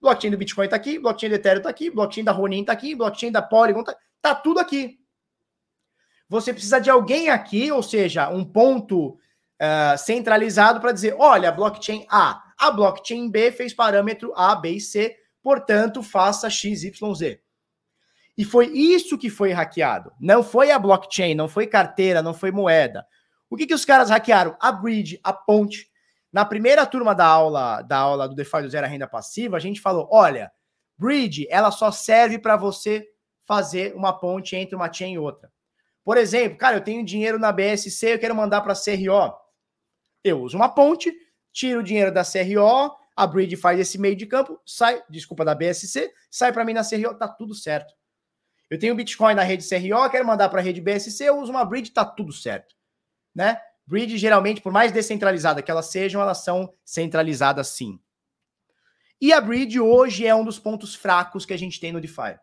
Blockchain 0.00 0.30
do 0.30 0.36
Bitcoin 0.36 0.66
está 0.66 0.76
aqui, 0.76 0.98
blockchain 0.98 1.30
do 1.30 1.34
Ethereum 1.36 1.58
está 1.58 1.70
aqui, 1.70 1.90
blockchain 1.90 2.24
da 2.24 2.32
Ronin 2.32 2.60
está 2.60 2.72
aqui, 2.72 2.94
blockchain 2.94 3.32
da 3.32 3.42
Polygon 3.42 3.80
está 3.80 3.96
tá 4.20 4.34
tudo 4.34 4.60
aqui. 4.60 5.00
Você 6.28 6.52
precisa 6.52 6.80
de 6.80 6.90
alguém 6.90 7.30
aqui, 7.30 7.72
ou 7.72 7.82
seja, 7.82 8.28
um 8.28 8.44
ponto 8.44 9.10
uh, 9.14 9.98
centralizado 9.98 10.80
para 10.80 10.92
dizer: 10.92 11.16
olha, 11.18 11.48
a 11.48 11.52
blockchain 11.52 12.06
A, 12.10 12.42
a 12.58 12.70
blockchain 12.70 13.30
B 13.30 13.50
fez 13.50 13.72
parâmetro 13.72 14.32
A, 14.36 14.54
B 14.54 14.70
e 14.72 14.80
C 14.80 15.16
portanto, 15.46 16.02
faça 16.02 16.50
XYZ. 16.50 17.38
E 18.36 18.44
foi 18.44 18.66
isso 18.66 19.16
que 19.16 19.30
foi 19.30 19.52
hackeado. 19.52 20.12
Não 20.18 20.42
foi 20.42 20.72
a 20.72 20.78
blockchain, 20.78 21.36
não 21.36 21.46
foi 21.46 21.68
carteira, 21.68 22.20
não 22.20 22.34
foi 22.34 22.50
moeda. 22.50 23.06
O 23.48 23.56
que, 23.56 23.64
que 23.64 23.72
os 23.72 23.84
caras 23.84 24.10
hackearam? 24.10 24.56
A 24.58 24.72
bridge, 24.72 25.20
a 25.22 25.32
ponte. 25.32 25.88
Na 26.32 26.44
primeira 26.44 26.84
turma 26.84 27.14
da 27.14 27.26
aula 27.26 27.80
da 27.82 27.96
aula 27.96 28.28
do 28.28 28.34
DeFi 28.34 28.62
do 28.62 28.68
Zero 28.68 28.88
Renda 28.88 29.06
Passiva, 29.06 29.56
a 29.56 29.60
gente 29.60 29.80
falou: 29.80 30.08
olha, 30.10 30.50
bridge, 30.98 31.46
ela 31.48 31.70
só 31.70 31.92
serve 31.92 32.40
para 32.40 32.56
você 32.56 33.06
fazer 33.44 33.94
uma 33.94 34.18
ponte 34.18 34.56
entre 34.56 34.74
uma 34.74 34.92
chain 34.92 35.12
e 35.12 35.18
outra. 35.20 35.48
Por 36.02 36.16
exemplo, 36.16 36.58
cara, 36.58 36.78
eu 36.78 36.82
tenho 36.82 37.04
dinheiro 37.04 37.38
na 37.38 37.52
BSC, 37.52 38.14
eu 38.14 38.18
quero 38.18 38.34
mandar 38.34 38.62
para 38.62 38.72
a 38.72 38.74
CRO. 38.76 39.32
Eu 40.24 40.42
uso 40.42 40.56
uma 40.56 40.68
ponte, 40.68 41.14
tiro 41.52 41.78
o 41.78 41.84
dinheiro 41.84 42.12
da 42.12 42.24
CRO, 42.24 42.96
a 43.16 43.26
Bridge 43.26 43.56
faz 43.56 43.80
esse 43.80 43.96
meio 43.96 44.14
de 44.14 44.26
campo, 44.26 44.60
sai, 44.66 45.02
desculpa, 45.08 45.42
da 45.42 45.54
BSC, 45.54 46.12
sai 46.30 46.52
para 46.52 46.64
mim 46.66 46.74
na 46.74 46.86
CRO, 46.86 47.14
tá 47.14 47.26
tudo 47.26 47.54
certo. 47.54 47.94
Eu 48.68 48.78
tenho 48.78 48.94
Bitcoin 48.94 49.34
na 49.34 49.42
rede 49.42 49.66
CRO, 49.66 50.10
quero 50.10 50.26
mandar 50.26 50.50
para 50.50 50.60
a 50.60 50.62
rede 50.62 50.82
BSC, 50.82 51.24
eu 51.24 51.38
uso 51.40 51.50
uma 51.50 51.64
Bridge, 51.64 51.92
tá 51.92 52.04
tudo 52.04 52.30
certo. 52.32 52.74
Né? 53.34 53.58
Bridge, 53.86 54.18
geralmente, 54.18 54.60
por 54.60 54.72
mais 54.72 54.92
descentralizada 54.92 55.62
que 55.62 55.70
elas 55.70 55.86
sejam, 55.86 56.20
elas 56.20 56.44
são 56.44 56.74
centralizadas 56.84 57.68
sim. 57.68 57.98
E 59.18 59.32
a 59.32 59.40
Bridge 59.40 59.80
hoje 59.80 60.26
é 60.26 60.34
um 60.34 60.44
dos 60.44 60.58
pontos 60.58 60.94
fracos 60.94 61.46
que 61.46 61.54
a 61.54 61.56
gente 61.56 61.80
tem 61.80 61.92
no 61.92 62.00
DeFi. 62.00 62.38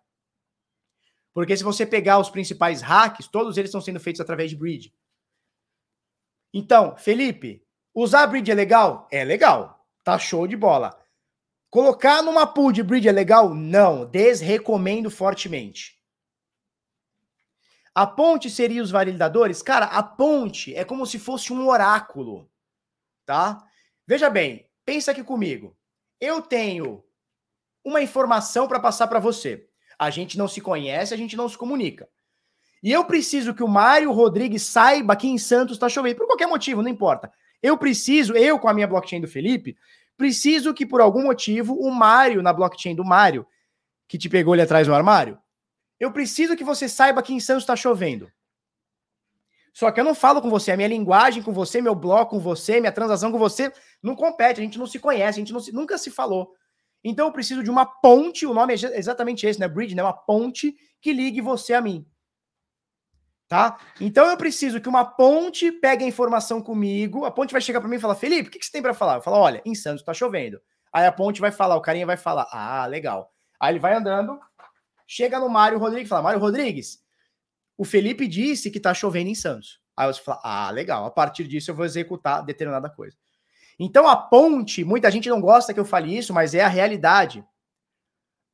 Porque 1.33 1.55
se 1.55 1.63
você 1.63 1.85
pegar 1.85 2.17
os 2.17 2.29
principais 2.29 2.81
hacks, 2.81 3.27
todos 3.27 3.57
eles 3.57 3.69
estão 3.69 3.81
sendo 3.81 3.99
feitos 3.99 4.21
através 4.21 4.49
de 4.49 4.55
Bridge. 4.55 4.93
Então, 6.51 6.95
Felipe, 6.97 7.63
usar 7.93 8.23
a 8.23 8.27
Bridge 8.27 8.51
é 8.51 8.55
legal? 8.55 9.07
É 9.11 9.23
legal. 9.23 9.82
Tá 10.03 10.19
show 10.19 10.45
de 10.47 10.57
bola. 10.57 10.99
Colocar 11.69 12.21
numa 12.21 12.45
pool 12.45 12.71
de 12.71 12.83
bridge 12.83 13.07
é 13.07 13.11
legal? 13.11 13.53
Não, 13.53 14.05
desrecomendo 14.05 15.09
fortemente. 15.09 15.99
A 17.95 18.05
ponte 18.05 18.49
seria 18.49 18.81
os 18.81 18.91
validadores? 18.91 19.61
Cara, 19.61 19.85
a 19.85 20.03
ponte 20.03 20.75
é 20.75 20.83
como 20.83 21.05
se 21.05 21.19
fosse 21.19 21.53
um 21.53 21.67
oráculo, 21.67 22.49
tá? 23.25 23.63
Veja 24.05 24.29
bem, 24.29 24.67
pensa 24.83 25.11
aqui 25.11 25.23
comigo. 25.23 25.77
Eu 26.19 26.41
tenho 26.41 27.03
uma 27.83 28.01
informação 28.01 28.67
para 28.67 28.79
passar 28.79 29.07
para 29.07 29.19
você. 29.19 29.67
A 29.97 30.09
gente 30.09 30.37
não 30.37 30.47
se 30.47 30.59
conhece, 30.59 31.13
a 31.13 31.17
gente 31.17 31.35
não 31.35 31.47
se 31.47 31.57
comunica. 31.57 32.09
E 32.81 32.91
eu 32.91 33.05
preciso 33.05 33.53
que 33.53 33.63
o 33.63 33.67
Mário 33.67 34.11
Rodrigues 34.11 34.63
saiba 34.63 35.15
que 35.15 35.27
em 35.27 35.37
Santos 35.37 35.75
está 35.75 35.87
chovendo, 35.87 36.17
por 36.17 36.27
qualquer 36.27 36.47
motivo, 36.47 36.81
não 36.81 36.89
importa. 36.89 37.31
Eu 37.63 37.77
preciso, 37.77 38.35
eu 38.35 38.59
com 38.59 38.67
a 38.67 38.73
minha 38.73 38.85
blockchain 38.85 39.21
do 39.21 39.27
Felipe, 39.27 39.77
preciso 40.17 40.73
que 40.73 40.85
por 40.85 40.99
algum 40.99 41.23
motivo 41.23 41.73
o 41.73 41.89
Mário, 41.89 42.43
na 42.43 42.51
blockchain 42.51 42.93
do 42.93 43.05
Mário, 43.05 43.47
que 44.05 44.17
te 44.17 44.27
pegou 44.27 44.53
ali 44.53 44.61
atrás 44.61 44.85
do 44.85 44.93
armário, 44.93 45.39
eu 45.97 46.11
preciso 46.11 46.57
que 46.57 46.63
você 46.63 46.89
saiba 46.89 47.23
que 47.23 47.33
em 47.33 47.39
Santos 47.39 47.63
está 47.63 47.73
chovendo. 47.73 48.29
Só 49.73 49.89
que 49.89 49.99
eu 49.99 50.03
não 50.03 50.13
falo 50.13 50.41
com 50.41 50.49
você, 50.49 50.73
a 50.73 50.75
minha 50.75 50.89
linguagem 50.89 51.41
com 51.41 51.53
você, 51.53 51.81
meu 51.81 51.95
bloco 51.95 52.35
com 52.35 52.39
você, 52.39 52.81
minha 52.81 52.91
transação 52.91 53.31
com 53.31 53.39
você, 53.39 53.71
não 54.03 54.13
compete, 54.13 54.59
a 54.59 54.63
gente 54.63 54.77
não 54.77 54.85
se 54.85 54.99
conhece, 54.99 55.39
a 55.39 55.43
gente 55.43 55.63
se, 55.63 55.71
nunca 55.71 55.97
se 55.97 56.11
falou. 56.11 56.53
Então 57.01 57.27
eu 57.27 57.31
preciso 57.31 57.63
de 57.63 57.71
uma 57.71 57.85
ponte, 57.85 58.45
o 58.45 58.53
nome 58.53 58.73
é 58.73 58.97
exatamente 58.97 59.47
esse, 59.47 59.59
né? 59.59 59.67
Bridge, 59.67 59.95
né? 59.95 60.03
Uma 60.03 60.13
ponte 60.13 60.75
que 61.01 61.13
ligue 61.13 61.41
você 61.41 61.73
a 61.73 61.81
mim 61.81 62.05
tá? 63.47 63.77
Então 63.99 64.25
eu 64.29 64.37
preciso 64.37 64.81
que 64.81 64.89
uma 64.89 65.05
ponte 65.05 65.71
pegue 65.71 66.03
a 66.03 66.07
informação 66.07 66.61
comigo, 66.61 67.25
a 67.25 67.31
ponte 67.31 67.51
vai 67.51 67.61
chegar 67.61 67.79
para 67.79 67.89
mim 67.89 67.97
e 67.97 67.99
falar, 67.99 68.15
Felipe, 68.15 68.49
o 68.49 68.51
que, 68.51 68.59
que 68.59 68.65
você 68.65 68.71
tem 68.71 68.81
para 68.81 68.93
falar? 68.93 69.15
Eu 69.15 69.21
falo, 69.21 69.37
olha, 69.37 69.61
em 69.65 69.75
Santos 69.75 70.03
tá 70.03 70.13
chovendo. 70.13 70.59
Aí 70.91 71.05
a 71.05 71.11
ponte 71.11 71.41
vai 71.41 71.51
falar, 71.51 71.75
o 71.75 71.81
carinha 71.81 72.05
vai 72.05 72.17
falar, 72.17 72.47
ah, 72.51 72.85
legal. 72.85 73.31
Aí 73.59 73.73
ele 73.73 73.79
vai 73.79 73.93
andando, 73.93 74.39
chega 75.07 75.39
no 75.39 75.49
Mário 75.49 75.79
Rodrigues 75.79 76.07
e 76.07 76.09
fala, 76.09 76.21
Mário 76.21 76.39
Rodrigues, 76.39 76.99
o 77.77 77.85
Felipe 77.85 78.27
disse 78.27 78.69
que 78.69 78.79
tá 78.79 78.93
chovendo 78.93 79.29
em 79.29 79.35
Santos. 79.35 79.79
Aí 79.95 80.07
você 80.07 80.21
fala, 80.21 80.39
ah, 80.43 80.69
legal, 80.71 81.05
a 81.05 81.11
partir 81.11 81.47
disso 81.47 81.71
eu 81.71 81.75
vou 81.75 81.85
executar 81.85 82.43
determinada 82.43 82.89
coisa. 82.89 83.17
Então 83.79 84.07
a 84.07 84.15
ponte, 84.15 84.83
muita 84.83 85.09
gente 85.09 85.29
não 85.29 85.41
gosta 85.41 85.73
que 85.73 85.79
eu 85.79 85.85
fale 85.85 86.15
isso, 86.15 86.33
mas 86.33 86.53
é 86.53 86.61
a 86.61 86.67
realidade. 86.67 87.43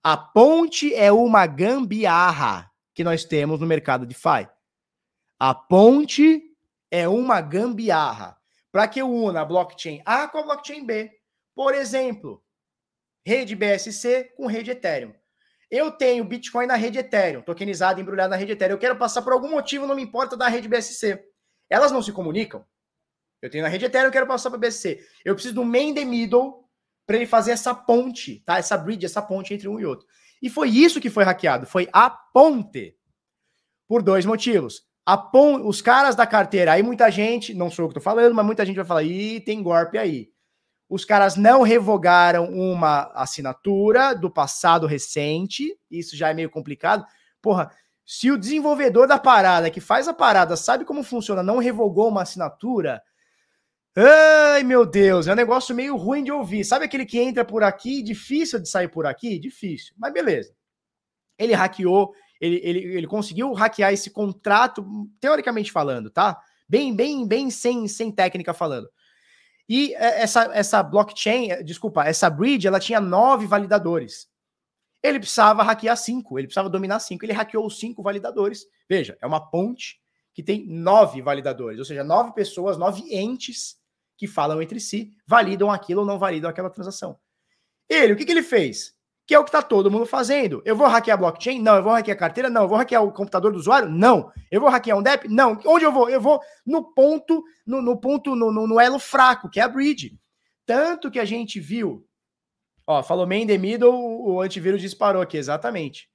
A 0.03 0.15
ponte 0.15 0.93
é 0.93 1.11
uma 1.11 1.45
gambiarra 1.45 2.71
que 2.93 3.03
nós 3.03 3.25
temos 3.25 3.59
no 3.59 3.67
mercado 3.67 4.05
de 4.05 4.13
FI. 4.13 4.49
A 5.39 5.55
ponte 5.55 6.43
é 6.91 7.07
uma 7.07 7.39
gambiarra 7.39 8.37
para 8.73 8.89
que 8.89 8.99
eu 8.99 9.09
una 9.09 9.41
a 9.41 9.45
blockchain 9.45 10.01
A 10.05 10.27
com 10.27 10.39
a 10.39 10.43
blockchain 10.43 10.85
B. 10.85 11.09
Por 11.55 11.73
exemplo, 11.73 12.43
rede 13.25 13.55
BSC 13.55 14.33
com 14.35 14.47
rede 14.47 14.71
Ethereum. 14.71 15.13
Eu 15.71 15.91
tenho 15.91 16.25
Bitcoin 16.25 16.65
na 16.65 16.75
rede 16.75 16.99
Ethereum, 16.99 17.41
tokenizado, 17.41 18.01
embrulhado 18.01 18.31
na 18.31 18.35
rede 18.35 18.51
Ethereum. 18.51 18.75
Eu 18.75 18.79
quero 18.79 18.97
passar 18.97 19.21
por 19.21 19.31
algum 19.31 19.49
motivo, 19.49 19.87
não 19.87 19.95
me 19.95 20.01
importa, 20.01 20.35
da 20.35 20.49
rede 20.49 20.67
BSC. 20.67 21.23
Elas 21.69 21.91
não 21.91 22.01
se 22.01 22.11
comunicam? 22.11 22.65
Eu 23.41 23.49
tenho 23.49 23.63
na 23.63 23.69
rede 23.69 23.85
Ethereum, 23.85 24.07
eu 24.07 24.11
quero 24.11 24.27
passar 24.27 24.49
para 24.49 24.59
BSC. 24.59 24.99
Eu 25.23 25.35
preciso 25.35 25.55
do 25.55 25.63
main 25.63 25.93
the 25.93 26.03
middle 26.03 26.65
para 27.05 27.15
ele 27.15 27.25
fazer 27.25 27.51
essa 27.51 27.73
ponte, 27.73 28.41
tá? 28.45 28.57
Essa 28.57 28.77
bridge, 28.77 29.05
essa 29.05 29.21
ponte 29.21 29.53
entre 29.53 29.69
um 29.69 29.79
e 29.79 29.85
outro. 29.85 30.05
E 30.41 30.49
foi 30.49 30.69
isso 30.69 30.99
que 30.99 31.09
foi 31.09 31.23
hackeado, 31.23 31.65
foi 31.65 31.87
a 31.93 32.09
ponte. 32.09 32.97
Por 33.87 34.03
dois 34.03 34.25
motivos. 34.25 34.88
Os 35.63 35.81
caras 35.81 36.15
da 36.15 36.27
carteira, 36.27 36.73
aí 36.73 36.83
muita 36.83 37.09
gente, 37.09 37.53
não 37.53 37.71
sou 37.71 37.85
eu 37.85 37.89
que 37.89 37.95
tô 37.95 38.01
falando, 38.01 38.35
mas 38.35 38.45
muita 38.45 38.65
gente 38.65 38.75
vai 38.75 38.85
falar, 38.85 39.03
ih, 39.03 39.41
tem 39.41 39.63
golpe 39.63 39.97
aí. 39.97 40.29
Os 40.87 41.05
caras 41.05 41.35
não 41.35 41.61
revogaram 41.61 42.45
uma 42.49 43.11
assinatura 43.13 44.13
do 44.15 44.29
passado 44.29 44.87
recente, 44.87 45.77
isso 45.89 46.17
já 46.17 46.29
é 46.29 46.33
meio 46.33 46.49
complicado. 46.49 47.05
Porra, 47.41 47.71
se 48.03 48.31
o 48.31 48.37
desenvolvedor 48.37 49.07
da 49.07 49.19
parada, 49.19 49.69
que 49.69 49.79
faz 49.79 50.07
a 50.07 50.13
parada, 50.13 50.57
sabe 50.57 50.83
como 50.83 51.03
funciona, 51.03 51.43
não 51.43 51.59
revogou 51.59 52.09
uma 52.09 52.23
assinatura, 52.23 53.03
ai 53.95 54.63
meu 54.63 54.83
Deus, 54.83 55.27
é 55.27 55.33
um 55.33 55.35
negócio 55.35 55.75
meio 55.75 55.95
ruim 55.95 56.23
de 56.23 56.31
ouvir. 56.31 56.65
Sabe 56.65 56.85
aquele 56.85 57.05
que 57.05 57.19
entra 57.19 57.45
por 57.45 57.63
aqui, 57.63 58.01
difícil 58.01 58.59
de 58.59 58.67
sair 58.67 58.87
por 58.87 59.05
aqui? 59.05 59.37
Difícil, 59.37 59.93
mas 59.95 60.11
beleza. 60.11 60.55
Ele 61.37 61.53
hackeou, 61.53 62.11
ele, 62.39 62.59
ele, 62.63 62.79
ele 62.97 63.07
conseguiu 63.07 63.53
hackear 63.53 63.93
esse 63.93 64.09
contrato, 64.09 64.85
teoricamente 65.19 65.71
falando, 65.71 66.09
tá? 66.09 66.39
Bem, 66.67 66.95
bem, 66.95 67.27
bem 67.27 67.49
sem, 67.49 67.87
sem 67.87 68.11
técnica 68.11 68.53
falando. 68.53 68.89
E 69.67 69.93
é, 69.95 70.21
essa, 70.21 70.49
essa 70.53 70.81
blockchain, 70.81 71.51
é, 71.51 71.63
desculpa, 71.63 72.03
essa 72.03 72.29
bridge, 72.29 72.67
ela 72.67 72.79
tinha 72.79 72.99
nove 72.99 73.45
validadores. 73.45 74.27
Ele 75.01 75.19
precisava 75.19 75.63
hackear 75.63 75.95
cinco, 75.95 76.37
ele 76.37 76.47
precisava 76.47 76.69
dominar 76.69 76.99
cinco. 76.99 77.23
Ele 77.23 77.33
hackeou 77.33 77.65
os 77.65 77.79
cinco 77.79 78.01
validadores. 78.01 78.65
Veja, 78.89 79.17
é 79.21 79.27
uma 79.27 79.39
ponte 79.39 79.99
que 80.33 80.43
tem 80.43 80.65
nove 80.67 81.21
validadores, 81.21 81.79
ou 81.79 81.85
seja, 81.85 82.03
nove 82.03 82.33
pessoas, 82.33 82.77
nove 82.77 83.03
entes 83.13 83.77
que 84.17 84.27
falam 84.27 84.61
entre 84.61 84.79
si, 84.79 85.11
validam 85.25 85.71
aquilo 85.71 86.01
ou 86.01 86.07
não 86.07 86.19
validam 86.19 86.49
aquela 86.49 86.69
transação. 86.69 87.17
Ele, 87.87 88.13
o 88.13 88.15
que, 88.15 88.25
que 88.25 88.31
ele 88.31 88.43
fez? 88.43 88.95
Que 89.29 89.35
é 89.35 89.37
o 89.37 89.43
que 89.43 89.49
está 89.49 89.61
todo 89.61 89.91
mundo 89.91 90.07
fazendo. 90.07 90.59
Eu 90.65 90.75
vou 90.75 90.87
hackear 90.87 91.13
a 91.13 91.21
blockchain? 91.21 91.61
Não. 91.61 91.75
Eu 91.75 91.83
vou 91.83 91.93
hackear 91.93 92.17
a 92.17 92.19
carteira? 92.19 92.49
Não. 92.49 92.63
Eu 92.63 92.67
vou 92.67 92.75
hackear 92.79 93.03
o 93.03 93.11
computador 93.11 93.51
do 93.51 93.59
usuário? 93.59 93.87
Não. 93.87 94.31
Eu 94.49 94.59
vou 94.59 94.71
hackear 94.71 94.97
um 94.97 95.03
DEP? 95.03 95.27
Não. 95.27 95.51
Onde 95.67 95.85
eu 95.85 95.91
vou? 95.91 96.09
Eu 96.09 96.19
vou 96.19 96.41
no 96.65 96.95
ponto, 96.95 97.43
no, 97.63 97.79
no 97.79 97.95
ponto, 97.95 98.35
no, 98.35 98.51
no, 98.51 98.65
no, 98.65 98.79
elo 98.79 98.97
fraco, 98.97 99.47
que 99.47 99.59
é 99.59 99.63
a 99.63 99.67
bridge. 99.67 100.19
Tanto 100.65 101.11
que 101.11 101.19
a 101.19 101.25
gente 101.25 101.59
viu, 101.59 102.03
ó, 102.87 103.03
falou 103.03 103.27
main 103.27 103.45
the 103.45 103.55
middle, 103.55 103.93
o 103.93 104.41
antivírus 104.41 104.81
disparou 104.81 105.21
aqui, 105.21 105.37
exatamente. 105.37 106.09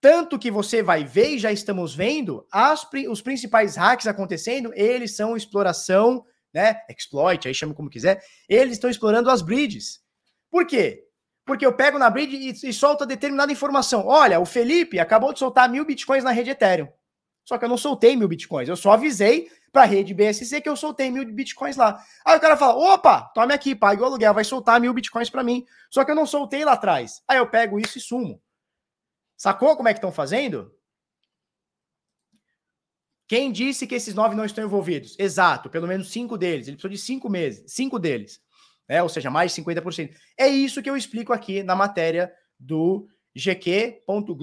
Tanto 0.00 0.38
que 0.38 0.50
você 0.50 0.82
vai 0.82 1.04
ver 1.04 1.32
e 1.32 1.38
já 1.38 1.52
estamos 1.52 1.94
vendo 1.94 2.46
as, 2.50 2.88
os 3.10 3.20
principais 3.20 3.76
hacks 3.76 4.06
acontecendo, 4.06 4.72
eles 4.74 5.14
são 5.14 5.36
exploração, 5.36 6.24
né? 6.50 6.80
Exploit, 6.88 7.46
aí 7.46 7.52
chama 7.52 7.74
como 7.74 7.90
quiser. 7.90 8.24
Eles 8.48 8.72
estão 8.72 8.88
explorando 8.88 9.28
as 9.28 9.42
bridges. 9.42 10.00
Por 10.50 10.66
quê? 10.66 11.09
Porque 11.50 11.66
eu 11.66 11.72
pego 11.72 11.98
na 11.98 12.08
bridge 12.08 12.36
e, 12.36 12.68
e 12.68 12.72
solta 12.72 13.04
determinada 13.04 13.50
informação. 13.50 14.06
Olha, 14.06 14.38
o 14.38 14.46
Felipe 14.46 15.00
acabou 15.00 15.32
de 15.32 15.40
soltar 15.40 15.68
mil 15.68 15.84
bitcoins 15.84 16.22
na 16.22 16.30
rede 16.30 16.50
Ethereum. 16.50 16.86
Só 17.44 17.58
que 17.58 17.64
eu 17.64 17.68
não 17.68 17.76
soltei 17.76 18.14
mil 18.14 18.28
bitcoins, 18.28 18.68
eu 18.68 18.76
só 18.76 18.92
avisei 18.92 19.50
para 19.72 19.82
a 19.82 19.84
rede 19.84 20.14
BSC 20.14 20.60
que 20.60 20.68
eu 20.68 20.76
soltei 20.76 21.10
mil 21.10 21.26
bitcoins 21.26 21.76
lá. 21.76 22.00
Aí 22.24 22.38
o 22.38 22.40
cara 22.40 22.56
fala: 22.56 22.94
opa, 22.94 23.22
tome 23.34 23.52
aqui, 23.52 23.74
pague 23.74 24.00
o 24.00 24.04
aluguel, 24.04 24.32
vai 24.32 24.44
soltar 24.44 24.80
mil 24.80 24.94
bitcoins 24.94 25.28
para 25.28 25.42
mim. 25.42 25.66
Só 25.90 26.04
que 26.04 26.12
eu 26.12 26.14
não 26.14 26.24
soltei 26.24 26.64
lá 26.64 26.74
atrás. 26.74 27.20
Aí 27.26 27.38
eu 27.38 27.50
pego 27.50 27.80
isso 27.80 27.98
e 27.98 28.00
sumo. 28.00 28.40
Sacou 29.36 29.76
como 29.76 29.88
é 29.88 29.92
que 29.92 29.98
estão 29.98 30.12
fazendo? 30.12 30.72
Quem 33.26 33.50
disse 33.50 33.88
que 33.88 33.96
esses 33.96 34.14
nove 34.14 34.36
não 34.36 34.44
estão 34.44 34.62
envolvidos? 34.62 35.16
Exato, 35.18 35.68
pelo 35.68 35.88
menos 35.88 36.12
cinco 36.12 36.38
deles. 36.38 36.68
Ele 36.68 36.76
precisou 36.76 36.92
de 36.92 36.98
cinco 36.98 37.28
meses, 37.28 37.64
cinco 37.66 37.98
deles 37.98 38.40
né? 38.90 39.02
ou 39.04 39.08
seja, 39.08 39.30
mais 39.30 39.54
de 39.54 39.62
50%. 39.62 40.10
É 40.36 40.48
isso 40.48 40.82
que 40.82 40.90
eu 40.90 40.96
explico 40.96 41.32
aqui 41.32 41.62
na 41.62 41.76
matéria 41.76 42.32
do 42.58 43.06
gq.globo.com, 43.36 44.34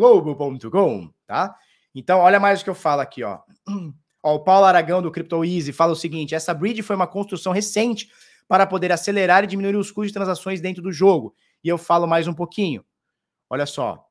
tá? 1.27 1.53
Então, 1.93 2.19
olha 2.19 2.39
mais 2.39 2.61
o 2.61 2.63
que 2.63 2.69
eu 2.69 2.75
falo 2.75 3.01
aqui, 3.01 3.21
ó. 3.23 3.39
ó 4.23 4.35
o 4.35 4.39
Paulo 4.39 4.65
Aragão 4.65 5.01
do 5.01 5.11
Crypto 5.11 5.43
Easy 5.43 5.73
fala 5.73 5.91
o 5.91 5.97
seguinte: 5.97 6.33
essa 6.33 6.53
bridge 6.53 6.81
foi 6.81 6.95
uma 6.95 7.07
construção 7.07 7.51
recente 7.51 8.09
para 8.47 8.65
poder 8.65 8.89
acelerar 8.93 9.43
e 9.43 9.47
diminuir 9.47 9.75
os 9.75 9.91
custos 9.91 10.11
de 10.11 10.13
transações 10.13 10.61
dentro 10.61 10.81
do 10.81 10.93
jogo. 10.93 11.35
E 11.61 11.67
eu 11.67 11.77
falo 11.77 12.07
mais 12.07 12.25
um 12.25 12.33
pouquinho. 12.33 12.85
Olha 13.49 13.65
só. 13.65 14.05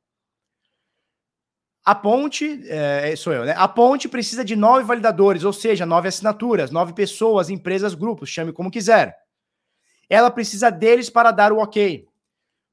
A 1.82 1.94
ponte, 1.94 2.62
é, 2.68 3.16
sou 3.16 3.32
eu, 3.32 3.46
né? 3.46 3.54
A 3.56 3.66
ponte 3.68 4.06
precisa 4.08 4.44
de 4.44 4.54
nove 4.54 4.84
validadores, 4.84 5.44
ou 5.44 5.52
seja, 5.52 5.86
nove 5.86 6.08
assinaturas, 6.08 6.70
nove 6.70 6.92
pessoas, 6.92 7.48
empresas, 7.48 7.94
grupos, 7.94 8.28
chame 8.28 8.52
como 8.52 8.70
quiser 8.70 9.16
ela 10.08 10.30
precisa 10.30 10.70
deles 10.70 11.10
para 11.10 11.30
dar 11.30 11.52
o 11.52 11.58
ok. 11.58 12.06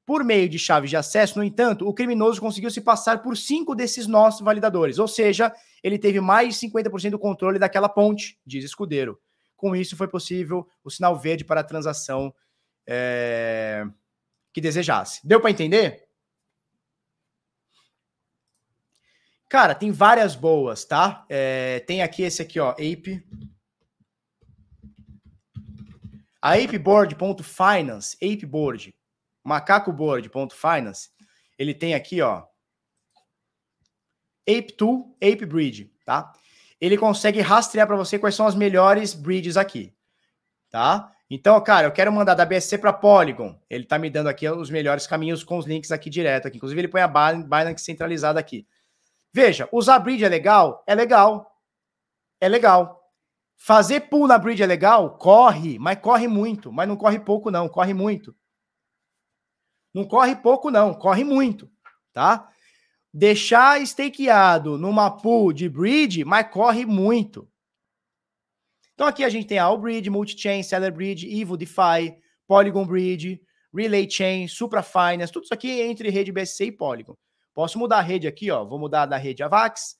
Por 0.06 0.22
meio 0.22 0.48
de 0.48 0.58
chaves 0.58 0.90
de 0.90 0.96
acesso, 0.96 1.38
no 1.38 1.44
entanto, 1.44 1.88
o 1.88 1.94
criminoso 1.94 2.40
conseguiu 2.40 2.70
se 2.70 2.80
passar 2.80 3.22
por 3.22 3.36
cinco 3.36 3.74
desses 3.74 4.06
nossos 4.06 4.42
validadores, 4.42 4.98
ou 4.98 5.08
seja, 5.08 5.52
ele 5.82 5.98
teve 5.98 6.20
mais 6.20 6.58
de 6.58 6.68
50% 6.68 7.10
do 7.10 7.18
controle 7.18 7.58
daquela 7.58 7.88
ponte, 7.88 8.38
diz 8.46 8.64
Escudeiro. 8.64 9.18
Com 9.56 9.74
isso, 9.74 9.96
foi 9.96 10.06
possível 10.06 10.68
o 10.82 10.90
sinal 10.90 11.18
verde 11.18 11.44
para 11.44 11.60
a 11.60 11.64
transação 11.64 12.34
é... 12.86 13.86
que 14.52 14.60
desejasse. 14.60 15.26
Deu 15.26 15.40
para 15.40 15.50
entender? 15.50 16.04
Cara, 19.48 19.74
tem 19.74 19.90
várias 19.90 20.34
boas, 20.34 20.84
tá? 20.84 21.24
É... 21.30 21.80
tem 21.80 22.02
aqui 22.02 22.22
esse 22.24 22.42
aqui, 22.42 22.60
ó, 22.60 22.72
Ape. 22.72 23.24
A 26.44 26.56
apeboard.finance, 26.56 28.18
apeboard, 28.22 28.94
macacoboard.finance, 29.42 31.08
ele 31.58 31.72
tem 31.72 31.94
aqui, 31.94 32.20
ó, 32.20 32.44
Ape2, 34.46 35.06
ApeBridge, 35.22 35.90
tá? 36.04 36.34
Ele 36.78 36.98
consegue 36.98 37.40
rastrear 37.40 37.86
para 37.86 37.96
você 37.96 38.18
quais 38.18 38.34
são 38.34 38.46
as 38.46 38.54
melhores 38.54 39.14
bridges 39.14 39.56
aqui, 39.56 39.94
tá? 40.68 41.10
Então, 41.30 41.58
cara, 41.62 41.86
eu 41.86 41.92
quero 41.92 42.12
mandar 42.12 42.34
da 42.34 42.44
BSC 42.44 42.76
para 42.76 42.92
Polygon. 42.92 43.58
Ele 43.70 43.86
tá 43.86 43.98
me 43.98 44.10
dando 44.10 44.28
aqui 44.28 44.46
os 44.46 44.68
melhores 44.68 45.06
caminhos 45.06 45.42
com 45.42 45.56
os 45.56 45.64
links 45.64 45.90
aqui 45.90 46.10
direto 46.10 46.46
aqui. 46.46 46.58
Inclusive, 46.58 46.78
ele 46.78 46.88
põe 46.88 47.00
a 47.00 47.08
Binance 47.08 47.82
centralizada 47.82 48.38
aqui. 48.38 48.66
Veja, 49.32 49.66
usar 49.72 49.98
bridge 49.98 50.22
é 50.22 50.28
legal? 50.28 50.84
É 50.86 50.94
legal. 50.94 51.58
É 52.38 52.50
legal. 52.50 53.03
Fazer 53.56 54.00
pull 54.00 54.26
na 54.26 54.38
bridge 54.38 54.62
é 54.62 54.66
legal? 54.66 55.16
Corre, 55.16 55.78
mas 55.78 55.98
corre 55.98 56.28
muito. 56.28 56.72
Mas 56.72 56.88
não 56.88 56.96
corre 56.96 57.18
pouco, 57.18 57.50
não. 57.50 57.68
Corre 57.68 57.94
muito. 57.94 58.34
Não 59.94 60.04
corre 60.04 60.34
pouco, 60.36 60.70
não. 60.70 60.92
Corre 60.92 61.24
muito, 61.24 61.70
tá? 62.12 62.48
Deixar 63.12 63.80
stakeado 63.86 64.76
numa 64.76 65.08
pool 65.08 65.52
de 65.52 65.68
bridge, 65.68 66.24
mas 66.24 66.50
corre 66.50 66.84
muito. 66.84 67.48
Então 68.94 69.06
aqui 69.06 69.24
a 69.24 69.28
gente 69.28 69.46
tem 69.46 69.58
a 69.58 69.64
All 69.64 69.78
Bridge, 69.78 70.10
Multichain, 70.10 70.62
Seller 70.62 70.92
Bridge, 70.92 71.40
Evo 71.40 71.56
DeFi, 71.56 72.16
Polygon 72.46 72.84
Bridge, 72.84 73.40
Relay 73.72 74.08
Chain, 74.08 74.46
Supra 74.46 74.82
Finance, 74.82 75.32
tudo 75.32 75.44
isso 75.44 75.54
aqui 75.54 75.80
entre 75.80 76.10
rede 76.10 76.30
BSC 76.30 76.66
e 76.66 76.72
Polygon. 76.72 77.16
Posso 77.52 77.78
mudar 77.78 77.98
a 77.98 78.02
rede 78.02 78.26
aqui, 78.26 78.50
ó. 78.50 78.64
Vou 78.64 78.78
mudar 78.78 79.06
da 79.06 79.16
rede 79.16 79.42
Avax 79.42 79.96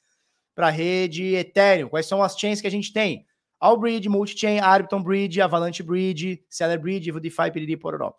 para 0.54 0.70
rede 0.70 1.34
Ethereum. 1.34 1.88
Quais 1.88 2.06
são 2.06 2.22
as 2.22 2.36
chains 2.38 2.60
que 2.60 2.66
a 2.66 2.70
gente 2.70 2.92
tem? 2.92 3.26
All 3.60 3.76
Bridge, 3.76 4.08
Multichain, 4.08 4.60
Arbitron 4.60 5.02
Bridge, 5.02 5.40
Avalanche 5.40 5.82
Bridge, 5.82 6.44
Seller 6.48 6.78
Bridge, 6.78 7.10
DeFi, 7.12 7.50
Piriri, 7.50 7.76
Pororó. 7.76 8.14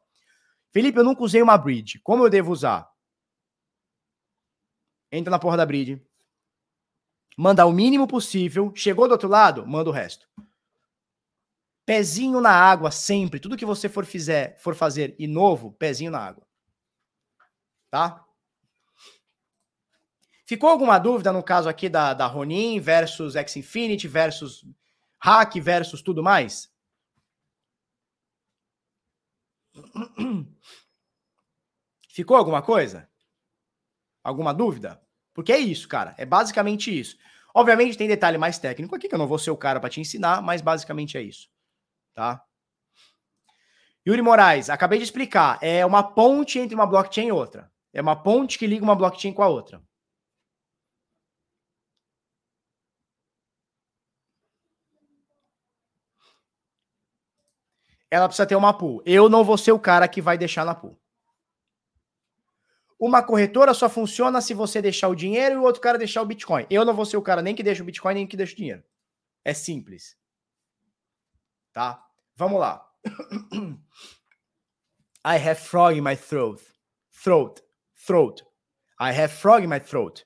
Felipe, 0.75 0.99
eu 0.99 1.05
nunca 1.05 1.23
usei 1.23 1.41
uma 1.41 1.57
bridge. 1.57 1.99
Como 1.99 2.25
eu 2.25 2.29
devo 2.29 2.51
usar? 2.51 2.85
Entra 5.09 5.31
na 5.31 5.39
porra 5.39 5.55
da 5.55 5.65
bridge. 5.65 6.05
Manda 7.37 7.65
o 7.65 7.71
mínimo 7.71 8.05
possível. 8.05 8.73
Chegou 8.75 9.07
do 9.07 9.11
outro 9.13 9.29
lado? 9.29 9.65
Manda 9.65 9.89
o 9.89 9.93
resto. 9.93 10.27
Pezinho 11.85 12.41
na 12.41 12.51
água 12.51 12.91
sempre. 12.91 13.39
Tudo 13.39 13.55
que 13.55 13.65
você 13.65 13.87
for, 13.87 14.05
fizer, 14.05 14.57
for 14.59 14.75
fazer 14.75 15.15
e 15.17 15.27
novo, 15.27 15.71
pezinho 15.71 16.11
na 16.11 16.19
água. 16.19 16.45
Tá? 17.89 18.25
Ficou 20.45 20.69
alguma 20.69 20.99
dúvida 20.99 21.31
no 21.31 21.41
caso 21.41 21.69
aqui 21.69 21.87
da, 21.87 22.13
da 22.13 22.27
Ronin 22.27 22.79
versus 22.79 23.35
X 23.35 23.55
Infinity 23.55 24.07
versus 24.07 24.65
hack 25.25 25.55
versus 25.59 26.03
tudo 26.03 26.21
mais? 26.21 26.71
Ficou 32.09 32.37
alguma 32.37 32.61
coisa? 32.61 33.09
Alguma 34.23 34.53
dúvida? 34.53 35.01
Porque 35.33 35.51
é 35.51 35.57
isso, 35.57 35.87
cara. 35.87 36.13
É 36.19 36.25
basicamente 36.25 36.97
isso. 36.97 37.17
Obviamente 37.55 37.97
tem 37.97 38.07
detalhe 38.07 38.37
mais 38.37 38.59
técnico 38.59 38.95
aqui, 38.95 39.09
que 39.09 39.15
eu 39.15 39.19
não 39.19 39.27
vou 39.27 39.39
ser 39.39 39.49
o 39.49 39.57
cara 39.57 39.79
para 39.79 39.89
te 39.89 39.99
ensinar, 39.99 40.43
mas 40.43 40.61
basicamente 40.61 41.17
é 41.17 41.23
isso. 41.23 41.49
Tá? 42.13 42.45
Yuri 44.07 44.21
Moraes, 44.21 44.69
acabei 44.69 44.99
de 44.99 45.05
explicar. 45.05 45.57
É 45.59 45.83
uma 45.83 46.03
ponte 46.03 46.59
entre 46.59 46.75
uma 46.75 46.85
blockchain 46.85 47.29
e 47.29 47.31
outra. 47.31 47.71
É 47.91 47.99
uma 47.99 48.15
ponte 48.15 48.59
que 48.59 48.67
liga 48.67 48.83
uma 48.83 48.95
blockchain 48.95 49.33
com 49.33 49.41
a 49.41 49.47
outra. 49.47 49.81
Ela 58.09 58.27
precisa 58.27 58.45
ter 58.45 58.55
uma 58.55 58.77
pool. 58.77 59.01
Eu 59.05 59.29
não 59.29 59.43
vou 59.43 59.57
ser 59.57 59.71
o 59.71 59.79
cara 59.79 60.07
que 60.07 60.21
vai 60.21 60.37
deixar 60.37 60.65
na 60.65 60.75
pool. 60.75 60.97
Uma 62.99 63.21
corretora 63.21 63.73
só 63.73 63.89
funciona 63.89 64.39
se 64.39 64.53
você 64.53 64.81
deixar 64.81 65.09
o 65.09 65.15
dinheiro 65.15 65.55
e 65.55 65.57
o 65.57 65.63
outro 65.63 65.81
cara 65.81 65.97
deixar 65.97 66.21
o 66.21 66.25
Bitcoin. 66.25 66.65
Eu 66.69 66.85
não 66.85 66.93
vou 66.93 67.05
ser 67.05 67.17
o 67.17 67.21
cara 67.21 67.41
nem 67.41 67.53
que 67.53 67.63
deixa 67.63 67.83
o 67.83 67.85
Bitcoin, 67.85 68.13
nem 68.13 68.27
que 68.27 68.37
deixa 68.37 68.53
o 68.53 68.57
dinheiro. 68.57 68.83
É 69.43 69.53
simples. 69.53 70.17
Tá? 71.73 72.01
Vamos 72.35 72.59
lá. 72.59 72.89
I 75.25 75.37
have 75.37 75.59
frog 75.59 75.97
in 75.97 76.01
my 76.01 76.15
throat. 76.15 76.61
Throat. 77.11 77.61
Throat. 78.07 78.43
I 78.99 79.11
have 79.11 79.33
frog 79.33 79.63
in 79.63 79.67
my 79.67 79.79
throat. 79.79 80.25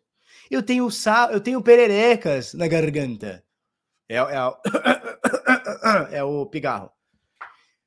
Eu 0.51 0.61
tenho 0.61 0.89
sal, 0.91 1.31
eu 1.31 1.41
tenho 1.41 1.61
pererecas 1.61 2.53
na 2.53 2.67
garganta. 2.67 3.43
É, 4.07 4.17
é, 4.17 4.27
é 6.17 6.23
o 6.23 6.45
pigarro. 6.45 6.91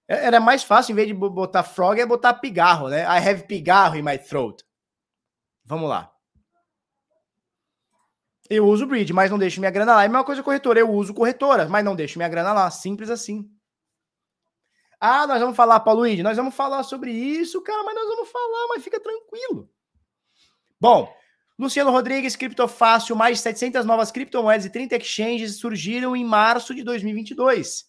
É, 0.09 0.27
era 0.27 0.41
mais 0.41 0.63
fácil, 0.63 0.93
em 0.93 0.97
vez 0.97 1.09
de 1.09 1.15
botar 1.15 1.63
frog, 1.63 2.01
é 2.01 2.07
botar 2.07 2.35
pigarro, 2.35 2.89
né? 2.89 3.03
I 3.03 3.29
have 3.29 3.47
pigarro 3.47 3.97
in 3.97 4.03
my 4.03 4.19
throat. 4.19 4.65
Vamos 5.65 5.89
lá. 5.89 6.13
Eu 8.51 8.67
uso 8.67 8.87
bridge, 8.87 9.13
mas 9.13 9.31
não 9.31 9.39
deixo 9.39 9.61
minha 9.61 9.71
grana 9.71 9.95
lá. 9.95 10.03
É 10.03 10.07
a 10.07 10.09
mesma 10.09 10.25
coisa 10.25 10.43
corretora. 10.43 10.79
Eu 10.79 10.91
uso 10.91 11.15
corretora, 11.15 11.69
mas 11.69 11.85
não 11.85 11.97
deixo 11.97 12.19
minha 12.19 12.29
grana 12.29 12.53
lá. 12.53 12.71
Simples 12.71 13.09
assim. 13.09 13.49
Ah, 15.01 15.27
nós 15.27 15.41
vamos 15.41 15.57
falar, 15.57 15.81
Paulo 15.81 16.01
Luiz, 16.01 16.21
nós 16.23 16.37
vamos 16.37 16.55
falar 16.55 16.83
sobre 16.85 17.11
isso, 17.11 17.61
cara, 17.63 17.83
mas 17.83 17.95
nós 17.95 18.07
vamos 18.07 18.31
falar, 18.31 18.69
mas 18.69 18.85
fica 18.85 19.01
tranquilo. 19.01 19.69
Bom, 20.81 21.13
Luciano 21.59 21.91
Rodrigues, 21.91 22.37
Criptofácil, 22.37 23.17
mais 23.17 23.39
de 23.39 23.43
700 23.43 23.85
novas 23.85 24.13
criptomoedas 24.13 24.65
e 24.65 24.71
30 24.71 24.97
exchanges 24.97 25.59
surgiram 25.59 26.15
em 26.15 26.25
março 26.25 26.73
de 26.73 26.85
2022. 26.85 27.85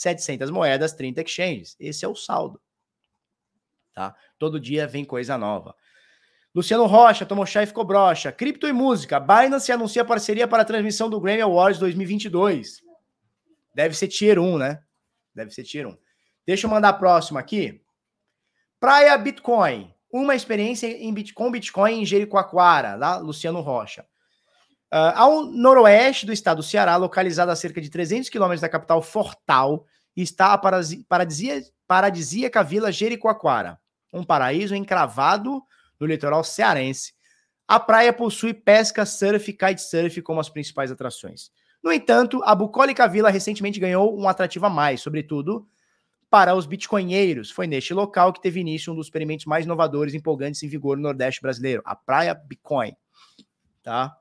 700 0.00 0.50
moedas, 0.50 0.94
30 0.94 1.20
exchanges. 1.20 1.76
Esse 1.78 2.06
é 2.06 2.08
o 2.08 2.14
saldo. 2.14 2.58
Tá? 3.92 4.14
Todo 4.38 4.58
dia 4.58 4.86
vem 4.86 5.04
coisa 5.04 5.36
nova. 5.36 5.74
Luciano 6.54 6.86
Rocha 6.86 7.26
tomou 7.26 7.44
chá 7.44 7.62
e 7.62 7.66
ficou 7.66 7.84
broxa. 7.84 8.32
Cripto 8.32 8.66
e 8.66 8.72
música. 8.72 9.20
Binance 9.20 9.70
anuncia 9.70 10.02
parceria 10.02 10.48
para 10.48 10.62
a 10.62 10.64
transmissão 10.64 11.10
do 11.10 11.20
Grammy 11.20 11.42
Awards 11.42 11.78
2022. 11.78 12.80
Deve 13.74 13.94
ser 13.94 14.08
Tier 14.08 14.38
1, 14.38 14.56
né? 14.56 14.82
Deve 15.34 15.50
ser 15.50 15.64
Tier 15.64 15.86
1. 15.86 15.94
Deixa 16.46 16.66
eu 16.66 16.70
mandar 16.70 16.88
a 16.88 16.94
próxima 16.94 17.38
aqui. 17.38 17.82
Praia 18.80 19.18
Bitcoin. 19.18 19.94
Uma 20.10 20.34
experiência 20.34 20.86
em 20.86 21.12
Bit 21.12 21.34
com 21.34 21.52
Bitcoin 21.52 22.00
em 22.00 22.06
Jericoacoara, 22.06 22.96
lá, 22.96 23.18
Luciano 23.18 23.60
Rocha. 23.60 24.06
Uh, 24.92 25.14
ao 25.14 25.44
noroeste 25.44 26.26
do 26.26 26.32
estado 26.32 26.58
do 26.58 26.62
Ceará, 26.64 26.96
localizado 26.96 27.50
a 27.50 27.56
cerca 27.56 27.80
de 27.80 27.88
300 27.88 28.28
quilômetros 28.28 28.60
da 28.60 28.68
capital 28.68 29.00
Fortal, 29.00 29.86
está 30.16 30.52
a 30.52 30.58
paradisíaca 31.86 32.64
vila 32.64 32.90
Jericoacoara, 32.90 33.78
um 34.12 34.24
paraíso 34.24 34.74
encravado 34.74 35.62
no 35.98 36.06
litoral 36.06 36.42
cearense. 36.42 37.12
A 37.68 37.78
praia 37.78 38.12
possui 38.12 38.52
pesca, 38.52 39.06
surf 39.06 39.48
e 39.48 39.54
kitesurf 39.54 40.20
como 40.22 40.40
as 40.40 40.48
principais 40.48 40.90
atrações. 40.90 41.52
No 41.82 41.92
entanto, 41.92 42.42
a 42.44 42.54
bucólica 42.54 43.06
vila 43.06 43.30
recentemente 43.30 43.78
ganhou 43.78 44.18
um 44.18 44.28
atrativo 44.28 44.66
a 44.66 44.70
mais, 44.70 45.00
sobretudo 45.00 45.68
para 46.28 46.54
os 46.54 46.66
bitcoinheiros. 46.66 47.50
Foi 47.50 47.66
neste 47.66 47.94
local 47.94 48.32
que 48.32 48.40
teve 48.40 48.60
início 48.60 48.92
um 48.92 48.96
dos 48.96 49.06
experimentos 49.06 49.46
mais 49.46 49.64
inovadores 49.64 50.14
e 50.14 50.16
empolgantes 50.16 50.62
em 50.62 50.68
vigor 50.68 50.96
no 50.96 51.04
Nordeste 51.04 51.40
brasileiro, 51.40 51.82
a 51.84 51.94
Praia 51.94 52.34
Bitcoin. 52.34 52.94
Tá? 53.82 54.16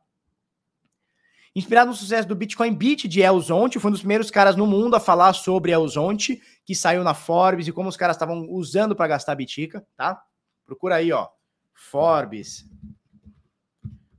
Inspirado 1.55 1.89
no 1.89 1.95
sucesso 1.95 2.27
do 2.27 2.35
Bitcoin 2.35 2.73
Beat 2.73 3.07
de 3.07 3.21
Elzonte, 3.21 3.79
foi 3.79 3.89
um 3.89 3.91
dos 3.91 4.01
primeiros 4.01 4.29
caras 4.29 4.55
no 4.55 4.67
mundo 4.67 4.95
a 4.95 4.99
falar 4.99 5.33
sobre 5.33 5.71
Elzonte, 5.71 6.41
que 6.63 6.75
saiu 6.75 7.03
na 7.03 7.13
Forbes 7.13 7.67
e 7.67 7.71
como 7.71 7.89
os 7.89 7.97
caras 7.97 8.15
estavam 8.15 8.47
usando 8.49 8.95
para 8.95 9.07
gastar 9.07 9.35
bitica, 9.35 9.85
tá? 9.95 10.21
Procura 10.65 10.95
aí, 10.95 11.11
ó. 11.11 11.27
Forbes. 11.73 12.65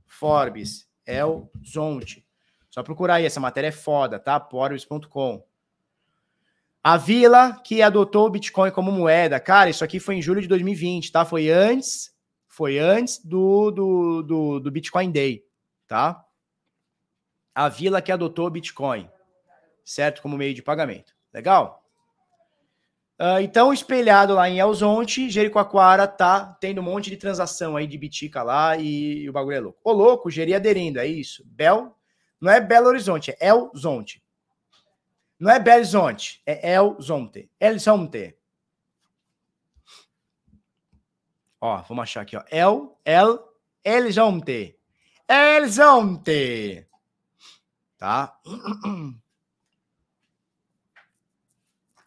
Forbes. 0.05 0.87
El 1.05 1.49
Zonte. 1.65 2.25
Só 2.69 2.83
procurar 2.83 3.15
aí, 3.15 3.25
essa 3.25 3.39
matéria 3.39 3.67
é 3.67 3.71
foda, 3.71 4.19
tá? 4.19 4.39
Forbes.com. 4.39 5.43
A 6.83 6.97
Vila 6.97 7.61
que 7.63 7.81
adotou 7.81 8.27
o 8.27 8.29
Bitcoin 8.29 8.71
como 8.71 8.91
moeda. 8.91 9.39
Cara, 9.39 9.69
isso 9.69 9.83
aqui 9.83 9.99
foi 9.99 10.15
em 10.15 10.21
julho 10.21 10.41
de 10.41 10.47
2020, 10.47 11.11
tá? 11.11 11.23
Foi 11.23 11.49
antes, 11.49 12.11
foi 12.47 12.79
antes 12.79 13.23
do, 13.23 13.71
do, 13.71 14.23
do, 14.23 14.59
do 14.59 14.71
Bitcoin 14.71 15.11
Day, 15.11 15.43
tá? 15.87 16.23
A 17.53 17.67
Vila 17.69 18.01
que 18.01 18.11
adotou 18.11 18.47
o 18.47 18.49
Bitcoin, 18.49 19.09
certo? 19.83 20.21
Como 20.21 20.37
meio 20.37 20.53
de 20.53 20.61
pagamento. 20.61 21.13
Legal? 21.33 21.81
Uh, 23.21 23.39
então, 23.39 23.71
espelhado 23.71 24.33
lá 24.33 24.49
em 24.49 24.57
Elzonte, 24.57 25.29
Jericoacoara 25.29 26.07
tá 26.07 26.57
tendo 26.59 26.81
um 26.81 26.83
monte 26.83 27.09
de 27.09 27.17
transação 27.17 27.77
aí 27.77 27.85
de 27.85 27.95
bitica 27.95 28.41
lá 28.41 28.75
e, 28.77 29.19
e 29.19 29.29
o 29.29 29.33
bagulho 29.33 29.57
é 29.57 29.59
louco. 29.59 29.79
Ô, 29.83 29.91
louco, 29.91 30.31
Geri 30.31 30.55
aderindo, 30.55 30.99
é 30.99 31.05
isso. 31.05 31.43
Bel, 31.45 31.95
não 32.39 32.51
é 32.51 32.59
Belo 32.59 32.87
Horizonte, 32.87 33.29
é 33.39 33.47
Elzonte. 33.47 34.23
Não 35.39 35.51
é 35.51 35.59
Belo 35.59 35.81
é 36.47 36.73
Elzonte. 36.73 37.51
Elzonte. 37.59 38.35
Ó, 41.59 41.77
vamos 41.83 42.01
achar 42.01 42.21
aqui, 42.21 42.35
ó. 42.35 42.43
El, 42.49 42.97
El, 43.05 43.39
Elzonte. 43.85 44.79
Elzonte. 45.29 46.87
Tá? 48.01 48.35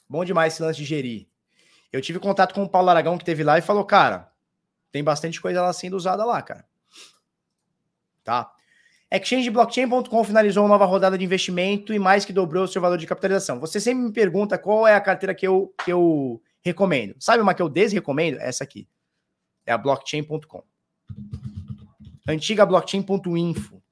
Bom 0.08 0.24
demais 0.24 0.52
esse 0.52 0.60
lance 0.60 0.80
de 0.80 0.84
gerir. 0.84 1.28
Eu 1.92 2.02
tive 2.02 2.18
contato 2.18 2.52
com 2.52 2.64
o 2.64 2.68
Paulo 2.68 2.90
Aragão 2.90 3.16
que 3.16 3.24
teve 3.24 3.44
lá 3.44 3.58
e 3.58 3.62
falou, 3.62 3.84
cara, 3.84 4.28
tem 4.90 5.04
bastante 5.04 5.40
coisa 5.40 5.62
lá 5.62 5.72
sendo 5.72 5.96
usada 5.96 6.24
lá, 6.24 6.42
cara. 6.42 6.66
Tá? 8.24 8.52
ExchangeBlockchain.com 9.08 10.24
finalizou 10.24 10.64
uma 10.64 10.70
nova 10.70 10.84
rodada 10.84 11.16
de 11.16 11.24
investimento 11.24 11.94
e 11.94 11.98
mais 12.00 12.24
que 12.24 12.32
dobrou 12.32 12.64
o 12.64 12.68
seu 12.68 12.82
valor 12.82 12.98
de 12.98 13.06
capitalização. 13.06 13.60
Você 13.60 13.78
sempre 13.78 14.02
me 14.02 14.12
pergunta 14.12 14.58
qual 14.58 14.88
é 14.88 14.96
a 14.96 15.00
carteira 15.00 15.32
que 15.32 15.46
eu, 15.46 15.72
que 15.84 15.92
eu 15.92 16.42
recomendo. 16.60 17.14
Sabe 17.20 17.40
uma 17.40 17.54
que 17.54 17.62
eu 17.62 17.68
desrecomendo? 17.68 18.40
Essa 18.40 18.64
aqui. 18.64 18.88
É 19.64 19.70
a 19.70 19.78
blockchain.com. 19.78 20.64
Antiga 22.26 22.66
blockchain.info. 22.66 23.83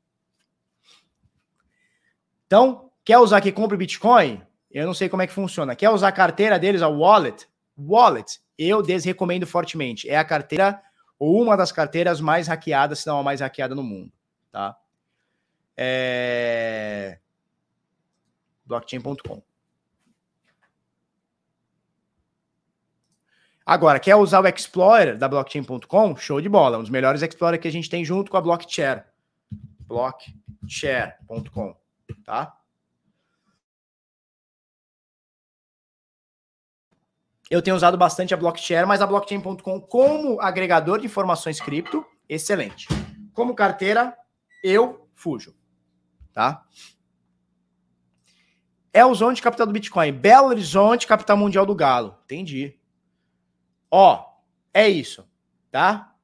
Então, 2.52 2.92
quer 3.02 3.16
usar 3.16 3.38
aqui 3.38 3.50
compre 3.50 3.78
Bitcoin? 3.78 4.42
Eu 4.70 4.84
não 4.84 4.92
sei 4.92 5.08
como 5.08 5.22
é 5.22 5.26
que 5.26 5.32
funciona. 5.32 5.74
Quer 5.74 5.88
usar 5.88 6.08
a 6.08 6.12
carteira 6.12 6.58
deles, 6.58 6.82
a 6.82 6.88
wallet? 6.88 7.48
Wallet, 7.78 8.42
eu 8.58 8.82
desrecomendo 8.82 9.46
fortemente. 9.46 10.06
É 10.06 10.18
a 10.18 10.24
carteira 10.24 10.78
ou 11.18 11.40
uma 11.40 11.56
das 11.56 11.72
carteiras 11.72 12.20
mais 12.20 12.48
hackeadas, 12.48 12.98
se 12.98 13.06
não 13.06 13.18
a 13.18 13.22
mais 13.22 13.40
hackeada 13.40 13.74
no 13.74 13.82
mundo, 13.82 14.12
tá? 14.50 14.76
É... 15.74 17.18
blockchain.com. 18.66 19.42
Agora, 23.64 23.98
quer 23.98 24.16
usar 24.16 24.44
o 24.44 24.46
Explorer 24.46 25.16
da 25.16 25.26
blockchain.com? 25.26 26.16
Show 26.16 26.38
de 26.38 26.50
bola, 26.50 26.76
um 26.76 26.82
dos 26.82 26.90
melhores 26.90 27.22
Explorer 27.22 27.58
que 27.58 27.68
a 27.68 27.72
gente 27.72 27.88
tem 27.88 28.04
junto 28.04 28.30
com 28.30 28.36
a 28.36 28.42
Blockchair. 28.42 29.06
blockchair.com, 29.86 31.76
tá? 32.24 32.56
Eu 37.50 37.60
tenho 37.60 37.76
usado 37.76 37.98
bastante 37.98 38.32
a 38.32 38.36
Blockchain, 38.36 38.86
mas 38.86 39.02
a 39.02 39.06
blockchain.com 39.06 39.80
como 39.80 40.40
agregador 40.40 40.98
de 40.98 41.04
informações 41.04 41.60
cripto, 41.60 42.02
excelente. 42.26 42.88
Como 43.34 43.54
carteira, 43.54 44.16
eu 44.64 45.06
fujo, 45.14 45.54
tá? 46.32 46.64
É 48.90 49.04
o 49.04 49.14
zone 49.14 49.36
de 49.36 49.42
capital 49.42 49.66
do 49.66 49.72
Bitcoin. 49.72 50.12
Belo 50.12 50.48
Horizonte, 50.48 51.06
capital 51.06 51.36
mundial 51.36 51.66
do 51.66 51.74
Galo. 51.74 52.18
Entendi. 52.24 52.78
Ó, 53.90 54.24
é 54.72 54.88
isso, 54.88 55.28
tá? 55.70 56.14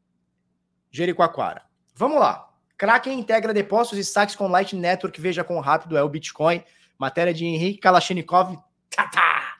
Jericoacoara. 0.91 1.63
Vamos 1.95 2.19
lá. 2.21 2.48
Kraken 2.79 3.19
integra 3.19 3.53
depósitos 3.53 3.99
e 3.99 4.05
saques 4.05 4.37
com 4.37 4.47
Lightning 4.47 4.81
Network. 4.81 5.21
Veja 5.21 5.43
quão 5.43 5.59
rápido 5.59 5.99
é 5.99 6.03
o 6.03 6.09
Bitcoin. 6.09 6.63
Matéria 6.97 7.35
de 7.35 7.45
Henrique 7.45 7.81
Kalashnikov. 7.81 8.57
Tá, 8.89 9.09
tá 9.09 9.59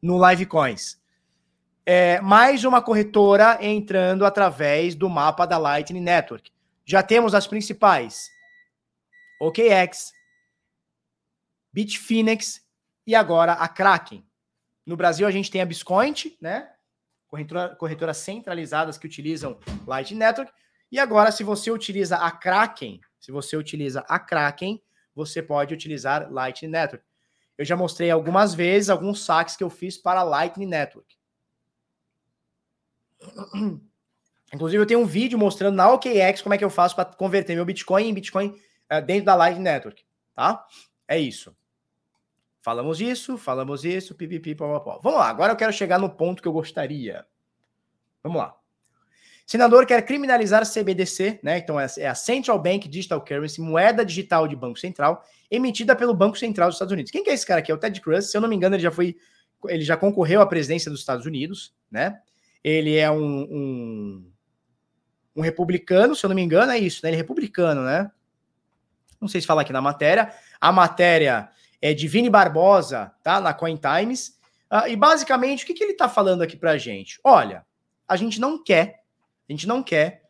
no 0.00 0.16
Live 0.16 0.46
Coins. 0.46 0.98
é, 1.84 2.20
mais 2.20 2.64
uma 2.64 2.80
corretora 2.80 3.58
entrando 3.60 4.24
através 4.24 4.94
do 4.94 5.08
mapa 5.08 5.46
da 5.46 5.58
Lightning 5.58 6.00
Network. 6.00 6.50
Já 6.84 7.02
temos 7.02 7.34
as 7.34 7.46
principais: 7.46 8.28
OKX, 9.40 10.12
Bitfinex 11.72 12.64
e 13.06 13.14
agora 13.14 13.52
a 13.52 13.68
Kraken. 13.68 14.24
No 14.84 14.96
Brasil 14.96 15.26
a 15.26 15.30
gente 15.30 15.50
tem 15.50 15.60
a 15.60 15.66
Biscoint, 15.66 16.36
né? 16.40 16.70
Corretora, 17.28 17.74
corretoras 17.76 18.18
centralizadas 18.18 18.96
que 18.96 19.06
utilizam 19.06 19.58
Lightning 19.86 20.18
Network. 20.18 20.52
E 20.90 20.98
agora, 20.98 21.32
se 21.32 21.42
você 21.42 21.70
utiliza 21.70 22.16
a 22.16 22.30
Kraken, 22.30 23.00
se 23.18 23.32
você 23.32 23.56
utiliza 23.56 24.04
a 24.08 24.18
Kraken, 24.18 24.80
você 25.14 25.42
pode 25.42 25.74
utilizar 25.74 26.30
Lightning 26.30 26.70
Network. 26.70 27.04
Eu 27.58 27.64
já 27.64 27.74
mostrei 27.74 28.10
algumas 28.10 28.54
vezes 28.54 28.90
alguns 28.90 29.24
saques 29.24 29.56
que 29.56 29.64
eu 29.64 29.70
fiz 29.70 29.96
para 29.96 30.22
Lightning 30.22 30.66
Network. 30.66 31.16
Inclusive, 34.54 34.82
eu 34.82 34.86
tenho 34.86 35.00
um 35.00 35.06
vídeo 35.06 35.38
mostrando 35.38 35.74
na 35.74 35.90
OKX 35.90 36.42
como 36.42 36.54
é 36.54 36.58
que 36.58 36.64
eu 36.64 36.70
faço 36.70 36.94
para 36.94 37.06
converter 37.06 37.54
meu 37.54 37.64
Bitcoin 37.64 38.08
em 38.08 38.14
Bitcoin 38.14 38.48
uh, 38.92 39.02
dentro 39.04 39.24
da 39.24 39.34
Lightning 39.34 39.64
Network, 39.64 40.04
tá? 40.34 40.64
É 41.08 41.18
isso. 41.18 41.56
Falamos 42.60 43.00
isso, 43.00 43.38
falamos 43.38 43.84
isso, 43.84 44.14
pipipi, 44.14 44.54
papapó. 44.54 45.00
Vamos 45.02 45.18
lá, 45.18 45.28
agora 45.28 45.52
eu 45.52 45.56
quero 45.56 45.72
chegar 45.72 45.98
no 45.98 46.10
ponto 46.10 46.42
que 46.42 46.48
eu 46.48 46.52
gostaria. 46.52 47.26
Vamos 48.22 48.38
lá. 48.38 48.56
Senador 49.46 49.86
quer 49.86 50.02
criminalizar 50.04 50.66
CBDC, 50.66 51.38
né? 51.40 51.58
Então 51.58 51.78
é, 51.78 51.86
é 51.98 52.08
a 52.08 52.16
Central 52.16 52.58
Bank 52.60 52.88
Digital 52.88 53.24
Currency, 53.24 53.60
moeda 53.60 54.04
digital 54.04 54.48
de 54.48 54.56
Banco 54.56 54.76
Central, 54.76 55.24
emitida 55.48 55.94
pelo 55.94 56.12
Banco 56.12 56.36
Central 56.36 56.68
dos 56.68 56.74
Estados 56.74 56.92
Unidos. 56.92 57.12
Quem 57.12 57.22
que 57.22 57.30
é 57.30 57.34
esse 57.34 57.46
cara 57.46 57.60
aqui? 57.60 57.70
É 57.70 57.74
o 57.74 57.78
Ted 57.78 58.00
Cruz. 58.00 58.28
Se 58.28 58.36
eu 58.36 58.40
não 58.40 58.48
me 58.48 58.56
engano, 58.56 58.74
ele 58.74 58.82
já 58.82 58.90
foi, 58.90 59.16
ele 59.66 59.84
já 59.84 59.96
concorreu 59.96 60.40
à 60.40 60.46
presidência 60.46 60.90
dos 60.90 60.98
Estados 60.98 61.24
Unidos, 61.26 61.72
né? 61.88 62.18
Ele 62.64 62.96
é 62.96 63.08
um, 63.08 63.42
um, 63.42 64.32
um 65.36 65.40
republicano, 65.42 66.16
se 66.16 66.26
eu 66.26 66.28
não 66.28 66.34
me 66.34 66.42
engano, 66.42 66.72
é 66.72 66.78
isso, 66.78 67.00
né? 67.04 67.10
Ele 67.10 67.16
é 67.16 67.18
republicano, 67.18 67.82
né? 67.82 68.10
Não 69.20 69.28
sei 69.28 69.40
se 69.40 69.46
fala 69.46 69.62
aqui 69.62 69.72
na 69.72 69.80
matéria. 69.80 70.34
A 70.60 70.72
matéria 70.72 71.48
é 71.80 71.94
de 71.94 72.08
Vini 72.08 72.28
Barbosa, 72.28 73.12
tá? 73.22 73.40
Na 73.40 73.54
Coin 73.54 73.76
Times. 73.76 74.40
Uh, 74.68 74.88
e 74.88 74.96
basicamente, 74.96 75.62
o 75.62 75.66
que, 75.68 75.74
que 75.74 75.84
ele 75.84 75.94
tá 75.94 76.08
falando 76.08 76.42
aqui 76.42 76.56
pra 76.56 76.76
gente? 76.76 77.20
Olha, 77.22 77.64
a 78.08 78.16
gente 78.16 78.40
não 78.40 78.60
quer 78.60 79.05
a 79.48 79.52
gente 79.52 79.66
não 79.66 79.82
quer. 79.82 80.28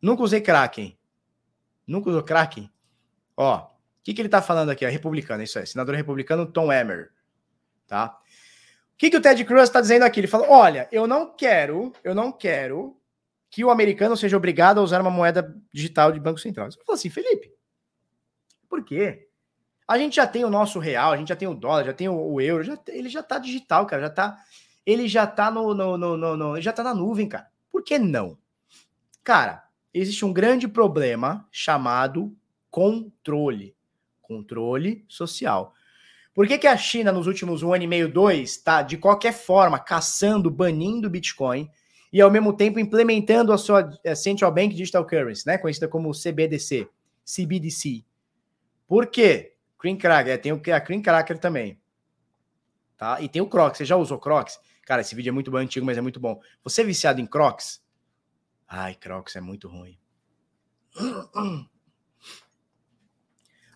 Nunca 0.00 0.22
usei 0.22 0.40
Kraken. 0.40 0.98
Nunca 1.86 2.10
usou 2.10 2.22
Kraken? 2.22 2.70
Ó, 3.36 3.58
o 3.58 3.68
que, 4.02 4.14
que 4.14 4.20
ele 4.20 4.28
tá 4.28 4.42
falando 4.42 4.70
aqui? 4.70 4.84
É 4.84 4.88
republicano, 4.88 5.42
isso 5.42 5.58
é. 5.58 5.66
Senador 5.66 5.94
republicano 5.94 6.46
Tom 6.46 6.72
Emmer. 6.72 7.12
Tá? 7.86 8.18
O 8.94 8.98
que, 8.98 9.10
que 9.10 9.16
o 9.16 9.20
Ted 9.20 9.44
Cruz 9.44 9.64
está 9.64 9.80
dizendo 9.80 10.04
aqui? 10.04 10.20
Ele 10.20 10.26
falou: 10.26 10.50
olha, 10.50 10.88
eu 10.90 11.06
não 11.06 11.34
quero, 11.34 11.92
eu 12.02 12.14
não 12.14 12.32
quero 12.32 12.96
que 13.50 13.64
o 13.64 13.70
americano 13.70 14.16
seja 14.16 14.36
obrigado 14.36 14.78
a 14.78 14.82
usar 14.82 15.00
uma 15.00 15.10
moeda 15.10 15.54
digital 15.72 16.12
de 16.12 16.20
Banco 16.20 16.40
Central. 16.40 16.70
Você 16.70 16.78
falou 16.78 16.94
assim, 16.94 17.10
Felipe, 17.10 17.52
por 18.68 18.84
quê? 18.84 19.28
A 19.86 19.98
gente 19.98 20.16
já 20.16 20.26
tem 20.26 20.44
o 20.44 20.50
nosso 20.50 20.78
real, 20.78 21.12
a 21.12 21.16
gente 21.16 21.28
já 21.28 21.36
tem 21.36 21.46
o 21.46 21.54
dólar, 21.54 21.84
já 21.84 21.92
tem 21.92 22.08
o, 22.08 22.16
o 22.16 22.40
euro, 22.40 22.64
já, 22.64 22.78
ele 22.88 23.08
já 23.08 23.22
tá 23.22 23.38
digital, 23.38 23.86
cara, 23.86 24.02
já 24.02 24.10
tá, 24.10 24.38
ele 24.84 25.06
já 25.06 25.26
tá 25.26 25.50
no, 25.50 25.72
no, 25.72 25.96
no, 25.96 26.16
no, 26.16 26.36
no 26.36 26.60
já 26.60 26.72
tá 26.72 26.82
na 26.82 26.94
nuvem, 26.94 27.28
cara. 27.28 27.48
Por 27.76 27.82
que 27.82 27.98
não? 27.98 28.38
Cara, 29.22 29.62
existe 29.92 30.24
um 30.24 30.32
grande 30.32 30.66
problema 30.66 31.46
chamado 31.52 32.34
controle. 32.70 33.76
Controle 34.22 35.04
social. 35.06 35.74
Por 36.32 36.48
que, 36.48 36.56
que 36.56 36.66
a 36.66 36.74
China, 36.78 37.12
nos 37.12 37.26
últimos 37.26 37.62
um 37.62 37.74
ano 37.74 37.84
e 37.84 37.86
meio, 37.86 38.10
dois, 38.10 38.52
está, 38.52 38.80
de 38.80 38.96
qualquer 38.96 39.34
forma, 39.34 39.78
caçando, 39.78 40.50
banindo 40.50 41.06
o 41.06 41.10
Bitcoin 41.10 41.68
e, 42.10 42.18
ao 42.18 42.30
mesmo 42.30 42.56
tempo, 42.56 42.80
implementando 42.80 43.52
a 43.52 43.58
sua 43.58 43.90
a 44.06 44.14
Central 44.14 44.54
Bank 44.54 44.74
Digital 44.74 45.06
Currency, 45.06 45.46
né, 45.46 45.58
conhecida 45.58 45.86
como 45.86 46.14
CBDC, 46.14 46.88
CBDC? 47.26 48.06
Por 48.88 49.08
quê? 49.08 49.52
Cream 49.78 49.98
Cracker, 49.98 50.40
tem 50.40 50.72
a 50.72 50.80
Cream 50.80 51.02
Cracker 51.02 51.38
também. 51.38 51.78
Tá? 52.96 53.20
E 53.20 53.28
tem 53.28 53.42
o 53.42 53.46
Crocs. 53.46 53.76
Você 53.76 53.84
já 53.84 53.96
usou 53.96 54.18
Crocs? 54.18 54.58
Cara, 54.86 55.00
esse 55.00 55.14
vídeo 55.16 55.30
é 55.30 55.32
muito 55.32 55.50
bom, 55.50 55.56
antigo, 55.58 55.84
mas 55.84 55.98
é 55.98 56.00
muito 56.00 56.20
bom. 56.20 56.40
Você 56.62 56.82
é 56.82 56.84
viciado 56.84 57.20
em 57.20 57.26
Crocs? 57.26 57.84
Ai, 58.68 58.94
Crocs 58.94 59.34
é 59.34 59.40
muito 59.40 59.68
ruim. 59.68 59.98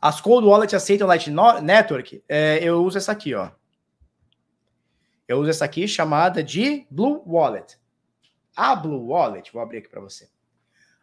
As 0.01 0.21
Cold 0.21 0.47
Wallet 0.47 0.75
aceitam 0.75 1.09
Lightning 1.09 1.37
Network? 1.63 2.23
É, 2.29 2.63
eu 2.63 2.85
uso 2.85 2.97
essa 2.97 3.11
aqui, 3.11 3.35
ó. 3.35 3.51
Eu 5.27 5.41
uso 5.41 5.51
essa 5.51 5.65
aqui 5.65 5.89
chamada 5.89 6.45
de 6.45 6.87
Blue 6.89 7.25
Wallet. 7.27 7.77
A 8.55 8.77
Blue 8.77 9.09
Wallet, 9.09 9.53
vou 9.53 9.61
abrir 9.61 9.79
aqui 9.79 9.89
para 9.89 10.01
você. 10.01 10.31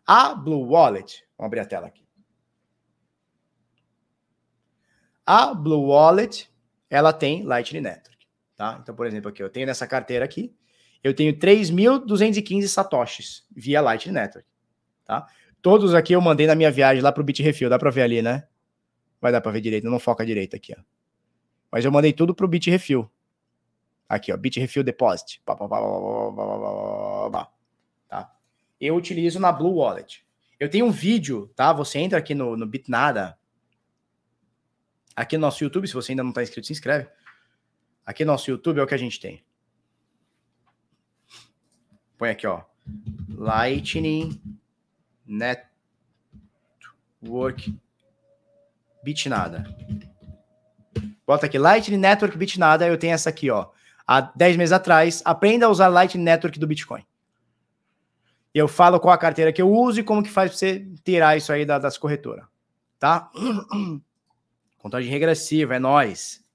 A 0.05 0.33
Blue 0.33 0.69
Wallet, 0.69 1.27
vamos 1.37 1.47
abrir 1.47 1.59
a 1.59 1.65
tela 1.65 1.87
aqui. 1.87 2.07
A 5.25 5.53
Blue 5.53 5.87
Wallet, 5.87 6.49
ela 6.89 7.11
tem 7.11 7.43
Lightning 7.43 7.81
Network 7.81 8.16
tá? 8.57 8.79
Então, 8.81 8.93
por 8.95 9.05
exemplo, 9.05 9.29
aqui 9.29 9.41
eu 9.41 9.49
tenho 9.49 9.67
nessa 9.67 9.87
carteira 9.87 10.25
aqui, 10.25 10.53
eu 11.03 11.13
tenho 11.13 11.31
3.215 11.37 12.67
satoshis 12.67 13.47
via 13.55 13.79
Lightning 13.79 14.13
Network, 14.13 14.47
tá? 15.05 15.27
Todos 15.61 15.93
aqui 15.93 16.13
eu 16.13 16.21
mandei 16.21 16.47
na 16.47 16.55
minha 16.55 16.71
viagem 16.71 17.01
lá 17.01 17.11
pro 17.11 17.23
Bitrefill, 17.23 17.69
dá 17.69 17.77
para 17.77 17.91
ver 17.91 18.01
ali, 18.01 18.21
né? 18.21 18.47
Vai 19.21 19.31
dar 19.31 19.39
para 19.39 19.51
ver 19.51 19.61
direito, 19.61 19.89
não 19.89 19.99
foca 19.99 20.25
direito 20.25 20.55
aqui, 20.55 20.75
ó. 20.77 20.81
Mas 21.71 21.85
eu 21.85 21.91
mandei 21.91 22.13
tudo 22.13 22.33
pro 22.33 22.47
Bitrefill. 22.47 23.09
Aqui, 24.07 24.31
ó, 24.31 24.37
Bitrefill 24.37 24.83
Deposit. 24.83 25.41
Tá? 28.07 28.31
Eu 28.79 28.95
utilizo 28.95 29.39
na 29.39 29.51
Blue 29.51 29.75
Wallet. 29.75 30.25
Eu 30.59 30.69
tenho 30.69 30.85
um 30.85 30.91
vídeo, 30.91 31.51
tá? 31.55 31.73
Você 31.73 31.99
entra 31.99 32.17
aqui 32.17 32.33
no, 32.33 32.55
no 32.55 32.65
Bitnada, 32.65 33.37
aqui 35.15 35.35
no 35.35 35.41
nosso 35.41 35.63
YouTube, 35.63 35.87
se 35.87 35.93
você 35.93 36.13
ainda 36.13 36.23
não 36.23 36.29
está 36.29 36.41
inscrito, 36.41 36.67
se 36.67 36.73
inscreve. 36.73 37.09
Aqui 38.07 38.23
no 38.23 38.31
nosso 38.31 38.49
YouTube 38.49 38.79
é 38.79 38.83
o 38.83 38.87
que 38.87 38.93
a 38.93 38.97
gente 38.97 39.19
tem. 39.19 39.43
Põe 42.17 42.29
aqui, 42.29 42.47
ó. 42.47 42.61
Lightning 43.27 44.41
Network 45.25 45.67
Bitnada. 49.03 49.65
Bota 51.25 51.47
aqui, 51.47 51.59
Lightning 51.59 51.97
Network 51.97 52.37
Bitnada. 52.37 52.87
Eu 52.87 52.97
tenho 52.97 53.13
essa 53.13 53.29
aqui, 53.29 53.51
ó. 53.51 53.71
Há 54.07 54.21
10 54.21 54.55
meses 54.55 54.71
atrás. 54.71 55.21
Aprenda 55.25 55.65
a 55.65 55.69
usar 55.69 55.89
Lightning 55.89 56.23
Network 56.23 56.57
do 56.57 56.65
Bitcoin. 56.65 57.05
Eu 58.53 58.69
falo 58.69 59.01
qual 59.01 59.13
a 59.13 59.17
carteira 59.17 59.51
que 59.51 59.61
eu 59.61 59.69
uso 59.69 59.99
e 59.99 60.03
como 60.03 60.23
que 60.23 60.29
faz 60.29 60.51
pra 60.51 60.57
você 60.57 60.87
tirar 61.03 61.35
isso 61.35 61.51
aí 61.51 61.65
das 61.65 61.97
corretoras. 61.97 62.45
Tá? 62.97 63.29
Contagem 64.79 65.11
regressiva, 65.11 65.75
é 65.75 65.79
nós. 65.79 66.46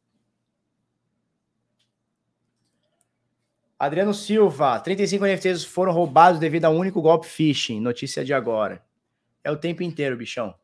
Adriano 3.83 4.15
Silva, 4.15 4.79
35 4.79 5.27
NFTs 5.27 5.65
foram 5.65 5.91
roubados 5.91 6.39
devido 6.39 6.67
a 6.67 6.71
um 6.71 6.79
único 6.79 7.03
golpe 7.03 7.27
phishing. 7.27 7.81
Notícia 7.81 8.25
de 8.25 8.33
agora. 8.33 8.81
É 9.43 9.51
o 9.51 9.57
tempo 9.57 9.83
inteiro, 9.83 10.17
bichão. 10.17 10.55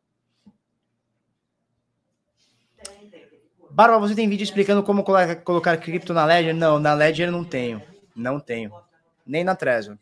Barba, 3.69 3.99
você 3.99 4.15
tem 4.15 4.29
vídeo 4.29 4.45
explicando 4.45 4.85
como 4.85 5.03
colocar, 5.03 5.77
cripto 5.79 6.15
na 6.15 6.25
Ledger? 6.25 6.55
Não, 6.55 6.79
na 6.79 6.95
Ledger 6.95 7.29
não 7.29 7.43
tenho. 7.43 7.83
Não 8.15 8.39
tenho. 8.39 8.73
Nem 9.27 9.43
na 9.43 9.57
Trezor. 9.57 9.99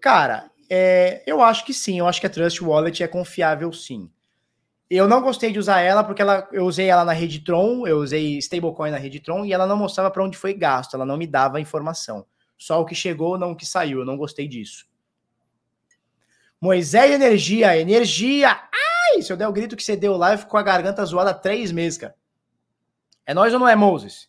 Cara, 0.00 0.50
é, 0.68 1.22
eu 1.24 1.40
acho 1.40 1.64
que 1.64 1.72
sim. 1.72 2.00
Eu 2.00 2.08
acho 2.08 2.20
que 2.20 2.26
a 2.26 2.30
Trust 2.30 2.64
Wallet 2.64 3.00
é 3.00 3.06
confiável 3.06 3.72
sim. 3.72 4.10
Eu 4.94 5.08
não 5.08 5.22
gostei 5.22 5.50
de 5.50 5.58
usar 5.58 5.80
ela 5.80 6.04
porque 6.04 6.20
ela, 6.20 6.46
eu 6.52 6.66
usei 6.66 6.86
ela 6.90 7.02
na 7.02 7.14
rede 7.14 7.40
Tron, 7.40 7.86
eu 7.86 7.96
usei 7.96 8.36
stablecoin 8.36 8.90
na 8.90 8.98
rede 8.98 9.20
Tron 9.20 9.42
e 9.42 9.50
ela 9.50 9.66
não 9.66 9.74
mostrava 9.74 10.10
para 10.10 10.22
onde 10.22 10.36
foi 10.36 10.52
gasto, 10.52 10.92
ela 10.92 11.06
não 11.06 11.16
me 11.16 11.26
dava 11.26 11.58
informação. 11.58 12.26
Só 12.58 12.78
o 12.78 12.84
que 12.84 12.94
chegou, 12.94 13.38
não 13.38 13.52
o 13.52 13.56
que 13.56 13.64
saiu. 13.64 14.00
Eu 14.00 14.04
não 14.04 14.18
gostei 14.18 14.46
disso. 14.46 14.86
Moisés 16.60 17.10
Energia, 17.10 17.74
energia! 17.74 18.50
Ai! 18.50 19.22
Se 19.22 19.32
eu 19.32 19.36
der 19.38 19.48
o 19.48 19.52
grito 19.52 19.76
que 19.76 19.82
você 19.82 19.96
deu 19.96 20.14
lá, 20.14 20.34
eu 20.34 20.38
fico 20.38 20.50
com 20.50 20.58
a 20.58 20.62
garganta 20.62 21.02
zoada 21.06 21.30
há 21.30 21.34
três 21.34 21.72
meses, 21.72 21.96
cara. 21.96 22.14
É 23.24 23.32
nós 23.32 23.54
ou 23.54 23.60
não 23.60 23.68
é, 23.68 23.74
Moses? 23.74 24.28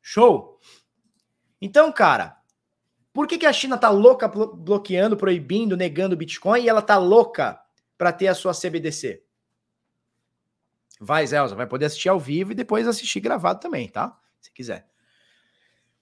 Show! 0.00 0.60
Então, 1.60 1.90
cara, 1.90 2.39
por 3.12 3.26
que, 3.26 3.38
que 3.38 3.46
a 3.46 3.52
China 3.52 3.74
está 3.74 3.90
louca 3.90 4.28
bloqueando, 4.28 5.16
proibindo, 5.16 5.76
negando 5.76 6.14
o 6.14 6.18
Bitcoin 6.18 6.62
e 6.62 6.68
ela 6.68 6.80
está 6.80 6.96
louca 6.96 7.60
para 7.98 8.12
ter 8.12 8.28
a 8.28 8.34
sua 8.34 8.52
CBDC? 8.52 9.22
Vai, 11.00 11.26
Zelza, 11.26 11.54
vai 11.54 11.66
poder 11.66 11.86
assistir 11.86 12.08
ao 12.08 12.20
vivo 12.20 12.52
e 12.52 12.54
depois 12.54 12.86
assistir 12.86 13.20
gravado 13.20 13.58
também, 13.58 13.88
tá? 13.88 14.16
Se 14.40 14.52
quiser. 14.52 14.86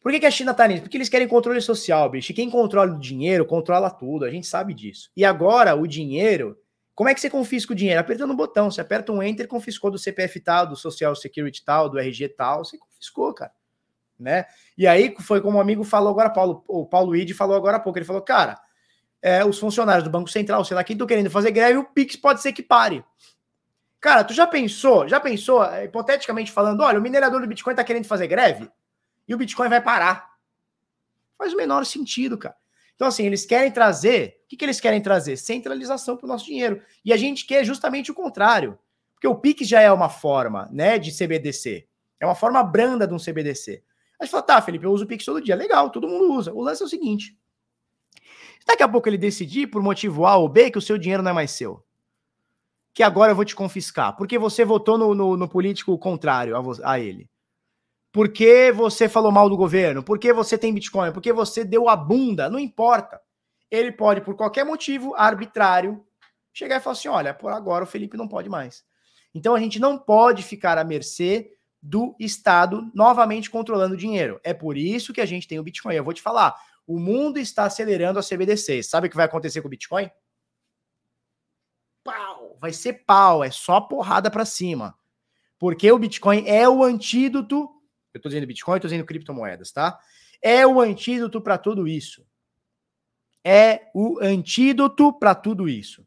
Por 0.01 0.13
que, 0.13 0.21
que 0.21 0.27
a 0.27 0.31
China 0.31 0.55
tá 0.55 0.67
nisso? 0.67 0.83
Porque 0.83 0.97
eles 0.97 1.09
querem 1.09 1.27
controle 1.27 1.61
social, 1.61 2.09
bicho. 2.11 2.33
E 2.33 2.35
quem 2.35 2.51
controla 2.51 2.93
o 2.93 2.99
dinheiro, 2.99 3.45
controla 3.45 3.91
tudo. 3.91 4.25
A 4.25 4.31
gente 4.31 4.47
sabe 4.47 4.75
disso. 4.75 5.11
E 5.17 5.25
agora, 5.25 5.75
o 5.75 5.87
dinheiro, 5.87 6.57
Como 6.95 7.09
é 7.09 7.15
que 7.15 7.21
você 7.21 7.31
confisca 7.31 7.73
o 7.73 7.77
dinheiro? 7.77 8.01
Apertando 8.01 8.33
um 8.33 8.37
botão. 8.37 8.71
Você 8.71 8.81
aperta 8.81 9.13
um 9.13 9.23
enter, 9.23 9.47
confiscou 9.47 9.91
do 9.91 9.99
CPF 9.99 10.41
tal, 10.41 10.67
do 10.67 10.77
Social 10.77 11.15
Security 11.15 11.65
tal, 11.65 11.89
do 11.89 11.99
RG 11.99 12.29
tal. 12.31 12.65
Você 12.65 12.77
confiscou, 12.77 13.33
cara. 13.33 13.53
Né? 14.19 14.47
E 14.77 14.87
aí 14.87 15.15
foi 15.21 15.41
como 15.41 15.57
o 15.57 15.59
um 15.59 15.61
amigo 15.61 15.85
falou 15.85 16.11
agora, 16.11 16.31
Paulo, 16.31 16.65
o 16.67 16.85
Paulo 16.85 17.15
Ide 17.15 17.35
falou 17.35 17.57
agora 17.57 17.77
há 17.77 17.81
pouco. 17.81 17.99
Ele 17.99 18.07
falou, 18.07 18.23
cara, 18.23 18.61
é, 19.23 19.45
os 19.45 19.59
funcionários 19.59 20.05
do 20.05 20.11
Banco 20.11 20.29
Central, 20.29 20.65
sei 20.65 20.75
lá, 20.75 20.83
quem 20.83 20.95
estão 20.95 21.07
querendo 21.07 21.31
fazer 21.31 21.51
greve, 21.51 21.79
o 21.79 21.85
Pix 21.85 22.17
pode 22.17 22.41
ser 22.43 22.53
que 22.53 22.63
pare. 22.63 23.05
Cara, 24.01 24.23
tu 24.25 24.33
já 24.33 24.47
pensou, 24.47 25.09
já 25.09 25.19
pensou, 25.19 25.65
é, 25.65 25.85
hipoteticamente 25.85 26.53
falando, 26.53 26.83
olha, 26.83 26.99
o 26.99 27.03
minerador 27.03 27.41
do 27.41 27.47
Bitcoin 27.47 27.75
tá 27.75 27.83
querendo 27.83 28.07
fazer 28.07 28.29
greve 28.29 28.71
e 29.27 29.35
o 29.35 29.39
Bitcoin 29.39 29.69
vai 29.69 29.81
parar. 29.81 30.29
Faz 31.37 31.53
o 31.53 31.57
menor 31.57 31.85
sentido, 31.85 32.39
cara. 32.39 32.57
Então, 32.95 33.07
assim, 33.07 33.25
eles 33.25 33.47
querem 33.47 33.71
trazer, 33.71 34.41
o 34.45 34.49
que, 34.49 34.57
que 34.57 34.65
eles 34.65 34.81
querem 34.81 35.01
trazer? 35.01 35.37
Centralização 35.37 36.17
para 36.17 36.25
o 36.25 36.29
nosso 36.29 36.47
dinheiro. 36.47 36.83
E 37.05 37.13
a 37.13 37.17
gente 37.17 37.47
quer 37.47 37.65
justamente 37.65 38.11
o 38.11 38.15
contrário. 38.15 38.77
Porque 39.15 39.29
o 39.29 39.37
Pix 39.37 39.69
já 39.69 39.81
é 39.81 39.91
uma 39.91 40.09
forma, 40.09 40.69
né, 40.73 40.99
de 40.99 41.13
CBDC. 41.13 41.87
É 42.19 42.27
uma 42.27 42.35
forma 42.35 42.63
branda 42.63 43.07
de 43.07 43.15
um 43.15 43.19
CBDC. 43.19 43.85
A 44.19 44.25
gente 44.25 44.33
fala, 44.33 44.43
tá, 44.43 44.63
Felipe, 44.63 44.85
eu 44.85 44.93
uso 44.93 45.05
o 45.05 45.07
Pix 45.07 45.25
todo 45.25 45.41
dia. 45.41 45.55
Legal, 45.55 45.91
todo 45.91 46.09
mundo 46.09 46.33
usa. 46.33 46.53
O 46.53 46.61
lance 46.61 46.83
é 46.83 46.87
o 46.87 46.89
seguinte: 46.89 47.39
daqui 48.67 48.83
a 48.83 48.89
pouco 48.89 49.09
ele 49.09 49.19
decidir, 49.19 49.69
por 49.69 49.83
motivo 49.83 50.27
A 50.27 50.37
ou 50.37 50.49
B, 50.49 50.71
que 50.71 50.79
o 50.79 50.83
seu 50.83 50.99
dinheiro 50.99 51.23
não 51.23 51.31
é 51.31 51.35
mais 51.35 51.51
seu 51.51 51.85
que 52.99 53.03
agora 53.05 53.31
eu 53.31 53.37
vou 53.37 53.45
te 53.45 53.55
confiscar? 53.55 54.17
Porque 54.17 54.37
você 54.37 54.65
votou 54.65 54.99
no, 54.99 55.15
no, 55.15 55.37
no 55.37 55.49
político 55.49 55.97
contrário 55.99 56.57
a, 56.57 56.93
a, 56.95 56.99
ele? 56.99 57.31
Porque 58.11 58.73
você 58.73 59.09
falou 59.09 59.31
mal 59.31 59.49
do 59.49 59.57
governo? 59.57 60.03
Porque 60.03 60.33
você 60.33 60.59
tem 60.59 60.75
Bitcoin? 60.75 61.13
Porque 61.13 61.33
você 61.33 61.65
deu 61.65 61.89
a 61.89 61.95
bunda? 61.95 62.51
Não 62.51 62.59
importa. 62.59 63.21
Ele 63.71 63.93
pode, 63.93 64.21
por 64.23 64.35
qualquer 64.35 64.65
motivo 64.65 65.15
arbitrário, 65.15 66.05
chegar 66.53 66.79
e 66.79 66.81
falar 66.81 66.95
assim: 66.95 67.07
olha, 67.07 67.33
por 67.33 67.53
agora 67.53 67.85
o 67.85 67.87
Felipe 67.87 68.17
não 68.17 68.27
pode 68.27 68.49
mais. 68.49 68.83
Então 69.33 69.55
a 69.55 69.61
gente 69.61 69.79
não 69.79 69.97
pode 69.97 70.43
ficar 70.43 70.77
à 70.77 70.83
mercê 70.83 71.53
do 71.81 72.15
Estado 72.19 72.91
novamente 72.95 73.51
controlando 73.51 73.95
o 73.95 73.99
dinheiro. 73.99 74.41
É 74.43 74.53
por 74.53 74.77
isso 74.77 75.13
que 75.13 75.21
a 75.21 75.27
gente 75.27 75.47
tem 75.47 75.59
o 75.59 75.63
Bitcoin. 75.63 75.95
Eu 75.95 76.05
vou 76.05 76.13
te 76.13 76.23
falar: 76.23 76.57
o 76.87 76.99
mundo 76.99 77.39
está 77.39 77.65
acelerando 77.65 78.19
a 78.19 78.23
CBDC. 78.23 78.83
Sabe 78.83 79.07
o 79.07 79.11
que 79.11 79.17
vai 79.17 79.27
acontecer 79.27 79.61
com 79.61 79.69
o 79.69 79.71
Bitcoin? 79.71 80.11
vai 82.61 82.73
ser 82.73 83.05
pau, 83.05 83.43
é 83.43 83.51
só 83.51 83.81
porrada 83.81 84.31
para 84.31 84.45
cima. 84.45 84.97
Porque 85.59 85.91
o 85.91 85.99
Bitcoin 85.99 86.45
é 86.47 86.69
o 86.69 86.85
antídoto. 86.85 87.69
Eu 88.13 88.21
tô 88.21 88.29
dizendo 88.29 88.47
Bitcoin, 88.47 88.77
eu 88.77 88.81
tô 88.81 88.89
dizendo 88.89 89.05
criptomoedas, 89.05 89.73
tá? 89.73 89.99
É 90.41 90.67
o 90.67 90.81
antídoto 90.81 91.41
para 91.41 91.59
tudo 91.59 91.89
isso. 91.89 92.27
É 93.45 93.91
o 93.95 94.19
antídoto 94.21 95.13
para 95.13 95.35
tudo 95.35 95.69
isso. 95.69 96.07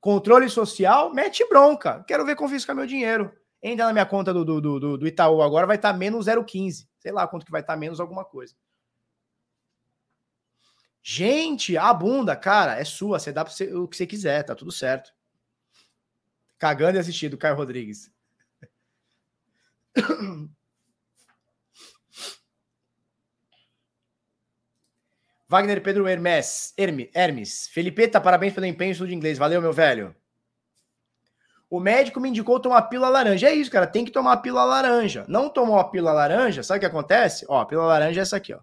Controle 0.00 0.48
social, 0.48 1.12
mete 1.12 1.46
bronca. 1.48 2.04
Quero 2.04 2.24
ver 2.24 2.36
confiscar 2.36 2.76
meu 2.76 2.86
dinheiro. 2.86 3.32
Entra 3.68 3.86
na 3.86 3.92
minha 3.92 4.06
conta 4.06 4.32
do, 4.32 4.44
do, 4.44 4.60
do, 4.60 4.96
do 4.96 5.08
Itaú 5.08 5.42
agora, 5.42 5.66
vai 5.66 5.74
estar 5.74 5.90
tá 5.92 5.98
menos 5.98 6.26
0,15. 6.26 6.86
Sei 7.00 7.10
lá 7.10 7.26
quanto 7.26 7.44
que 7.44 7.50
vai 7.50 7.62
estar 7.62 7.72
tá 7.72 7.76
menos 7.76 7.98
alguma 7.98 8.24
coisa. 8.24 8.54
Gente, 11.02 11.76
a 11.76 11.92
bunda, 11.92 12.36
cara, 12.36 12.78
é 12.78 12.84
sua. 12.84 13.18
Você 13.18 13.32
dá 13.32 13.42
o 13.42 13.88
que 13.88 13.96
você 13.96 14.06
quiser, 14.06 14.44
tá 14.44 14.54
tudo 14.54 14.70
certo. 14.70 15.12
Cagando 16.56 16.96
e 16.96 17.00
assistindo, 17.00 17.36
Caio 17.36 17.56
Rodrigues. 17.56 18.08
Wagner 25.48 25.82
Pedro 25.82 26.06
Hermes, 26.06 26.72
Hermes, 26.76 27.10
Hermes. 27.12 27.66
Felipeta, 27.66 28.20
parabéns 28.20 28.54
pelo 28.54 28.66
empenho 28.66 28.94
de 28.94 29.12
inglês. 29.12 29.38
Valeu, 29.38 29.60
meu 29.60 29.72
velho. 29.72 30.14
O 31.68 31.80
médico 31.80 32.20
me 32.20 32.28
indicou 32.28 32.60
tomar 32.60 32.82
pílula 32.82 33.08
laranja. 33.08 33.48
É 33.48 33.54
isso, 33.54 33.70
cara. 33.70 33.86
Tem 33.86 34.04
que 34.04 34.10
tomar 34.10 34.36
pílula 34.38 34.64
laranja. 34.64 35.24
Não 35.28 35.48
tomou 35.48 35.78
a 35.78 35.84
pílula 35.84 36.12
laranja, 36.12 36.62
sabe 36.62 36.78
o 36.78 36.80
que 36.80 36.86
acontece? 36.86 37.44
Ó, 37.48 37.60
a 37.60 37.66
pílula 37.66 37.88
laranja 37.88 38.20
é 38.20 38.22
essa 38.22 38.36
aqui, 38.36 38.54
ó. 38.54 38.58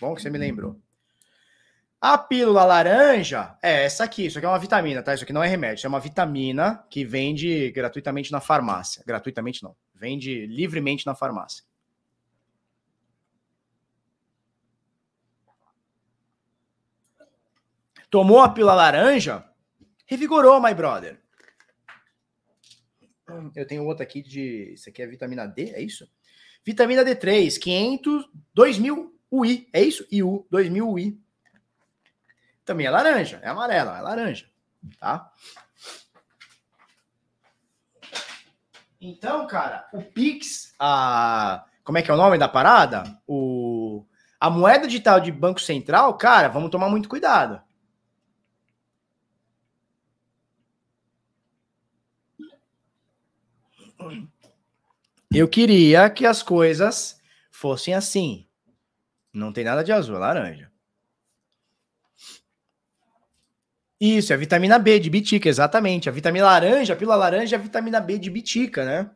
bom 0.00 0.14
que 0.14 0.22
você 0.22 0.30
me 0.30 0.38
lembrou. 0.38 0.80
A 2.00 2.16
pílula 2.16 2.64
laranja 2.64 3.58
é 3.60 3.84
essa 3.84 4.04
aqui. 4.04 4.26
Isso 4.26 4.38
aqui 4.38 4.46
é 4.46 4.48
uma 4.48 4.58
vitamina, 4.58 5.02
tá? 5.02 5.12
Isso 5.12 5.24
aqui 5.24 5.32
não 5.32 5.42
é 5.42 5.48
remédio. 5.48 5.78
Isso 5.78 5.86
é 5.86 5.88
uma 5.88 5.98
vitamina 5.98 6.84
que 6.88 7.04
vende 7.04 7.72
gratuitamente 7.72 8.30
na 8.30 8.40
farmácia. 8.40 9.02
Gratuitamente 9.04 9.64
não. 9.64 9.74
Vende 9.94 10.46
livremente 10.46 11.04
na 11.04 11.14
farmácia. 11.16 11.64
Tomou 18.08 18.40
a 18.40 18.48
pílula 18.48 18.74
laranja? 18.74 19.44
Revigorou, 20.06 20.62
my 20.62 20.72
brother. 20.72 21.20
Eu 23.54 23.66
tenho 23.66 23.84
outra 23.84 24.04
aqui 24.04 24.22
de. 24.22 24.72
Isso 24.72 24.88
aqui 24.88 25.02
é 25.02 25.06
vitamina 25.06 25.46
D, 25.46 25.70
é 25.72 25.82
isso? 25.82 26.08
Vitamina 26.64 27.04
D3, 27.04 27.58
500, 27.58 28.30
2000 28.54 29.14
UI, 29.30 29.68
é 29.72 29.82
isso? 29.82 30.06
IU, 30.10 30.46
2000 30.50 30.88
UI. 30.88 31.20
Também 32.68 32.84
é 32.84 32.90
laranja, 32.90 33.40
é 33.42 33.48
amarela, 33.48 33.96
é 33.96 34.02
laranja, 34.02 34.46
tá? 35.00 35.32
Então, 39.00 39.46
cara, 39.46 39.88
o 39.90 40.02
Pix, 40.02 40.74
a 40.78 41.64
como 41.82 41.96
é 41.96 42.02
que 42.02 42.10
é 42.10 42.14
o 42.14 42.18
nome 42.18 42.36
da 42.36 42.46
parada? 42.46 43.04
O 43.26 44.04
a 44.38 44.50
moeda 44.50 44.86
digital 44.86 45.18
de 45.18 45.32
Banco 45.32 45.62
Central, 45.62 46.18
cara, 46.18 46.48
vamos 46.48 46.68
tomar 46.68 46.90
muito 46.90 47.08
cuidado. 47.08 47.62
Eu 55.32 55.48
queria 55.48 56.10
que 56.10 56.26
as 56.26 56.42
coisas 56.42 57.18
fossem 57.50 57.94
assim. 57.94 58.46
Não 59.32 59.54
tem 59.54 59.64
nada 59.64 59.82
de 59.82 59.90
azul, 59.90 60.16
é 60.16 60.18
laranja. 60.18 60.70
Isso, 64.00 64.32
é 64.32 64.36
a 64.36 64.38
vitamina 64.38 64.78
B 64.78 65.00
de 65.00 65.10
bitica, 65.10 65.48
exatamente. 65.48 66.08
A 66.08 66.12
vitamina 66.12 66.46
laranja, 66.46 66.92
a 66.92 66.96
pílula 66.96 67.16
laranja 67.16 67.56
é 67.56 67.58
a 67.58 67.62
vitamina 67.62 68.00
B 68.00 68.18
de 68.18 68.30
bitica, 68.30 68.84
né? 68.84 69.10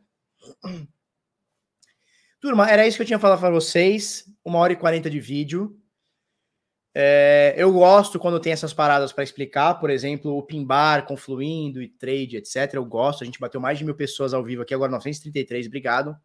Turma, 2.41 2.69
era 2.69 2.85
isso 2.85 2.97
que 2.97 3.03
eu 3.03 3.07
tinha 3.07 3.19
falado 3.19 3.39
para 3.39 3.51
vocês. 3.51 4.25
Uma 4.45 4.59
hora 4.59 4.73
e 4.73 4.77
quarenta 4.77 5.09
de 5.09 5.21
vídeo. 5.21 5.79
É, 6.95 7.55
eu 7.57 7.73
gosto 7.73 8.19
quando 8.19 8.41
tem 8.41 8.53
essas 8.53 8.75
paradas 8.75 9.13
para 9.13 9.25
explicar, 9.25 9.75
por 9.75 9.89
exemplo, 9.89 10.37
o 10.37 10.43
Pimbar 10.43 11.07
confluindo 11.07 11.81
e 11.81 11.89
trade, 11.89 12.37
etc. 12.37 12.75
Eu 12.75 12.85
gosto. 12.85 13.23
A 13.23 13.25
gente 13.25 13.39
bateu 13.39 13.61
mais 13.61 13.79
de 13.79 13.85
mil 13.85 13.95
pessoas 13.95 14.35
ao 14.35 14.43
vivo 14.43 14.63
aqui, 14.63 14.75
agora 14.75 14.91
933. 14.91 15.69
Obrigado. 15.69 16.17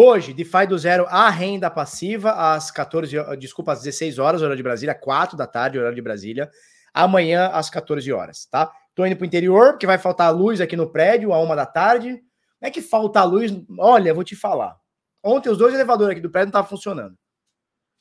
Hoje, 0.00 0.32
DeFi 0.32 0.64
do 0.68 0.78
zero, 0.78 1.06
a 1.08 1.28
renda 1.28 1.68
passiva, 1.68 2.30
às 2.30 2.70
14, 2.70 3.16
desculpa, 3.36 3.72
às 3.72 3.82
16 3.82 4.20
horas, 4.20 4.42
hora 4.42 4.54
de 4.54 4.62
Brasília, 4.62 4.94
4 4.94 5.36
da 5.36 5.44
tarde, 5.44 5.76
hora 5.76 5.92
de 5.92 6.00
Brasília. 6.00 6.48
Amanhã, 6.94 7.48
às 7.48 7.68
14 7.68 8.12
horas, 8.12 8.46
tá? 8.46 8.72
Tô 8.94 9.04
indo 9.04 9.16
pro 9.16 9.26
interior, 9.26 9.72
porque 9.72 9.88
vai 9.88 9.98
faltar 9.98 10.32
luz 10.32 10.60
aqui 10.60 10.76
no 10.76 10.88
prédio, 10.88 11.32
a 11.32 11.40
uma 11.40 11.56
da 11.56 11.66
tarde. 11.66 12.12
Não 12.60 12.68
é 12.68 12.70
que 12.70 12.80
falta 12.80 13.24
luz, 13.24 13.50
olha, 13.76 14.14
vou 14.14 14.22
te 14.22 14.36
falar. 14.36 14.76
Ontem 15.20 15.50
os 15.50 15.58
dois 15.58 15.74
elevadores 15.74 16.12
aqui 16.12 16.20
do 16.20 16.30
prédio 16.30 16.52
não 16.52 16.60
estavam 16.60 16.70
funcionando. 16.70 17.18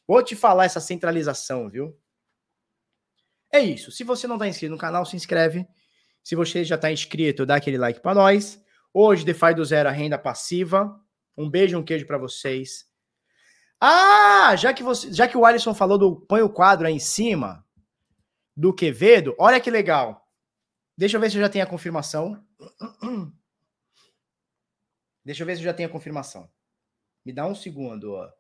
Vou 0.08 0.22
te 0.22 0.36
falar 0.36 0.66
essa 0.66 0.80
centralização, 0.80 1.68
viu? 1.68 2.00
É 3.52 3.60
isso. 3.60 3.92
Se 3.92 4.04
você 4.04 4.28
não 4.28 4.36
está 4.36 4.48
inscrito 4.48 4.72
no 4.72 4.78
canal, 4.78 5.04
se 5.04 5.16
inscreve. 5.16 5.66
Se 6.24 6.36
você 6.36 6.64
já 6.64 6.76
está 6.76 6.92
inscrito, 6.92 7.44
dá 7.44 7.56
aquele 7.56 7.80
like 7.80 8.02
para 8.02 8.14
nós. 8.14 8.62
Hoje, 8.94 9.26
DeFi 9.26 9.56
do 9.56 9.66
zero, 9.66 9.90
a 9.90 9.92
renda 9.92 10.20
passiva. 10.20 10.96
Um 11.38 11.50
beijo, 11.50 11.78
um 11.78 11.84
queijo 11.84 12.08
para 12.08 12.18
vocês. 12.18 12.90
Ah, 13.80 14.56
já 14.56 14.74
que 14.74 14.82
você, 14.82 15.14
já 15.14 15.28
que 15.28 15.38
o 15.38 15.46
Alisson 15.46 15.74
falou 15.74 15.98
do 15.98 16.16
põe 16.16 16.42
o 16.42 16.50
quadro 16.50 16.88
aí 16.88 16.94
em 16.94 17.00
cima 17.00 17.64
do 18.56 18.74
Quevedo, 18.74 19.36
olha 19.38 19.60
que 19.60 19.70
legal. 19.70 20.28
Deixa 20.98 21.16
eu 21.16 21.22
ver 21.22 21.30
se 21.30 21.38
eu 21.38 21.42
já 21.42 21.50
tenho 21.50 21.64
a 21.64 21.70
confirmação. 21.70 22.44
Deixa 25.24 25.44
eu 25.44 25.46
ver 25.46 25.56
se 25.56 25.62
eu 25.62 25.66
já 25.66 25.74
tenho 25.74 25.90
a 25.90 25.92
confirmação. 25.92 26.50
Me 27.24 27.32
dá 27.32 27.46
um 27.46 27.54
segundo, 27.54 28.14
ó. 28.14 28.32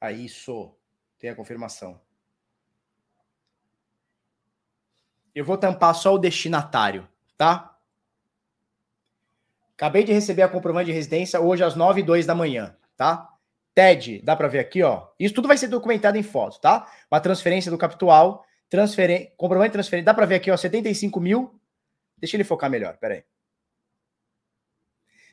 Aí, 0.00 0.24
isso. 0.24 0.74
Tem 1.18 1.28
a 1.28 1.34
confirmação. 1.34 2.00
Eu 5.34 5.44
vou 5.44 5.58
tampar 5.58 5.94
só 5.94 6.14
o 6.14 6.18
destinatário, 6.18 7.08
tá? 7.36 7.77
Acabei 9.78 10.02
de 10.02 10.12
receber 10.12 10.42
a 10.42 10.48
comprovante 10.48 10.86
de 10.86 10.92
residência 10.92 11.40
hoje 11.40 11.62
às 11.62 11.76
9 11.76 12.00
e 12.00 12.02
2 12.02 12.26
da 12.26 12.34
manhã, 12.34 12.76
tá? 12.96 13.32
TED, 13.72 14.20
dá 14.24 14.34
para 14.34 14.48
ver 14.48 14.58
aqui, 14.58 14.82
ó. 14.82 15.06
Isso 15.20 15.32
tudo 15.32 15.46
vai 15.46 15.56
ser 15.56 15.68
documentado 15.68 16.18
em 16.18 16.22
foto, 16.24 16.60
tá? 16.60 16.90
Uma 17.08 17.20
transferência 17.20 17.70
do 17.70 17.78
capital, 17.78 18.44
transferência, 18.68 19.32
comprovante 19.36 19.68
de 19.68 19.74
transferência, 19.74 20.04
dá 20.04 20.12
para 20.12 20.26
ver 20.26 20.34
aqui, 20.34 20.50
ó, 20.50 20.56
75 20.56 21.20
mil. 21.20 21.60
Deixa 22.16 22.36
ele 22.36 22.42
focar 22.42 22.68
melhor, 22.68 22.96
peraí. 22.96 23.22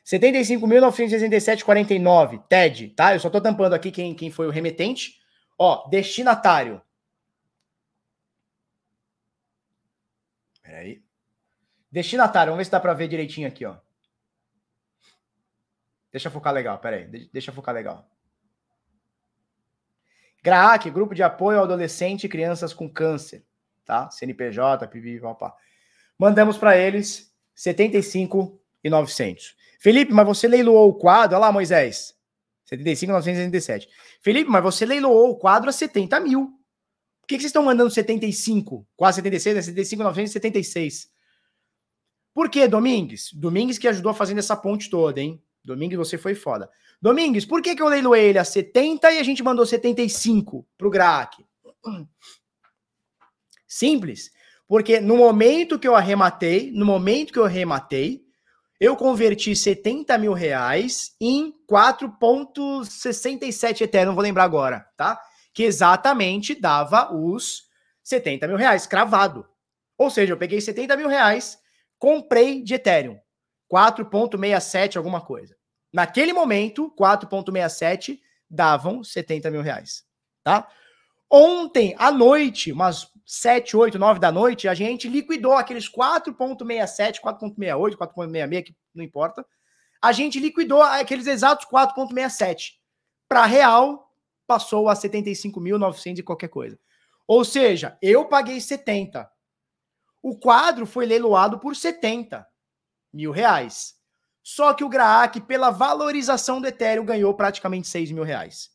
75.967,49, 0.04 2.44
TED, 2.48 2.90
tá? 2.90 3.16
Eu 3.16 3.18
só 3.18 3.28
tô 3.28 3.40
tampando 3.40 3.72
aqui 3.72 3.90
quem, 3.90 4.14
quem 4.14 4.30
foi 4.30 4.46
o 4.46 4.50
remetente. 4.50 5.20
Ó, 5.58 5.88
destinatário. 5.88 6.80
Peraí. 10.62 11.02
Destinatário, 11.90 12.52
vamos 12.52 12.58
ver 12.58 12.66
se 12.66 12.70
dá 12.70 12.78
para 12.78 12.94
ver 12.94 13.08
direitinho 13.08 13.48
aqui, 13.48 13.66
ó. 13.66 13.84
Deixa 16.16 16.30
focar 16.30 16.54
legal, 16.54 16.78
peraí. 16.78 17.28
Deixa 17.30 17.52
focar 17.52 17.74
legal. 17.74 18.08
GRAAC, 20.42 20.88
Grupo 20.88 21.14
de 21.14 21.22
Apoio 21.22 21.58
ao 21.58 21.64
Adolescente 21.64 22.24
e 22.24 22.28
Crianças 22.28 22.72
com 22.72 22.88
Câncer, 22.88 23.44
tá? 23.84 24.10
CNPJ, 24.10 24.88
PIB, 24.88 25.20
papá. 25.20 25.54
Mandamos 26.18 26.56
para 26.56 26.74
eles 26.74 27.30
75,900. 27.54 29.56
Felipe, 29.78 30.10
mas 30.10 30.24
você 30.24 30.48
leiloou 30.48 30.88
o 30.88 30.94
quadro, 30.94 31.36
olha 31.36 31.48
lá, 31.48 31.52
Moisés. 31.52 32.16
75,967. 32.64 33.86
Felipe, 34.22 34.50
mas 34.50 34.62
você 34.62 34.86
leiloou 34.86 35.32
o 35.32 35.36
quadro 35.36 35.68
a 35.68 35.72
70 35.72 36.18
mil. 36.20 36.46
Por 37.20 37.28
que, 37.28 37.36
que 37.36 37.42
vocês 37.42 37.50
estão 37.50 37.62
mandando 37.62 37.90
75? 37.90 38.88
Quase 38.96 39.16
76, 39.16 39.54
né? 39.54 39.60
75,976. 39.60 41.10
Por 42.32 42.48
que, 42.48 42.66
Domingues? 42.66 43.34
Domingues 43.34 43.76
que 43.76 43.86
ajudou 43.86 44.12
a 44.12 44.14
fazer 44.14 44.38
essa 44.38 44.56
ponte 44.56 44.88
toda, 44.88 45.20
hein? 45.20 45.42
Domingues, 45.66 45.98
você 45.98 46.16
foi 46.16 46.34
foda. 46.34 46.70
Domingues, 47.02 47.44
por 47.44 47.60
que, 47.60 47.74
que 47.74 47.82
eu 47.82 47.88
leiloei 47.88 48.28
ele 48.28 48.38
a 48.38 48.44
70 48.44 49.12
e 49.12 49.18
a 49.18 49.22
gente 49.22 49.42
mandou 49.42 49.66
75 49.66 50.66
pro 50.78 50.88
GRAAC? 50.88 51.44
Simples. 53.66 54.30
Porque 54.66 54.98
no 55.00 55.16
momento 55.16 55.78
que 55.78 55.86
eu 55.86 55.94
arrematei, 55.94 56.72
no 56.72 56.86
momento 56.86 57.32
que 57.32 57.38
eu 57.38 57.44
arrematei, 57.44 58.24
eu 58.80 58.96
converti 58.96 59.54
70 59.54 60.18
mil 60.18 60.32
reais 60.32 61.14
em 61.20 61.52
4,67 61.70 63.82
Ethereum, 63.82 64.08
não 64.08 64.14
vou 64.14 64.22
lembrar 64.22 64.42
agora, 64.44 64.86
tá? 64.96 65.20
Que 65.52 65.62
exatamente 65.62 66.54
dava 66.54 67.14
os 67.14 67.66
70 68.02 68.48
mil 68.48 68.56
reais, 68.56 68.86
cravado. 68.86 69.46
Ou 69.96 70.10
seja, 70.10 70.32
eu 70.32 70.36
peguei 70.36 70.60
70 70.60 70.96
mil 70.96 71.06
reais, 71.08 71.58
comprei 71.98 72.62
de 72.62 72.74
Ethereum. 72.74 73.18
4,67 73.72 74.96
alguma 74.96 75.20
coisa. 75.20 75.55
Naquele 75.96 76.34
momento, 76.34 76.92
4,67 76.94 78.20
davam 78.50 79.02
70 79.02 79.50
mil 79.50 79.62
reais, 79.62 80.04
tá? 80.44 80.68
Ontem 81.30 81.94
à 81.98 82.12
noite, 82.12 82.70
umas 82.70 83.10
7, 83.24 83.74
8, 83.74 83.98
9 83.98 84.20
da 84.20 84.30
noite, 84.30 84.68
a 84.68 84.74
gente 84.74 85.08
liquidou 85.08 85.54
aqueles 85.54 85.90
4,67, 85.90 87.18
4,68, 87.22 87.96
4,66, 87.96 88.62
que 88.64 88.76
não 88.94 89.02
importa. 89.02 89.42
A 90.02 90.12
gente 90.12 90.38
liquidou 90.38 90.82
aqueles 90.82 91.26
exatos 91.26 91.66
4,67. 91.66 92.72
Para 93.26 93.46
real, 93.46 94.12
passou 94.46 94.90
a 94.90 94.94
75.900 94.94 96.18
e 96.18 96.22
qualquer 96.22 96.48
coisa. 96.48 96.78
Ou 97.26 97.42
seja, 97.42 97.96
eu 98.02 98.26
paguei 98.26 98.60
70. 98.60 99.26
O 100.22 100.38
quadro 100.38 100.84
foi 100.84 101.06
leiloado 101.06 101.58
por 101.58 101.74
70 101.74 102.46
mil 103.14 103.30
reais. 103.30 103.95
Só 104.46 104.72
que 104.74 104.84
o 104.84 104.88
Graac, 104.88 105.40
pela 105.40 105.70
valorização 105.70 106.60
do 106.60 106.68
Ethereum, 106.68 107.04
ganhou 107.04 107.34
praticamente 107.34 107.88
6 107.88 108.12
mil 108.12 108.22
reais. 108.22 108.70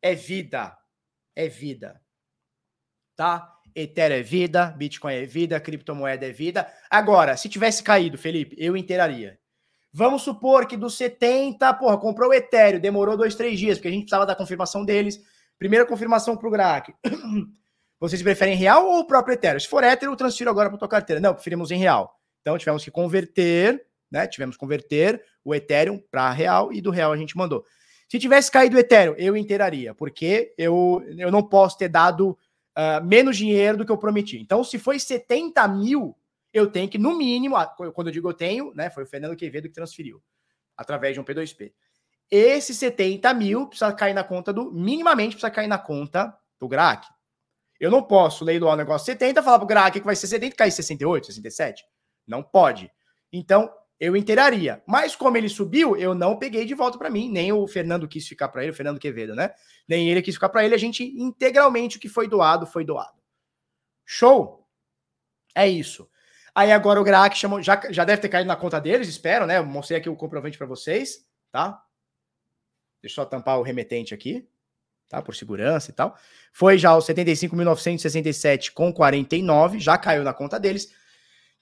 É 0.00 0.14
vida. 0.14 0.76
É 1.36 1.48
vida 1.48 2.00
tá? 3.16 3.50
Ethereum 3.74 4.18
é 4.18 4.22
vida, 4.22 4.66
Bitcoin 4.76 5.14
é 5.14 5.26
vida, 5.26 5.58
criptomoeda 5.58 6.26
é 6.26 6.30
vida. 6.30 6.70
Agora, 6.88 7.36
se 7.36 7.48
tivesse 7.48 7.82
caído, 7.82 8.16
Felipe, 8.16 8.54
eu 8.58 8.76
inteiraria. 8.76 9.38
Vamos 9.92 10.22
supor 10.22 10.66
que 10.66 10.76
dos 10.76 10.96
70, 10.96 11.72
porra, 11.74 11.98
comprou 11.98 12.30
o 12.30 12.34
Ethereum, 12.34 12.80
demorou 12.80 13.16
dois, 13.16 13.34
três 13.34 13.58
dias, 13.58 13.78
porque 13.78 13.88
a 13.88 13.90
gente 13.90 14.02
precisava 14.02 14.26
da 14.26 14.34
confirmação 14.34 14.84
deles. 14.84 15.20
Primeira 15.58 15.86
confirmação 15.86 16.36
para 16.36 16.48
o 16.48 16.50
GRAC. 16.50 16.94
Vocês 18.00 18.22
preferem 18.22 18.56
real 18.56 18.86
ou 18.86 19.00
o 19.00 19.06
próprio 19.06 19.34
Ethereum? 19.34 19.60
Se 19.60 19.68
for 19.68 19.84
Ethereum, 19.84 20.12
eu 20.12 20.16
transfiro 20.16 20.50
agora 20.50 20.68
para 20.68 20.78
tua 20.78 20.88
carteira. 20.88 21.20
Não, 21.20 21.32
preferimos 21.32 21.70
em 21.70 21.78
real. 21.78 22.20
Então 22.40 22.58
tivemos 22.58 22.84
que 22.84 22.90
converter, 22.90 23.86
né? 24.14 24.28
Tivemos 24.28 24.54
que 24.54 24.60
converter 24.60 25.20
o 25.44 25.52
Ethereum 25.52 26.00
para 26.08 26.30
real 26.30 26.72
e 26.72 26.80
do 26.80 26.90
real 26.90 27.12
a 27.12 27.16
gente 27.16 27.36
mandou. 27.36 27.64
Se 28.08 28.16
tivesse 28.18 28.48
caído 28.48 28.76
o 28.76 28.78
Ethereum, 28.78 29.14
eu 29.18 29.36
inteiraria, 29.36 29.92
porque 29.92 30.54
eu, 30.56 31.04
eu 31.18 31.32
não 31.32 31.42
posso 31.42 31.76
ter 31.76 31.88
dado 31.88 32.30
uh, 32.30 33.04
menos 33.04 33.36
dinheiro 33.36 33.78
do 33.78 33.84
que 33.84 33.90
eu 33.90 33.98
prometi. 33.98 34.38
Então, 34.38 34.62
se 34.62 34.78
foi 34.78 35.00
70 35.00 35.66
mil, 35.66 36.16
eu 36.52 36.70
tenho 36.70 36.88
que, 36.88 36.96
no 36.96 37.18
mínimo, 37.18 37.56
quando 37.92 38.06
eu 38.06 38.12
digo 38.12 38.28
eu 38.28 38.34
tenho, 38.34 38.72
né? 38.72 38.88
Foi 38.88 39.02
o 39.02 39.06
Fernando 39.06 39.34
Quevedo 39.34 39.66
que 39.66 39.74
transferiu 39.74 40.22
através 40.76 41.14
de 41.14 41.20
um 41.20 41.24
P2P. 41.24 41.72
Esse 42.30 42.72
70 42.72 43.34
mil 43.34 43.66
precisa 43.66 43.92
cair 43.92 44.14
na 44.14 44.22
conta 44.22 44.52
do. 44.52 44.72
Minimamente 44.72 45.34
precisa 45.34 45.50
cair 45.50 45.66
na 45.66 45.78
conta 45.78 46.32
do 46.60 46.68
GRAC. 46.68 47.06
Eu 47.80 47.90
não 47.90 48.02
posso 48.02 48.44
leiloar 48.44 48.74
o 48.74 48.76
negócio 48.76 49.06
70 49.06 49.42
falar 49.42 49.58
pro 49.58 49.66
GRAC 49.66 49.98
que 49.98 50.06
vai 50.06 50.14
ser 50.14 50.28
70 50.28 50.54
e 50.54 50.56
cair 50.56 50.70
68, 50.70 51.26
67. 51.26 51.84
Não 52.26 52.42
pode. 52.42 52.90
Então, 53.32 53.68
eu 53.98 54.16
inteiraria. 54.16 54.82
Mas 54.86 55.14
como 55.14 55.36
ele 55.36 55.48
subiu, 55.48 55.96
eu 55.96 56.14
não 56.14 56.38
peguei 56.38 56.64
de 56.64 56.74
volta 56.74 56.98
para 56.98 57.10
mim, 57.10 57.30
nem 57.30 57.52
o 57.52 57.66
Fernando 57.66 58.08
quis 58.08 58.26
ficar 58.26 58.48
para 58.48 58.62
ele, 58.62 58.72
o 58.72 58.74
Fernando 58.74 58.98
Quevedo, 58.98 59.34
né? 59.34 59.50
Nem 59.88 60.10
ele 60.10 60.22
quis 60.22 60.34
ficar 60.34 60.48
para 60.48 60.64
ele, 60.64 60.74
a 60.74 60.78
gente 60.78 61.04
integralmente 61.16 61.96
o 61.96 62.00
que 62.00 62.08
foi 62.08 62.28
doado 62.28 62.66
foi 62.66 62.84
doado. 62.84 63.18
Show? 64.04 64.66
É 65.54 65.68
isso. 65.68 66.08
Aí 66.54 66.70
agora 66.70 67.00
o 67.00 67.04
Graak 67.04 67.36
chamou, 67.36 67.62
já, 67.62 67.80
já 67.90 68.04
deve 68.04 68.22
ter 68.22 68.28
caído 68.28 68.46
na 68.48 68.56
conta 68.56 68.80
deles, 68.80 69.08
espero, 69.08 69.46
né? 69.46 69.60
Mostrei 69.60 69.98
aqui 69.98 70.08
o 70.08 70.16
comprovante 70.16 70.56
para 70.58 70.66
vocês, 70.66 71.26
tá? 71.50 71.82
Deixa 73.02 73.20
eu 73.20 73.24
só 73.24 73.28
tampar 73.28 73.58
o 73.58 73.62
remetente 73.62 74.14
aqui, 74.14 74.48
tá? 75.08 75.20
Por 75.20 75.34
segurança 75.34 75.90
e 75.90 75.94
tal. 75.94 76.16
Foi 76.52 76.78
já 76.78 76.94
o 76.96 77.00
75.967 77.00 78.72
com 78.72 78.92
49, 78.92 79.80
já 79.80 79.98
caiu 79.98 80.22
na 80.22 80.32
conta 80.32 80.58
deles. 80.58 80.92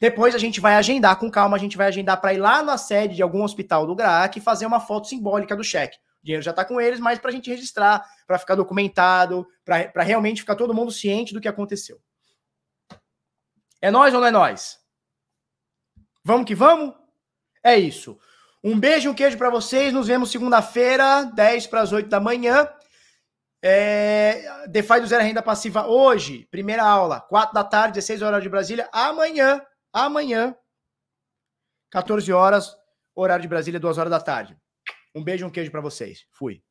Depois 0.02 0.34
a 0.34 0.38
gente 0.38 0.60
vai 0.60 0.74
agendar 0.74 1.14
com 1.14 1.30
calma, 1.30 1.56
a 1.56 1.60
gente 1.60 1.76
vai 1.76 1.86
agendar 1.86 2.20
para 2.20 2.34
ir 2.34 2.38
lá 2.38 2.60
na 2.60 2.76
sede 2.76 3.14
de 3.14 3.22
algum 3.22 3.44
hospital 3.44 3.86
do 3.86 3.94
GRAAC 3.94 4.36
e 4.36 4.40
fazer 4.40 4.66
uma 4.66 4.80
foto 4.80 5.06
simbólica 5.06 5.54
do 5.54 5.62
cheque. 5.62 5.96
O 6.20 6.24
dinheiro 6.24 6.42
já 6.42 6.50
está 6.50 6.64
com 6.64 6.80
eles, 6.80 6.98
mas 6.98 7.20
para 7.20 7.30
a 7.30 7.32
gente 7.32 7.48
registrar, 7.48 8.04
para 8.26 8.36
ficar 8.36 8.56
documentado, 8.56 9.46
para 9.64 10.02
realmente 10.02 10.40
ficar 10.40 10.56
todo 10.56 10.74
mundo 10.74 10.90
ciente 10.90 11.32
do 11.32 11.40
que 11.40 11.46
aconteceu. 11.46 12.00
É 13.80 13.92
nós 13.92 14.12
ou 14.12 14.18
não 14.18 14.26
é 14.26 14.32
nós? 14.32 14.80
Vamos 16.24 16.46
que 16.46 16.54
vamos? 16.56 16.96
É 17.62 17.78
isso. 17.78 18.18
Um 18.60 18.76
beijo 18.80 19.08
e 19.08 19.08
um 19.08 19.14
queijo 19.14 19.38
para 19.38 19.50
vocês. 19.50 19.92
Nos 19.92 20.08
vemos 20.08 20.32
segunda-feira, 20.32 21.26
10 21.26 21.68
para 21.68 21.80
as 21.80 21.92
8 21.92 22.08
da 22.08 22.18
manhã. 22.18 22.68
É, 23.62 24.66
DeFi 24.66 25.00
do 25.00 25.06
Zero 25.06 25.22
Renda 25.22 25.40
Passiva 25.40 25.86
hoje, 25.86 26.48
primeira 26.50 26.82
aula, 26.82 27.20
4 27.20 27.54
da 27.54 27.62
tarde, 27.62 27.94
16 27.94 28.20
horas 28.20 28.42
de 28.42 28.48
Brasília. 28.48 28.88
Amanhã, 28.92 29.62
amanhã, 29.92 30.56
14 31.90 32.32
horas, 32.32 32.76
horário 33.14 33.42
de 33.42 33.48
Brasília, 33.48 33.78
2 33.78 33.98
horas 33.98 34.10
da 34.10 34.20
tarde. 34.20 34.56
Um 35.14 35.22
beijo 35.22 35.44
e 35.44 35.48
um 35.48 35.50
queijo 35.50 35.70
para 35.70 35.80
vocês. 35.80 36.26
Fui. 36.30 36.62